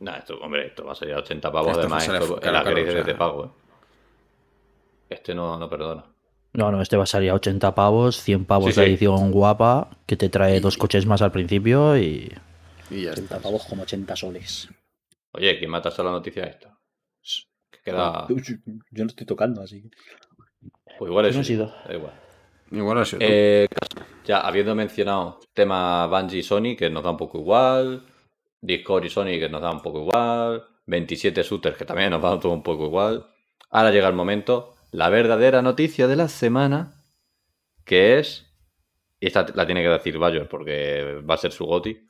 [0.00, 1.68] No, esto, hombre, esto va a salir a 80 pavos.
[1.70, 3.02] Esto además, esto, la caro, crisis o sea.
[3.04, 3.50] de pago, ¿eh?
[5.10, 6.04] Este no, no perdona.
[6.52, 8.90] No, no, este va a salir a 80 pavos, 100 pavos Sí, la sí.
[8.90, 12.32] edición guapa, que te trae dos coches más al principio y...
[12.90, 13.38] Y ya 80 está.
[13.40, 14.68] pavos como 80 soles.
[15.32, 16.58] Oye, ¿quién mataste la noticia?
[17.70, 18.26] Que queda.
[18.28, 19.90] Yo no estoy tocando, así que.
[20.98, 21.44] Pues igual ¿Quién es.
[21.46, 21.74] ha sido?
[21.88, 22.12] Da igual.
[22.74, 23.20] Igual ha sido.
[23.22, 23.68] Eh,
[24.24, 28.06] ya habiendo mencionado tema Bungie y Sony, que nos da un poco igual.
[28.60, 30.64] Discord y Sony, que nos da un poco igual.
[30.86, 33.26] 27 shooters, que también nos da todo un poco igual.
[33.70, 37.02] Ahora llega el momento, la verdadera noticia de la semana,
[37.84, 38.50] que es.
[39.20, 42.06] Y esta la tiene que decir Bayor, porque va a ser su goti.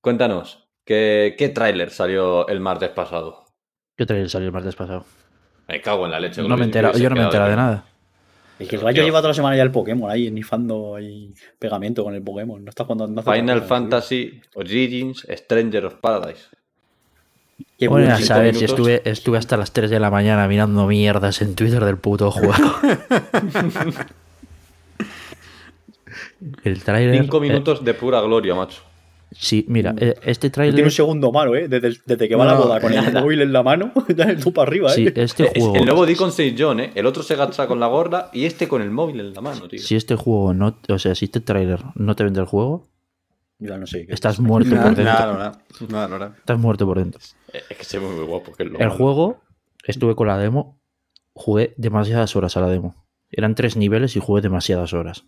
[0.00, 3.46] Cuéntanos, ¿qué, qué tráiler salió el martes pasado?
[3.96, 5.06] ¿Qué trailer salió el martes pasado?
[5.68, 6.42] Me cago en la leche.
[6.42, 7.84] No me hubiese yo no me he enterado de nada.
[8.58, 9.04] Es que el Rayo tío.
[9.04, 12.64] lleva toda la semana ya el Pokémon ahí, nifando ahí pegamento con el Pokémon.
[12.64, 13.06] No está jugando.
[13.06, 16.44] No hace Final Fantasy Origins Stranger of Paradise.
[17.78, 21.42] Qué Bueno, a saber si estuve, estuve hasta las 3 de la mañana mirando mierdas
[21.42, 22.54] en Twitter del puto juego.
[26.64, 27.20] el trailer...
[27.20, 28.82] Cinco minutos de pura gloria, macho.
[29.32, 30.84] Sí, mira, eh, este No Tiene trailer...
[30.84, 31.68] un segundo malo, ¿eh?
[31.68, 34.52] Desde, desde que va a la boda con el móvil en la mano, ya tú
[34.52, 34.94] para arriba, ¿eh?
[34.94, 35.76] Sí, este Es juego...
[35.76, 36.54] el nuevo Deacon St.
[36.58, 36.92] John, ¿eh?
[36.94, 39.68] El otro se gacha con la gorda y este con el móvil en la mano,
[39.68, 39.78] tío.
[39.80, 40.78] Si este juego no...
[40.88, 42.88] O sea, si este trailer no te vende el juego,
[43.58, 44.06] Ya no sé.
[44.06, 45.14] qué- estás muerto Nada, por dentro.
[45.88, 46.34] nada, nada.
[46.38, 47.20] Estás muerto por dentro.
[47.52, 48.52] Es que se ve muy guapo.
[48.52, 48.96] Que es lo El malo.
[48.98, 49.40] juego,
[49.84, 50.78] estuve con la demo,
[51.32, 53.04] jugué demasiadas horas a la demo.
[53.30, 55.24] Eran tres niveles y jugué demasiadas horas.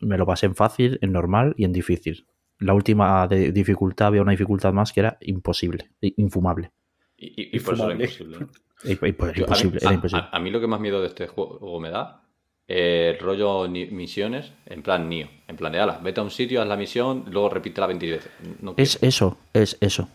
[0.00, 2.26] Me lo pasé en fácil, en normal y en difícil.
[2.60, 6.70] La última de dificultad había una dificultad más que era imposible, infumable.
[7.16, 8.38] Y, y- y por eso era imposible.
[8.40, 8.48] ¿no?
[8.84, 10.24] Y- pues, Yo- a, mí, imposible, era imposible.
[10.30, 12.22] a- a mí lo que más miedo de este juego me da,
[12.68, 15.28] eh, el rollo ni- misiones, en plan Nio.
[15.48, 18.10] En plan de, ala, vete a un sitio, haz la misión, luego repite la 20
[18.10, 18.30] veces.
[18.60, 20.08] No Es eso, es eso.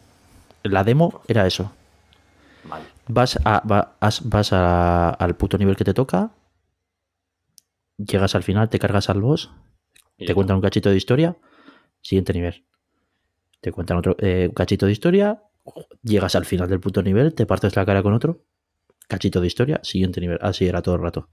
[0.63, 1.71] La demo era eso.
[2.67, 2.81] Mal.
[3.07, 6.31] Vas, a, va- as- vas a- al puto nivel que te toca,
[7.97, 9.51] llegas al final, te cargas al boss,
[10.17, 11.35] te cuentan un cachito de historia,
[12.05, 12.63] siguiente nivel.
[13.61, 15.41] Te cuentan otro eh, cachito de historia,
[16.03, 18.43] llegas al final del puto nivel, te partes la cara con otro,
[19.07, 20.37] cachito de historia, siguiente nivel.
[20.41, 21.29] Así era todo el rato.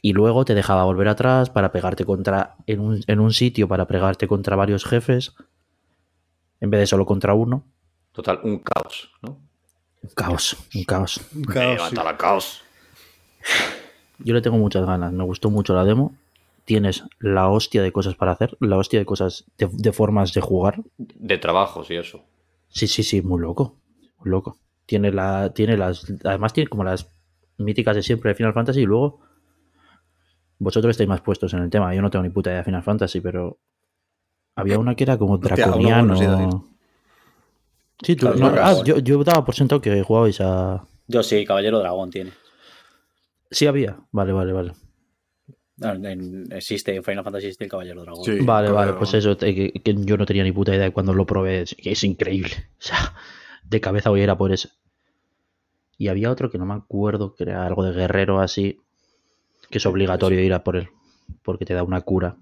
[0.00, 2.56] Y luego te dejaba volver atrás para pegarte contra.
[2.66, 5.34] En un, en un sitio para pegarte contra varios jefes.
[6.60, 7.66] En vez de solo contra uno.
[8.12, 9.40] Total, un caos, ¿no?
[10.02, 11.20] Un caos, un caos.
[11.34, 11.96] Un caos, sí.
[12.16, 12.62] caos.
[14.20, 15.12] Yo le tengo muchas ganas.
[15.12, 16.14] Me gustó mucho la demo.
[16.66, 20.42] Tienes la hostia de cosas para hacer, la hostia de cosas, de, de formas de
[20.42, 20.82] jugar.
[20.98, 22.24] De trabajos y eso.
[22.68, 23.76] Sí, sí, sí, muy loco.
[24.18, 24.58] Muy loco.
[24.84, 25.54] Tiene la.
[25.54, 26.06] Tiene las.
[26.24, 27.10] Además tiene como las
[27.56, 29.20] míticas de siempre de Final Fantasy y luego.
[30.58, 31.94] Vosotros estáis más puestos en el tema.
[31.94, 33.58] Yo no tengo ni puta idea de Final Fantasy, pero.
[34.56, 36.16] Había una que era como draconiano.
[38.02, 40.84] Sí, tú, no, ah, yo, yo daba por sentado que jugabais a.
[41.06, 42.32] Yo sí, Caballero Dragón tiene.
[43.50, 43.98] Sí, había.
[44.10, 44.72] Vale, vale, vale.
[45.78, 48.24] No, en- existe en Final Fantasy existe el Caballero Dragón.
[48.24, 48.38] Sí.
[48.40, 51.12] Vale, vale, pues eso, te- que, que yo no tenía ni puta idea de cuando
[51.12, 52.50] lo probé, es, que es increíble.
[52.78, 53.14] O sea,
[53.64, 54.70] de cabeza voy a ir a por ese.
[55.98, 58.78] Y había otro que no me acuerdo, que era algo de guerrero así,
[59.70, 60.88] que es obligatorio ir a por él,
[61.42, 62.36] porque te da una cura.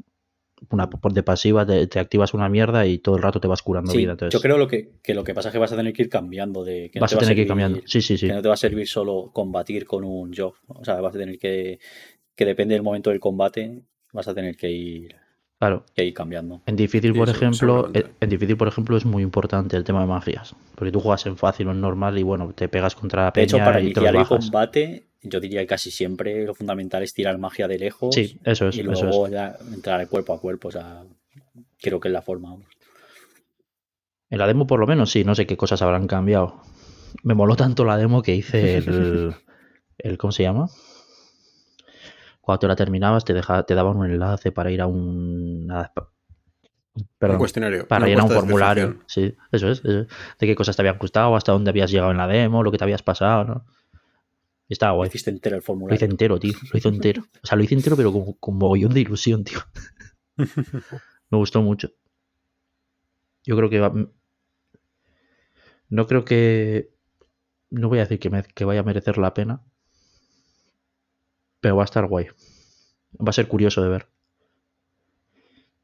[0.71, 3.61] Una, por de pasiva te, te activas una mierda y todo el rato te vas
[3.63, 4.13] curando Sí, vida.
[4.13, 6.03] Entonces yo creo lo que, que lo que pasa es que vas a tener que
[6.03, 7.81] ir cambiando de que no vas te a va tener que ir cambiando.
[7.85, 8.29] Sí, sí, sí.
[8.29, 10.55] Que no te va a servir solo combatir con un job.
[10.69, 11.81] O sea, vas a tener que
[12.37, 13.83] que depende del momento del combate,
[14.13, 15.17] vas a tener que ir
[15.59, 15.85] Claro.
[15.95, 16.61] que ir cambiando.
[16.67, 18.11] En difícil, por sí, ejemplo, seguramente.
[18.21, 20.55] en difícil, por ejemplo, es muy importante el tema de magias.
[20.75, 23.43] Porque tú juegas en fácil o en normal y bueno, te pegas contra la De
[23.45, 27.15] hecho, peña para y iniciar el combate, yo diría que casi siempre lo fundamental es
[27.15, 29.33] tirar magia de lejos Sí, eso es, y eso luego es.
[29.33, 30.69] ya entrar cuerpo a cuerpo.
[30.69, 31.05] O sea,
[31.81, 32.57] creo que es la forma.
[34.31, 36.61] En la demo, por lo menos, sí, no sé qué cosas habrán cambiado.
[37.23, 39.35] Me moló tanto la demo que hice el.
[39.99, 40.69] el ¿Cómo se llama?
[42.45, 45.67] Cuando te la terminabas, te, deja, te daban un enlace para ir a un.
[45.71, 45.93] a-
[47.19, 47.89] perdón, Un cuestionario.
[47.89, 48.99] para una llenar un formulario.
[49.07, 50.07] Sí, eso es, eso es.
[50.39, 52.79] De qué cosas te habían gustado, hasta dónde habías llegado en la demo, lo que
[52.79, 53.65] te habías pasado, ¿no?
[54.69, 55.09] Y estaba guay.
[55.09, 56.07] Hiciste entero el Lo hice formulario.
[56.07, 56.53] entero, tío.
[56.73, 57.23] Lo hice entero.
[57.43, 59.59] O sea, lo hice entero, pero con, con mogollón de ilusión, tío.
[61.31, 61.91] Me gustó mucho.
[63.45, 63.93] Yo creo que va-
[65.89, 66.91] no creo que
[67.71, 69.61] no voy a decir que, me- que vaya a merecer la pena,
[71.65, 72.27] pero va a estar guay.
[73.19, 74.07] Va a ser curioso de ver.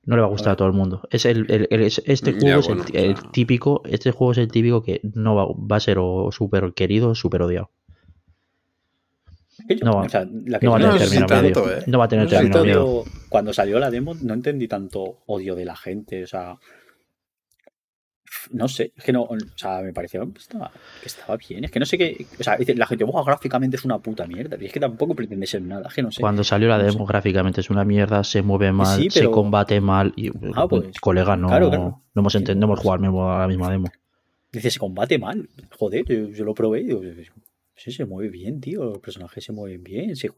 [0.04, 1.08] No le va a gustar a todo el mundo.
[1.10, 3.80] Es el, el- el- es- este Ya, juego es el- bueno, típico.
[3.86, 7.14] Este juego es el típico que no va, va a ser o súper querido o
[7.14, 7.70] súper odiado.
[9.82, 11.52] No, o sea, la que No va a tener término medio.
[11.54, 11.84] tanto, ¿eh?
[11.86, 12.66] No va a tener No término tanto.
[12.66, 12.86] medio.
[12.86, 16.58] odio- cuando salió la demo no entendí tanto odio de la gente, o sea,
[18.52, 20.70] no sé, es que no, o sea, me pareció que estaba,
[21.00, 23.84] que estaba bien, es que no sé qué, o sea, la gente, "Buah, gráficamente es
[23.84, 26.20] una puta mierda, y es que tampoco pretende ser nada, es que no sé.
[26.20, 27.04] Cuando salió la no demo, sé.
[27.08, 30.12] gráficamente es una mierda, se mueve mal, Sí, se combate mal.
[30.16, 32.02] Y, Ah, pues, colega, no, claro, claro.
[32.14, 32.82] no hemos entendido, no hemos pues.
[32.84, 33.88] jugado mismo- a la misma demo.
[34.52, 35.48] Dice, se combate mal,
[35.78, 37.00] joder, yo, yo lo probé, y digo,
[37.76, 40.30] sí, se mueve bien, tío, los personajes se mueven bien, se-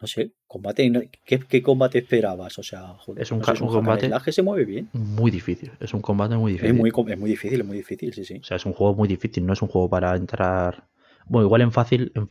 [0.00, 2.58] no sé, combate, no- ¿qué, qué combate esperabas?
[2.58, 5.72] O sea, joder, Es un no sé, un combate- slash se mueve bien, Muy difícil,
[5.80, 6.70] es un combate muy difícil.
[6.70, 8.38] es muy, es muy difícil, es muy difícil, sí, sí.
[8.40, 10.88] O sea, es un juego muy difícil, no es un juego para entrar.
[11.26, 12.12] Bueno, igual en fácil.
[12.14, 12.30] En,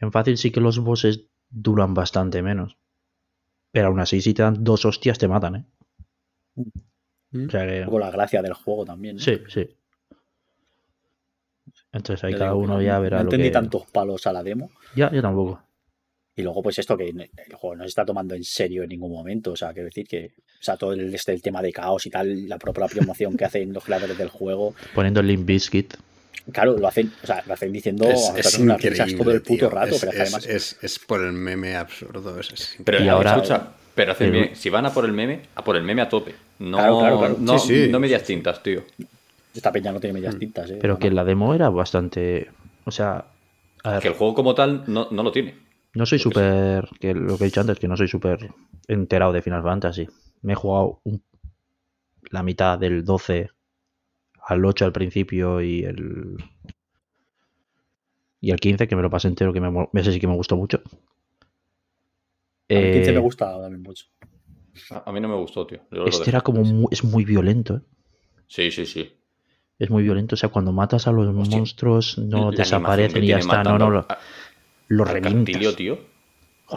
[0.00, 2.76] en fácil sí que los bosses duran bastante menos.
[3.72, 5.64] Pero aún así, si te dan dos hostias, te matan, ¿eh?
[6.56, 7.84] O sea que.
[7.84, 9.22] poco la gracia del juego también, ¿no?
[9.22, 9.68] Sí, sí.
[11.92, 13.52] Entonces ahí cada digo que uno no- ya no verá lo entendí que.
[13.52, 14.70] tantos palos a la demo.
[14.96, 15.62] Ya, yo tampoco.
[16.40, 19.12] Y luego, pues esto que el juego no se está tomando en serio en ningún
[19.12, 19.52] momento.
[19.52, 20.32] O sea, quiero decir que.
[20.36, 23.44] O sea, todo el, este, el tema de caos y tal, la propia promoción que
[23.44, 24.74] hacen los creadores del juego.
[24.94, 25.94] Poniendo el Limp Bizkit.
[26.52, 29.42] Claro, lo hacen, o sea, lo hacen diciendo Es, a es unas risas todo el
[29.42, 29.70] puto tío.
[29.70, 30.46] rato, es, pero es que es- además.
[30.46, 32.38] es- es por el meme absurdo.
[32.40, 34.56] Es, es Pero Y y ahora- ahora, escucha, pero hacen bien.
[34.56, 36.34] Si van a por el meme, a por el meme a tope.
[36.58, 37.36] No, Claro, claro, claro.
[37.38, 37.88] no, Sí, sí.
[37.90, 38.82] no medias tintas, tío.
[39.54, 40.78] Esta peña no tiene medias tintas, ¿eh?
[40.80, 42.48] Pero que la demo era bastante.
[42.84, 43.24] O sea.
[43.82, 45.54] A ver, Que el juego como tal no, no lo tiene.
[45.94, 46.88] No soy súper.
[47.00, 48.50] Que lo que he dicho antes, que no soy súper
[48.88, 50.08] enterado de Final Fantasy.
[50.42, 51.22] Me he jugado un-
[52.30, 53.50] la mitad del 12
[54.46, 56.36] al 8 al principio y el.
[58.40, 60.56] Y el 15, que me lo pasé entero, que me, ese sí que me gustó
[60.56, 60.80] mucho.
[62.68, 64.06] Mí 15 Eh, me gusta también mucho.
[64.90, 65.80] A, a mí no me gustó, tío.
[65.90, 66.62] Yo Este era como.
[66.62, 67.80] mu- es muy violento, ¿eh?
[68.46, 69.12] Sí, sí, sí.
[69.78, 70.34] Es muy violento.
[70.34, 71.56] O sea, cuando matas a los Hostia.
[71.58, 73.62] monstruos, no La desaparecen y ya está.
[73.64, 74.06] No, matando no, lo,
[74.90, 75.04] lo.
[75.04, 75.98] Castillo, tío.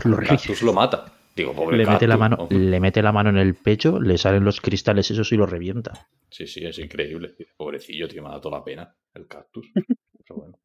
[0.05, 1.05] Lo Cactus lo mata.
[1.35, 2.57] Digo, pobre le mete la mano, ¿no?
[2.57, 6.07] le mete la mano en el pecho, le salen los cristales esos y lo revienta.
[6.29, 7.33] Sí, sí, es increíble.
[7.57, 8.95] Pobrecillo, tío, me ha dado toda la pena.
[9.13, 9.67] El cactus.
[9.73, 10.59] Pero bueno.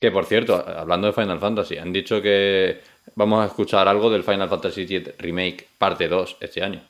[0.00, 2.80] Que por cierto, hablando de Final Fantasy, han dicho que
[3.16, 6.82] vamos a escuchar algo del Final Fantasy VII Remake parte 2 este año.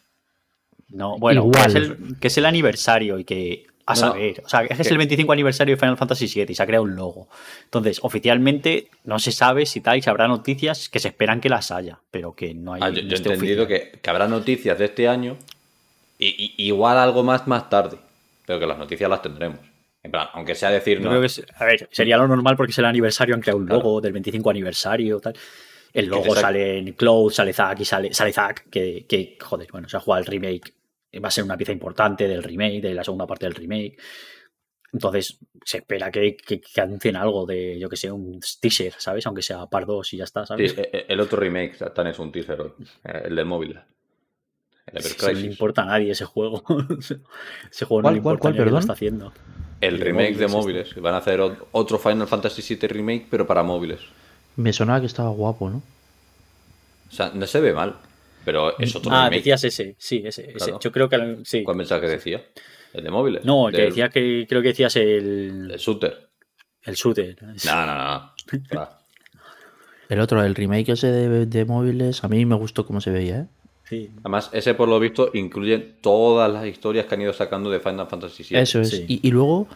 [0.89, 1.53] No, bueno, Igual.
[1.53, 3.67] Que, es el, que es el aniversario y que.
[3.87, 6.47] A No, saber, o sea, es que es el 25 aniversario de Final Fantasy VII
[6.49, 7.29] y se ha creado un logo.
[7.65, 11.71] Entonces, oficialmente no se sabe si tal, si habrá noticias que se esperan que las
[11.71, 12.81] haya, pero que no hay.
[12.83, 15.37] Ah, yo, yo he esté entendido que, que habrá noticias de este año
[16.19, 17.99] y, y- igual algo más más tarde.
[18.47, 19.59] Pero que las noticias las tendremos.
[20.03, 21.09] En plan, aunque sea decir no.
[21.11, 23.67] creo que es- a ver, sería lo normal porque es el aniversario, han creado un
[23.67, 23.83] Claro.
[23.83, 25.35] logo del 25 aniversario, tal.
[25.93, 29.89] El logo sale en Cloud, sale Zack y sale, sale Zack, que, que, joder, bueno,
[29.89, 30.73] se ha jugado el remake,
[31.21, 33.97] va a ser una pieza importante del remake, de la segunda parte del remake.
[34.93, 39.27] Entonces, se espera que, que, que anuncien algo de, yo que sé, un teaser, ¿sabes?
[39.27, 40.79] Aunque sea par 2 y ya está, Sí, ¿sabes?
[40.79, 42.73] e- e- el otro remake también es un teaser hoy.
[43.05, 43.81] eh, El del móvil.
[44.87, 46.63] El no le importa a nadie ese juego.
[47.71, 49.33] ese juego no ¿Cuál, le importa cuál, a nadie lo está haciendo.
[49.81, 51.01] El el de remake de móviles, este.
[51.01, 54.01] Van a hacer ot- otro Final Fantasy VII Remake, pero para móviles.
[54.57, 55.83] Me sonaba que estaba guapo, ¿no?
[57.11, 57.97] O sea, no se ve mal.
[58.45, 59.39] Pero es otro Ah, remake.
[59.41, 60.43] decías ese, sí, ese.
[60.43, 60.53] ese.
[60.53, 60.79] Claro.
[60.81, 61.63] Yo creo que sí.
[61.65, 62.43] ¿Cuál mensaje decía?
[62.93, 63.45] ¿El de móviles?
[63.45, 66.29] No, el que Del- decía que creo que decías el, El shooter.
[66.85, 67.37] el shooter.
[67.65, 68.33] No, no, no.
[68.69, 68.99] Fra.
[70.11, 73.39] El otro, el remake ese de, de móviles, a mí me gustó cómo se veía,
[73.41, 73.47] ¿eh?
[73.89, 74.11] Sí.
[74.21, 78.07] Además, ese por lo visto incluye todas las historias que han ido sacando de Final
[78.07, 78.59] Fantasy VII.
[78.59, 78.91] Eso es.
[78.91, 79.05] sí.
[79.09, 79.67] Y, y luego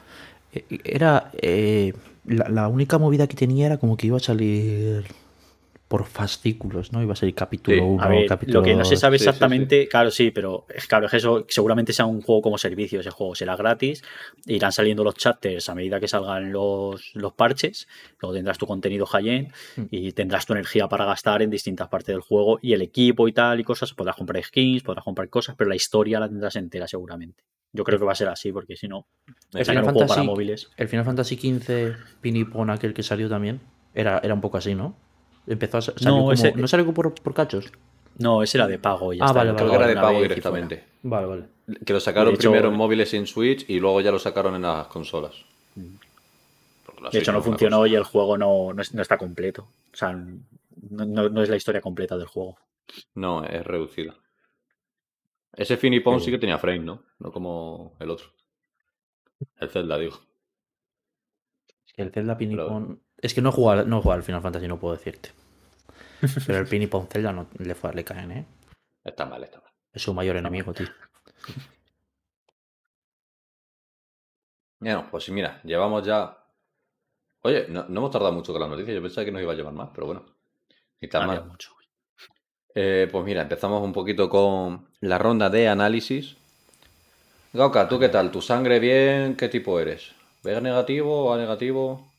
[0.52, 1.30] eh, era.
[1.40, 1.94] eh,
[2.26, 5.04] la, la única movida que tenía era como que iba a salir
[5.88, 7.02] por fascículos, ¿no?
[7.02, 7.82] Iba a salir capítulo Sí.
[7.82, 10.66] 1, A ver, capítulo lo que no se sabe Sí, sí, exactamente, claro, sí, pero
[10.68, 14.02] es claro, es que eso seguramente sea un juego como servicio, ese juego será gratis,
[14.44, 17.88] irán saliendo los chapters a medida que salgan los, los parches,
[18.20, 19.82] luego tendrás tu contenido high-end Mm.
[19.90, 23.32] y tendrás tu energía para gastar en distintas partes del juego y el equipo y
[23.32, 26.86] tal y cosas, podrás comprar skins, podrás comprar cosas, pero la historia la tendrás entera
[26.86, 27.44] seguramente.
[27.72, 29.06] Yo creo que va a ser así, porque si no,
[29.54, 30.70] El sacar Final, un juego para Fantasy, móviles.
[30.76, 33.60] el Final Fantasy XV Pinipon, aquel que salió también,
[33.94, 34.96] era, era un poco así, ¿no?
[35.48, 37.72] Empezó a sa- salió No, como- ese- ¿No salió por, por cachos?
[38.18, 39.12] No, ese era de pago.
[39.12, 40.84] Ya Ah, está, vale, lo Creo vale, que era de pago directamente.
[41.02, 41.44] Vale, vale.
[41.84, 44.54] Que lo sacaron hecho- primero en móviles y en Switch y luego ya lo sacaron
[44.56, 45.34] en las consolas.
[47.00, 47.88] La De hecho, no funcionó cosa.
[47.92, 49.68] y el juego no, no es- no está completo.
[49.92, 52.58] O sea, no, no- no es la historia completa del juego.
[53.14, 54.16] No, es reducida.
[55.54, 56.20] Ese Finipon Eh.
[56.20, 57.02] sí que tenía frame, ¿no?
[57.20, 58.28] No como el otro.
[59.60, 60.18] El Zelda, digo.
[61.86, 63.00] Es que el Zelda Pinipon.
[63.20, 65.30] Es que no he jugado, no he jugado al Final Fantasy, no puedo decirte.
[66.46, 68.46] Pero el Pinipon Zelda no le, fue- le caen, ¿eh?
[69.04, 69.70] Está mal, está mal.
[69.92, 70.86] Es su mayor enemigo, tío.
[74.80, 76.36] Bueno, pues mira, llevamos ya.
[77.42, 78.94] Oye, no, no hemos tardado mucho con las noticias.
[78.94, 80.24] Yo pensaba que nos iba a llevar más, pero bueno.
[81.00, 81.44] Ni tan mal.
[81.44, 81.72] mucho.
[82.74, 86.36] Eh, pues mira, empezamos un poquito con la ronda de análisis.
[87.52, 88.30] Gauka, ¿tú qué tal?
[88.30, 89.36] ¿Tu sangre bien?
[89.36, 90.12] ¿Qué tipo eres?
[90.44, 92.12] ¿B negativo o A negativo?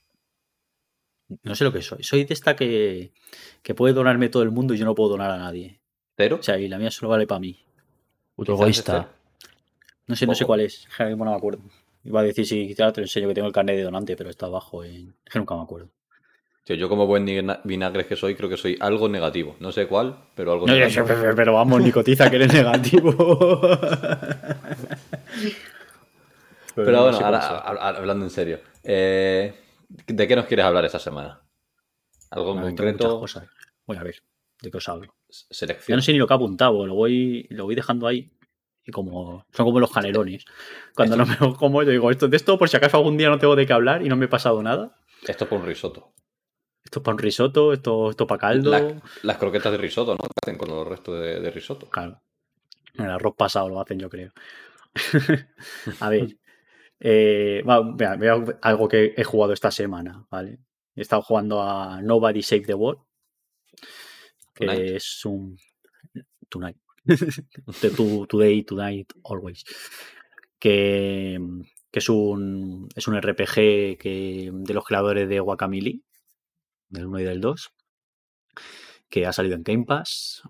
[1.43, 2.03] No sé lo que soy.
[2.03, 3.11] Soy de esta que,
[3.61, 5.79] que puede donarme todo el mundo y yo no puedo donar a nadie.
[6.17, 6.37] ¿Cero?
[6.39, 7.57] O sea, y la mía solo vale para mí.
[8.35, 9.09] Puto egoísta.
[10.07, 10.87] No sé, no sé cuál es.
[10.97, 11.61] Ahora mismo no me acuerdo.
[12.03, 14.29] Iba a decir si ahora te lo enseño que tengo el carnet de donante, pero
[14.29, 15.13] está abajo en.
[15.25, 15.89] Es que nunca me acuerdo.
[16.63, 19.55] Tío, yo como buen vina- vinagre que soy, creo que soy algo negativo.
[19.59, 21.05] No sé cuál, pero algo No, yo- negativo.
[21.07, 23.11] pero, pero vamos, Nicotiza, que eres negativo.
[26.75, 27.57] Pero no bueno, sé ahora cuál sea.
[27.59, 28.59] a- a- hablando en serio.
[28.83, 29.53] eh,
[29.89, 31.41] ¿De qué nos quieres hablar esta semana?
[32.31, 33.19] ¿Algo en muchas concreto?
[33.19, 33.47] cosas.
[33.87, 34.15] Voy a ver
[34.61, 35.07] de qué os hablo.
[35.27, 35.95] Yo Selección.
[35.97, 38.31] no sé ni lo que he apuntado, lo voy, lo voy dejando ahí.
[38.85, 40.45] Y como son como los canelones.
[40.95, 43.39] Cuando no me como, yo digo, esto de esto, por si acaso algún día no
[43.39, 44.97] tengo de qué hablar y no me he pasado nada.
[45.27, 46.13] Esto es por un risotto.
[46.83, 48.71] Esto es para un risotto, esto, esto para caldo.
[48.71, 50.19] La- las croquetas de risotto, ¿no?
[50.19, 51.89] ¿Qué hacen con los restos de, de risotto?
[51.89, 52.21] Claro.
[52.95, 54.31] El arroz pasado lo hacen, yo creo.
[55.99, 56.37] a ver.
[56.99, 60.59] Eh, mira, algo que he jugado esta semana, ¿vale?
[60.95, 63.01] He estado jugando a Nobody Save the World.
[64.53, 64.95] Que Tonight.
[64.95, 65.57] es un.
[66.49, 66.77] Tonight.
[68.27, 69.63] Today, tonight, always.
[70.59, 71.39] Que,
[71.89, 72.89] que es un.
[72.95, 76.01] Es un RPG que, de los creadores de Guacamole.
[76.89, 77.71] Del 1 y del 2.
[79.07, 80.43] Que ha salido en Game Pass.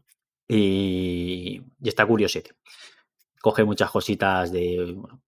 [0.47, 2.53] Y, y está curiosete.
[3.39, 4.95] Coge muchas cositas de.
[4.95, 5.21] bueno,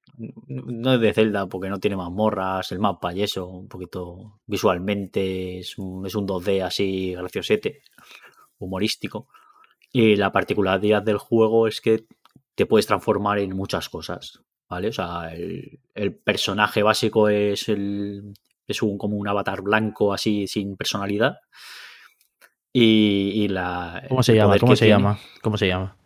[0.47, 5.77] no de Zelda porque no tiene mazmorras, el mapa y eso, un poquito visualmente es
[5.77, 7.81] un, es un 2D así graciosete,
[8.59, 9.27] humorístico.
[9.91, 12.05] Y la particularidad del juego es que
[12.55, 14.89] te puedes transformar en muchas cosas, ¿vale?
[14.89, 18.33] O sea, el, el personaje básico es el
[18.67, 21.37] es un como un avatar blanco así sin personalidad.
[22.73, 24.57] Y, y la ¿Cómo se llama?
[24.59, 25.19] ¿Cómo se tiene- llama?
[25.41, 25.97] ¿Cómo se llama?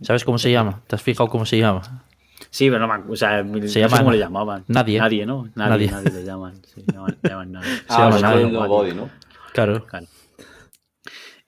[0.00, 0.82] ¿Sabes cómo se llama?
[0.86, 2.04] ¿Te has fijado cómo se llama?
[2.50, 4.64] Sí, pero no me o sea, no sé llama cómo le llamaban.
[4.68, 4.98] nadie.
[4.98, 5.48] Nadie, ¿no?
[5.54, 5.86] Nadie.
[5.88, 6.54] Nadie, nadie, le llaman.
[6.66, 7.68] Sí, llaman, llaman nadie.
[7.86, 8.50] Se llama Ah, nadie.
[8.50, 9.10] Nobody, ¿no?
[9.52, 9.84] Claro.
[9.86, 10.06] Claro.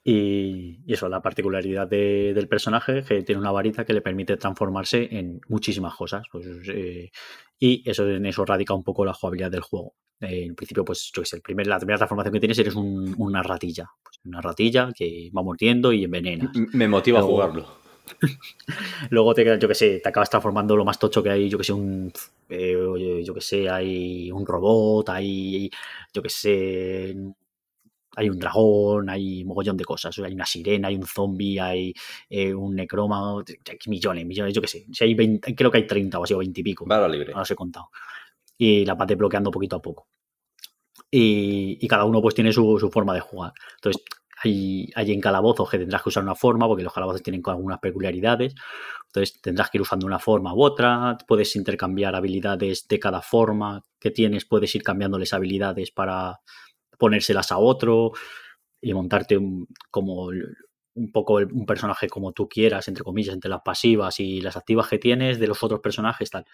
[0.03, 4.01] Y, y eso, la particularidad de- del personaje es que tiene una varita que le
[4.01, 6.23] permite transformarse en muchísimas cosas.
[6.31, 7.11] Pues, eh,
[7.59, 9.93] y eso en eso radica un poco la jugabilidad del juego.
[10.19, 13.13] Eh, en principio, pues yo sé, el primer, la primera transformación que tienes eres un-
[13.17, 13.89] una ratilla.
[14.03, 16.51] Pues, una ratilla que va mordiendo y envenena.
[16.73, 17.80] Me motiva a jugarlo.
[19.09, 21.63] Luego te, yo que sé, te acabas transformando lo más tocho que hay, yo que
[21.63, 22.11] sé, un
[22.49, 25.69] eh, yo que sé, hay un robot, hay
[26.13, 27.15] yo que sé,
[28.15, 31.93] hay un dragón, hay mogollón de cosas, hay una sirena, hay un zombie, hay
[32.29, 35.87] eh, un necroma, hay millones, millones, yo que sé, si hay 20, creo que hay
[35.87, 36.85] 30 o así, o 20 y pico.
[36.85, 37.31] Vara libre.
[37.31, 37.89] No los he contado.
[38.57, 40.07] Y la vas desbloqueando poquito a poco.
[41.09, 43.53] Y, y cada uno pues tiene su, su forma de jugar.
[43.75, 44.03] Entonces,
[44.43, 47.79] hay, hay en calabozos que tendrás que usar una forma, porque los calabozos tienen algunas
[47.79, 48.55] peculiaridades.
[49.07, 51.17] Entonces, tendrás que ir usando una forma u otra.
[51.27, 54.45] Puedes intercambiar habilidades de cada forma que tienes.
[54.45, 56.39] Puedes ir cambiándoles habilidades para
[56.97, 58.11] ponérselas a otro
[58.81, 60.29] y montarte un, como
[60.93, 64.87] un poco un personaje como tú quieras, entre comillas, entre las pasivas y las activas
[64.87, 66.45] que tienes de los otros personajes, tal.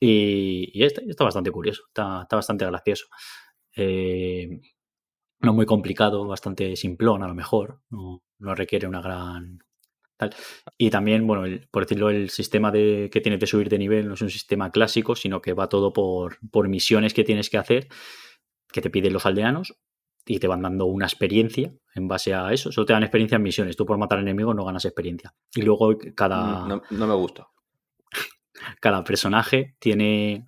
[0.00, 3.06] Y, y está, está bastante curioso, está, está bastante gracioso.
[3.76, 4.60] Eh,
[5.44, 9.58] no muy complicado, bastante simplón a lo mejor, no, no requiere una gran...
[10.16, 10.32] Tal.
[10.78, 14.06] Y también, bueno, el- por decirlo, el sistema de, que tienes de subir de nivel
[14.06, 17.58] no es un sistema clásico, sino que va todo por, por misiones que tienes que
[17.58, 17.88] hacer,
[18.72, 19.74] que te piden los aldeanos
[20.24, 22.70] y te van dando una experiencia en base a eso.
[22.70, 23.76] Solo te dan experiencia en misiones.
[23.76, 25.34] Tú por matar enemigos no ganas experiencia.
[25.54, 27.48] Y luego cada, No, no me gusta.
[28.80, 30.44] cada personaje tiene,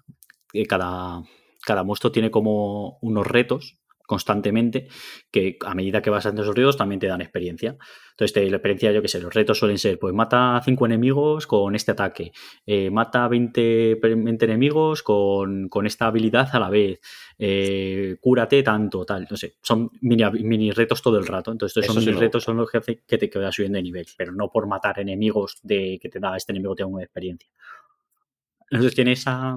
[0.53, 1.23] eh, cada,
[1.65, 4.89] cada monstruo tiene como unos retos constantemente
[5.31, 7.77] que a medida que vas haciendo esos retos también te dan experiencia.
[8.13, 11.47] Entonces, te, la experiencia, yo qué sé, los retos suelen ser, pues mata 5 enemigos
[11.47, 12.33] con este ataque,
[12.65, 16.99] eh, mata 20, pe- 20 enemigos con, con esta habilidad a la vez,
[17.39, 21.53] eh, cúrate tanto, tal, no sé, son mini, mini retos todo el rato.
[21.53, 24.07] Entonces, sí mini retos son los que hacen que te que vayas subiendo de nivel,
[24.17, 27.51] pero no por matar enemigos de que te da este enemigo te da una experiencia.
[28.71, 29.57] Entonces tiene esa,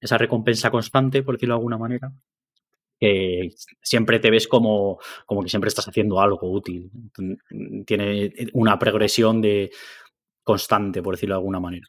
[0.00, 2.12] esa recompensa constante, por decirlo de alguna manera,
[2.98, 3.50] que
[3.82, 6.90] siempre te ves como, como que siempre estás haciendo algo útil.
[7.86, 9.70] Tiene una progresión de,
[10.46, 11.86] constante, por decirlo de alguna manera.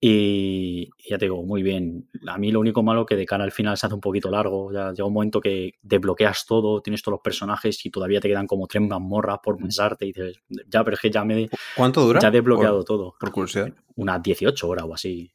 [0.00, 2.10] Y ya te digo, muy bien.
[2.26, 4.70] A mí lo único malo que de cara al final se hace un poquito largo.
[4.72, 8.46] Ya llega un momento que desbloqueas todo, tienes todos los personajes y todavía te quedan
[8.46, 10.36] como tres mazmorras por pensarte y dices,
[10.68, 12.20] ya, pero es que ya me ¿Cuánto dura?
[12.20, 13.14] ya he desbloqueado Por, todo.
[13.18, 13.72] por curiosidad.
[13.94, 15.32] Unas 18 horas o así.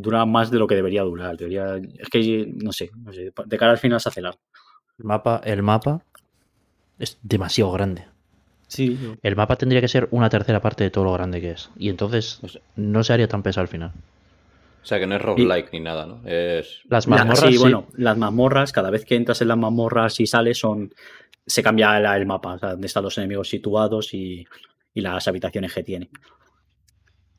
[0.00, 1.36] Dura más de lo que debería durar.
[1.36, 4.40] Debería, es que no sé, no sé, de cara al final se hace largo.
[4.98, 6.02] El mapa, el mapa
[6.98, 8.04] es demasiado grande.
[8.68, 11.70] Sí, El mapa tendría que ser una tercera parte de todo lo grande que es.
[11.76, 13.90] Y entonces O sea, no se haría tan pesado al final.
[14.82, 16.20] o sea, que no es roguelike ni nada, ¿no?
[16.24, 16.80] Es.
[16.88, 17.58] Las La- mazmorras, sí, sí.
[17.58, 20.94] bueno, las mazmorras, cada vez que entras en las mazmorras y sales, son
[21.46, 24.46] se cambia la- el mapa, o sea, donde están los enemigos situados y,
[24.94, 26.08] y las habitaciones que tiene.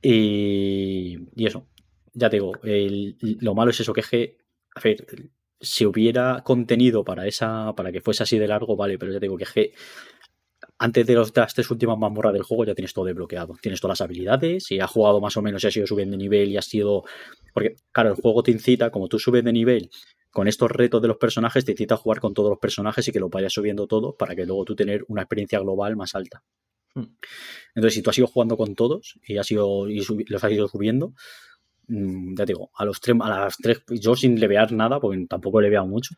[0.02, 1.66] Y, y eso,
[2.14, 4.38] ya te digo, el- lo malo es eso, que es que,
[4.76, 5.06] a ver,
[5.60, 9.26] si hubiera contenido para esa, para que fuese así de largo, vale, pero ya te
[9.26, 9.74] digo que es que
[10.80, 13.56] antes de, los, de las tres últimas mazmorras del juego ya tienes todo desbloqueado.
[13.62, 16.18] Tienes todas las habilidades y has jugado más o menos y has ido subiendo de
[16.18, 17.04] nivel y has sido...
[17.54, 19.92] Porque, claro, el juego te incita, como tú subes de nivel
[20.32, 23.12] con estos retos de los personajes, te incita a jugar con todos los personajes y
[23.12, 26.44] que lo vayas subiendo todo para que luego tú tener una experiencia global más alta.
[26.96, 27.16] Hmm.
[27.76, 30.68] Entonces, si tú has ido jugando con todos y, has ido, y los has ido
[30.68, 31.14] subiendo,
[31.92, 35.60] ya te digo, a los tres, a las tres, yo sin levear nada, porque tampoco
[35.60, 36.16] he leveado mucho,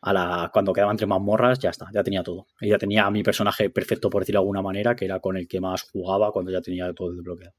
[0.00, 2.46] a la, cuando quedaban tres mazmorras, ya está, ya tenía todo.
[2.60, 5.36] Y ya tenía a mi personaje perfecto, por decirlo de alguna manera, que era con
[5.36, 7.54] el que más jugaba cuando ya tenía todo desbloqueado.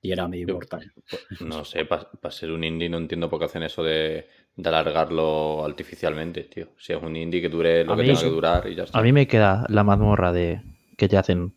[0.00, 0.92] Y era medio mortal.
[1.08, 4.68] pues, No sé, para ser un indie no entiendo por qué hacen eso de, de
[4.68, 6.68] alargarlo artificialmente, tío.
[6.78, 8.24] Si es un indie que dure lo A que tenga sí.
[8.26, 8.98] que durar y ya está.
[8.98, 10.62] A mí me queda la mazmorra de
[10.96, 11.56] que te hacen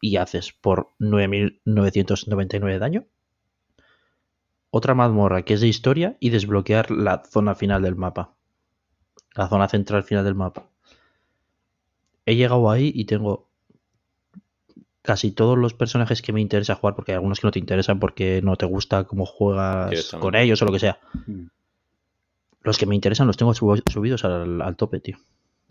[0.00, 3.06] y haces por 9.999 de daño.
[4.70, 8.34] Otra mazmorra que es de historia y desbloquear la zona final del mapa.
[9.34, 10.68] La zona central final del mapa.
[12.26, 13.48] He llegado ahí y tengo
[15.02, 17.98] casi todos los personajes que me interesa jugar, porque hay algunos que no te interesan
[17.98, 20.98] porque no te gusta cómo juegas con ellos o lo que sea.
[21.26, 21.46] Mm.
[22.62, 25.16] Los que me interesan los tengo subidos al, al tope, tío.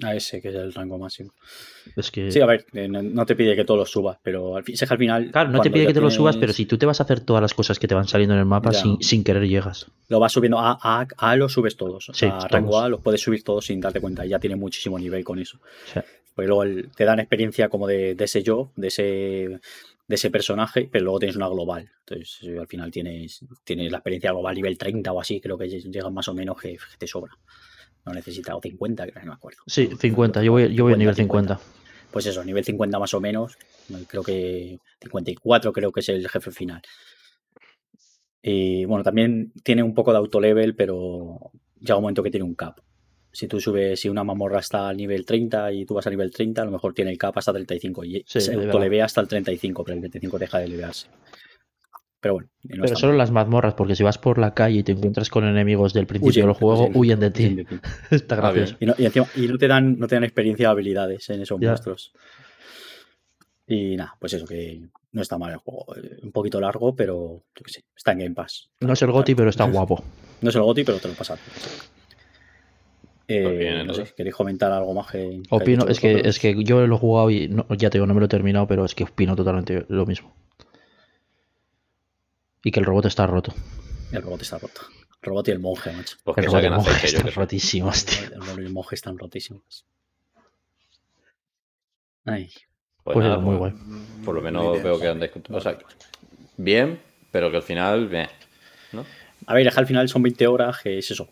[0.03, 1.31] A ese, que es el rango máximo.
[1.95, 2.31] Es que...
[2.31, 4.75] Sí, a ver, eh, no, no te pide que todos los subas, pero al, fin-
[4.77, 5.31] final.
[5.31, 7.03] Claro, no te pide que te lo subas, tienes- pero si tú te vas a
[7.03, 9.87] hacer todas las cosas que te van saliendo en el mapa, sin, sin querer llegas.
[10.07, 12.09] Lo vas subiendo a A, a los subes todos.
[12.09, 12.79] O Sí, sea, a rango.
[12.79, 14.23] A los puedes subir todos sin darte cuenta.
[14.23, 15.59] y Ya tiene muchísimo nivel con eso.
[15.91, 15.99] Sí.
[16.35, 19.59] Porque luego el- te dan experiencia como de, de ese yo, de ese, de
[20.15, 21.89] ese personaje, pero luego tienes una global.
[22.07, 26.13] Entonces, al final tienes, tienes la experiencia global nivel 30 o así, creo que llegan
[26.13, 27.31] más o menos que, que te sobra.
[28.07, 29.59] No necesitas, o 50, creo que no me acuerdo.
[29.67, 30.41] Sí, 50.
[30.41, 31.59] Yo voy, yo voy a nivel 50.
[32.09, 33.57] Pues eso, nivel 50 más o menos.
[34.07, 36.81] Creo que 54 creo que es el jefe final.
[38.41, 41.51] Y bueno, también tiene un poco de autolevel, pero
[41.81, 42.79] llega un momento que tiene un cap.
[43.29, 46.31] Si tú subes, si una mamorra está al nivel 30 y tú vas a nivel
[46.31, 49.27] 30, a lo mejor tiene el cap hasta 35 y Sí, se autolevea hasta el
[49.27, 51.07] 35, pero el 25 deja de levearse.
[52.19, 53.17] Pero bueno, no Pero solo mal.
[53.19, 56.29] las mazmorras, porque si vas por la calle y te encuentras con enemigos del principio
[56.29, 57.55] Huyen, del juego, huyen, huyen de huyen ti.
[57.55, 57.79] de ti.
[58.11, 58.75] Está gracioso.
[58.79, 61.41] Y no, y encima- y no te dan, no te dan experiencia o habilidades en
[61.41, 61.69] esos Ya.
[61.69, 62.11] monstruos.
[63.67, 64.81] Y nada, pues eso, que
[65.11, 65.85] no está mal el juego.
[65.95, 68.69] Eh, Un poquito largo, pero yo qué sé, está en Game Pass.
[68.79, 70.03] No es el GOTI, pero está guapo.
[70.41, 71.39] No es el GOTY, pero te lo pasas.
[73.27, 74.05] Eh, Pues bien, no sé.
[74.15, 76.99] ¿queréis comentar algo más que, que Opino, hayáis es que, es que yo lo he
[76.99, 79.35] jugado y no- ya te digo, no me lo he terminado, pero es que opino
[79.35, 80.33] totalmente lo mismo.
[82.67, 83.53] Y que el robot está roto.
[84.11, 84.81] El robot está roto.
[85.21, 86.17] El robot y el monje, macho.
[86.25, 87.35] Pues El robot y el monje yo están que sé.
[87.39, 88.25] rotísimos, tío.
[88.33, 89.85] El robot y el monje están rotísimos.
[92.25, 92.49] Ay,
[93.03, 94.23] Pues, Pues nada, muy pues, guay.
[94.25, 94.83] Por lo menos bien.
[94.83, 95.57] veo que han discutido.
[95.57, 95.77] O sea,
[96.57, 96.99] bien,
[97.31, 98.27] pero que al final, bien.
[98.91, 99.05] ¿no?
[99.45, 101.29] A ver, es que al final son 20 horas, que es eso.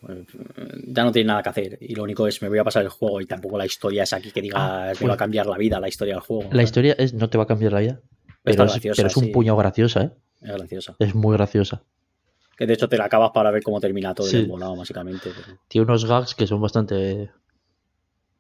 [0.88, 1.78] Ya no tiene nada que hacer.
[1.82, 4.14] Y lo único es, me voy a pasar el juego y tampoco la historia es
[4.14, 6.50] aquí que diga, Ah, me va a pues- cambiar la vida, la historia del juego.
[6.54, 8.00] La historia es, no te va a cambiar la vida.
[8.44, 9.32] Pero, es, graciosa, pero es un sí.
[9.32, 10.12] puñado graciosa, ¿eh?
[10.46, 10.96] Es graciosa.
[11.00, 11.82] Es muy graciosa.
[12.58, 14.38] Que de hecho te la acabas para ver cómo termina todo Sí.
[14.38, 15.30] el volado, básicamente.
[15.36, 17.32] pero- Tiene unos gags que son bastante.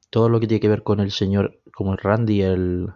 [0.09, 2.87] Todo lo que tiene que ver con el señor, como el Randy, el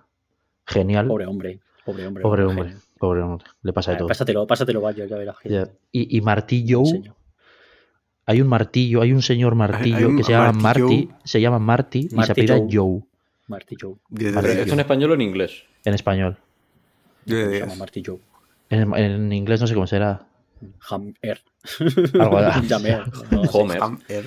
[0.66, 1.08] genial.
[1.08, 1.60] Pobre hombre.
[1.86, 2.22] Pobre hombre.
[2.24, 2.62] Pobre hombre.
[2.68, 2.78] hombre.
[3.00, 3.46] Pobre hombre.
[3.64, 4.08] Le pasa de todo.
[4.08, 5.36] Pásatelo, pásatelo, vaya, ya verás.
[5.44, 5.68] Ya.
[5.92, 6.84] Y, y Martillo.
[8.26, 11.18] Hay un martillo, hay un señor martillo hay un que se llama Marty Marty, Joe.
[11.24, 12.68] se llama Marty y se Marty apellida Joe.
[12.72, 13.02] Joe
[13.48, 13.96] Marty Joe.
[14.10, 14.74] 10 Pero de ¿Esto 10.
[14.74, 15.64] en español o en inglés?
[15.84, 16.38] en español.
[17.26, 17.80] 10 de Se llama 10.
[17.80, 18.20] Marty Joe.
[18.70, 20.28] En, en inglés no sé cómo será.
[20.90, 21.44] Hammer.
[22.20, 22.68] Algo así.
[23.54, 23.82] Homer.
[23.82, 24.26] Hammer.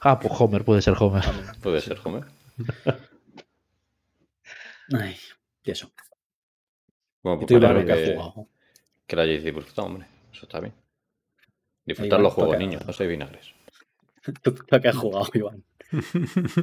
[0.00, 1.24] Ah, pues Homer, puede ser Homer.
[1.62, 2.24] Puede ser, Homer.
[4.92, 5.16] Ay,
[5.64, 5.90] y eso.
[7.22, 8.48] Bueno, ¿Y pues has que, jugado?
[9.06, 10.06] que la hayáis disfrutado, hombre.
[10.32, 10.74] Eso está bien.
[11.84, 13.52] Disfrutar Iván, los juegos, niños, no sois vinagres.
[14.42, 15.64] ¿Tú tú qué has jugado, Iván?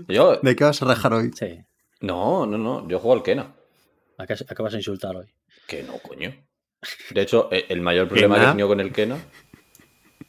[0.07, 1.31] Yo, ¿De qué vas a rajar hoy?
[1.33, 1.63] Sí.
[2.01, 3.55] no, no, no, yo juego al Kena.
[4.17, 5.33] ¿A qué, a qué vas a insultar hoy?
[5.67, 6.33] Que no, coño.
[7.11, 9.17] De hecho, e- el mayor problema que he tenido con el Kena.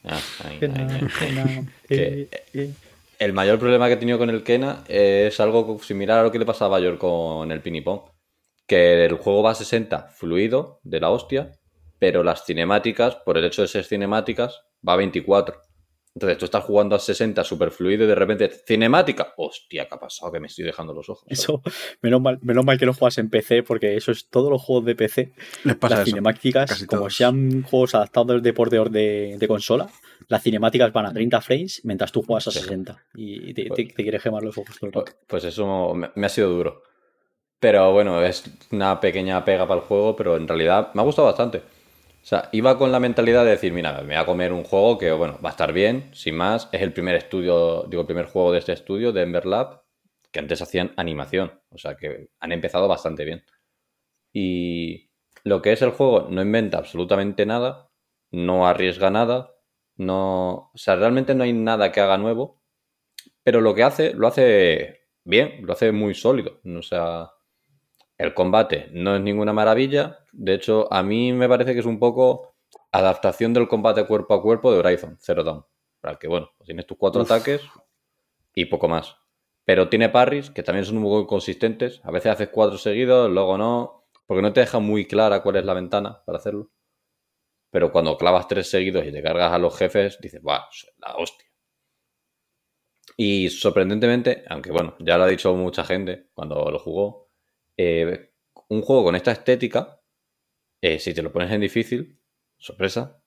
[0.03, 0.19] Ah.
[0.51, 2.71] Eh, Que- eh.
[3.17, 6.39] El mayor problema que he tenido con el Kena es algo similar a lo que
[6.39, 8.01] le pasaba a Bayor con el Pinipón.
[8.67, 11.51] Que el juego va a 60 fluido de la hostia,
[11.99, 15.61] pero las cinemáticas, por el hecho de ser cinemáticas, va a 24.
[16.15, 19.33] Entonces tú estás jugando a 60 super fluido y de repente, cinemática.
[19.35, 20.31] Hostia, ¿qué ha pasado?
[20.31, 21.23] Que me estoy dejando los ojos.
[21.25, 21.39] ¿sabes?
[21.39, 21.61] Eso,
[22.01, 24.85] menos mal, menos mal que no juegas en PC, porque eso es todos los juegos
[24.85, 25.33] de PC.
[25.65, 26.11] Les pasa las eso.
[26.15, 27.17] cinemáticas, casi como todos.
[27.17, 29.89] sean juegos adaptados de por de, de, consola,
[30.29, 32.59] las cinemáticas van a 30 frames mientras tú juegas a Sí.
[32.59, 32.97] 60.
[33.15, 35.17] Y te, Pues- te, te quieres quemar los ojos todo el Pues, rato.
[35.27, 36.81] pues eso me, me ha sido duro.
[37.59, 41.27] Pero bueno, es una pequeña pega para el juego, pero en realidad me ha gustado
[41.27, 41.61] bastante.
[42.25, 44.97] O sea, iba con la mentalidad de decir, mira, me voy a comer un juego
[44.97, 46.67] que, bueno, va a estar bien, sin más.
[46.71, 49.83] Es el primer estudio, digo, el primer juego de este estudio, de Ember Lab,
[50.31, 51.61] que antes hacían animación.
[51.69, 53.45] O sea, que han empezado bastante bien.
[54.33, 55.11] Y
[55.43, 57.91] lo que es el juego no inventa absolutamente nada,
[58.31, 59.53] no arriesga nada,
[59.95, 60.71] no...
[60.73, 62.59] O sea, realmente no hay nada que haga nuevo,
[63.43, 66.59] pero lo que hace, lo hace bien, lo hace muy sólido.
[66.65, 67.34] O sea,
[68.17, 70.19] el combate no es ninguna maravilla.
[70.31, 72.55] De hecho, a mí me parece que es un poco
[72.91, 75.65] adaptación del combate cuerpo a cuerpo de Horizon Zero Dawn.
[75.99, 77.31] Para el que, bueno, pues tienes tus cuatro Uf.
[77.31, 77.61] ataques
[78.53, 79.17] y poco más.
[79.65, 81.99] Pero tiene parries que también son un poco inconsistentes.
[82.03, 84.07] A veces haces cuatro seguidos, luego no.
[84.27, 86.71] Porque no te deja muy clara cuál es la ventana para hacerlo.
[87.71, 90.61] Pero cuando clavas tres seguidos y te cargas a los jefes, dices, ¡buah!
[90.71, 91.47] es La hostia.
[93.17, 97.24] Y sorprendentemente, aunque bueno, ya lo ha dicho mucha gente cuando lo jugó,
[97.77, 98.31] eh,
[98.69, 100.01] un juego con esta estética,
[100.81, 102.19] eh, si te lo pones en difícil,
[102.57, 103.21] sorpresa,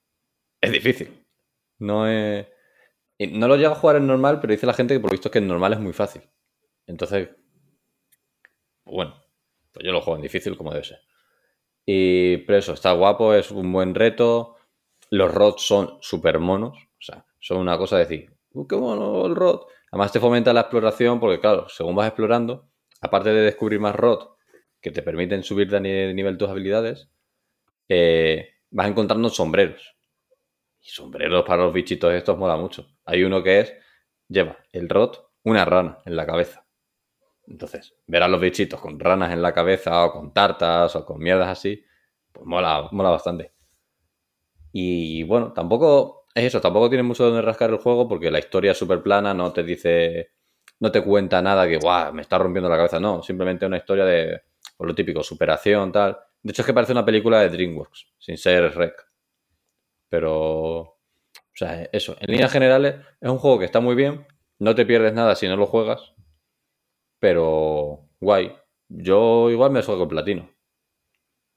[0.60, 1.26] es difícil.
[1.78, 2.46] No es.
[3.18, 5.28] No lo llega a jugar en normal, pero dice la gente que por lo visto
[5.28, 6.22] es que en normal es muy fácil.
[6.86, 7.28] Entonces,
[8.84, 9.14] bueno,
[9.72, 11.00] pues yo lo juego en difícil como debe ser.
[11.84, 14.56] Y pero eso, está guapo, es un buen reto.
[15.10, 16.76] Los rods son súper monos.
[16.78, 19.62] O sea, son una cosa de decir, "Uh, qué mono el rod.
[19.90, 22.70] Además te fomenta la exploración porque, claro, según vas explorando,
[23.00, 24.37] aparte de descubrir más rod
[24.80, 27.08] que te permiten subir de ni- nivel tus habilidades,
[27.88, 29.96] eh, vas encontrando sombreros.
[30.80, 32.88] Y sombreros para los bichitos estos mola mucho.
[33.04, 33.74] Hay uno que es,
[34.28, 36.66] lleva el rod, una rana en la cabeza.
[37.46, 41.18] Entonces, ver a los bichitos con ranas en la cabeza o con tartas o con
[41.20, 41.84] mierdas así,
[42.32, 43.52] pues mola, mola bastante.
[44.72, 48.72] Y bueno, tampoco es eso, tampoco tiene mucho donde rascar el juego porque la historia
[48.72, 50.30] es súper plana, no te dice,
[50.80, 54.04] no te cuenta nada que, guau, me está rompiendo la cabeza, no, simplemente una historia
[54.04, 54.42] de,
[54.78, 56.16] por lo típico, superación, tal.
[56.42, 58.94] De hecho es que parece una película de DreamWorks, sin ser rec.
[60.08, 60.98] Pero, o
[61.54, 64.26] sea, eso, en líneas generales es un juego que está muy bien,
[64.58, 66.14] no te pierdes nada si no lo juegas,
[67.18, 68.56] pero guay.
[68.88, 70.50] Yo igual me juego el platino.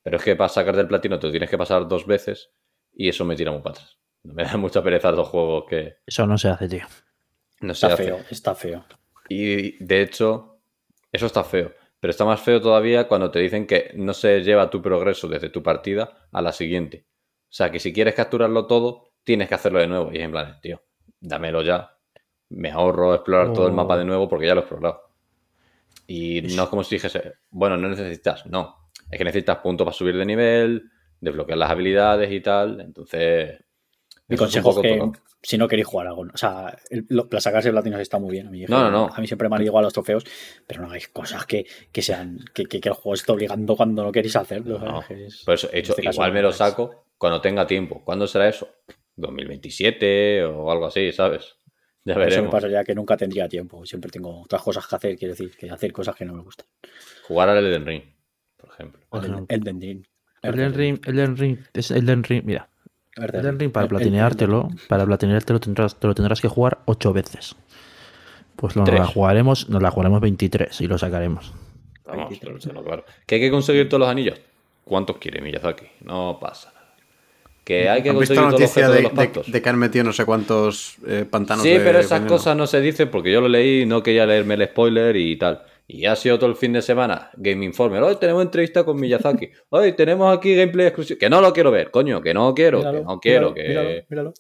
[0.04, 2.52] Pero es que para sacar del platino te lo tienes que pasar dos veces
[2.92, 3.98] y eso me tira muy para atrás.
[4.24, 6.86] Me da mucha pereza los juegos que Eso no se hace, tío.
[7.62, 8.04] no se Está hace.
[8.04, 8.86] feo, está feo.
[9.30, 10.62] Y de hecho,
[11.12, 11.74] eso está feo.
[12.02, 15.50] Pero está más feo todavía cuando te dicen que no se lleva tu progreso desde
[15.50, 17.06] tu partida a la siguiente.
[17.44, 20.12] O sea, que si quieres capturarlo todo, tienes que hacerlo de nuevo.
[20.12, 20.82] Y es en plan, tío,
[21.20, 21.96] dámelo ya.
[22.50, 25.12] Me ahorro explorar todo el mapa de nuevo porque ya lo he explorado.
[26.08, 28.48] Y no es como si dijese, bueno, no necesitas.
[28.48, 28.90] No.
[29.10, 32.82] Es que necesitas puntos para subir de nivel, desbloquear las habilidades y tal.
[32.82, 33.64] Entonces.
[34.28, 35.22] Mi eso es un consejo es que.
[35.44, 38.48] Si no queréis jugar algo, o sea, el- lo- sacarse platinos está muy bien.
[38.48, 39.10] A mí, No, no, no.
[39.14, 40.24] A mí siempre me han igual los trofeos,
[40.68, 44.04] pero no hagáis cosas que, que sean que, que- que el juego esté obligando cuando
[44.04, 44.80] no queréis hacerlo.
[44.80, 48.04] Por eso he en dicho, este igual me lo saco cuando tenga tiempo.
[48.04, 48.68] ¿Cuándo será eso?
[49.16, 51.56] 2027 o algo así, ¿sabes?
[52.04, 52.52] Ya Eso me veremos.
[52.52, 53.86] pasa ya que nunca tendría tiempo.
[53.86, 56.66] Siempre tengo otras cosas que hacer, quiero decir, que hacer cosas que no me gustan.
[57.28, 58.04] Jugar al Elden Ring,
[58.58, 59.02] por ejemplo.
[59.10, 59.56] Por El, ejemplo.
[59.56, 60.04] Elden Ring.
[60.44, 62.71] Elden Ring, Elden Ring, es Elden Ring, mira,
[63.16, 66.80] Elden Elden Ring para El- el- platineártelo, para platineártelo tendrás, te lo tendrás que jugar
[66.86, 67.56] ocho veces.
[68.56, 71.52] Pues lo, nos la jugaremos, nos la jugaremos 23 y lo sacaremos.
[72.06, 72.66] Vamos, 23.
[72.68, 73.06] pero, claro.
[73.26, 74.40] ¿Que hay que conseguir todos los anillos?
[74.84, 75.86] ¿Cuántos quiere Miyazaki?
[76.04, 76.82] No pasa nada.
[77.64, 79.52] ¿Que hay que ¿Han visto conseguir todos los de, de, los de- pactos?
[79.52, 82.30] de que han metido no sé cuántos eh, pantanos Sí, de pero esas veneno?
[82.38, 85.36] cosas no se dicen porque yo lo leí y no quería leerme el spoiler y
[85.38, 85.62] tal.
[85.94, 88.02] Y ha sido todo el fin de semana Game Informer.
[88.02, 89.50] Hoy tenemos entrevista con Miyazaki.
[89.68, 91.20] Hoy tenemos aquí gameplay exclusivo.
[91.20, 93.64] Que no lo quiero ver, coño, que no quiero, Míralo, que no quiero, míralo, que...
[93.68, 94.34] míralo, míralo.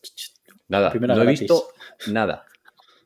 [0.69, 1.68] Nada, Primera no he visto
[2.07, 2.45] nada.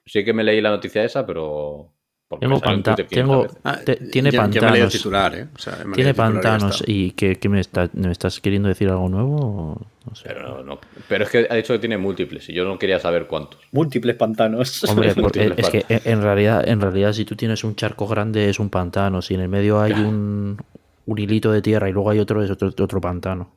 [0.05, 1.94] Sí que me leí la noticia esa, pero...
[2.27, 3.57] porque Tengo panta- Twitter 500 tengo- veces.
[3.63, 3.79] Ah,
[4.11, 4.91] tiene pantanos.
[4.91, 5.47] titular, ¿eh?
[5.55, 8.67] O sea, me he leído ¿Tiene pantanos y que, que me, está- me estás queriendo
[8.67, 9.81] decir algo nuevo?
[10.09, 10.23] No sé.
[10.27, 10.79] Pero, no, no.
[11.07, 13.59] pero es que ha dicho que tiene múltiples y yo no quería saber cuántos.
[13.71, 14.83] Múltiples pantanos.
[14.89, 18.49] Hombre, Múltiples es que en- en realidad, en realidad si tú tienes un charco grande
[18.49, 20.57] es un pantano, si en el medio hay un,
[21.05, 23.49] un hilito de tierra y luego hay otro es otro, otro pantano.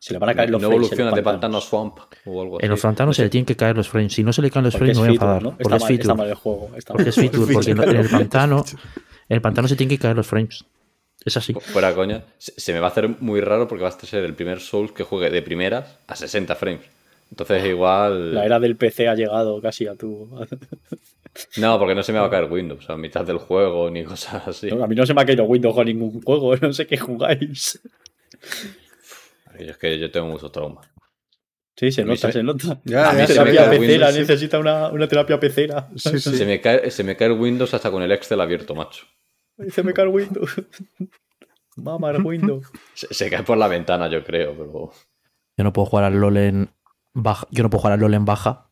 [0.00, 2.40] Se le van a caer los no frames en evoluciona los de pantano swamp o
[2.42, 2.64] algo así.
[2.66, 4.12] En los pantanos se le tienen que caer los frames.
[4.12, 5.42] Si no se le caen los Porque frames, es me voy a enfadar.
[5.42, 5.50] ¿no?
[5.50, 6.70] Porque Está es mal, está mal el juego.
[6.76, 7.08] está Porque mal.
[7.08, 7.38] es feature.
[7.52, 7.98] Porque en Feature.
[7.98, 8.64] en el pantano,
[9.28, 10.64] en el pantano se tienen que caer los frames.
[11.24, 11.52] Es así.
[11.52, 14.34] Fu- Fuera coña, se, me va a hacer muy raro porque va a ser el
[14.34, 16.82] primer Souls que juegue de primeras a 60 frames.
[17.30, 18.34] Entonces igual...
[18.34, 20.28] La era del PC ha llegado casi a tu...
[21.56, 24.46] No, porque no se me va a caer Windows a mitad del juego ni cosas
[24.48, 24.70] así.
[24.70, 27.80] A mí no se me ha caído Windows con ningún juego, no sé qué jugáis.
[29.58, 30.88] Es que yo tengo muchos traumas.
[31.76, 32.80] Sí, se nota, se- se nota.
[32.84, 34.20] Ya, A mí ya, se ya, me terapia pecera, Windows, sí.
[34.20, 35.88] necesita una, una terapia pecera.
[35.96, 36.36] Sí, sí.
[36.36, 39.06] Se me, cae, se me cae el Windows hasta con el Excel abierto, macho.
[39.70, 40.54] Se me cae el Windows.
[41.76, 42.66] Mamá, el Windows.
[42.94, 44.92] Se, se cae por la ventana, yo creo, pero...
[45.56, 46.70] Yo no puedo jugar al LOL en
[47.14, 47.46] baja.
[47.50, 48.70] Yo no puedo jugar al LOL en baja.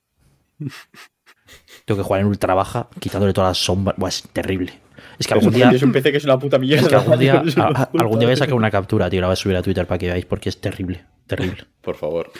[1.84, 3.96] Tengo que jugar en ultra baja, quitándole todas las sombras.
[3.96, 4.80] Buah, es terrible.
[5.18, 5.70] Es que algún día.
[5.70, 6.82] Es un PC que es una puta mierda.
[6.82, 9.20] Es que algún día, a- a- algún día voy a sacar una captura, tío.
[9.20, 11.04] La voy a subir a Twitter para que veáis porque es terrible.
[11.26, 11.64] Terrible.
[11.80, 12.30] Por favor.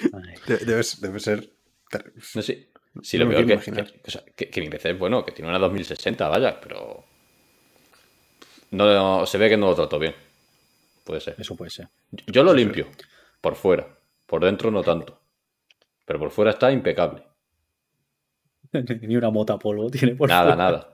[0.47, 1.51] De- Debe, debe ser.
[2.35, 2.71] No sé.
[3.03, 5.25] Si No lo me peor que, que, o sea, que- que mi PC es bueno,
[5.25, 7.05] que tiene una 2060, vaya, pero.
[8.71, 10.15] No, no, se ve que no lo trato bien.
[11.05, 11.37] Puede ser.
[11.39, 11.89] Eso puede ser.
[12.27, 12.89] Yo lo limpio.
[13.41, 13.87] Por fuera.
[14.27, 15.21] Por dentro no tanto.
[16.05, 17.23] Pero por fuera está impecable.
[19.03, 20.57] Ni una mota polvo tiene por Nada, fuera.
[20.57, 20.91] nada.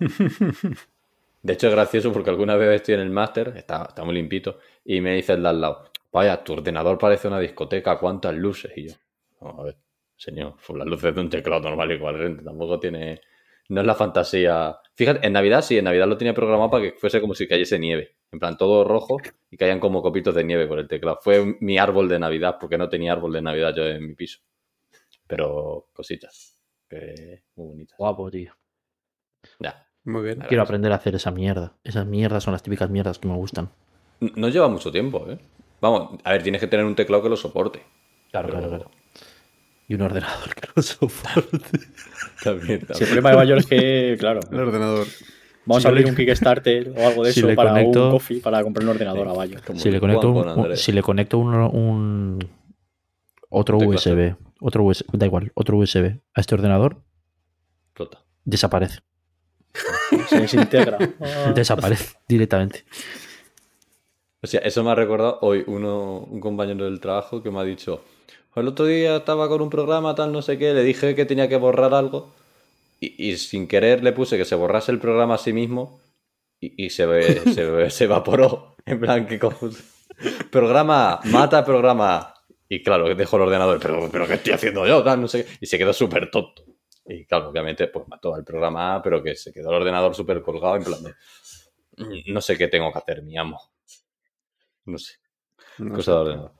[1.42, 4.58] De hecho, es gracioso porque alguna vez estoy en el máster, está, está muy limpito,
[4.84, 8.72] y me dice el de al lado, vaya, tu ordenador parece una discoteca, ¿cuántas luces?
[8.76, 8.94] Y yo,
[9.40, 9.76] "No, a ver,
[10.16, 13.20] señor, pues las luces de un teclado normal y corriente, tampoco tiene...
[13.68, 14.76] No es la fantasía...
[14.94, 17.78] Fíjate, en Navidad sí, en Navidad lo tenía programado para que fuese como si cayese
[17.78, 18.16] nieve.
[18.30, 19.16] En plan, todo rojo
[19.50, 21.18] y caían como copitos de nieve por el teclado.
[21.22, 24.40] Fue mi árbol de Navidad, porque no tenía árbol de Navidad yo en mi piso.
[25.26, 26.58] Pero cositas.
[26.88, 27.96] que muy bonitas.
[27.98, 28.52] Guapo, tío.
[29.60, 29.86] Ya.
[30.04, 30.40] Muy bien.
[30.48, 31.74] Quiero aprender a hacer esa mierda.
[31.84, 33.70] Esas mierdas son las típicas mierdas que me gustan.
[34.20, 35.38] No lleva mucho tiempo, ¿eh?
[35.80, 37.82] Vamos, a ver, tienes que tener un teclado que lo soporte.
[38.30, 38.90] Claro, Pero- claro, claro.
[39.88, 41.58] Y un ordenador que lo soporte.
[42.42, 43.06] También, Si el también.
[43.08, 45.06] problema de mayor es que, claro, El ordenador.
[45.66, 48.10] vamos Si a abrir le- un Kickstarter o algo de si eso para conecto- un
[48.12, 49.58] coffee, para comprar un ordenador a Bayo.
[49.74, 52.48] Si, le conecto Juan un, si le conecto un, un-
[53.50, 53.76] otro.
[53.78, 57.02] USB, otro USB, da igual, otro USB a este ordenador,
[57.88, 58.24] Explota.
[58.44, 59.00] desaparece.
[60.28, 60.98] Se desintegra.
[61.54, 62.84] Desaparece directamente.
[64.42, 67.64] O sea, eso me ha recordado hoy uno, un compañero del trabajo que me ha
[67.64, 68.02] dicho,
[68.56, 71.48] el otro día estaba con un programa tal no sé qué, le dije que tenía
[71.48, 72.34] que borrar algo
[73.00, 76.00] y, y sin querer le puse que se borrase el programa a sí mismo
[76.60, 78.76] y, y se, ve- se, se evaporó.
[78.84, 79.38] En plan, que.
[80.50, 82.16] Programa, A, mata programa.
[82.16, 82.34] A.
[82.68, 85.02] Y claro, dejó el ordenador, pero, pero ¿qué estoy haciendo yo?
[85.02, 85.50] Tal, no sé qué.
[85.60, 86.64] Y se quedó súper tonto.
[87.06, 90.42] Y claro, obviamente, pues mató al programa A, pero que se quedó el ordenador súper
[90.42, 91.14] colgado en plan de,
[91.98, 93.60] "Mm, no sé qué tengo que hacer, mi amo.
[94.84, 95.14] No sé.
[95.78, 96.10] No Cosa sé.
[96.12, 96.52] de ordenador.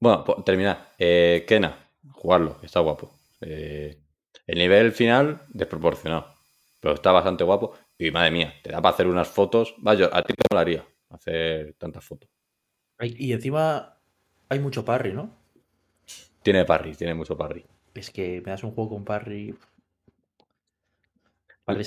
[0.00, 0.92] Bueno, pues terminar.
[0.98, 3.12] Eh, Kena, jugarlo, está guapo.
[3.40, 3.98] Eh,
[4.46, 6.34] el nivel final, desproporcionado.
[6.80, 7.74] Pero está bastante guapo.
[7.98, 9.74] Y madre mía, te da para hacer unas fotos.
[9.78, 12.30] Vaya, a ti te molaría hacer tantas fotos.
[13.00, 13.98] Y encima
[14.48, 15.36] hay mucho parry, ¿no?
[16.42, 17.64] Tiene parry, tiene mucho parry.
[17.94, 19.54] Es que me das un juego con parry.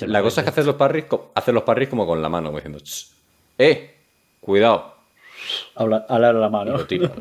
[0.08, 1.06] La cosa es que hacer los parries,
[1.36, 3.12] hacer los parries como con la mano, como diciendo, "Ch,
[3.58, 3.96] ¡eh!
[4.40, 4.96] Cuidado.
[5.76, 6.72] Habla, hablar a la Y mano.
[6.78, 7.12] lo tira.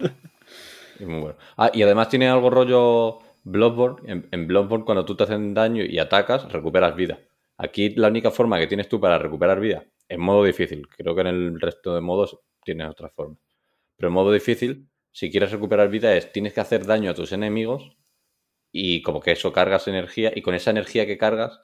[0.98, 1.36] Es muy bueno.
[1.56, 4.10] Ah, y además tiene algo rollo Bloodborne.
[4.10, 7.18] En, en Bloodborne, cuando tú te hacen daño y atacas, recuperas vida.
[7.58, 11.20] Aquí la única forma que tienes tú para recuperar vida, en modo difícil, creo que
[11.22, 13.36] en el resto de modos tienes otra forma.
[13.96, 17.32] Pero en modo difícil, si quieres recuperar vida, es tienes que hacer daño a tus
[17.32, 17.92] enemigos
[18.72, 21.60] y como que eso cargas energía y con esa energía que cargas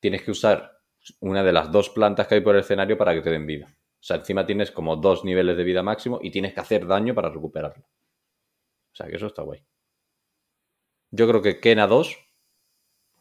[0.00, 0.72] tienes que usar
[1.20, 3.66] una de las dos plantas que hay por el escenario para que te den vida.
[3.68, 7.14] O sea, encima tienes como dos niveles de vida máximo y tienes que hacer daño
[7.14, 7.84] para recuperarlo.
[7.84, 9.62] O sea, que eso está guay.
[11.10, 12.18] Yo creo que Kena 2,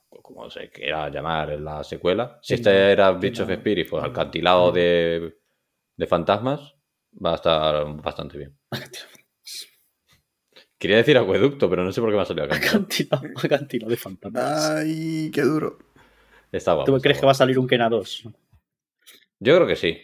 [0.10, 4.00] o como se quiera llamar en la secuela, si este era Beach of Spirit o
[4.00, 5.38] Alcantilado de,
[5.96, 6.76] de fantasmas,
[7.14, 8.58] va a estar bastante bien.
[10.78, 12.78] Quería decir acueducto, pero no sé por qué me ha salido acantilado.
[12.78, 14.70] Acantilado, acantilado de fantasmas.
[14.70, 15.78] Ay, qué duro.
[16.52, 16.86] Está guapo.
[16.86, 18.24] ¿Tú está crees que va a salir un Kena 2?
[19.40, 20.00] Yo creo que sí.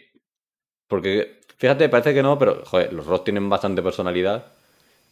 [0.88, 4.53] Porque, fíjate, parece que no, pero joder, los rock tienen bastante personalidad.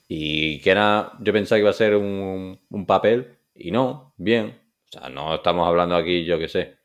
[0.07, 4.61] Y era, yo pensaba que iba a ser un, un papel, y no, bien.
[4.85, 6.77] O sea, no estamos hablando aquí, yo qué sé.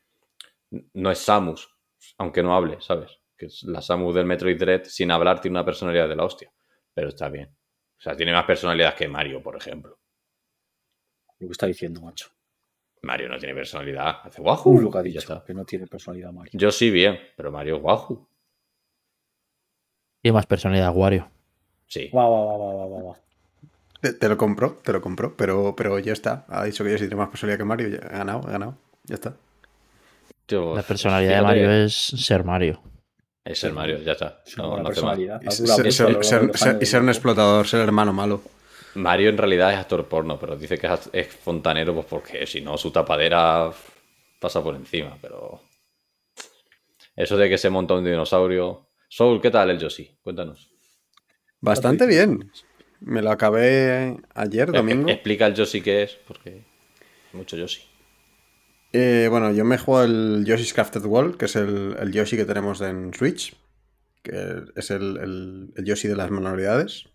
[0.93, 1.69] No es Samus,
[2.17, 3.19] aunque no hable, ¿sabes?
[3.37, 6.51] Que es la Samus del Metroid Dread, sin hablar, tiene una personalidad de la hostia.
[6.93, 7.55] Pero está bien.
[7.97, 9.99] O sea, tiene más personalidad que Mario, por ejemplo.
[11.39, 12.29] Lo que está diciendo, macho.
[13.01, 14.17] Mario no tiene personalidad.
[14.23, 14.71] Hace guajú.
[14.71, 15.43] Uh, lo que ha dicho, está.
[15.45, 16.51] que no tiene personalidad Mario.
[16.53, 18.27] Yo sí, bien, pero Mario es guajú.
[20.21, 21.29] Tiene más personalidad Wario.
[21.87, 22.09] Sí.
[22.11, 23.15] Guau, guau, guau, guau, guau, guau.
[24.01, 26.45] Te, te lo compro, te lo compro, pero, pero ya está.
[26.49, 27.87] Ha dicho que yo sí tengo más personalidad que Mario.
[27.89, 28.77] ya he ganado, he ganado.
[29.05, 29.35] Ya está.
[30.47, 32.81] Yo, La personalidad de Mario es ser Mario.
[33.45, 34.41] Es el Mario, ya está.
[34.57, 35.41] No, no personalidad.
[35.41, 38.41] Y ser, ser- ser- ser- ser un explotador, ser el hermano malo.
[38.99, 42.77] Mario en realidad es actor porno, pero dice que es, fontanero pues porque si no
[42.77, 43.71] su tapadera
[44.39, 45.61] pasa por encima, pero...
[47.15, 48.87] Eso de que se monta un dinosaurio...
[49.09, 50.17] Soul, ¿qué tal el Yoshi?
[50.21, 50.71] Cuéntanos.
[51.59, 52.51] Bastante bien.
[53.01, 55.09] Me lo acabé ayer, domingo.
[55.09, 56.65] Eh, Explica el Yoshi qué es, porque hay
[57.33, 57.81] mucho Yoshi.
[58.93, 62.45] Eh, bueno, yo me juego el Yoshi's Crafted World, que es el, el Yoshi que
[62.45, 63.55] tenemos en Switch,
[64.23, 67.05] que es el, el- el Yoshi de las manualidades.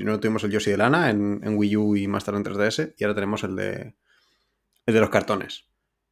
[0.00, 2.94] Primero tuvimos el Yoshi de lana en, en Wii U y más tarde en 3DS,
[2.96, 3.94] y ahora tenemos el de,
[4.86, 5.66] el de los cartones,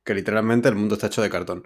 [0.04, 1.64] que literalmente el mundo está hecho de cartón.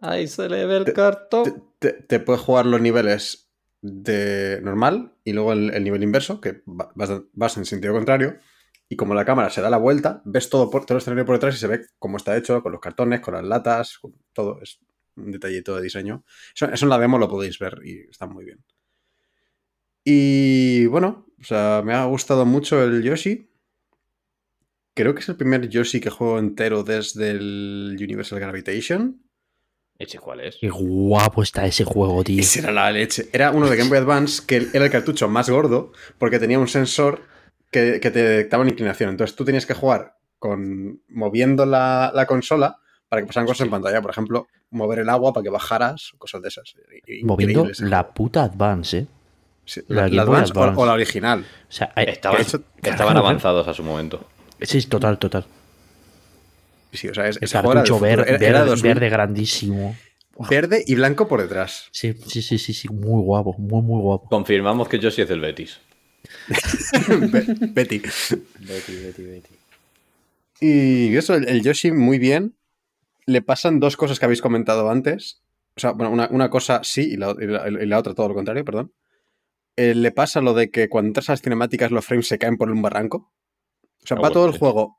[0.00, 1.64] Ahí se le ve el Te- cartón.
[1.78, 3.50] Te, te- te puedes jugar los niveles
[3.82, 8.38] de normal y luego el, el nivel inverso, que va- vas, vas en sentido contrario.
[8.88, 11.34] Y como la cámara se da la vuelta, ves todo, por, todo el escenario por
[11.34, 14.60] detrás y se ve cómo está hecho, con los cartones, con las latas, con todo.
[14.62, 14.78] Es
[15.16, 16.24] un detallito de diseño.
[16.54, 18.62] Eso, eso en la demo lo podéis ver y está muy bien.
[20.08, 23.50] Y bueno, o sea, me ha gustado mucho el Yoshi.
[24.94, 29.20] Creo que es el primer Yoshi que juego entero desde el Universal Gravitation.
[29.98, 30.58] ¿Ese cuál es?
[30.60, 32.40] Qué guapo está ese juego, tío.
[32.40, 33.28] Ese era la leche.
[33.32, 36.68] Era uno de Game Boy Advance que era el cartucho más gordo porque tenía un
[36.68, 37.22] sensor
[37.72, 39.10] que, que te detectaba una inclinación.
[39.10, 42.78] Entonces tú tenías que jugar con moviendo la, la consola
[43.08, 44.00] para que pasaran cosas en pantalla.
[44.00, 46.74] Por ejemplo, mover el agua para que bajaras, cosas de esas.
[46.94, 49.06] Increíble Moviendo la puta Advance, ¿eh?
[49.66, 51.40] Sí, la la, Advance o- la original.
[51.68, 54.26] O sea, hay- Estaban, avanzados a su momento.
[54.62, 55.44] Sí, total, total.
[56.92, 58.16] Sí, o sea, es, El ese juego era del cartucho futuro.
[58.24, 59.96] ver- Era- era verde, 2000, verde grandísimo.
[60.48, 61.88] verde y blanco por detrás.
[61.90, 64.28] Sí, sí, sí, sí, sí, muy guapo, muy, muy guapo.
[64.28, 65.78] Confirmamos que Yoshi es del Betis.
[67.08, 67.98] Be- Betty.
[68.00, 69.54] Betty, Betty, Betty.
[70.60, 72.54] Y eso, el, el Yoshi muy bien.
[73.26, 75.40] Le pasan dos cosas que habéis comentado antes.
[75.76, 78.28] O sea, bueno, una, una cosa sí y la, y la- y la otra todo
[78.28, 78.92] lo contrario, perdón.
[79.76, 82.56] Eh, le pasa lo de que cuando entras a las cinemáticas los frames se caen
[82.56, 83.32] por un barranco.
[84.02, 84.58] O sea, Ah, va bueno, todo el sí.
[84.58, 84.98] juego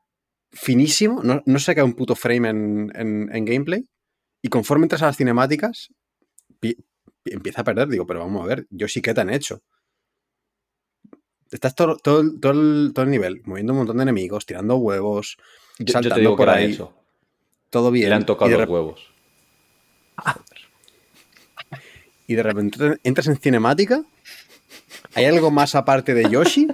[0.52, 3.84] finísimo, no, no se cae un puto frame en, en- en gameplay.
[4.42, 5.88] Y conforme entras a las cinemáticas,
[6.60, 6.76] pi-
[7.22, 7.88] pi- empieza a perder.
[7.88, 9.62] Digo, pero vamos a ver, Yoshi, ¿qué te han hecho?
[11.50, 14.76] Estás todo, todo, el- todo, el, todo el nivel, moviendo un montón de enemigos, tirando
[14.76, 15.36] huevos,
[15.78, 16.94] Yo, yo saltando te digo que por han ahí, hecho.
[17.70, 18.10] todo bien.
[18.10, 19.10] Le han tocado los huevos.
[22.26, 24.04] y de repente entras en cinemática,
[25.18, 26.68] hay algo más aparte de Yoshi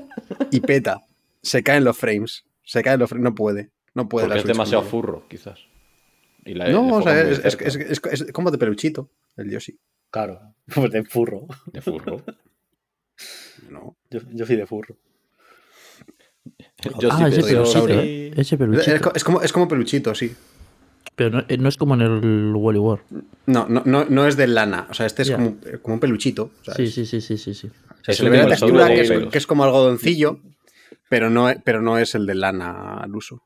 [0.50, 1.02] y peta.
[1.42, 2.44] Se caen los frames.
[2.62, 3.24] Se caen los frames.
[3.24, 3.70] No puede.
[3.94, 4.26] No puede.
[4.26, 5.58] Porque la es demasiado furro, quizás.
[6.44, 7.76] Y la- No, o sea, es, es- cerca es-
[8.12, 9.78] es- es como de peluchito el Yoshi.
[10.10, 11.46] Claro, pues de furro.
[11.72, 12.22] De furro.
[13.70, 13.96] No.
[14.10, 14.96] Yo, yo soy de furro.
[17.00, 18.00] Yo ah, sí ese pensé- peluchito, dinosaurio.
[18.00, 18.28] ¿eh?
[18.36, 19.12] Ese Es, peluchito.
[19.14, 20.34] es como, es como peluchito, sí.
[21.16, 23.00] Pero no, eh, no es como en el Wally War.
[23.46, 24.86] No, no, no, no es de lana.
[24.90, 25.36] O sea, este es Ya.
[25.36, 26.50] como, como un peluchito.
[26.62, 26.94] Sí, ¿sabes?
[26.94, 27.66] sí, sí, sí, sí, sí.
[27.68, 29.30] O sea, Es se le ve la textura que es, pelos.
[29.32, 30.40] que es como algodoncillo,
[31.08, 33.42] pero no, es- pero no es el de lana al uso.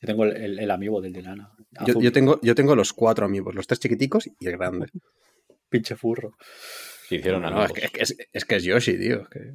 [0.00, 1.52] Yo tengo el, el, el amigo del de lana.
[1.86, 4.88] Yo, yo tengo, yo tengo los cuatro amigos, los tres chiquiticos y el grande.
[5.68, 6.32] Pinche furro.
[7.08, 7.72] Hicieron No, es, amigos.
[7.72, 9.22] que, es, que es- es que es Yoshi, tío.
[9.22, 9.52] es que-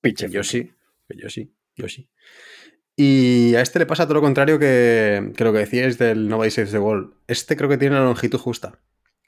[0.00, 0.70] Pinche Yoshi.
[1.10, 1.52] Yoshi.
[1.76, 2.08] Yoshi.
[2.96, 6.72] Y a este le pasa todo lo contrario que, lo que decíais del Nobody Saves
[6.72, 7.14] the World.
[7.26, 8.80] Este creo que tiene la longitud justa.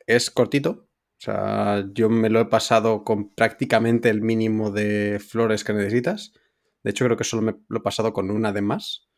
[0.06, 0.88] Es cortito.
[1.18, 6.34] O sea, yo me lo he pasado con prácticamente el mínimo de flores que necesitas.
[6.82, 9.08] De hecho, creo que solo me lo he pasado con una de más.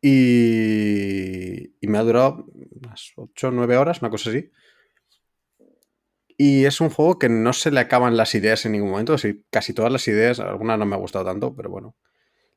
[0.00, 4.50] Y, y me ha durado unas 8 o 9 horas, una cosa así.
[6.36, 9.18] Y es un juego que no se le acaban las ideas en ningún momento.
[9.18, 11.96] Sí, casi todas las ideas, algunas no me ha gustado tanto, pero bueno.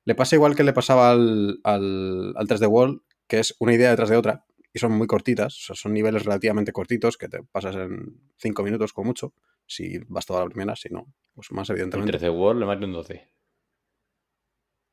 [0.07, 3.89] Le pasa igual que le pasaba al, al, al 3D World, que es una idea
[3.89, 7.43] detrás de otra, y son muy cortitas, o sea, son niveles relativamente cortitos que te
[7.43, 9.33] pasas en 5 minutos con mucho,
[9.65, 12.11] si vas toda la primera, si no, pues más El evidentemente.
[12.13, 13.27] 13 World, el Mario en 12.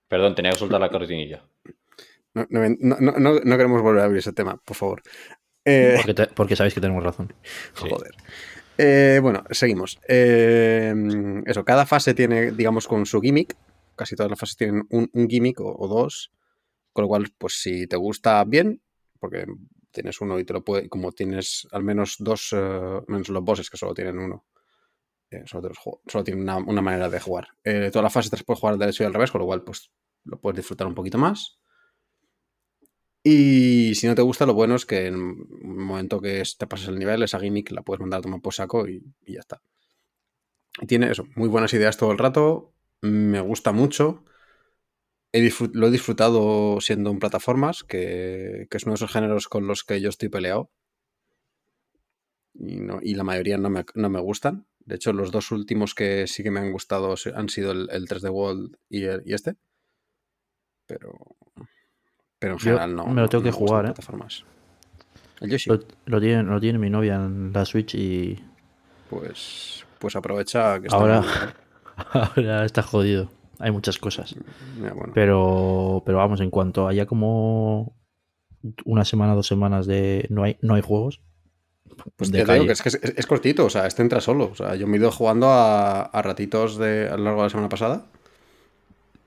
[0.09, 1.45] Perdón, tenía que soltar la cortinilla.
[2.35, 5.03] No, no, no- no- no- no queremos volver a abrir ese tema, por favor.
[5.65, 7.33] Eh, Porque, te- porque sabéis que tenemos razón.
[7.75, 7.89] Sí.
[7.89, 8.11] Joder.
[8.79, 10.01] Eh, bueno, seguimos.
[10.09, 10.93] Eh,
[11.47, 13.57] eso, cada fase tiene, digamos, con su gimmick.
[13.97, 16.33] Casi todas las fases tienen un, un gimmick o, dos.
[16.93, 18.83] Con lo cual, pues si te gusta bien,
[19.19, 19.47] porque
[19.91, 23.71] tienes uno y te lo puede, como tienes al menos dos, eh, menos los bosses
[23.71, 24.45] que solo tienen uno.
[25.31, 27.49] eh, solo, los solo tienen una, manera de jugar.
[27.65, 29.47] Eh, todas las fases te las puedes jugar al derecho y al revés, con lo
[29.47, 29.91] cual, pues
[30.25, 31.59] lo puedes disfrutar un poquito más.
[33.23, 35.21] Y si no te gusta, lo bueno es que en el
[35.67, 38.87] momento que te pasas el nivel, esa gimmick la puedes mandar a tomar por saco
[38.87, 39.63] y, y ya está.
[40.81, 42.74] Y tiene eso, muy buenas ideas todo el rato.
[43.05, 44.25] Me gusta mucho.
[45.33, 49.49] he disfrut- lo he disfrutado siendo en plataformas, que, que es uno de esos géneros
[49.49, 50.71] con los que yo estoy peleado.
[52.55, 54.67] Y, no, y la mayoría no me, no me gustan.
[54.87, 58.07] De hecho, los dos últimos que sí que me han gustado han sido el, el
[58.09, 59.57] 3D World y, el- y este.
[60.87, 61.13] Pero,
[62.39, 63.07] pero en Yo general no.
[63.07, 63.89] me lo tengo no que jugar, ¿eh?
[63.89, 64.45] plataformas.
[65.41, 68.39] El Yoshi, Lo, lo tiene, lo tiene mi novia en la Switch y
[69.11, 71.25] pues, pues aprovecha que está ahora.
[72.13, 73.31] Ahora está jodido.
[73.59, 74.35] Hay muchas cosas.
[74.79, 75.13] Bueno.
[75.15, 77.97] Pero, pero vamos, en cuanto haya como
[78.85, 81.23] una semana, dos semanas de no hay, no hay juegos.
[82.17, 84.51] Pues te digo que es, que es, es cortito, o sea, este entra solo.
[84.51, 87.47] O sea, yo me he ido jugando a, a ratitos de, a lo largo de
[87.47, 88.07] la semana pasada.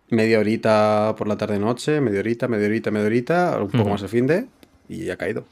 [0.09, 4.09] Media horita por la tarde-noche, media horita, media horita, media horita, un poco más el
[4.09, 4.47] fin de,
[4.89, 5.45] y ha caído.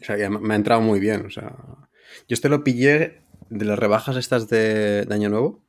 [0.00, 1.26] O sea, me ha entrado muy bien.
[1.26, 1.52] O sea,
[2.28, 3.23] yo este lo pillé
[3.58, 5.62] de las rebajas estas de, de Año Nuevo.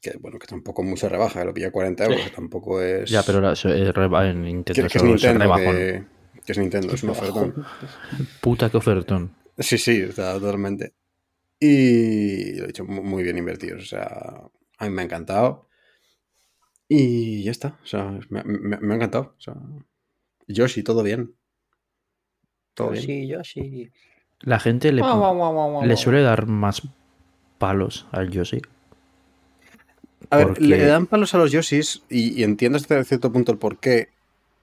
[0.00, 3.10] Que bueno, que tampoco mucha rebaja, lo pillé a 40 euros, que tampoco es.
[3.10, 6.04] Ya, pero la- eso es reba- en Nintendo que es es Nintendo, que,
[6.44, 7.66] que es Nintendo, es un ofertón.
[8.40, 9.34] Puta que ofertón.
[9.58, 10.92] Sí, sí, sea, totalmente.
[11.58, 13.82] Y lo he dicho, mu- muy bien invertidos.
[13.82, 14.42] O sea,
[14.78, 15.66] a mí me ha encantado.
[16.88, 17.78] Y ya está.
[17.82, 19.34] O sea, me, me- me ha encantado.
[19.38, 19.54] O sea,
[20.46, 21.34] Yoshi, todo bien.
[22.74, 23.02] Todo bien.
[23.02, 23.92] Yoshi, Yoshi.
[24.40, 25.02] La gente le,
[25.96, 26.82] suele dar más
[27.58, 28.60] palos al Yoshi.
[30.30, 33.52] A ver, porque- le dan palos a los Yoshis y, y entiendo hasta cierto punto
[33.52, 34.08] el porqué.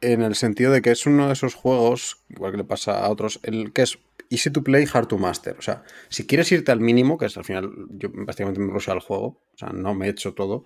[0.02, 3.10] En el sentido de que es uno de esos juegos, igual que le pasa a
[3.10, 3.98] otros, el que es
[4.30, 5.56] easy to play, hard to master.
[5.58, 8.94] O sea, si quieres irte al mínimo, que es al final, yo básicamente me ruseo
[8.96, 10.66] al juego, o sea, no me he hecho todo.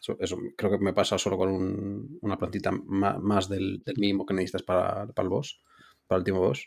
[0.00, 4.24] Eso, eso creo que me pasa solo con un- una plantita más, del, del mínimo
[4.24, 5.60] que necesitas para, para el boss,
[6.06, 6.66] para el último boss.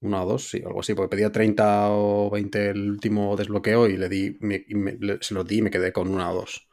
[0.00, 3.96] Una o dos, sí, algo así, porque pedía 30 o 20 el último desbloqueo y
[3.96, 6.34] le di, me- y me- le- se lo di y me quedé con una o
[6.36, 6.68] dos.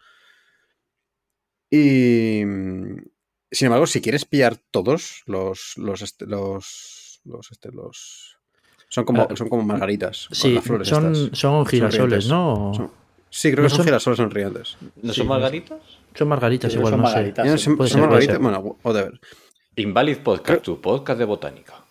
[1.72, 2.98] Y mm,
[3.52, 8.38] sin embargo, si quieres pillar todos los los este- los los, este, los
[8.90, 11.40] son como Ah, son como margaritas, con Sí, las flores son, estas.
[11.40, 12.28] son girasoles.
[12.28, 12.74] ¿no?
[12.76, 12.92] Son-
[13.32, 14.78] Sí, creo No que son, son- girasoles sonrientes.
[15.02, 15.80] ¿No son margaritas?
[16.14, 17.60] Son margaritas Sí, igual, son no margaritas.
[17.62, 17.76] Sí.
[17.90, 19.20] son margaritas, bueno, whatever.
[19.76, 21.84] Invalid Podcast, tu podcast de botánica.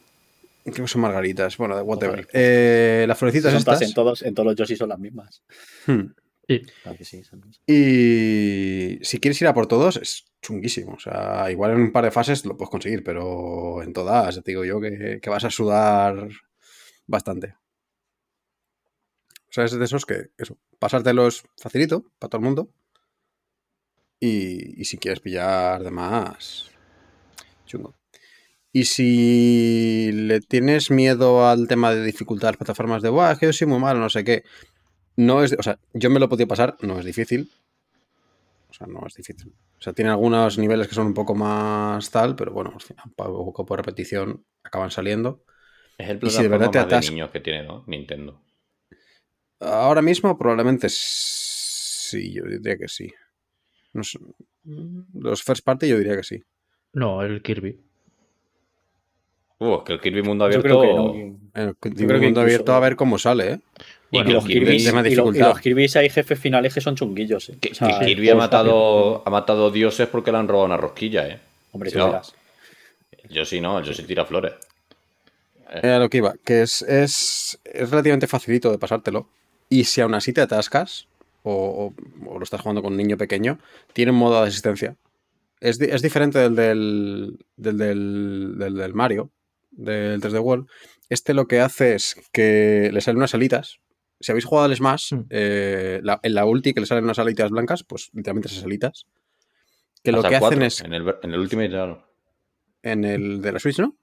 [0.65, 2.27] Creo que son margaritas, bueno, whatever.
[2.33, 3.91] Eh, las florecitas Son todas estas.
[3.91, 5.43] en todos, en todos los Yoshi son las mismas.
[5.87, 6.01] hmm,
[6.49, 6.61] Sí.
[6.83, 10.93] Claro que sí, son- Y si quieres ir a por todos, es chunguísimo.
[10.95, 14.51] O sea, igual en un par de fases lo puedes conseguir, pero en todas, te
[14.51, 16.29] digo yo, que, que vas a sudar
[17.07, 17.55] bastante.
[19.49, 22.69] O sea, es de esos que, eso, pasártelo es facilito para todo el mundo.
[24.21, 26.71] Y, y si quieres pillar de más,
[27.67, 27.95] chungo.
[28.77, 33.39] Y si le tienes miedo al tema de dificultad de las plataformas de, Buah, es
[33.39, 34.43] que yo soy muy malo, no sé qué.
[35.17, 37.53] No es, o sea, yo me lo he podido pasar, no es difícil.
[38.69, 39.55] O sea, no es difícil.
[39.79, 43.05] O sea, tiene algunos niveles que son un poco más tal, pero bueno, al final,
[43.15, 45.45] poco por repetición acaban saliendo.
[45.97, 47.85] Es el Y si de verdad plataforma te de atas- niños que tiene, ¿no?
[47.87, 48.43] Nintendo.
[49.61, 53.09] Ahora mismo probablemente sí, yo diría que sí.
[53.93, 54.19] No sé,
[55.15, 56.43] los first party yo diría que sí.
[56.93, 57.81] No, el Kirby.
[59.67, 60.81] Uh, es que el Kirby Mundo Yo Abierto...
[60.81, 61.39] creo que no.
[61.55, 63.61] El creo que mundo abierto a ver cómo sale, ¿eh?
[64.11, 66.09] Y Bueno, que y los Kirby, Kirby, tema de y, lo- y los Kirby's hay
[66.11, 67.49] jefes finales que son chunguillos.
[67.51, 67.57] eh.
[67.61, 70.39] que- O sea, que el Kirby ha juego está matado, ha matado dioses porque le
[70.39, 71.39] han robado una rosquilla, ¿eh?
[71.73, 72.07] Hombre, Sí, tú no.
[72.09, 72.35] verás.
[73.31, 74.53] Yo sí no, yo sí tira flores.
[75.83, 79.29] Era lo que iba, que es, es, es relativamente facilito de pasártelo.
[79.69, 81.09] Y si aún así te atascas,
[81.43, 83.59] o, o- o lo estás jugando con un niño pequeño,
[83.93, 84.95] tiene un modo de asistencia.
[85.61, 89.31] Es, di- es diferente del del, del, del, del- del Mario,
[89.77, 90.67] del 3D World.
[91.09, 93.79] Este lo que hace es que le salen unas alitas.
[94.21, 95.27] Si habéis jugado al Smash, Mm.
[95.31, 99.07] eh, la- en la ulti que le salen unas alitas blancas, pues literalmente esas alitas.
[100.03, 102.05] Que lo que hacen 4, es En el, en el Ultimate ya no.
[102.83, 103.97] en el de la Switch, ¿no?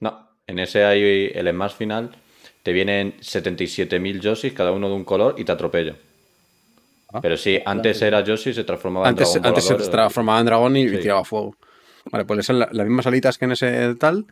[0.00, 2.10] No, en ese hay el Smash final.
[2.62, 5.96] Te vienen 77.000 Yoshis, cada uno de un color, y te atropellan.
[7.12, 7.20] Ah.
[7.20, 10.76] Pero sí, antes era Yoshi, se transformaba Antes, en dragón antes se transformaba en dragón
[10.76, 10.98] y Sí.
[10.98, 11.56] tiraba fuego.
[12.10, 14.26] Vale, pues le salen la- las mismas alitas que en ese tal.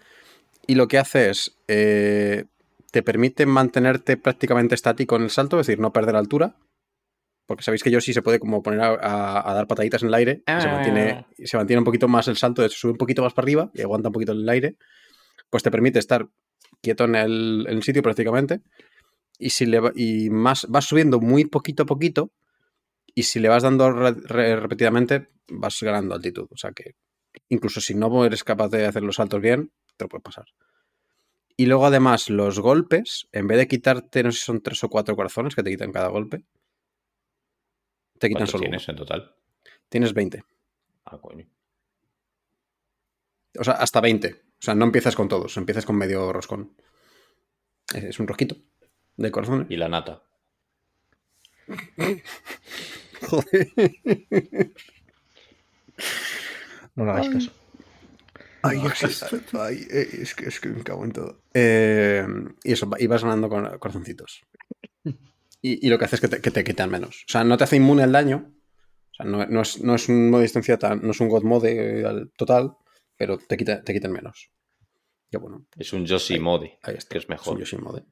[0.66, 1.56] Y lo que hace es.
[1.68, 2.44] eh,
[2.90, 6.56] te permite mantenerte prácticamente estático en el salto, es decir, no perder altura.
[7.46, 10.14] Porque sabéis que Yoshi se puede como poner a, a- a dar pataditas en el
[10.14, 12.96] aire se, mantiene, y se mantiene un poquito más el salto, de hecho sube un
[12.98, 14.76] poquito más para arriba y aguanta un poquito en el aire.
[15.50, 16.28] Pues te permite estar
[16.80, 18.60] quieto en el, en el sitio prácticamente.
[19.40, 22.30] Y, si le y más vas subiendo muy poquito a poquito,
[23.12, 26.46] y si le vas dando re- re- repetidamente, vas ganando altitud.
[26.50, 26.92] O sea que
[27.48, 30.46] incluso si no eres capaz de hacer los saltos bien, te lo puedes pasar.
[31.56, 34.88] Y luego además los golpes, en vez de quitarte, no sé si son tres o
[34.88, 36.44] cuatro corazones que te quitan cada golpe,
[38.18, 38.70] te quitan ¿Cuántos solo uno.
[38.70, 39.34] tienes en total?
[39.88, 40.44] Tienes 20.
[41.04, 41.46] Ah, coño.
[43.58, 44.32] O sea, hasta 20.
[44.32, 46.74] O sea, no empiezas con todos, empiezas con medio roscón.
[47.94, 48.56] Es, es un rosquito
[49.16, 49.70] de corazones.
[49.70, 50.22] Y la nata.
[53.28, 53.72] Joder.
[56.96, 57.52] No le hagáis caso.
[59.58, 61.42] Ay, eh, es que, es que me cago en todo.
[61.52, 62.26] Eh,
[62.64, 64.42] y eso, va- y vas ganando con corazoncitos.
[65.60, 67.24] Y, y lo que hace es que te, que te quitan menos.
[67.28, 68.52] O sea, no te hace inmune al daño.
[69.12, 71.28] O sea, no, no es, no es un modo de distancia tan, no es un
[71.28, 72.76] God mode eh, al total,
[73.16, 74.50] pero te, quita, te quitan menos.
[75.30, 77.10] Ya bueno, Es un Yoshi Modi, ahí está.
[77.10, 77.58] que es Es un mejor.
[77.58, 78.04] Yoshi mode.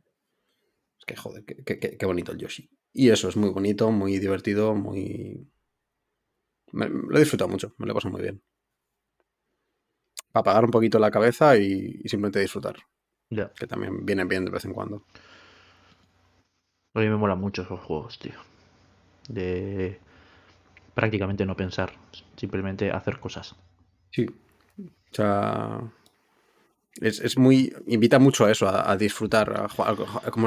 [0.99, 2.69] Es que joder, qué, qué- qué- qué bonito el Yoshi.
[2.93, 5.49] Y eso es muy bonito, muy divertido, muy.
[6.73, 8.43] me- lo he disfrutado mucho, me lo he pasado muy bien.
[10.33, 12.77] Para apagar un poquito la cabeza y, y simplemente disfrutar,
[13.31, 13.51] Ya.
[13.59, 15.05] que también viene bien de vez en cuando.
[16.95, 18.35] A mí me molan mucho esos juegos, tío.
[19.29, 19.99] De
[20.95, 21.93] prácticamente no pensar,
[22.37, 23.55] simplemente hacer cosas.
[24.11, 24.27] Sí.
[24.79, 25.81] O sea.
[27.01, 27.75] Es, es muy.
[27.87, 29.97] Invita mucho a eso, a, a disfrutar, a jugar
[30.27, 30.47] a- como,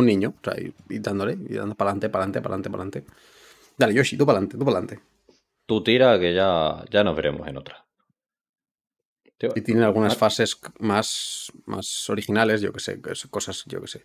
[0.00, 0.34] un niño.
[0.40, 3.04] O sea, y, y dándole, y dando para adelante, para adelante, para adelante, para adelante.
[3.78, 5.00] Dale, Yoshi, tú para adelante, tú para adelante.
[5.66, 7.87] Tú tira que ya, ya nos veremos en otra.
[9.54, 13.00] Y tienen algunas ah, fases más, más originales, yo que sé,
[13.30, 14.04] cosas, yo que sé.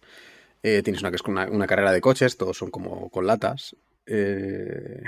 [0.61, 3.75] Eh, tienes una que es una, una carrera de coches, todos son como con latas.
[4.05, 5.01] Eh,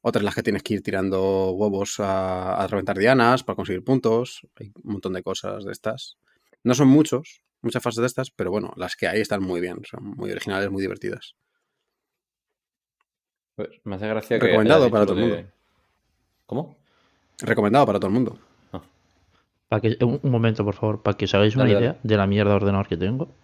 [0.00, 4.46] otras las que tienes que ir tirando huevos a, a reventar dianas para conseguir puntos.
[4.56, 6.16] Hay un montón de cosas de estas.
[6.64, 9.82] No son muchos, muchas fases de estas, pero bueno, las que hay están muy bien,
[9.88, 11.34] son muy originales, muy divertidas.
[13.54, 14.46] pues, me hace gracia que.
[14.46, 15.50] Recomendado para todo el de- mundo.
[16.46, 16.76] ¿Cómo?
[17.40, 18.38] Recomendado para todo el mundo.
[19.68, 21.86] Para que, un, un momento, por favor, para que os hagáis una Dale, dale.
[21.86, 23.34] idea de la mierda de ordenador que tengo.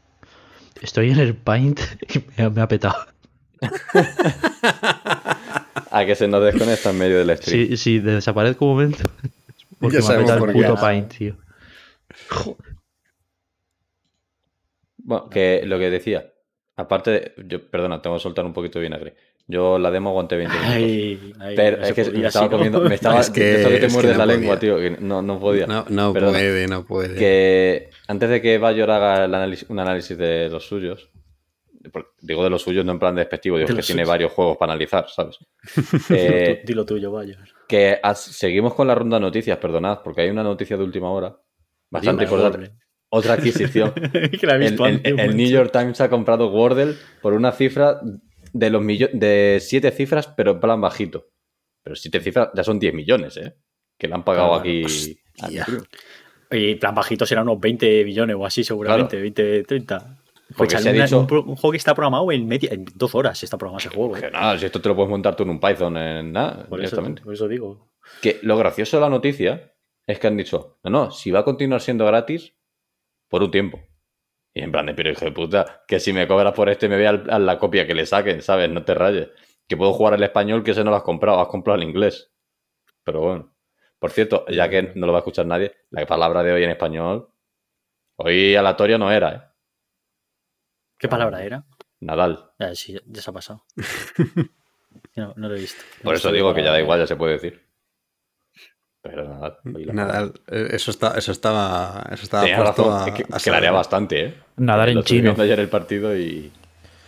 [0.81, 1.81] Estoy en el Paint
[2.15, 2.95] y me, ha- me ha petado.
[5.91, 7.69] A que se nos desconecta en medio del stream.
[7.69, 9.05] Si, si desaparezco un momento.
[9.79, 11.37] Porque Ya me ha petado el puto Paint, tío.
[14.99, 16.33] Bueno, que lo que decía.
[16.77, 19.17] Aparte, de- yo, perdona, tengo que soltar un poquito de vinagre.
[19.49, 20.75] Yo la demo aguanté 20 minutos.
[20.77, 22.81] Ay, ay, pero no es que podía me estaba comiendo.
[22.83, 23.21] Me estaba.
[23.21, 24.79] Es que- esto que te es que muerdes no la lengua, tío.
[24.79, 25.67] Que no, no podía.
[25.67, 27.15] No, puede, no puede.
[27.17, 31.11] Que antes de que Bayor haga el análisis- un análisis de los suyos,
[32.21, 34.09] digo de los suyos no en plan despectivo, digo De que tiene suyos.
[34.09, 35.39] varios juegos para analizar, ¿sabes?
[36.09, 37.37] Dilo Eh, Dilo tuyo, vaya.
[37.69, 41.11] que as- seguimos con la ronda de noticias, perdonad, porque hay una noticia de última
[41.11, 41.37] hora
[41.91, 42.71] bastante importante.
[43.15, 43.93] Otra adquisición.
[44.41, 45.49] que la he el, visto el- antes, el New.
[45.51, 48.01] York Times ha comprado Wordle por una cifra
[48.53, 51.29] de los millo- de siete cifras, pero en plan bajito.
[51.85, 53.55] Pero siete cifras ya son 10 millones, ¿eh?
[53.99, 54.85] Que le han pagado aquí.
[54.85, 55.65] hostia.
[55.67, 55.83] primo.
[56.51, 59.19] Y plan bajito será unos 20 millones o así, seguramente.
[59.21, 60.19] 20, 30.
[60.57, 63.43] Porque Pues una- dicho- un, juego que está programado en, media, en 12 horas.
[63.43, 64.13] Está programado ese juego.
[64.15, 64.31] Que ¿eh?
[64.31, 67.03] nada, si esto te lo puedes montar tú en un Python, en nada, Por, eso,
[67.25, 67.91] por eso digo.
[68.21, 69.73] Que lo gracioso de la noticia
[70.07, 72.55] es que han dicho, no, no, si va a continuar siendo gratis
[73.31, 73.81] por un tiempo.
[74.55, 76.97] Y en plan de, pero hijo de puta, que si me cobras por este me
[76.97, 78.69] ve a la copia que le saquen, ¿sabes?
[78.71, 79.31] No te rayes.
[79.67, 82.31] Que puedo jugar al español que ese no lo has comprado, has comprado el inglés.
[83.05, 83.55] Pero bueno.
[83.99, 86.71] Por cierto, ya que no lo va a escuchar nadie, la palabra de hoy en
[86.71, 87.31] español,
[88.17, 89.43] hoy aleatoria no era, ¿eh?
[90.99, 91.65] ¿Qué palabra era?
[92.01, 92.51] Nadal.
[92.59, 93.65] Ya, sí, ya se ha pasado.
[95.17, 95.83] No, no lo he visto.
[96.03, 97.62] Por No eso digo que ya da igual, ya se puede decir.
[99.03, 99.59] Pero la-
[99.93, 103.57] Nadal, eh, eso, está, eso estaba, eso estaba puesto razón, a, que, a que la
[103.57, 103.73] haría saber.
[103.73, 104.35] bastante, ¿eh?
[104.59, 105.23] Nadar en estuve chino.
[105.25, 106.53] viendo ayer el partido y.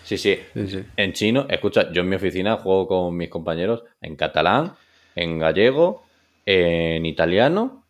[0.03, 0.39] Sí, sí.
[0.55, 0.85] Sí, sí.
[0.97, 4.75] En chino, escucha, yo en mi oficina juego con mis compañeros en catalán,
[5.15, 6.05] en gallego,
[6.45, 7.85] en italiano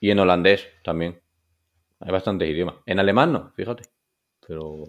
[0.00, 1.20] y en holandés también.
[2.00, 2.74] Hay bastantes idiomas.
[2.84, 3.84] En alemán no, fíjate.
[4.46, 4.84] Pero.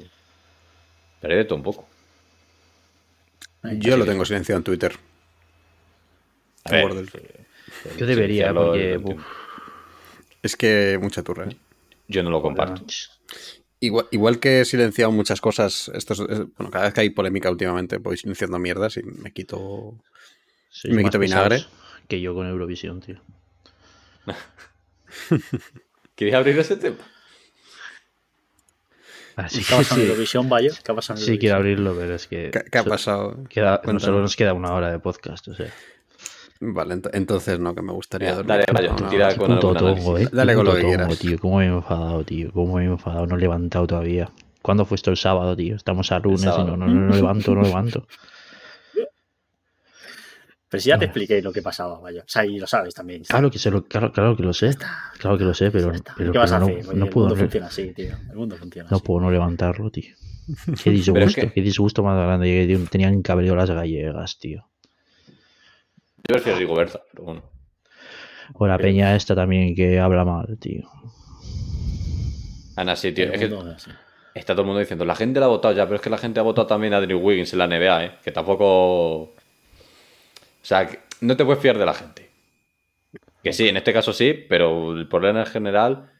[1.21, 1.87] Pero hay de todo un poco.
[3.63, 4.93] Yo Así lo tengo silenciado en Twitter.
[6.65, 6.85] A ver.
[7.97, 8.97] Yo debería, porque.
[9.03, 9.21] uf,
[10.43, 11.45] Es que mucha turra.
[11.49, 11.57] ¿eh?
[12.07, 12.83] Yo no lo comparto.
[13.79, 17.09] Igual, igual que he silenciado muchas cosas, esto es- es- bueno, cada vez que hay
[17.11, 19.95] polémica últimamente voy silenciando mierdas y me quito.
[20.69, 21.63] sois Me quito vinagre.
[22.07, 23.21] Que yo con Eurovisión, tío.
[26.15, 26.97] ¿Quieres abrir ese tema?
[29.35, 30.71] Así ¿Qué ha que pasado en sí, Eurovisión, vaya?
[30.83, 32.49] ¿Qué ha pasado en sí quiero abrirlo, pero es que.
[32.51, 33.43] ¿Qué, qué ha so- pasado?
[33.49, 34.03] Queda, no Cuéntanos.
[34.03, 35.71] solo nos queda una hora de podcast, o sea.
[36.59, 38.47] Vale, ent- entonces no, que me gustaría dormir.
[38.47, 39.37] dale, vaya, No, tira no.
[39.37, 40.27] con puto tongo, eh.
[40.31, 41.19] Dale con lo que tongo, quieras.
[41.19, 41.39] tío.
[41.39, 42.51] ¿Cómo me he enfadado, tío?
[42.51, 43.27] ¿Cómo me he enfadado?
[43.27, 44.29] No he levantado todavía.
[44.61, 45.75] ¿Cuándo fue esto el sábado, tío?
[45.75, 48.07] Estamos a lunes y no, no, no, no levanto, no levanto.
[50.69, 52.21] Pero si ya te expliqué lo que pasaba, vaya.
[52.21, 53.23] O sea, y lo sabes también.
[53.23, 54.71] Claro que, se lo, claro, claro que lo sé.
[55.17, 55.99] Claro que lo sé, pero, ¿Qué
[56.37, 56.83] vas a pero hacer?
[56.83, 58.17] no, Oye, no el puedo, mundo no, funciona así, tío.
[58.29, 59.05] El mundo funciona no así.
[59.05, 60.13] puedo no levantarlo, tío.
[60.83, 64.65] Qué disgusto, qué disgusto más grande que tenían ido las gallegas, tío.
[66.17, 67.43] Yo prefiero Rigoberta, pero bueno.
[68.53, 70.89] O la peña esta también que habla mal, tío.
[72.75, 73.31] Ana, sí, tío.
[73.31, 73.49] Es que
[74.33, 76.17] está todo el mundo diciendo, la gente la ha votado ya, pero es que la
[76.17, 78.11] gente ha votado también a Drew Wiggins en la NBA, ¿eh?
[78.23, 79.21] Que tampoco.
[79.23, 79.33] O
[80.61, 82.29] sea, que no te puedes fiar de la gente.
[83.43, 86.11] Que sí, en este caso sí, pero el problema en general.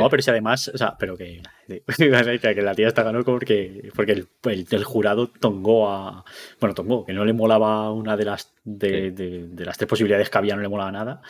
[0.00, 1.40] No pero si además, o sea, pero que,
[1.96, 6.24] que la tía está ganó porque, porque el, el- el jurado tongó a.
[6.60, 10.30] Bueno, tongó, que no le molaba una de las de, de- de las tres posibilidades
[10.30, 11.20] que había, no le molaba nada.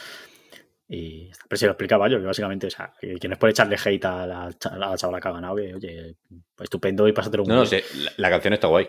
[0.87, 3.77] Y pero se lo explicaba yo, que básicamente, o sea, que no es por echarle
[3.83, 6.15] hate a la, a la chavala que ha ganado, que, oye,
[6.61, 7.65] estupendo y pásatelo muy No, no,
[8.05, 8.89] la, la canción está guay.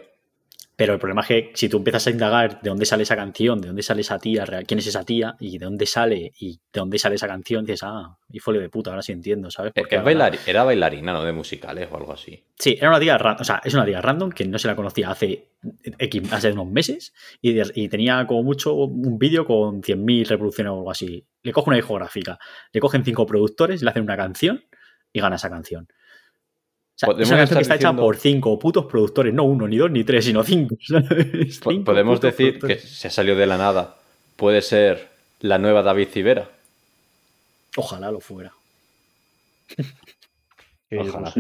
[0.78, 3.62] Pero el problema es que si tú empiezas a indagar de dónde sale esa canción,
[3.62, 6.52] de dónde sale esa tía, real- quién es esa tía y de dónde sale y
[6.56, 9.72] de dónde sale esa canción, dices, ah, y folio de puta, ahora sí entiendo, ¿sabes?
[9.74, 11.24] Es, Porque es era bailarina, ¿no?
[11.24, 12.44] De musicales o algo así.
[12.60, 15.12] Sí, era una tía, o sea, es una tía random que no se la conocía
[15.12, 15.48] hace,
[16.32, 20.78] hace unos meses y, de- y tenía como mucho un vídeo con 100.000 reproducciones o
[20.78, 21.26] algo así.
[21.44, 22.38] Le coge una discográfica,
[22.74, 24.64] le cogen cinco productores, le hacen una canción
[25.14, 25.88] y gana esa canción.
[26.96, 29.78] O sea, es una canción que está hecha por cinco putos productores, no uno, ni
[29.78, 30.76] dos, ni tres, sino cinco.
[30.88, 31.60] ¿sabes?
[31.60, 33.98] Po- Cinco Podemos decir que se salió de la nada.
[34.38, 35.10] Puede ser
[35.42, 36.50] la nueva David Civera.
[37.78, 38.54] Ojalá lo fuera.
[40.98, 41.34] Ojalá.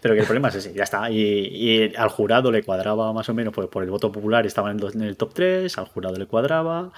[0.00, 1.10] Pero que el problema es ese, ya está.
[1.10, 4.70] Y, y al jurado le cuadraba más o menos, pues por el voto popular estaba
[4.70, 6.90] en el, dos- en el top 3, al jurado le cuadraba,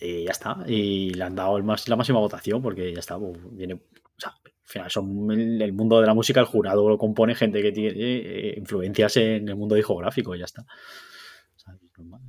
[0.00, 0.58] y ya está.
[0.66, 3.18] Y le han dado el más, la máxima votación porque ya está.
[3.18, 3.80] pues, viene, o
[4.20, 4.34] sea,
[4.66, 7.70] al final son el, el mundo de la música, el jurado lo compone gente que
[7.70, 10.62] tiene eh, influencias en el mundo discográfico y ya está.
[10.62, 12.20] O sea, es normal.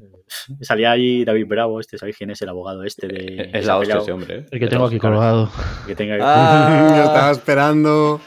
[0.62, 3.08] Salía ahí David Bravo, este, ¿sabéis quién es el abogado este?
[3.08, 4.46] De, Es que se la hostia ese hombre, ¿eh?
[4.52, 5.50] El que Es tengo aquí colgado.
[5.88, 6.94] Que tenga Ah.
[6.96, 8.22] Yo estaba esperando.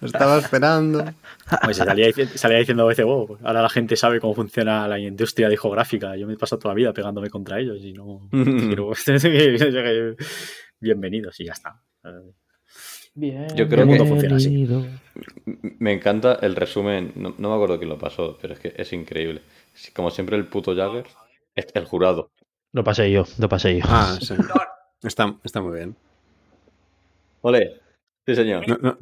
[0.00, 1.04] Estaba esperando.
[1.64, 5.48] Pues salía, salía diciendo a veces, "Oh, ahora la gente sabe cómo funciona la industria
[5.48, 6.16] discográfica.
[6.16, 8.28] Yo me he pasado toda la vida pegándome contra ellos y no.
[10.80, 11.80] Bienvenidos y ya está.
[13.18, 13.48] Bien.
[13.56, 14.68] Yo creo El mundo que- funciona así.
[15.78, 17.12] Me encanta el resumen.
[17.16, 19.42] No, no me acuerdo quién lo pasó, pero es que es increíble.
[19.94, 21.06] Como siempre, el puto Jagger
[21.56, 22.30] es el jurado.
[22.72, 23.84] Lo pasé yo, lo pasé yo.
[23.88, 24.34] Ah, sí.
[25.02, 25.96] Está, está muy bien.
[27.42, 27.80] Ole.
[28.26, 28.68] Sí, señor.
[28.68, 28.98] No, no,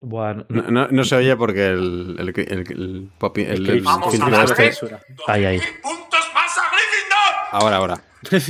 [0.00, 4.10] Buah, no, no- no se oye porque el, el, el, el, popi- el- el vamos
[4.12, 5.00] filtro a este- censura.
[5.26, 5.58] Ay, ay.
[5.82, 7.34] puntos más a Gryffindor.
[7.50, 7.94] Ahora, ahora.
[8.32, 8.40] ¿Eh?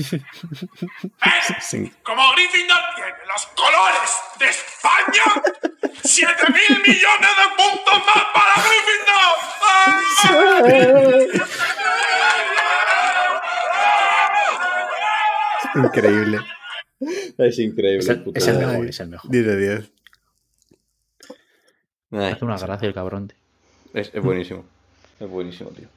[1.61, 1.91] Sí.
[2.03, 5.43] Como Gryffindor tiene los colores de España,
[6.03, 9.39] 7 mil millones de puntos más para Gryffindor.
[15.75, 16.39] Increíble.
[17.39, 17.99] Es increíble.
[17.99, 19.31] Es el, puto es el mejor, es el mejor.
[19.31, 19.93] 10 de 10.
[22.11, 23.29] Ay, Hace una gracia el cabrón.
[23.29, 23.39] tío.
[23.95, 24.65] es, es buenísimo.
[25.21, 25.89] Es buenísimo, tío.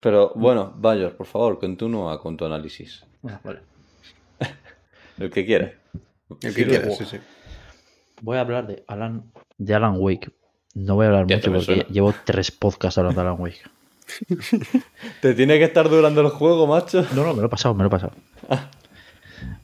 [0.00, 3.04] Pero bueno, Bayor, por favor, continúa con tu análisis.
[3.28, 3.60] Ah, vale.
[5.18, 5.72] El que quiera.
[6.42, 7.18] El que quieras, sí, sí.
[8.20, 9.24] Voy a hablar de Alan,
[9.56, 10.30] de Alan Wake.
[10.74, 11.84] No voy a hablar mucho porque suena.
[11.84, 13.62] llevo tres podcasts hablando de Alan Wake.
[15.20, 17.04] ¿Te tiene que estar durando el juego, macho?
[17.14, 18.12] No, no, me lo he pasado, me lo he pasado.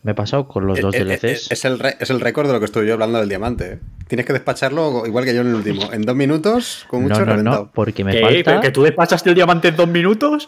[0.03, 1.23] Me he pasado con los dos Eh, eh, DLCs.
[1.51, 3.73] eh, Es el, re- es el récord de lo que estoy yo hablando del diamante.
[3.75, 3.79] ¿eh?
[4.07, 5.91] Tienes que despacharlo igual que yo en el último.
[5.93, 7.65] En dos minutos, con mucho no, no, reventado.
[7.65, 8.21] no, porque me ¿Qué?
[8.21, 8.45] falta.
[8.45, 10.47] ¿Pero ¿Que tú despachaste el diamante en dos minutos?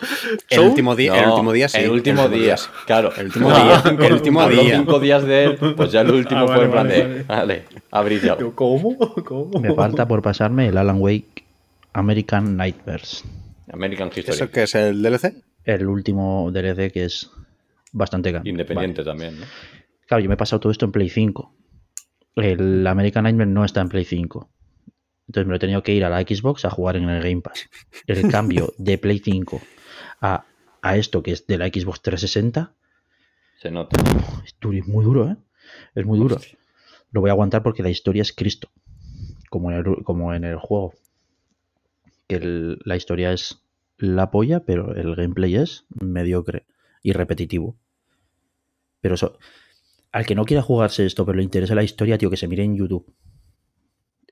[0.51, 1.79] El último día, el último día sí.
[1.79, 3.13] El último día, claro.
[3.17, 3.83] El último día.
[4.07, 4.77] El último día.
[4.77, 7.23] cinco días de él, pues ya el último Ah, fue en plan vale, de.
[7.23, 8.41] Vale, ha brillado.
[8.41, 8.97] Yo, ¿Cómo?
[9.25, 9.59] ¿Cómo?
[9.59, 11.45] Me falta por pasarme el Alan Wake
[11.95, 13.25] American Nightmares.
[13.73, 14.37] American History.
[14.37, 15.33] ¿Eso qué es el DLC?
[15.65, 17.31] El último DLC que es
[17.93, 18.45] bastante caro.
[18.49, 19.47] Independiente también, ¿no?
[20.07, 21.55] Claro, yo me he pasado todo esto en Play 5.
[22.37, 24.51] El American Nightmare no está en Play 5.
[25.29, 27.41] Entonces me lo he tenido que ir a la Xbox a jugar en el Game
[27.43, 27.69] Pass.
[28.07, 29.61] El cambio de Play 5
[30.21, 30.45] a,
[30.83, 32.73] a esto que es de la Xbox 360
[33.61, 33.97] Se nota.
[34.45, 34.55] es
[34.87, 35.37] muy duro, ¿eh?
[35.95, 36.37] Es muy duro.
[37.11, 38.69] Lo voy a aguantar porque la historia es Cristo.
[39.51, 40.93] Como en el, como en el juego.
[42.29, 43.63] Que el- la historia es
[43.99, 46.67] la polla, pero el gameplay es mediocre
[47.07, 47.77] y repetitivo.
[49.01, 49.39] Pero eso.
[50.11, 52.65] Al que no quiera jugarse esto, pero le interesa la historia, tío, que se mire
[52.65, 53.15] en YouTube.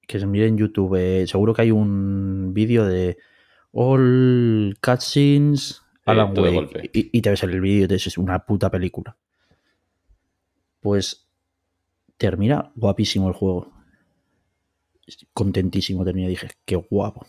[0.09, 0.96] Que se mire en YouTube.
[0.96, 3.16] eh, seguro que hay un vídeo de
[3.70, 6.90] All Cutscenes Alan todo de Wake.
[6.92, 9.16] Y, y te ves el vídeo y es una puta película.
[10.80, 11.28] Pues
[12.16, 13.72] termina guapísimo el juego.
[15.32, 16.26] Contentísimo termina.
[16.26, 17.24] Dije, qué guapo.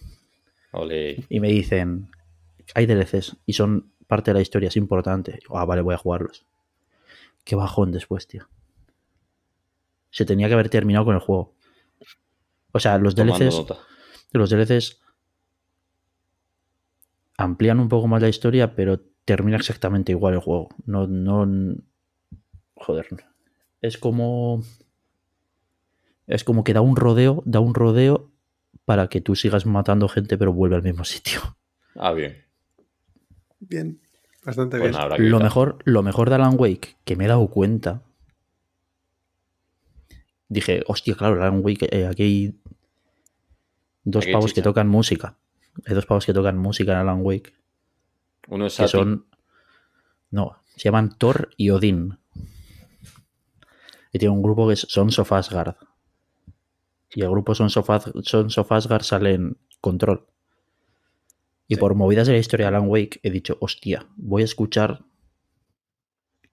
[0.72, 1.23] Ole.
[1.30, 2.09] Y me dicen,
[2.73, 5.40] hay DLCs y son parte de la historia, es importante.
[5.49, 6.45] Ah, vale, voy a jugarlos.
[7.44, 8.48] Qué bajón después, tío.
[10.10, 11.53] Se tenía que haber terminado con el juego.
[12.72, 13.77] O sea, los Tomando DLCs, nota.
[14.32, 15.02] los DLCs
[17.38, 20.69] amplían un poco más la historia, pero termina exactamente igual el juego.
[20.86, 21.76] No, no.
[22.76, 23.07] Joder.
[23.82, 24.64] Es como.
[26.27, 28.32] Es como que da un rodeo, da un rodeo
[28.86, 31.41] para que tú sigas matando gente, pero vuelve al mismo sitio.
[31.95, 32.44] Ah, bien.
[33.60, 33.99] Bien.
[34.44, 35.32] Bastante Pues bien.
[35.32, 38.03] Lo mejor, lo mejor de Alan Wake, que me he dado cuenta.
[40.48, 42.60] Dije, hostia, claro, Alan Wake, eh, aquí hay
[44.03, 45.36] dos Aquí pavos que tocan música.
[45.86, 47.53] Hay dos pavos que tocan música en Alan Wake.
[48.48, 49.26] Uno es que son.
[50.30, 52.19] No, se llaman Thor y Odín.
[54.14, 55.76] Y tiene un grupo que es Sons of Asgard.
[57.10, 57.90] Y el grupo Sons of,
[58.23, 60.26] Sons of Asgard sale en Control.
[61.67, 65.03] Y por movidas de la historia de Alan Wake he dicho, hostia, voy a escuchar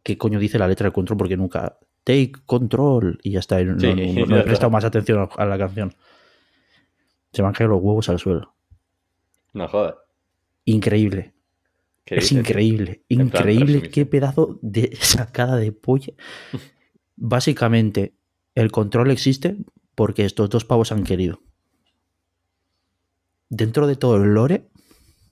[0.02, 1.78] qué coño dice la letra de Control porque nunca.
[2.04, 3.18] Take Control.
[3.22, 3.62] Y ya está.
[3.62, 3.94] No, Sí, no-
[4.26, 5.94] no ya he prestado más atención a la canción.
[7.32, 8.54] Se me han caído los huevos al suelo.
[9.52, 9.94] No jodas.
[10.64, 11.34] Increíble.
[12.04, 16.14] ¿Qué Es increíble, plan, increíble qué pedazo de sacada de polla.
[17.16, 18.16] Básicamente,
[18.56, 19.56] el control existe
[19.94, 21.40] porque estos dos pavos han querido.
[23.48, 24.68] Dentro de todo el lore,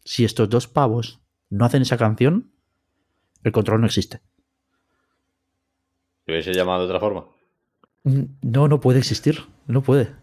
[0.05, 1.20] si estos dos pavos
[1.51, 2.52] no hacen esa canción,
[3.43, 4.20] el control no existe.
[6.27, 7.27] ¿Lo hubiese llamado de otra forma?
[8.05, 9.40] Mm, No, no puede existir.
[9.66, 10.14] No puede.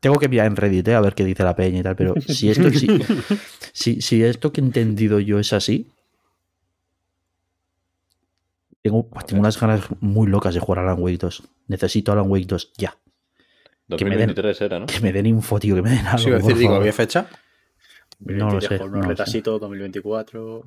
[0.00, 2.14] Tengo que mirar en Reddit eh, a ver qué dice la peña y tal, pero
[2.26, 2.88] si esto, si,
[3.72, 5.92] si, si esto que he entendido yo es así,
[8.82, 11.42] tengo, tengo unas ganas muy locas de jugar a Alan Wake 2.
[11.68, 12.96] Necesito Alan Wake 2 ya.
[13.96, 14.86] Que me den- 2023 era, ¿no?
[14.86, 16.18] Que me den info, tío, que me den algo.
[16.18, 16.74] Sí, iba a por decir, digo.
[16.74, 17.26] ¿había fecha?
[18.24, 19.08] No lo sé, Con no sé.
[19.08, 20.62] retrasitos 2024.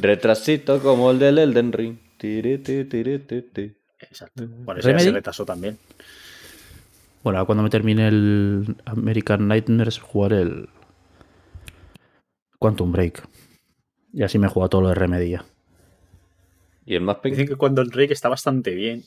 [0.00, 1.96] Retrasito como el del Elden Ring.
[2.16, 3.72] Tiri, ti, tiri, ti, ti.
[4.00, 4.44] Exacto.
[4.48, 5.78] Bueno, ese se retrasó también.
[7.22, 10.68] Bueno, ahora cuando me termine el American Nightmares, jugaré el
[12.58, 13.22] Quantum Break.
[14.12, 15.44] Y así me juega todo lo de Remedy ya.
[16.84, 19.04] Y el más Dicen que cuando Enrique está bastante bien.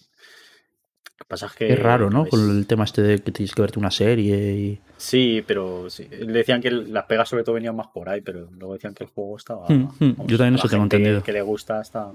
[1.18, 1.72] Lo que pasa es que.
[1.74, 2.26] Es raro, ¿no?
[2.26, 4.80] pues, Con el tema este de que tienes que verte una serie y...
[4.98, 6.08] Sí, pero sí.
[6.10, 9.06] Le decían que las pegas sobre todo venían más por ahí, pero luego decían que
[9.06, 9.66] el juego estaba.
[9.70, 10.28] Hmm, hmm.
[10.28, 11.24] Yo también eso tengo entendido.
[11.24, 12.12] Que le gusta está,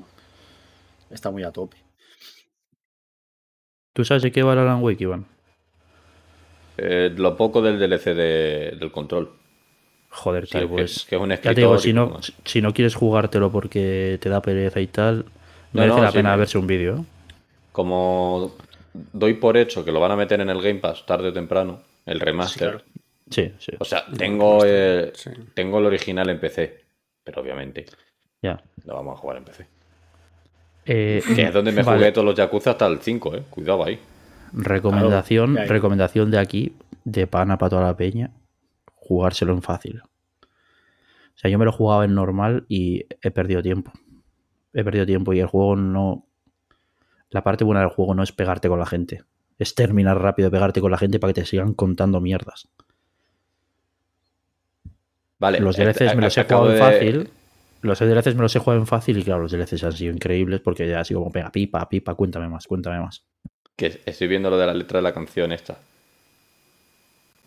[1.10, 1.78] está muy a tope.
[3.94, 5.26] ¿Tú sabes de qué va el Alan Wake, Iván?
[6.76, 9.30] Eh, lo poco del DLC de- del control.
[10.10, 11.04] Joder, tío, que- pues...
[11.08, 14.40] que es un Ya te digo, si no, si no quieres jugártelo porque te da
[14.42, 15.24] pereza y tal,
[15.72, 17.04] merece no, la sí, pena verse un vídeo.
[17.72, 18.52] Como
[18.92, 21.80] doy por hecho que lo van a meter en el Game Pass tarde o temprano,
[22.06, 22.70] el remaster.
[22.70, 22.84] claro.
[23.30, 23.72] Sí, sí.
[23.78, 24.60] O sea, tengo,
[25.14, 25.30] Sí.
[25.54, 26.80] tengo el original en PC,
[27.22, 27.86] pero obviamente
[28.42, 28.60] Ya.
[28.84, 29.66] lo vamos a jugar en PC.
[30.86, 31.98] Eh, Que es donde me vale.
[31.98, 33.42] jugué todos los Yakuza hasta el 5, eh.
[33.50, 33.98] Cuidado ahí.
[34.52, 38.30] Recomendación, Claro, recomendación de aquí, de pana para toda la peña,
[38.96, 40.02] jugárselo en fácil.
[40.42, 43.92] O sea, yo me lo jugaba en normal y he perdido tiempo.
[44.72, 46.26] He perdido tiempo y el juego no...
[47.30, 49.22] La parte buena del juego no es pegarte con la gente.
[49.58, 52.68] Es terminar rápido de pegarte con la gente para que te sigan contando mierdas.
[55.38, 55.60] Vale.
[55.60, 57.30] Los eh, DLCs me los he jugado en de- fácil.
[57.82, 60.60] Los DLCs me los he jugado en fácil y claro, los DLCs han sido increíbles
[60.60, 63.22] porque ya así como pega pipa, pipa, cuéntame más, cuéntame más.
[63.76, 65.78] Que estoy viendo lo de la letra de la canción esta.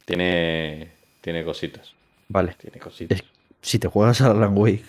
[0.05, 0.91] Tiene.
[1.21, 1.93] Tiene cositas.
[2.29, 2.55] Vale.
[2.59, 3.19] Tiene cositas.
[3.19, 3.25] Es-
[3.61, 4.83] si te juegas a Alan Wake,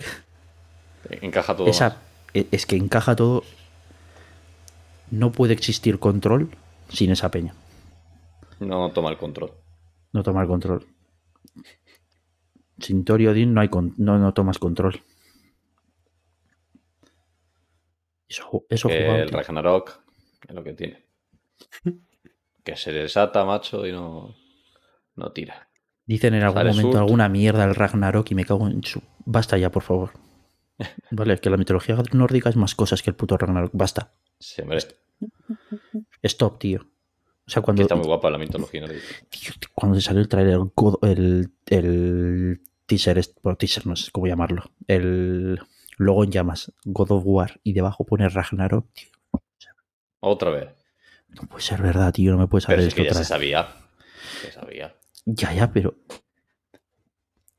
[1.21, 1.67] Encaja todo.
[1.67, 1.97] esa, más.
[2.33, 3.43] e- es que encaja todo.
[5.11, 6.49] No puede existir control
[6.89, 7.53] sin esa peña.
[8.59, 9.51] No toma el control.
[10.13, 10.85] No tomar control.
[12.79, 15.01] Sin Tori Odin no, hay con- no, no tomas control.
[18.27, 19.37] Eso, eso Que jugado, el tío.
[19.37, 19.99] Ragnarok
[20.47, 21.05] es lo que tiene.
[22.63, 24.33] Que se desata, macho, y no.
[25.15, 25.69] No tira.
[26.07, 29.03] Dicen en algún momento alguna mierda el Ragnarok y me cago en su.
[29.23, 30.13] Basta ya, por favor.
[31.11, 33.69] Vale, que la mitología nórdica es más cosas que el puto Ragnarok.
[33.73, 34.13] Basta.
[34.39, 34.79] Sí, hombre,
[36.23, 36.81] Stop, tío.
[37.47, 39.05] O sea, que cuando, está muy guapa la mitología nórdica.
[39.29, 40.59] tío, cuando salió el trailer,
[41.03, 45.59] el, el teaser, bueno, teaser no sé cómo llamarlo, el
[45.97, 49.09] logo en llamas, God of War, y debajo pone Ragnarok, tío.
[50.19, 50.69] Otra vez.
[51.29, 53.15] No puede ser verdad, tío, no me puedes Pero hacer es que esto ya otra
[53.15, 53.27] se vez.
[53.27, 53.67] sabía.
[54.41, 54.95] Se sabía.
[55.25, 55.95] Ya, ya, pero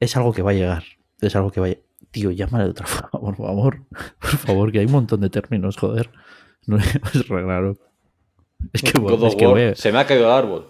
[0.01, 0.85] es algo que va a llegar.
[1.21, 1.75] Es algo que va a
[2.11, 3.85] Tío, llámale de otra forma, por favor.
[4.21, 6.11] Por favor, que hay un montón de términos, joder.
[6.67, 7.81] No es Ragnarok.
[8.73, 10.67] Es que, God es que voy a, Se me ha caído el árbol.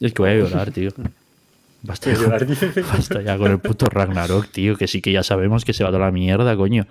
[0.00, 0.90] es que voy a llorar, tío.
[1.82, 2.28] Basta ya,
[2.92, 4.76] basta ya con el puto Ragnarok, tío.
[4.76, 6.86] Que sí que ya sabemos que se va toda la mierda, coño.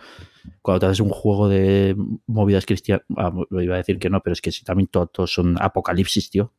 [0.63, 1.95] Cuando te haces un juego de
[2.25, 3.05] movidas cristianas.
[3.15, 6.31] Ah, iba a decir que no, pero es que sí, también to- todos son apocalipsis,
[6.31, 6.51] tío.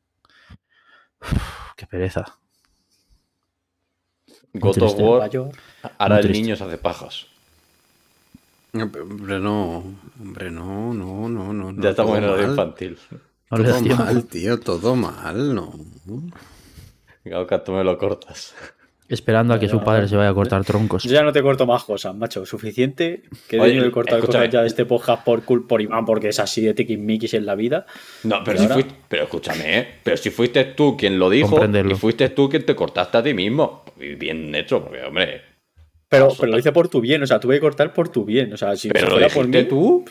[1.20, 1.32] Uf,
[1.76, 2.38] qué pereza.
[4.54, 4.94] God of.
[5.00, 5.30] War.
[5.98, 7.26] Ahora el niño se hace pajas.
[8.72, 9.84] Hombre, no.
[10.20, 11.82] Hombre, no, no, no, no.
[11.82, 12.40] ya estamos en mal.
[12.42, 12.98] infantil.
[13.50, 15.72] No Todo mal, tío, todo mal, no.
[17.24, 18.54] Gauca, tú me lo cortas.
[19.08, 21.02] Esperando a que su padre se vaya a cortar troncos.
[21.02, 22.46] Yo ya no te corto más cosas, macho.
[22.46, 24.44] Suficiente que tenido que cortar escúchame.
[24.44, 27.56] cosas ya de este podcast por, por Iván, porque es así de tiquismiquis en la
[27.56, 27.86] vida.
[28.22, 28.74] No, pero ¿Y si ahora?
[28.74, 29.88] fuiste, pero escúchame, ¿eh?
[30.04, 33.34] pero si fuiste tú quien lo dijo y fuiste tú quien te cortaste a ti
[33.34, 33.82] mismo.
[33.98, 35.42] Y Bien hecho, porque hombre,
[36.10, 36.40] Pero, Absoluta.
[36.40, 38.52] pero lo hice por tu bien, o sea, tuve que cortar por tu bien.
[38.52, 40.04] O sea, si pero lo fuera por mí, tú.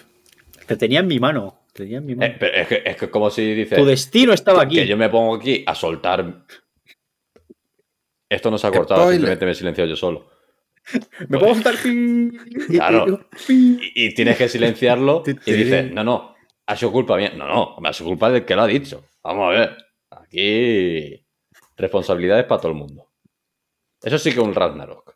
[0.66, 1.60] te tenía en mi mano.
[1.74, 2.32] Te tenía en mi mano.
[2.34, 4.76] Eh, pero es que es que como si dices tu destino estaba aquí.
[4.78, 6.46] que yo me pongo aquí a soltar.
[8.30, 9.16] Esto no se ha cortado, Spoiler.
[9.20, 10.28] simplemente me he silenciado yo solo.
[11.28, 11.76] Me puedo soltar.
[11.76, 12.32] pi-
[12.70, 13.28] Claro.
[13.50, 16.36] Y, y tienes que silenciarlo y dices, no, no,
[16.66, 17.34] ha sido culpa mía.
[17.36, 19.04] No, no, ha sido culpa del que lo ha dicho.
[19.24, 19.78] Vamos a ver.
[20.12, 21.26] Aquí
[21.76, 23.08] responsabilidades para todo el mundo.
[24.02, 25.16] Eso sí que es un Ragnarok.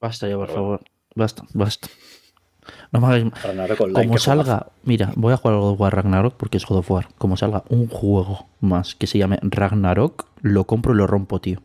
[0.00, 0.80] Basta ya, por Pero favor.
[1.14, 1.88] Basta, basta.
[2.92, 3.24] No me hagáis...
[3.42, 6.66] Ragnarok Online, Como salga, mira, voy a jugar al God of War Ragnarok porque es
[6.66, 7.08] God of War.
[7.16, 11.60] Como salga un juego más que se llame Ragnarok, lo compro y lo rompo, tío.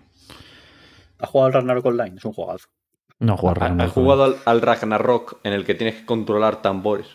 [1.19, 2.17] ¿Has jugado al Ragnarok Online?
[2.17, 2.67] Es un juegazo.
[3.19, 3.93] No jugar ¿Has Ragnarok.
[3.93, 7.07] jugado al, al Ragnarok en el que tienes que controlar tambores?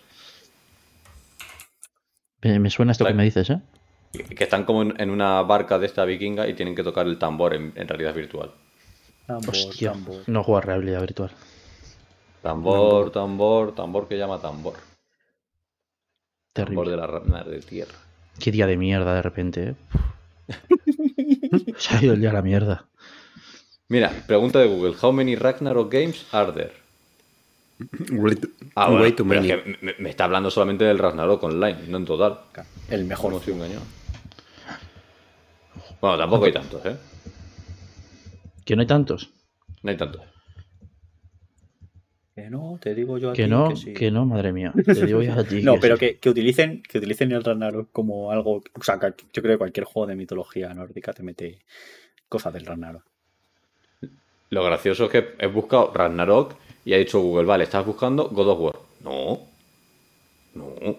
[2.42, 3.60] Me, me suena esto que me dices, ¿eh?
[4.12, 7.18] Que están como en, en una barca de esta vikinga y tienen que tocar el
[7.18, 8.52] tambor en, en realidad virtual.
[9.26, 10.22] Tambor, Hostia, tambor.
[10.26, 11.30] no jugar realidad virtual.
[12.42, 14.74] Tambor, tambor, tambor que llama tambor.
[16.52, 16.90] Tambor Terrible.
[16.92, 17.94] de la rama de tierra.
[18.38, 19.74] Qué día de mierda de repente, ¿eh?
[21.76, 22.86] Se ha ido el día a la mierda.
[23.88, 24.94] Mira, pregunta de Google.
[25.00, 26.72] How many Ragnarok games are there?
[28.10, 29.52] Way too, Ah, bueno, way too pero many.
[29.52, 32.40] es que me, me está hablando solamente del Ragnarok online, no en total.
[32.88, 33.32] El mejor.
[33.32, 33.82] No soy engañado.
[36.00, 36.96] Bueno, tampoco hay tantos, ¿eh?
[38.66, 39.30] Que no hay tantos.
[39.82, 40.20] No hay tantos.
[42.34, 43.94] Que no, te digo yo a Que ti no, que sí.
[43.94, 44.70] que no, madre mía.
[44.84, 45.62] Te digo yo a ti.
[45.62, 46.00] No, pero sí.
[46.00, 48.62] que, que utilicen, que utilicen el Ragnarok como algo.
[48.74, 51.60] O sea, yo creo que cualquier juego de mitología nórdica te mete
[52.28, 53.02] cosas del Ragnarok.
[54.50, 58.48] Lo gracioso es que he buscado Ragnarok y ha dicho Google, vale, estás buscando God
[58.48, 58.78] of War.
[59.02, 59.40] No.
[60.54, 60.96] No.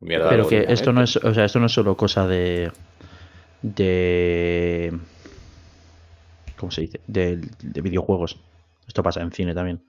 [0.00, 2.70] Mierda, Pero que esto no es, o sea, esto no es solo cosa de.
[3.62, 4.92] de.
[6.58, 7.00] ¿Cómo se dice?
[7.06, 8.40] De, de videojuegos.
[8.86, 9.82] Esto pasa en cine también.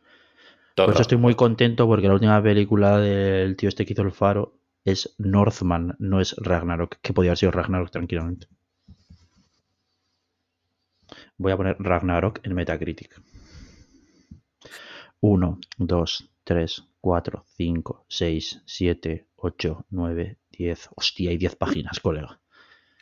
[0.75, 4.03] Todo Por eso estoy muy contento porque la última película del tío este que hizo
[4.03, 8.47] el faro es Northman, no es Ragnarok, que podía haber sido Ragnarok tranquilamente.
[11.37, 13.21] Voy a poner Ragnarok en Metacritic.
[15.21, 20.89] 1, 2, 3, 4, 5, 6, 7, 8, 9, 10.
[20.95, 22.39] Hostia, hay 10 páginas, colega.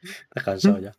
[0.02, 0.94] Estás cansado ya.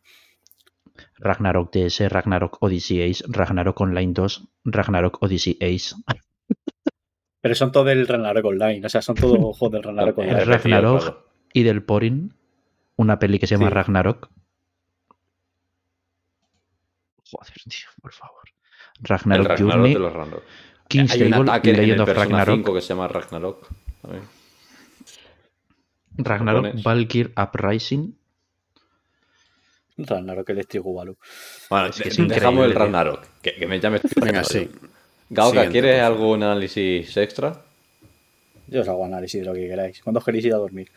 [1.17, 5.95] Ragnarok DS, Ragnarok Odyssey Ace, Ragnarok Online 2, Ragnarok Odyssey Ace.
[7.41, 8.85] Pero son todos del Ragnarok Online.
[8.85, 10.45] O sea, son todos juegos del Ragnarok Online.
[10.45, 11.17] Ragnarok
[11.53, 12.33] y del Porin,
[12.97, 13.73] una peli que se llama Sí.
[13.73, 14.29] Ragnarok.
[17.31, 18.41] Joder, tío, por favor.
[18.99, 20.43] El Ragnarok, Ragnarok Journey, de los Ragnarok.
[20.89, 22.55] King's Hay un Table ataque y en el Ragnarok.
[22.57, 23.67] 5 que se llama Ragnarok.
[26.17, 26.83] Ragnarok.
[26.83, 28.18] Valkyr Uprising.
[30.05, 31.17] Ragnarok Electric Boogaloo.
[31.69, 32.73] Bueno, Es que de- es dejamos el.
[32.75, 33.25] Ragnarok.
[33.41, 34.69] Que, que me llame Venga, sí.
[35.29, 37.63] Gauca, Siguiente, ¿quieres algún análisis extra?
[38.67, 40.01] Yo os hago análisis de lo que queráis.
[40.03, 40.91] ¿Cuándo os queréis ir a dormir?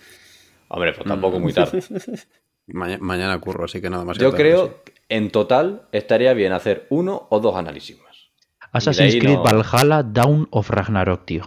[0.68, 1.82] Hombre, pues tampoco muy tarde.
[2.68, 4.16] Maña- mañana curro, así que nada más.
[4.18, 8.30] Yo creo que en total estaría bien hacer uno o dos análisis más.
[8.72, 11.42] Assassin's Creed no- Valhalla Down of Ragnarok, tío.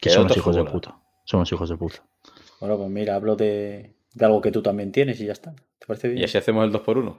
[0.00, 0.96] Que son los hijos de puta.
[1.24, 2.02] Son los hijos de puta.
[2.60, 5.52] Bueno, pues mira, hablo de, de algo que tú también tienes y ya está.
[5.78, 6.20] ¿Te parece bien?
[6.20, 7.16] ¿Y así hacemos el 2x1?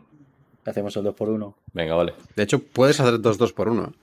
[0.66, 1.56] Hacemos el 2x1.
[1.74, 2.14] Venga, vale.
[2.36, 3.94] De hecho, puedes hacer dos dos por uno.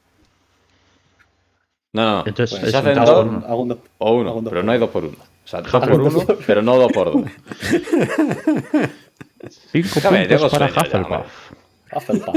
[1.93, 2.27] No, no.
[2.27, 4.51] Entonces, se es hacen dos hago- Hago, hago un dos- o uno, hago un dos
[4.53, 5.17] pero por no hay dos por uno.
[5.45, 7.31] O sea, dos por uno, pero no dos por dos.
[9.73, 11.53] Cinco Déjame, puntos para Hufflepuff.
[11.93, 12.37] Hufflepuff.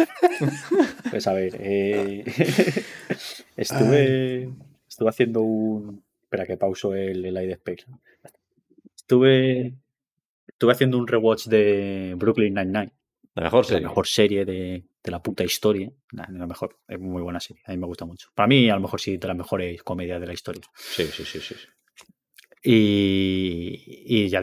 [1.12, 2.24] Pues a ver, eh,
[3.58, 4.50] estuve,
[4.88, 6.04] estuve haciendo un...
[6.24, 7.86] Espera que pauso el, el Space.
[8.96, 9.74] Estuve,
[10.64, 12.94] estuve haciendo un rewatch de Brooklyn Nine-Nine.
[13.36, 13.88] La mejor La serie.
[13.88, 15.92] mejor serie de, de la puta historia.
[16.14, 17.62] Nah, la mejor, es muy buena serie.
[17.66, 18.30] A mí me gusta mucho.
[18.34, 20.62] Para mí, a lo mejor sí, de las mejores comedias de la historia.
[20.74, 21.56] Sí, sí, sí, sí.
[22.64, 24.42] Y, y ya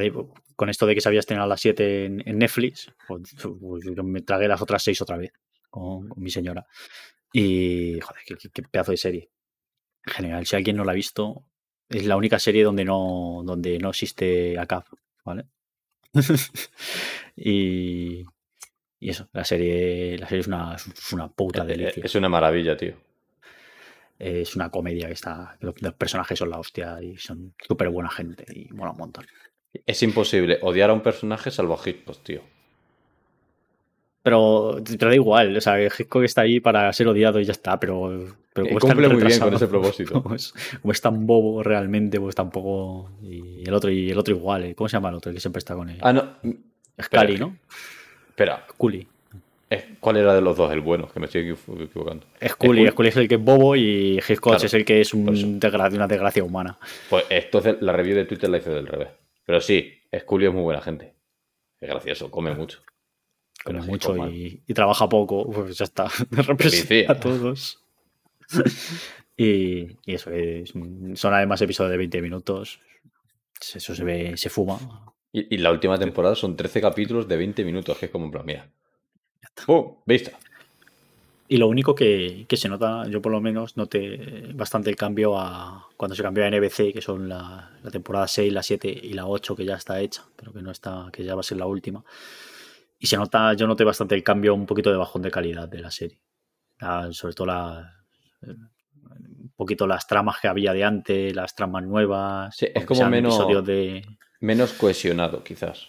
[0.56, 3.84] con esto de que se había estrenado a las 7 en, en Netflix, pues, pues
[3.96, 5.32] yo me tragué las otras 6 otra vez
[5.70, 6.66] con, con mi señora.
[7.32, 8.22] Y, joder,
[8.52, 9.30] qué pedazo de serie.
[10.04, 11.46] En general, si alguien no la ha visto,
[11.88, 14.86] es la única serie donde no, donde no existe ACAP,
[15.24, 15.46] ¿vale?
[17.36, 18.24] y,
[18.98, 22.02] y eso, la serie, la serie es una, es una puta Eh, eh, delicia.
[22.04, 22.94] Es una maravilla, tío.
[24.18, 25.56] es una comedia que está.
[25.60, 29.26] los personajes son la hostia y son súper buena gente y mola un montón.
[29.86, 32.42] Es imposible odiar a un personaje salvo a Hitchcock, tío.
[34.22, 37.80] Pero, pero da igual, o sea, Hitchcock está ahí para ser odiado y ya está,
[37.80, 40.12] pero, pero Eh, como cumple muy bien con ese propósito.
[40.22, 40.52] Como es,
[40.82, 43.10] como es tan bobo realmente, pues tampoco.
[43.22, 44.74] Y el otro, y el otro igual, ¿eh?
[44.74, 45.30] ¿cómo se llama el otro?
[45.30, 45.96] El que siempre está con él.
[46.02, 46.34] Ah, no.
[47.02, 47.56] Scully, ¿no?
[48.28, 49.06] Espera, Scully.
[49.70, 51.08] eh, ¿cuál era de los dos el bueno?
[51.10, 52.26] Que me estoy equivo- equivocando.
[52.46, 53.08] Scully, Scully.
[53.08, 55.46] Es el que es bobo y Hitchcock Claro, es el que es un por eso.
[55.46, 56.78] desgra- una desgracia humana.
[57.08, 59.08] Pues entonces la review de Twitter la hice del revés.
[59.46, 61.14] Pero sí, Scully es muy buena gente.
[61.80, 62.80] Es gracioso, come mucho.
[63.64, 66.08] Come mucho y, y trabaja poco, pues ya está.
[66.30, 67.82] Representa a todos.
[69.36, 70.72] y, y eso, es,
[71.14, 72.80] son además episodios de 20 minutos.
[73.74, 74.78] Eso se ve, se fuma.
[75.32, 78.30] Y, y la última temporada son 13 capítulos de 20 minutos, que es como en
[78.30, 78.70] plan, mira.
[79.66, 79.96] ¡Pum!
[80.06, 80.32] ¿Vista?
[81.50, 85.36] Y lo único que, que se nota, yo por lo menos noté bastante el cambio
[85.36, 89.12] a cuando se cambió a NBC, que son la, la temporada 6, la 7 y
[89.14, 91.58] la 8, que ya está hecha, pero que no está, que ya va a ser
[91.58, 92.04] la última.
[93.02, 95.80] Y se nota, yo noté bastante el cambio, un poquito de bajón de calidad de
[95.80, 96.20] la serie.
[96.78, 97.96] La- sobre todo la,
[98.42, 102.54] un poquito las tramas que había de antes, las tramas nuevas.
[102.54, 104.06] Sí, es como menos- de,
[104.40, 105.88] Menos cohesionado, quizás.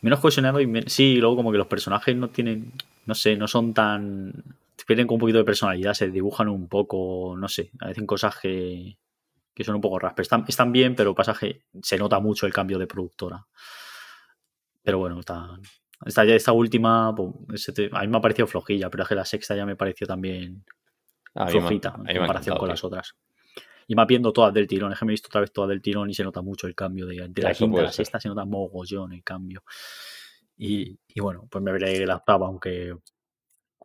[0.00, 2.72] menos cohesionado y sí, y luego como que los personajes no tienen,
[3.06, 4.32] no sé, no son tan
[4.86, 8.98] pierden con un poquito de personalidad, se dibujan un poco, no sé, hacen cosas que,
[9.54, 12.52] que son un poco pero están, están bien, pero pasa que se nota mucho el
[12.52, 13.46] cambio de productora.
[14.82, 15.48] Pero bueno, está,
[16.06, 19.54] esta, esta última, pues, a mí me ha parecido flojilla, pero es que la sexta
[19.56, 20.64] ya me pareció también
[21.34, 22.72] A mí me ha- flojita en comparación con tío.
[22.72, 23.14] las otras.
[23.86, 25.82] Y más viendo todas del tirón, es que me he visto otra vez todas del
[25.82, 27.96] tirón y se nota mucho el cambio de, de la quinta a la ser.
[28.06, 29.64] sexta, se nota mogollón el cambio.
[30.56, 32.94] Y, y bueno, pues me veré la octava, aunque,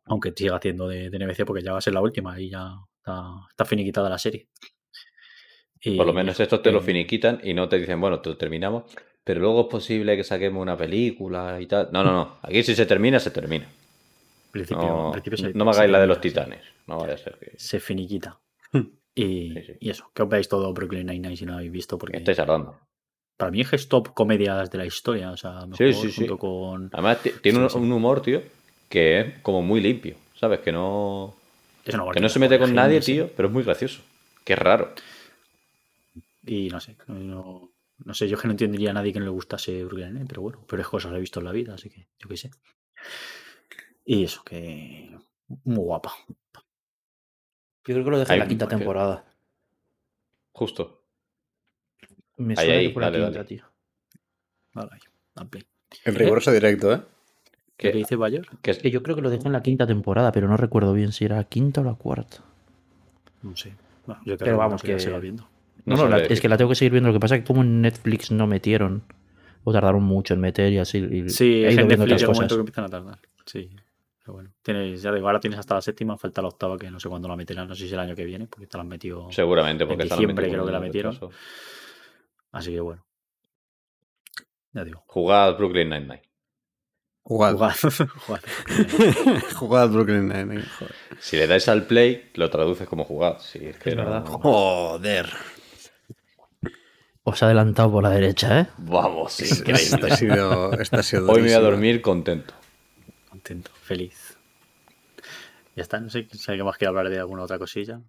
[0.06, 2.76] aunque siga haciendo de, de NBC, porque ya va a ser la última y ya
[2.98, 4.48] está, está finiquitada la serie.
[5.82, 8.84] Y Por lo menos estos te lo finiquitan y no te dicen, bueno, terminamos,
[9.26, 11.90] pero luego es posible que saquemos una película y tal.
[11.92, 12.38] No, no, no.
[12.44, 13.68] Aquí si se termina, se termina.
[14.52, 16.62] principio, No, principio se- no me hagáis la de los titanes.
[16.88, 18.40] No vaya a ser que Se finiquita.
[19.18, 19.74] Y, Sí, sí.
[19.80, 22.38] y eso, que os veáis todo Brooklyn Nine-Nine si no lo habéis visto, porque estáis
[22.40, 22.78] hablando.
[23.38, 25.32] para mí es que es top comedias de la historia.
[25.32, 26.18] O sea, mejor Sí, sí, sí.
[26.28, 26.90] junto con.
[26.92, 28.42] Además, ti- tiene un, humor, tío,
[28.90, 30.16] que es como muy limpio.
[30.38, 30.60] ¿Sabes?
[30.60, 31.34] Que no,
[31.86, 34.02] Es que no se mete con nadie, tío, pero es muy gracioso.
[34.44, 34.94] Qué raro.
[36.46, 37.70] Y no sé, no,
[38.00, 40.26] no sé, yo es que no entendería a nadie que no le gustase Brooklyn Nine,
[40.26, 42.38] pero bueno, pero es cosas que he visto en la vida, así que yo qué
[42.38, 42.52] sé.
[44.06, 45.18] Y eso, que
[45.64, 46.14] muy guapa.
[47.88, 49.26] Yo creo que lo dejé en la quinta que- temporada.
[50.52, 51.04] Justo.
[52.38, 53.44] Me Ahí, suena ahí, que fue la quinta, dale.
[53.46, 53.64] tío.
[54.74, 54.90] Vale,
[55.36, 55.66] al play.
[56.04, 57.02] En riguroso directo, ¿eh?
[57.78, 58.48] ¿Qué Que, dice Bayor?
[58.62, 60.94] que es- Que yo creo que lo dejé en la quinta temporada, pero no recuerdo
[60.94, 62.38] bien si era la quinta o la cuarta.
[63.42, 63.76] No sé.
[64.06, 65.48] Bueno, yo creo Pero vamos, que ya se va viendo.
[65.86, 67.10] No, No no, la- sabré es que la tengo que seguir viendo.
[67.10, 69.04] Lo que pasa es que como en Netflix no metieron,
[69.64, 70.98] o tardaron mucho en meter y así.
[71.00, 72.36] y Sí, he es ido en viendo Netflix otras cosas.
[72.38, 73.20] momento que empiezan a tardar.
[73.46, 73.70] Sí.
[74.24, 77.00] Pero bueno, tienes, ya digo, ahora tienes hasta la séptima, falta la octava, que no
[77.00, 78.88] sé cuándo la meterán, no sé si el año que viene, porque te la han
[78.88, 79.32] metido.
[79.32, 81.12] seguramente, porque en diciembre creo que la metieron.
[81.14, 81.36] retraso.
[82.52, 83.06] Así que bueno.
[84.74, 85.04] Ya digo.
[85.08, 86.22] Jugad Brooklyn Nine-Nine.
[87.22, 87.54] Jugad.
[87.54, 87.74] Jugad.
[88.26, 88.42] Jugad.
[89.56, 90.64] Jugad Brooklyn Nine-Nine.
[91.20, 93.38] Si le dais al play, lo traduces como jugad.
[93.40, 94.26] Sí, es que Es no- verdad.
[94.26, 95.30] Joder.
[97.28, 98.68] Os ha adelantado por la derecha, ¿eh?
[98.78, 100.12] Vamos, Esto increíble.
[100.12, 102.54] ha sido, esto ha sido Hoy me voy a dormir contento.
[103.28, 104.38] Contento, feliz.
[105.76, 108.00] Ya está, no sé si hay más que hablar de alguna otra cosilla.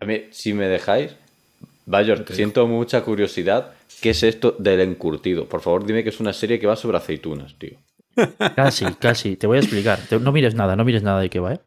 [0.00, 1.16] A mí, si me dejáis,
[1.84, 3.72] Bayor, te siento mucha curiosidad.
[4.00, 5.48] ¿Qué es esto del encurtido?
[5.48, 7.78] Por favor, dime que es una serie que va sobre aceitunas, tío.
[8.54, 9.34] Casi, casi.
[9.36, 9.98] Te voy a explicar.
[10.20, 11.60] No mires nada, no mires nada de qué va, ¿eh?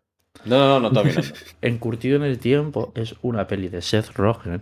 [0.45, 1.27] No, no, no, no mirando.
[1.61, 4.61] Encurtido en el tiempo es una peli de Seth Rogen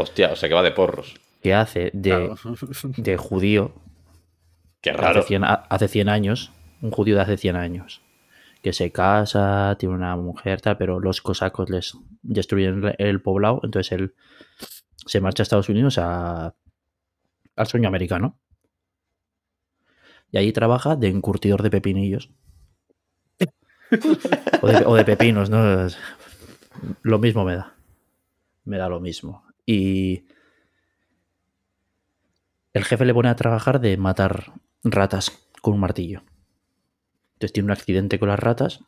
[0.00, 1.14] Hostia, o sea que va de porros.
[1.42, 2.34] que hace de, Claro.
[2.96, 3.72] de judío
[4.80, 5.20] Qué raro.
[5.20, 6.52] hace 100, a- hace 100 años,
[6.82, 8.00] un judío de hace 100 años,
[8.62, 13.90] que se casa, tiene una mujer, tal, pero los cosacos les destruyen el- poblado, entonces
[13.92, 14.14] él
[15.06, 16.54] se marcha a Estados Unidos a,
[17.56, 18.38] al sueño americano.
[20.30, 22.30] Y allí trabaja de encurtidor de pepinillos.
[24.60, 25.88] O de, o de pepinos, ¿no?
[27.02, 27.74] Lo mismo me da.
[28.64, 29.42] Me da lo mismo.
[29.70, 30.24] Y
[32.72, 36.22] el jefe le pone a trabajar de matar ratas con un martillo.
[37.34, 38.80] Entonces tiene un accidente con las ratas,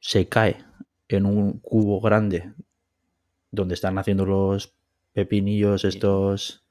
[0.00, 0.62] se cae
[1.08, 2.52] en un cubo grande
[3.50, 4.74] donde están haciendo los
[5.14, 6.66] pepinillos estos.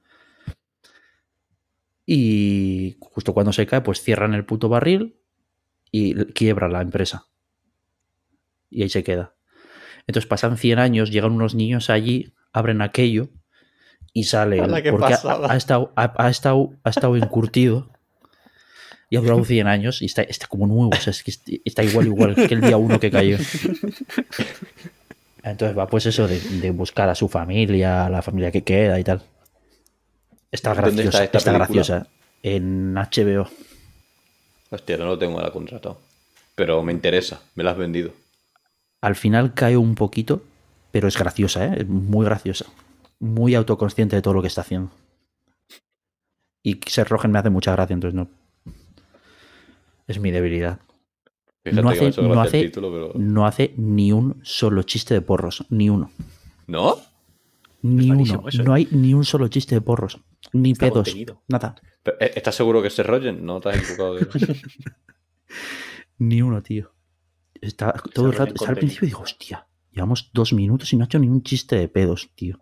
[2.05, 5.19] Y justo cuando se cae, pues cierran el puto barril
[5.89, 7.25] y quiebra la empresa.
[8.69, 9.33] Y ahí se queda.
[10.05, 13.31] Entonces pasan 100 años, llegan unos niños allí, abren aquello
[14.19, 14.59] y sale.
[14.61, 15.15] ¡Hala, qué porque ha,
[15.55, 17.89] estado, ha, ha estado, ha estado encurtido
[19.09, 20.89] y ha durado 100 años y está, está como nuevo.
[20.91, 23.37] O sea, es que est- está igual, igual que el día uno que cayó.
[25.43, 28.99] Entonces va, pues eso de, de buscar a su familia, a la familia que queda
[28.99, 29.21] y tal.
[30.51, 32.07] Está ¿Dónde está graciosa, esta está, graciosa.
[32.43, 33.47] En HBO.
[34.69, 35.99] Hostia, no lo tengo la contratado.
[36.55, 38.11] Pero me interesa, me la has vendido.
[39.01, 40.41] Al final cae un poquito,
[40.91, 41.75] pero es graciosa, ¿eh?
[41.81, 42.65] Es muy graciosa.
[43.19, 44.91] Muy autoconsciente de todo lo que está haciendo.
[46.63, 48.29] Y Ser Rogen me hace mucha gracia, entonces no.
[50.07, 50.79] Es mi debilidad.
[51.65, 53.11] No hace- no hace- el título, pero...
[53.15, 55.65] No hace ni un solo chiste de porros.
[55.69, 56.11] Ni uno.
[56.67, 56.95] ¿No?
[57.81, 58.47] Ni uno.
[58.47, 58.63] eso, ¿eh?
[58.63, 60.19] No hay ni un solo chiste de porros.
[60.53, 61.07] Ni Está pedos.
[61.07, 61.41] contenido.
[61.47, 61.75] Nada.
[62.03, 63.45] Pero, ¿eh, ¿Estás seguro que es Rogen?
[63.45, 64.15] No te has equivocado.
[64.15, 64.27] de-
[66.19, 66.91] Ni uno, tío.
[67.59, 68.53] Está todo el rato.
[68.55, 69.67] Está al principio y digo, hostia.
[69.91, 72.59] Llevamos dos minutos y no ha hecho ni un chiste de pedos, tío.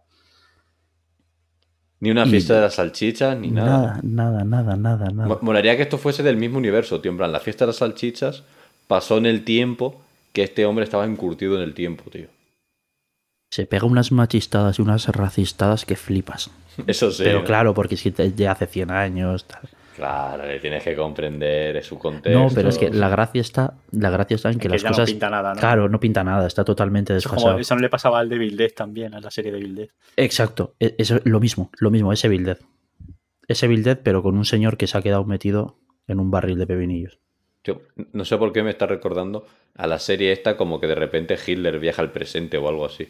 [2.01, 3.99] Ni una fiesta de las salchichas, ni nada.
[4.03, 5.27] Nada, nada, nada, nada, nada.
[5.29, 7.11] Mo- Molaría que esto fuese del mismo universo, tío.
[7.11, 8.43] En plan, la fiesta de las salchichas
[8.87, 10.01] pasó en el tiempo
[10.33, 12.27] que este hombre estaba encurtido en el tiempo, tío.
[13.51, 16.51] Se pega unas machistadas y unas racistadas que flipas.
[16.87, 17.23] Eso sí.
[17.23, 19.45] Pero claro, porque es que de hace 100 años.
[19.45, 19.61] tal.
[19.95, 22.37] Claro, le tienes que comprender su contexto.
[22.37, 24.89] No, pero es que la gracia está, la gracia está en que Que las ya
[24.89, 25.09] no cosas.
[25.09, 25.59] pinta nada, ¿no?
[25.59, 27.47] Claro, no pinta nada, está totalmente desfasado.
[27.53, 29.87] como, eso no le pasaba al Devil Dead también, a la serie Devil Dead.
[30.17, 32.57] Exacto, e- eso lo mismo, lo mismo, ese Evil Dead.
[33.47, 35.77] Ese Dead, pero con un señor que se ha quedado metido
[36.07, 37.19] en un barril de pepinillos.
[37.61, 37.81] Tío,
[38.11, 39.45] no sé por qué me está recordando
[39.75, 43.07] a la serie esta como que de repente Hitler viaja al presente o algo así.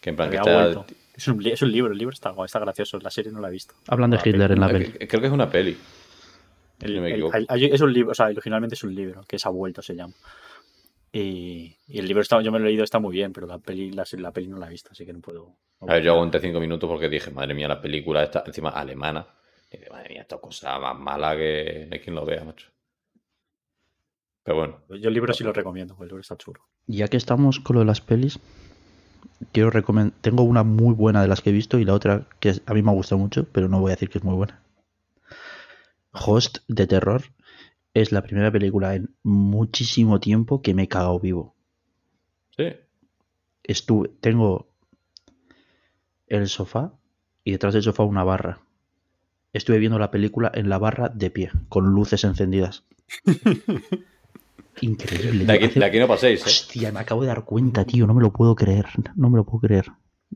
[0.00, 0.54] Que en plan que está...
[0.54, 0.86] vuelto.
[1.16, 3.52] Es un, es un libro, el libro está, está gracioso, la serie no la he
[3.52, 3.74] visto.
[3.86, 4.86] Hablan de Ah, Hitler en la Eh, peli.
[5.06, 5.76] Creo que es una peli.
[6.84, 7.36] El- no me el- equivoco.
[7.36, 9.82] el- hay- es un libro, o sea, originalmente es un libro, que es Ha vuelto
[9.82, 10.14] se llama.
[11.12, 13.58] Y, y el libro está, yo me lo he leído, está muy bien, pero la
[13.58, 15.56] peli, la, la peli no la he visto, así que no puedo.
[15.80, 18.70] no A ver, yo aguanté cinco minutos porque dije, madre mía, la película esta, encima
[18.70, 19.24] alemana.
[19.70, 22.68] Y dije, madre mía, esta cosa más mala que hay quien lo vea, macho.
[24.42, 26.60] Pero bueno, Yo el libro sí lo recomiendo, el libro está chulo.
[26.86, 28.40] Ya que estamos con lo de las pelis,
[29.52, 30.18] quiero recomendar.
[30.20, 32.82] Tengo una muy buena de las que he visto y la otra que a mí
[32.82, 34.60] me ha gustado mucho, pero no voy a decir que es muy buena.
[36.14, 37.22] Host de terror
[37.92, 41.54] es la primera película en muchísimo tiempo que me he cagado vivo.
[42.56, 42.64] sí.
[43.66, 44.68] Estuve, tengo
[46.26, 46.92] el sofá
[47.44, 48.60] y detrás del sofá una barra.
[49.54, 52.84] Estuve viendo la película en la barra de pie, con luces encendidas.
[54.80, 55.44] Increíble.
[55.46, 55.64] De aquí.
[55.66, 56.44] Hace- de aquí no paséis, ¿eh?
[56.46, 58.06] Hostia, me acabo de dar cuenta, tío.
[58.06, 58.86] No me lo puedo creer.
[59.14, 59.86] No me lo puedo creer.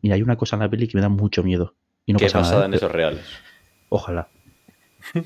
[0.01, 1.75] Mira, hay una cosa en la peli que me da mucho miedo.
[2.07, 2.67] Y no que es pasa basada nada.
[2.67, 2.77] en ¿eh?
[2.77, 3.25] esos reales.
[3.89, 4.29] Ojalá.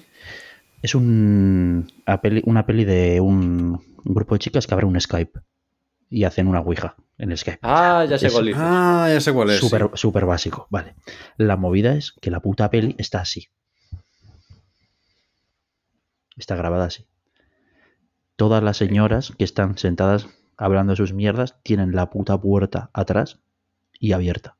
[0.82, 5.40] es un, peli- una peli de un, grupo de chicas que abre un Skype
[6.10, 7.60] y hacen una Ouija en el Skype.
[7.62, 8.60] Ah, ya sé Es- cuál dices.
[8.62, 9.60] Ah, ya sé cuál es.
[9.60, 9.66] sí.
[9.68, 10.66] Súper súper básico.
[10.70, 10.94] Vale.
[11.36, 13.48] La movida es que la puta peli está así.
[16.36, 17.06] Está grabada así.
[18.36, 23.40] Todas las señoras que están sentadas hablando de sus mierdas tienen la puta puerta atrás
[24.00, 24.56] y abierta.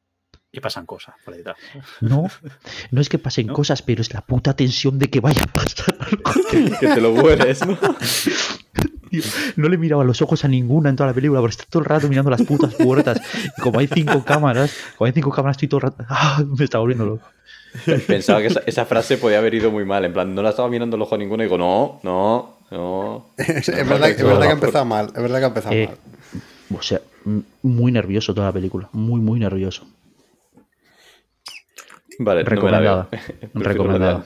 [0.54, 1.56] Y pasan cosas por detrás.
[2.02, 2.28] No,
[2.90, 3.54] no es que pasen ¿No?
[3.54, 6.30] cosas, pero es la puta tensión de que vaya a pasar algo.
[6.80, 7.78] que te lo vueles, ¿no?
[9.10, 9.22] Tío,
[9.56, 11.86] no le miraba los ojos a ninguna en toda la película, porque está todo el
[11.86, 13.20] rato mirando las putas puertas.
[13.58, 16.04] Y como hay cinco cámaras, como hay cinco cámaras, estoy todo el rato.
[16.08, 16.42] ¡Ah!
[16.46, 17.26] Me está volviendo loco.
[18.06, 20.04] Pensaba que esa, esa frase podía haber ido muy mal.
[20.04, 23.26] En plan, no la estaba mirando el ojo a ninguno y digo, no, no, no.
[23.38, 25.06] es, verdad, es no, verdad que ha empezado mal.
[25.06, 26.78] Es verdad que ha empezado Eh, mal.
[26.78, 27.00] O sea,
[27.62, 28.88] muy nervioso toda la película.
[28.92, 29.86] Muy, muy nervioso.
[32.18, 33.08] Vale, no Recomendada.
[33.54, 34.24] de Recomendada.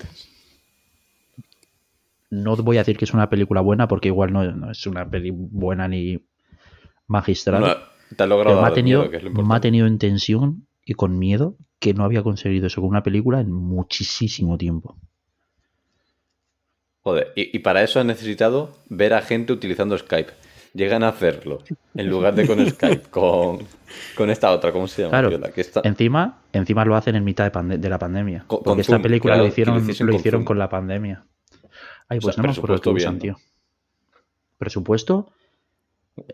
[2.31, 5.09] No voy a decir que es una película buena, porque igual no, no es una
[5.09, 6.21] peli buena ni
[7.07, 7.61] magistral.
[7.61, 7.77] No,
[8.17, 11.95] te has logrado me ha, tenido, me ha tenido en tensión y con miedo que
[11.95, 14.97] no había conseguido eso con una película en muchísimo tiempo.
[17.03, 20.33] Joder, y, y para eso has necesitado ver a gente utilizando Skype.
[20.77, 21.59] Llegan a hacerlo
[21.95, 23.61] en lugar de con Skype, con,
[24.15, 25.11] con esta otra, ¿cómo se llama?
[25.13, 25.29] Claro.
[25.31, 25.39] tío?
[25.39, 28.45] La que está- Encima, encima lo hacen en mitad de, pande- de la pandemia.
[28.47, 30.45] Con- con porque esta Zoom, película claro, lo hicieron, lo con hicieron Zoom.
[30.45, 31.25] con la pandemia.
[32.09, 33.37] Ay, O pues sea, no me acuerdo usan, tío.
[34.59, 35.33] Presupuesto.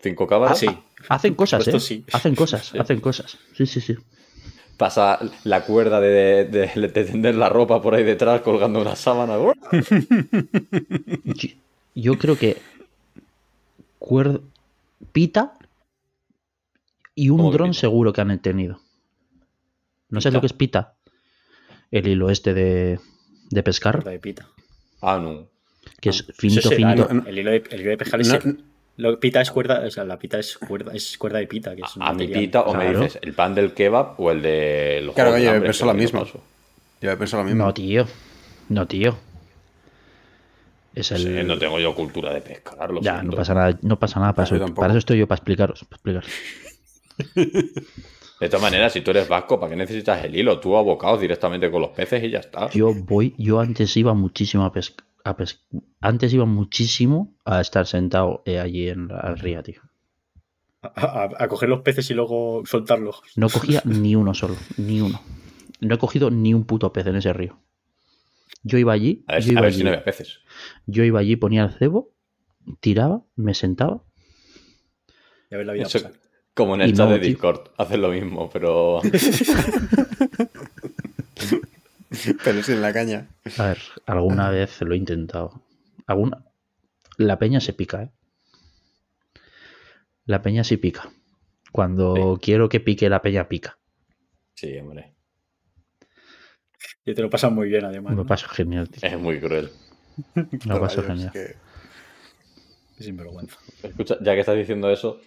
[0.02, 0.52] Cinco cámaras.
[0.62, 0.78] Ah, sí.
[1.08, 1.80] Hacen cosas, ¿eh?
[1.80, 2.04] sí.
[2.12, 2.78] Hacen cosas, Sí.
[2.78, 3.38] hacen cosas.
[3.56, 3.96] Sí, sí, sí.
[4.76, 6.08] Pasa la cuerda de,
[6.46, 9.36] de- de- de tender la ropa por ahí detrás colgando una sábana.
[11.24, 11.48] Yo,
[11.94, 12.56] yo creo que
[14.02, 14.40] cuer-
[15.12, 15.54] pita
[17.14, 18.80] y un ¿Cómo que dron seguro que han tenido.
[20.08, 20.30] ¿No ¿Pita?
[20.30, 20.94] lo que es pita?
[21.90, 22.98] El hilo este de,
[23.50, 24.48] de pescar, La de pita.
[25.00, 25.48] Ah, no.
[26.00, 27.12] que es Eso finito, será, finito.
[27.12, 27.26] ¿no?
[27.26, 28.56] El hilo de, el hilo de pescar es No, seco.
[28.98, 31.80] Lo pita es cuerda, o sea, la pita es cuerda, es cuerda de pita, que
[31.82, 33.00] es A mi pita, o me Claro.
[33.00, 36.20] dices, ¿el pan del kebab o el de los Claro, yo he pensado no mismo.
[36.20, 36.40] paso.
[37.00, 37.64] Yo he pensado lo mismo.
[37.64, 38.06] No, tío.
[38.68, 39.16] No, tío.
[40.94, 41.18] Es el.
[41.22, 44.44] Sí, no tengo yo cultura de pescar, Ya, no pasa nada, no pasa nada para
[44.44, 44.74] eso.
[44.74, 45.84] Para eso estoy yo, para explicaros.
[45.84, 46.24] Para explicar.
[48.40, 50.58] De todas maneras, si tú eres vasco, ¿para qué necesitas el hilo?
[50.58, 52.68] Tú abocados directamente con los peces y ya está.
[52.70, 55.06] Yo voy, yo antes iba muchísimo a pescar.
[55.24, 55.60] A pes-
[56.00, 59.80] Antes iba muchísimo a estar sentado eh, allí en la ría, tío.
[60.82, 63.22] A, a- a coger los peces y luego soltarlos.
[63.36, 65.22] No cogía ni uno solo, ni uno.
[65.80, 67.56] No he cogido ni un puto pez en ese río.
[68.62, 70.40] Yo iba allí, A ver, yo si- a iba ver si allí, no había peces.
[70.86, 72.12] yo iba allí, ponía el cebo,
[72.80, 74.02] tiraba, me sentaba.
[75.50, 76.10] Ya ves la vida Eso-
[76.54, 77.28] como en el Y chat no, de tío.
[77.30, 79.00] Discord, hacen lo mismo, pero
[82.44, 83.28] Pero sin la caña.
[83.58, 85.62] A ver, alguna vez lo he intentado.
[86.06, 86.44] Alguna...
[87.18, 88.10] La peña se pica, ¿eh?
[90.24, 91.10] La peña sí pica.
[91.72, 93.78] Cuando quiero que pique la peña, pica.
[94.54, 95.11] sí, hombre,
[97.04, 98.12] Y te lo pasas muy bien, además.
[98.12, 98.26] Me ¿no?
[98.26, 99.08] paso genial, tío.
[99.08, 99.70] es muy cruel.
[100.34, 100.44] Me
[100.78, 101.32] paso Rayos, genial.
[101.32, 101.56] que-
[102.96, 103.56] Qué sinvergüenza.
[103.82, 105.18] Escucha, ya que estás diciendo eso,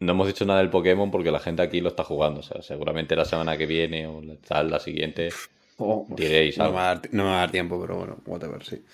[0.00, 2.40] no hemos dicho nada del Pokémon porque la gente aquí lo está jugando.
[2.40, 5.30] O sea, seguramente la semana que viene o la- tal, la siguiente
[5.78, 8.16] Oh, diréis no, me va a dar, no me va a dar tiempo, pero bueno,
[8.26, 8.84] whatever, sí.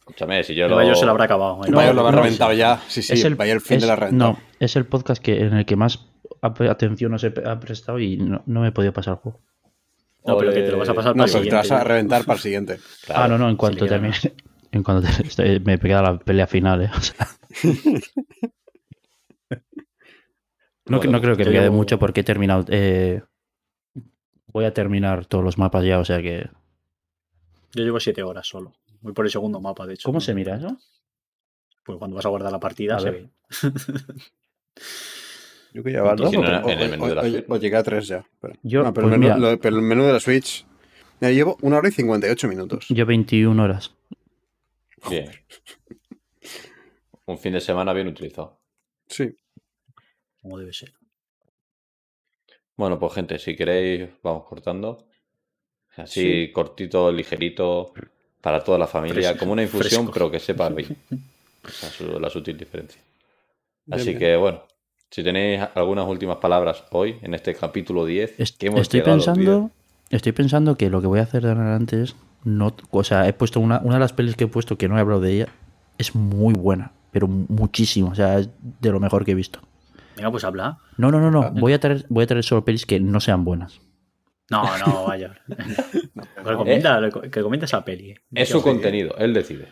[0.00, 0.76] Escúchame, si yo El lo.
[0.76, 1.64] Bayo se lo habrá acabado.
[1.64, 1.68] ¿eh?
[1.68, 2.80] El Bayer lo va no, reventado ya.
[2.88, 4.32] Sí, sí, Es el, fin es- de la reventado.
[4.34, 6.06] No, es el podcast que, en el que más
[6.42, 9.40] atención os he ha prestado y no, no me he podido pasar el juego.
[10.26, 11.84] No, pero que te lo vas a pasar No, para el pero te vas siguiente.
[11.84, 12.80] a reventar para el siguiente.
[13.04, 13.22] Claro.
[13.22, 14.14] ah, no, no, en cuanto termine.
[14.72, 16.90] En cuanto te- estoy- me queda la pelea final, ¿eh?
[16.96, 17.28] O sea,
[20.86, 22.64] no, no creo que me quede mucho porque he terminado.
[22.68, 23.22] eh,
[24.48, 26.50] voy a terminar todos los mapas ya, o sea que.
[27.72, 28.72] Yo llevo siete horas solo.
[29.00, 30.06] Voy por el segundo mapa, de hecho.
[30.08, 30.76] ¿Cómo se mira eso?
[31.84, 33.22] Pues cuando vas a guardar la partida A se ver.
[33.22, 33.30] ve.
[35.74, 37.24] Yo que llevar Y dos si o, no, o- en el menú de la o-
[37.26, 37.44] o- Switch.
[37.48, 38.18] o llegué a tres ya.
[38.18, 38.54] Espera.
[38.62, 40.64] Yo, no, pero, pues el menú, lo- pero el menú de la Switch.
[41.20, 42.86] Mira, llevo una hora y 58 minutos.
[42.88, 43.94] yo 21 horas.
[45.10, 45.30] Bien.
[47.26, 48.58] Un fin de semana bien utilizado.
[49.08, 49.36] Sí.
[50.40, 50.92] Como debe ser.
[52.76, 55.06] Bueno, pues gente, si queréis, vamos cortando.
[55.96, 57.92] Así cortito, ligerito,
[58.40, 60.12] para toda la familia, Fresco, como una infusión, fresco.
[60.12, 60.96] pero que sepa bien.
[61.64, 63.00] Esa es su- la sutil diferencia.
[63.86, 64.18] Bien, Así bien.
[64.18, 64.64] que bueno,
[65.14, 69.16] si tenéis algunas últimas palabras hoy, en este capítulo 10, Est- que hemos estoy llegado,
[69.18, 69.70] pensando.
[70.10, 72.16] Estoy pensando que lo que voy a hacer de ahora en adelante es.
[72.42, 74.96] No, o sea, he puesto una, una de las pelis que he puesto que no
[74.98, 75.48] he hablado de ella.
[75.98, 78.10] Es muy buena, pero muchísimo.
[78.10, 78.48] O sea, es
[78.80, 79.60] de lo mejor que he visto.
[80.16, 80.78] Venga, pues habla.
[80.96, 81.52] No, no, no, no.
[81.52, 83.80] Voy a traer, voy a traer solo pelis que no sean buenas.
[84.50, 85.34] No, no, vaya.
[86.44, 88.10] Recomienda, que comenta esa peli.
[88.10, 88.16] eh.
[88.34, 89.68] Es su contenido, él decide.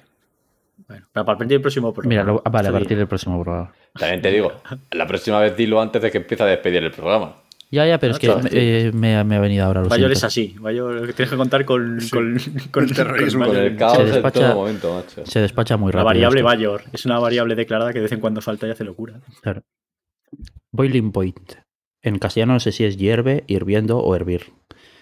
[0.93, 2.09] Bueno, pero para partir del próximo programa.
[2.11, 3.73] Mira, lo- ah, vale, a partir del próximo programa.
[3.99, 4.53] También te digo,
[4.91, 7.37] la próxima vez dilo antes de que empiece a despedir el programa.
[7.71, 9.83] Ya, ya, pero es que eh, me, me ha venido ahora.
[9.87, 10.09] Siento.
[10.09, 10.55] es así.
[10.61, 12.37] Bayor, tienes que contar con, con,
[12.71, 13.47] con El terrorismo.
[13.47, 15.25] Con el caos en despacha- todo momento, macho.
[15.25, 16.05] Se despacha muy La rápido.
[16.09, 16.47] variable esto.
[16.49, 19.15] Bayor es una variable declarada que de vez en cuando falta y hace locura.
[19.41, 19.63] Claro.
[20.71, 21.53] Boiling point.
[22.03, 24.53] En castellano no sé si es hierve, hirviendo o hervir.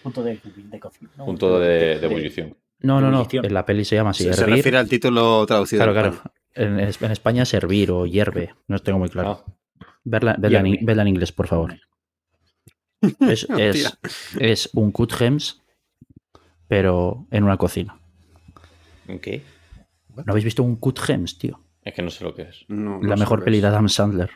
[0.05, 0.39] Punto de,
[0.79, 1.11] cocina.
[1.25, 2.55] Punto de, de ebullición.
[2.83, 3.27] No, no, no.
[3.31, 5.83] En la peli se llama así, Se, refiere al título traducido.
[5.85, 6.23] Claro, claro.
[6.55, 8.55] En, es- en España es hervir o hierve.
[8.69, 9.45] No tengo muy claro.
[9.47, 9.53] Ah,
[10.03, 10.85] Verla, verla en, Hierve.
[10.87, 11.75] verla en inglés, por favor.
[13.21, 13.99] Es, es,
[14.39, 15.63] es un cut gems,
[16.69, 17.99] pero en una cocina.
[19.23, 19.43] ¿Qué?
[20.17, 21.61] ¿No habéis visto un cut gems, tío?
[21.83, 22.65] Es que no sé lo que es.
[22.69, 23.63] No, no La mejor peli es.
[23.63, 24.31] de Adam Sandler.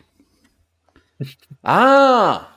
[1.62, 2.50] ¡Ah!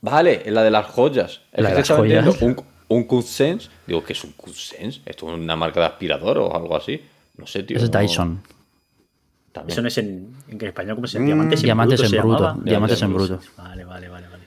[0.00, 1.40] Vale, la de las joyas.
[1.52, 2.42] La de las joyas.
[2.42, 2.56] Un,
[2.88, 3.68] un Q-Sense.
[3.86, 5.00] Digo, ¿qué es un Q-Sense?
[5.06, 7.00] ¿Esto es una marca de aspirador o algo así?
[7.36, 7.76] No sé, tío.
[7.76, 8.42] Es no- Dyson.
[9.52, 9.72] También.
[9.72, 11.44] Eso no es en, en español, ¿cómo se Mm, llama?
[11.46, 12.16] Diamantes en Diamantes bruto.
[12.16, 12.38] en bruto.
[12.42, 13.40] Diamantes en Diamantes en bruto.
[13.56, 14.28] Vale, vale, vale.
[14.28, 14.44] vale.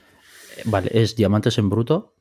[0.66, 2.14] Vale, es diamantes en bruto,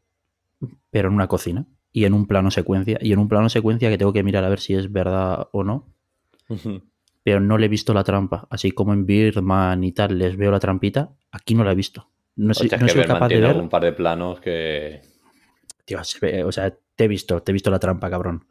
[0.90, 1.66] pero en una cocina.
[1.92, 2.98] Y en un plano secuencia.
[3.02, 5.64] Y en un plano secuencia que tengo que mirar a ver si es verdad o
[5.64, 5.88] no.
[7.24, 8.48] Pero no le he visto la trampa.
[8.50, 12.08] Así como en Birdman y tal les veo la trampita, aquí no la he visto.
[12.38, 13.50] No, sé, no Berman capaz de ver.
[13.52, 15.02] algún par de planos que.
[15.90, 18.46] Tío, se ve- o sea, te he visto, te he visto la trampa, cabrón.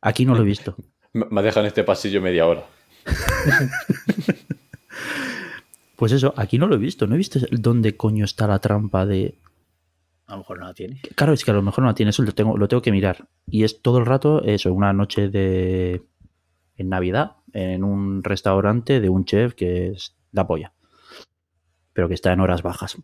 [0.00, 0.74] Aquí no lo he visto.
[1.12, 2.64] Me me ha dejado en este pasillo media hora.
[5.96, 7.06] Pues eso, aquí no lo he visto.
[7.06, 9.36] No he visto dónde coño está la trampa de.
[10.26, 11.00] A lo mejor no la tiene.
[11.14, 12.92] Claro, es que a lo mejor no la tiene, eso lo tengo, lo tengo que
[12.92, 13.28] mirar.
[13.46, 16.02] Y es todo el rato eso, una noche de.
[16.76, 20.72] en Navidad, en un restaurante de un chef que es la polla.
[21.92, 22.96] Pero que está en horas bajas.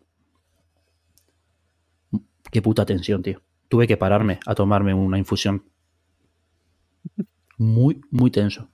[2.51, 3.41] Qué puta tensión, tío.
[3.67, 5.63] Tuve que pararme a tomarme una infusión.
[7.57, 8.69] Muy, muy tenso.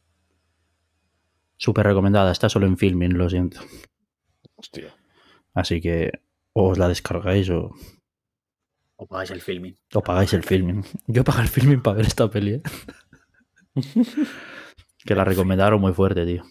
[1.57, 2.31] Súper recomendada.
[2.31, 3.61] Está solo en filming, lo siento.
[4.55, 4.93] Hostia.
[5.53, 6.11] Así que
[6.53, 7.73] o os la descargáis o,
[8.95, 9.75] O pagáis el filming.
[9.93, 10.83] o pagáis el filming.
[11.07, 12.61] Yo pagué el filming para ver esta peli, ¿eh?
[15.05, 16.43] que la recomendaron muy fuerte, tío.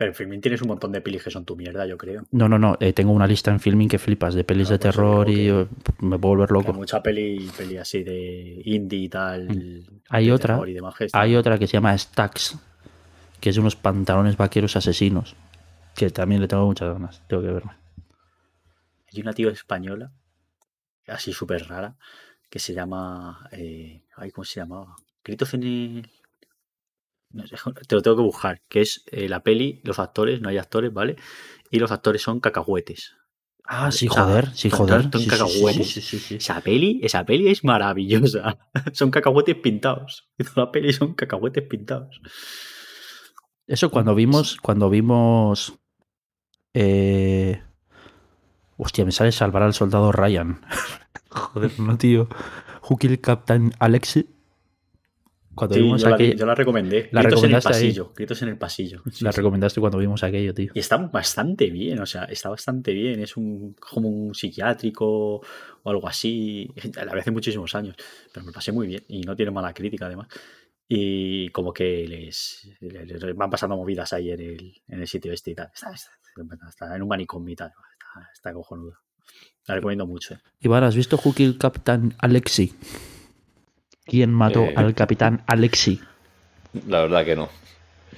[0.00, 2.22] Pero en filming tienes un montón de pelis que son tu mierda, yo creo.
[2.30, 2.74] No, no, no.
[2.80, 5.34] eh, tengo una lista en filming que flipas de pelis Ah, de pues terror y
[5.34, 5.66] que-
[5.98, 6.72] me puedo volver loco.
[6.72, 9.48] mucha peli, peli así de indie y tal.
[9.50, 10.00] Mm.
[10.08, 12.58] Hay otra- y demás Hay otra que se llama Stacks,
[13.42, 15.36] que es de unos pantalones vaqueros asesinos,
[15.94, 17.20] que también le tengo muchas ganas.
[17.28, 17.72] Tengo que verme.
[19.12, 20.12] Hay una tío española,
[21.08, 21.94] así súper rara,
[22.48, 23.46] que se llama.
[23.52, 24.96] eh, ay, ¿Cómo se llamaba?
[25.22, 26.10] Gritos en el.
[27.86, 28.62] Te lo tengo que buscar.
[28.68, 31.16] Que es eh, la peli, los actores, no hay actores, ¿vale?
[31.70, 33.14] Y los actores son cacahuetes.
[33.64, 35.02] Ah, sí, O sea, joder, sí, joder.
[35.12, 35.88] son sí, cacahuetes.
[35.88, 36.34] sí, sí, sí.
[36.36, 38.58] Esa peli, esa peli es maravillosa.
[38.92, 40.28] son cacahuetes pintados.
[40.38, 42.20] Toda la peli son cacahuetes pintados.
[43.66, 45.74] Eso cuando vimos, cuando vimos.
[46.74, 47.62] Eh...
[48.76, 50.62] Hostia, me sale salvar al soldado Ryan.
[51.28, 52.28] Joder, no, tío.
[52.88, 54.26] Who Killed Captain Alexi.
[55.54, 56.34] Cuando Sí, vimos yo, la, aquello.
[56.36, 57.08] yo la recomendé.
[57.12, 57.74] La Gritos en el recomendaste ahí.
[57.88, 58.12] pasillo.
[58.16, 59.02] Gritos en el pasillo.
[59.10, 59.36] Sí, La sí.
[59.36, 60.70] recomendaste cuando vimos aquello, tío.
[60.74, 63.20] Y está bastante bien, o sea, está bastante bien.
[63.20, 65.40] Es un como un psiquiátrico
[65.82, 66.68] o algo así.
[66.94, 67.96] La vi hace muchísimos años,
[68.32, 70.28] pero me pasé muy bien y no tiene mala crítica además.
[70.88, 75.32] Y como que les, les- les van pasando movidas ahí en el, en el sitio
[75.32, 75.70] este y tal.
[75.74, 76.10] Está, está-
[76.68, 77.68] está en un manicomio y tal.
[77.68, 78.94] Está, está cojonudo.
[79.66, 80.34] La recomiendo mucho.
[80.34, 80.38] eh.
[80.60, 82.72] Iván, ¿has visto Killed Captain Alexi?
[84.04, 84.74] ¿Quién mató Eh.
[84.76, 86.00] al capitán Alexi?
[86.86, 87.48] La verdad que no.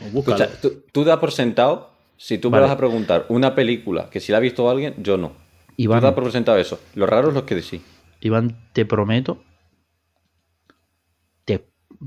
[0.00, 2.62] Escucha, tú, tú das por sentado, si tú Vale.
[2.62, 5.28] me vas a preguntar una película que si la ha visto alguien, yo no.
[5.28, 6.80] Tú Iván, das por sentado eso.
[6.94, 7.82] Lo raro es lo que sí.
[8.20, 9.42] Iván, te prometo,
[11.44, 11.66] te,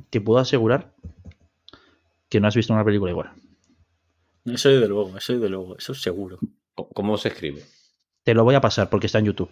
[0.10, 0.94] te puedo asegurar
[2.30, 3.32] que no has visto una película igual.
[4.46, 6.38] Eso desde luego, eso desde luego, eso seguro.
[6.76, 7.64] ¿Cómo- ¿Cómo se escribe?
[8.24, 9.50] Te lo voy a pasar porque está en YouTube.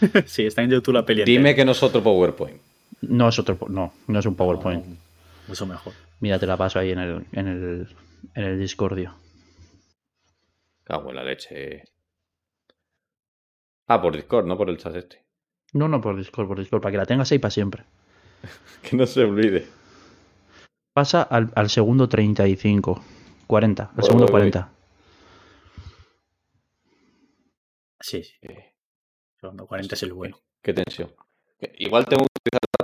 [0.26, 1.24] sí, está en YouTube la peli.
[1.24, 1.56] Dime entera.
[1.56, 2.60] que no es otro PowerPoint.
[3.02, 4.84] No es otro, no, no es un PowerPoint.
[4.86, 4.96] No,
[5.48, 5.92] mucho mejor.
[6.20, 7.88] Mira, te la paso ahí en el, en el,
[8.34, 9.14] en el Discordio.
[10.84, 11.84] Cago en la leche.
[13.86, 15.24] Ah, por Discord, no por el chat este.
[15.72, 17.84] No, no, por Discord, por Discord, para que la tengas ahí para siempre.
[18.82, 19.66] Que no se olvide.
[20.92, 23.02] Pasa al, al segundo 35,
[23.46, 24.50] 40, al Voy, segundo voy, voy.
[24.50, 24.72] 40.
[28.00, 28.34] Sí, sí.
[28.42, 28.74] Eh,
[29.40, 30.38] Segundo 40 es el bueno.
[30.62, 31.12] Qué tensión.
[31.78, 32.26] Igual tengo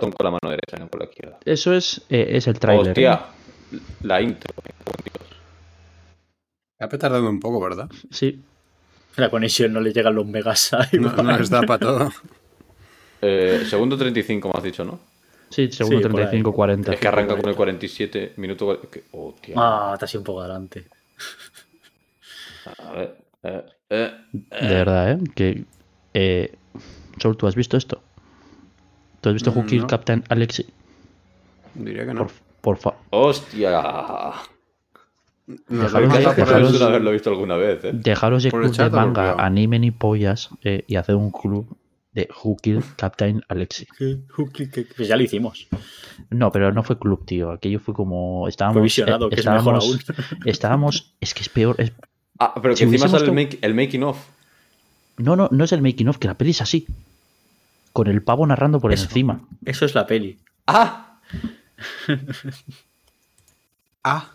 [0.01, 1.39] ratón con la mano derecha, no con la izquierda.
[1.45, 2.89] Eso es, eh, es el trailer.
[2.89, 3.27] Hostia,
[4.03, 4.53] la intro.
[6.79, 7.89] Ha petardado un poco, ¿verdad?
[8.11, 8.41] Sí,
[9.17, 12.11] La conexión no le llegan los megas a No, no les da para todo.
[13.23, 14.99] Eh, segundo 35 me has dicho, ¿no?
[15.51, 16.27] sí, segundo Sí, por ahí.
[16.29, 16.93] 35, 40.
[16.95, 18.79] Es que arranca con el 47 minutos.
[18.91, 19.55] que- Hostia.
[19.59, 20.87] Ah, está así un poco adelante.
[22.79, 23.17] A ver.
[23.43, 24.13] eh, eh,
[24.63, 25.19] De verdad, ¿eh?
[25.35, 25.65] Que,
[26.15, 26.55] eh,
[27.21, 28.03] Sol, ¿tú has visto esto?
[29.21, 29.87] ¿Tú has visto Who Killed no.
[29.87, 30.67] Captain Alexi?
[31.75, 32.27] Diría que no.
[32.27, 34.33] Por, por fa- Nos ¡Hostia!
[35.47, 37.91] Dejaros de- Dejaros dejaros- de haberlo visto alguna vez, ¿eh?
[37.93, 41.77] Dejaros de Por club de chat manga, anime ni pollas eh, y hacer un club
[42.13, 43.87] de Who Killed Captain Alexi.
[44.97, 45.67] Pues ya lo hicimos.
[46.31, 47.51] No, pero no fue club, tío.
[47.51, 48.47] Aquello fue como.
[48.49, 48.75] Estábamos.
[48.75, 50.39] Fue visionado, eh, que es mejor estábamos, aún.
[50.47, 51.15] estábamos.
[51.21, 51.77] Es que es peor.
[51.79, 51.93] es-
[52.39, 54.19] Ah, pero que Si encima sale el, to- make- el making of.
[55.19, 56.87] no, no, no es el making of, que la peli es así.
[57.93, 59.05] Con el pavo narrando por Eso.
[59.05, 59.41] encima.
[59.65, 60.39] Eso es la peli.
[60.67, 61.19] ¡Ah!
[64.03, 64.31] Ah,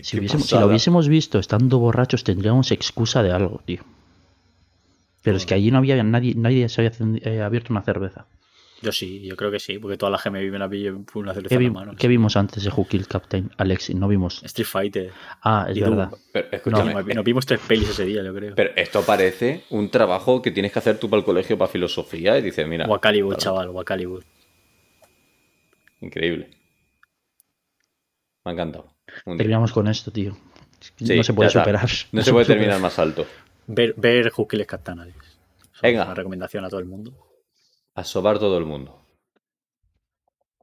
[0.00, 3.82] Si, qué hubiésemos, si lo hubiésemos visto estando borrachos, tendríamos excusa de algo, tío.
[5.22, 6.92] Pero es que allí no había nadie, nadie se había
[7.22, 8.24] eh, abierto una cerveza.
[8.82, 11.22] Yo sí, yo creo que sí, porque toda la gente me vive una pilla fue
[11.22, 11.92] una cerveza ¿Qué, en vi- la mano.
[11.98, 13.94] qué vimos antes de Who Killed Captain Alexi?
[13.94, 14.42] No vimos.
[14.44, 15.12] Street Fighter.
[15.42, 16.10] Ah, es Y verdad.
[16.32, 16.94] Pero No, escúchame.
[16.94, 18.54] nos vi- nos vimos tres pelis ese día, yo creo.
[18.54, 22.36] Pero esto parece un trabajo que tienes que hacer tú para el colegio para filosofía
[22.38, 22.86] y dices, mira.
[22.86, 24.24] Wakaliwood, para- chaval, Wakaliwood.
[26.00, 26.50] Increíble.
[28.44, 28.92] Me ha encantado.
[29.24, 30.36] Terminamos con esto, tío.
[30.96, 31.88] Que Sí, no se puede superar.
[32.12, 33.26] No se puede terminar más alto.
[33.66, 35.16] Ver, ver Who Killed Captain Alex.
[35.82, 37.12] Es Una recomendación a todo el mundo.
[37.96, 39.02] A sobar todo el mundo.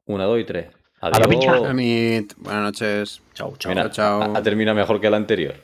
[0.06, 0.68] Una, dos y tres.
[1.02, 1.28] la Adiós.
[2.38, 3.22] buenas noches.
[3.34, 3.70] Chao, chao.
[3.72, 4.36] Mira, Chao, chao.
[4.36, 5.56] Ha, ha terminado mejor que el anterior.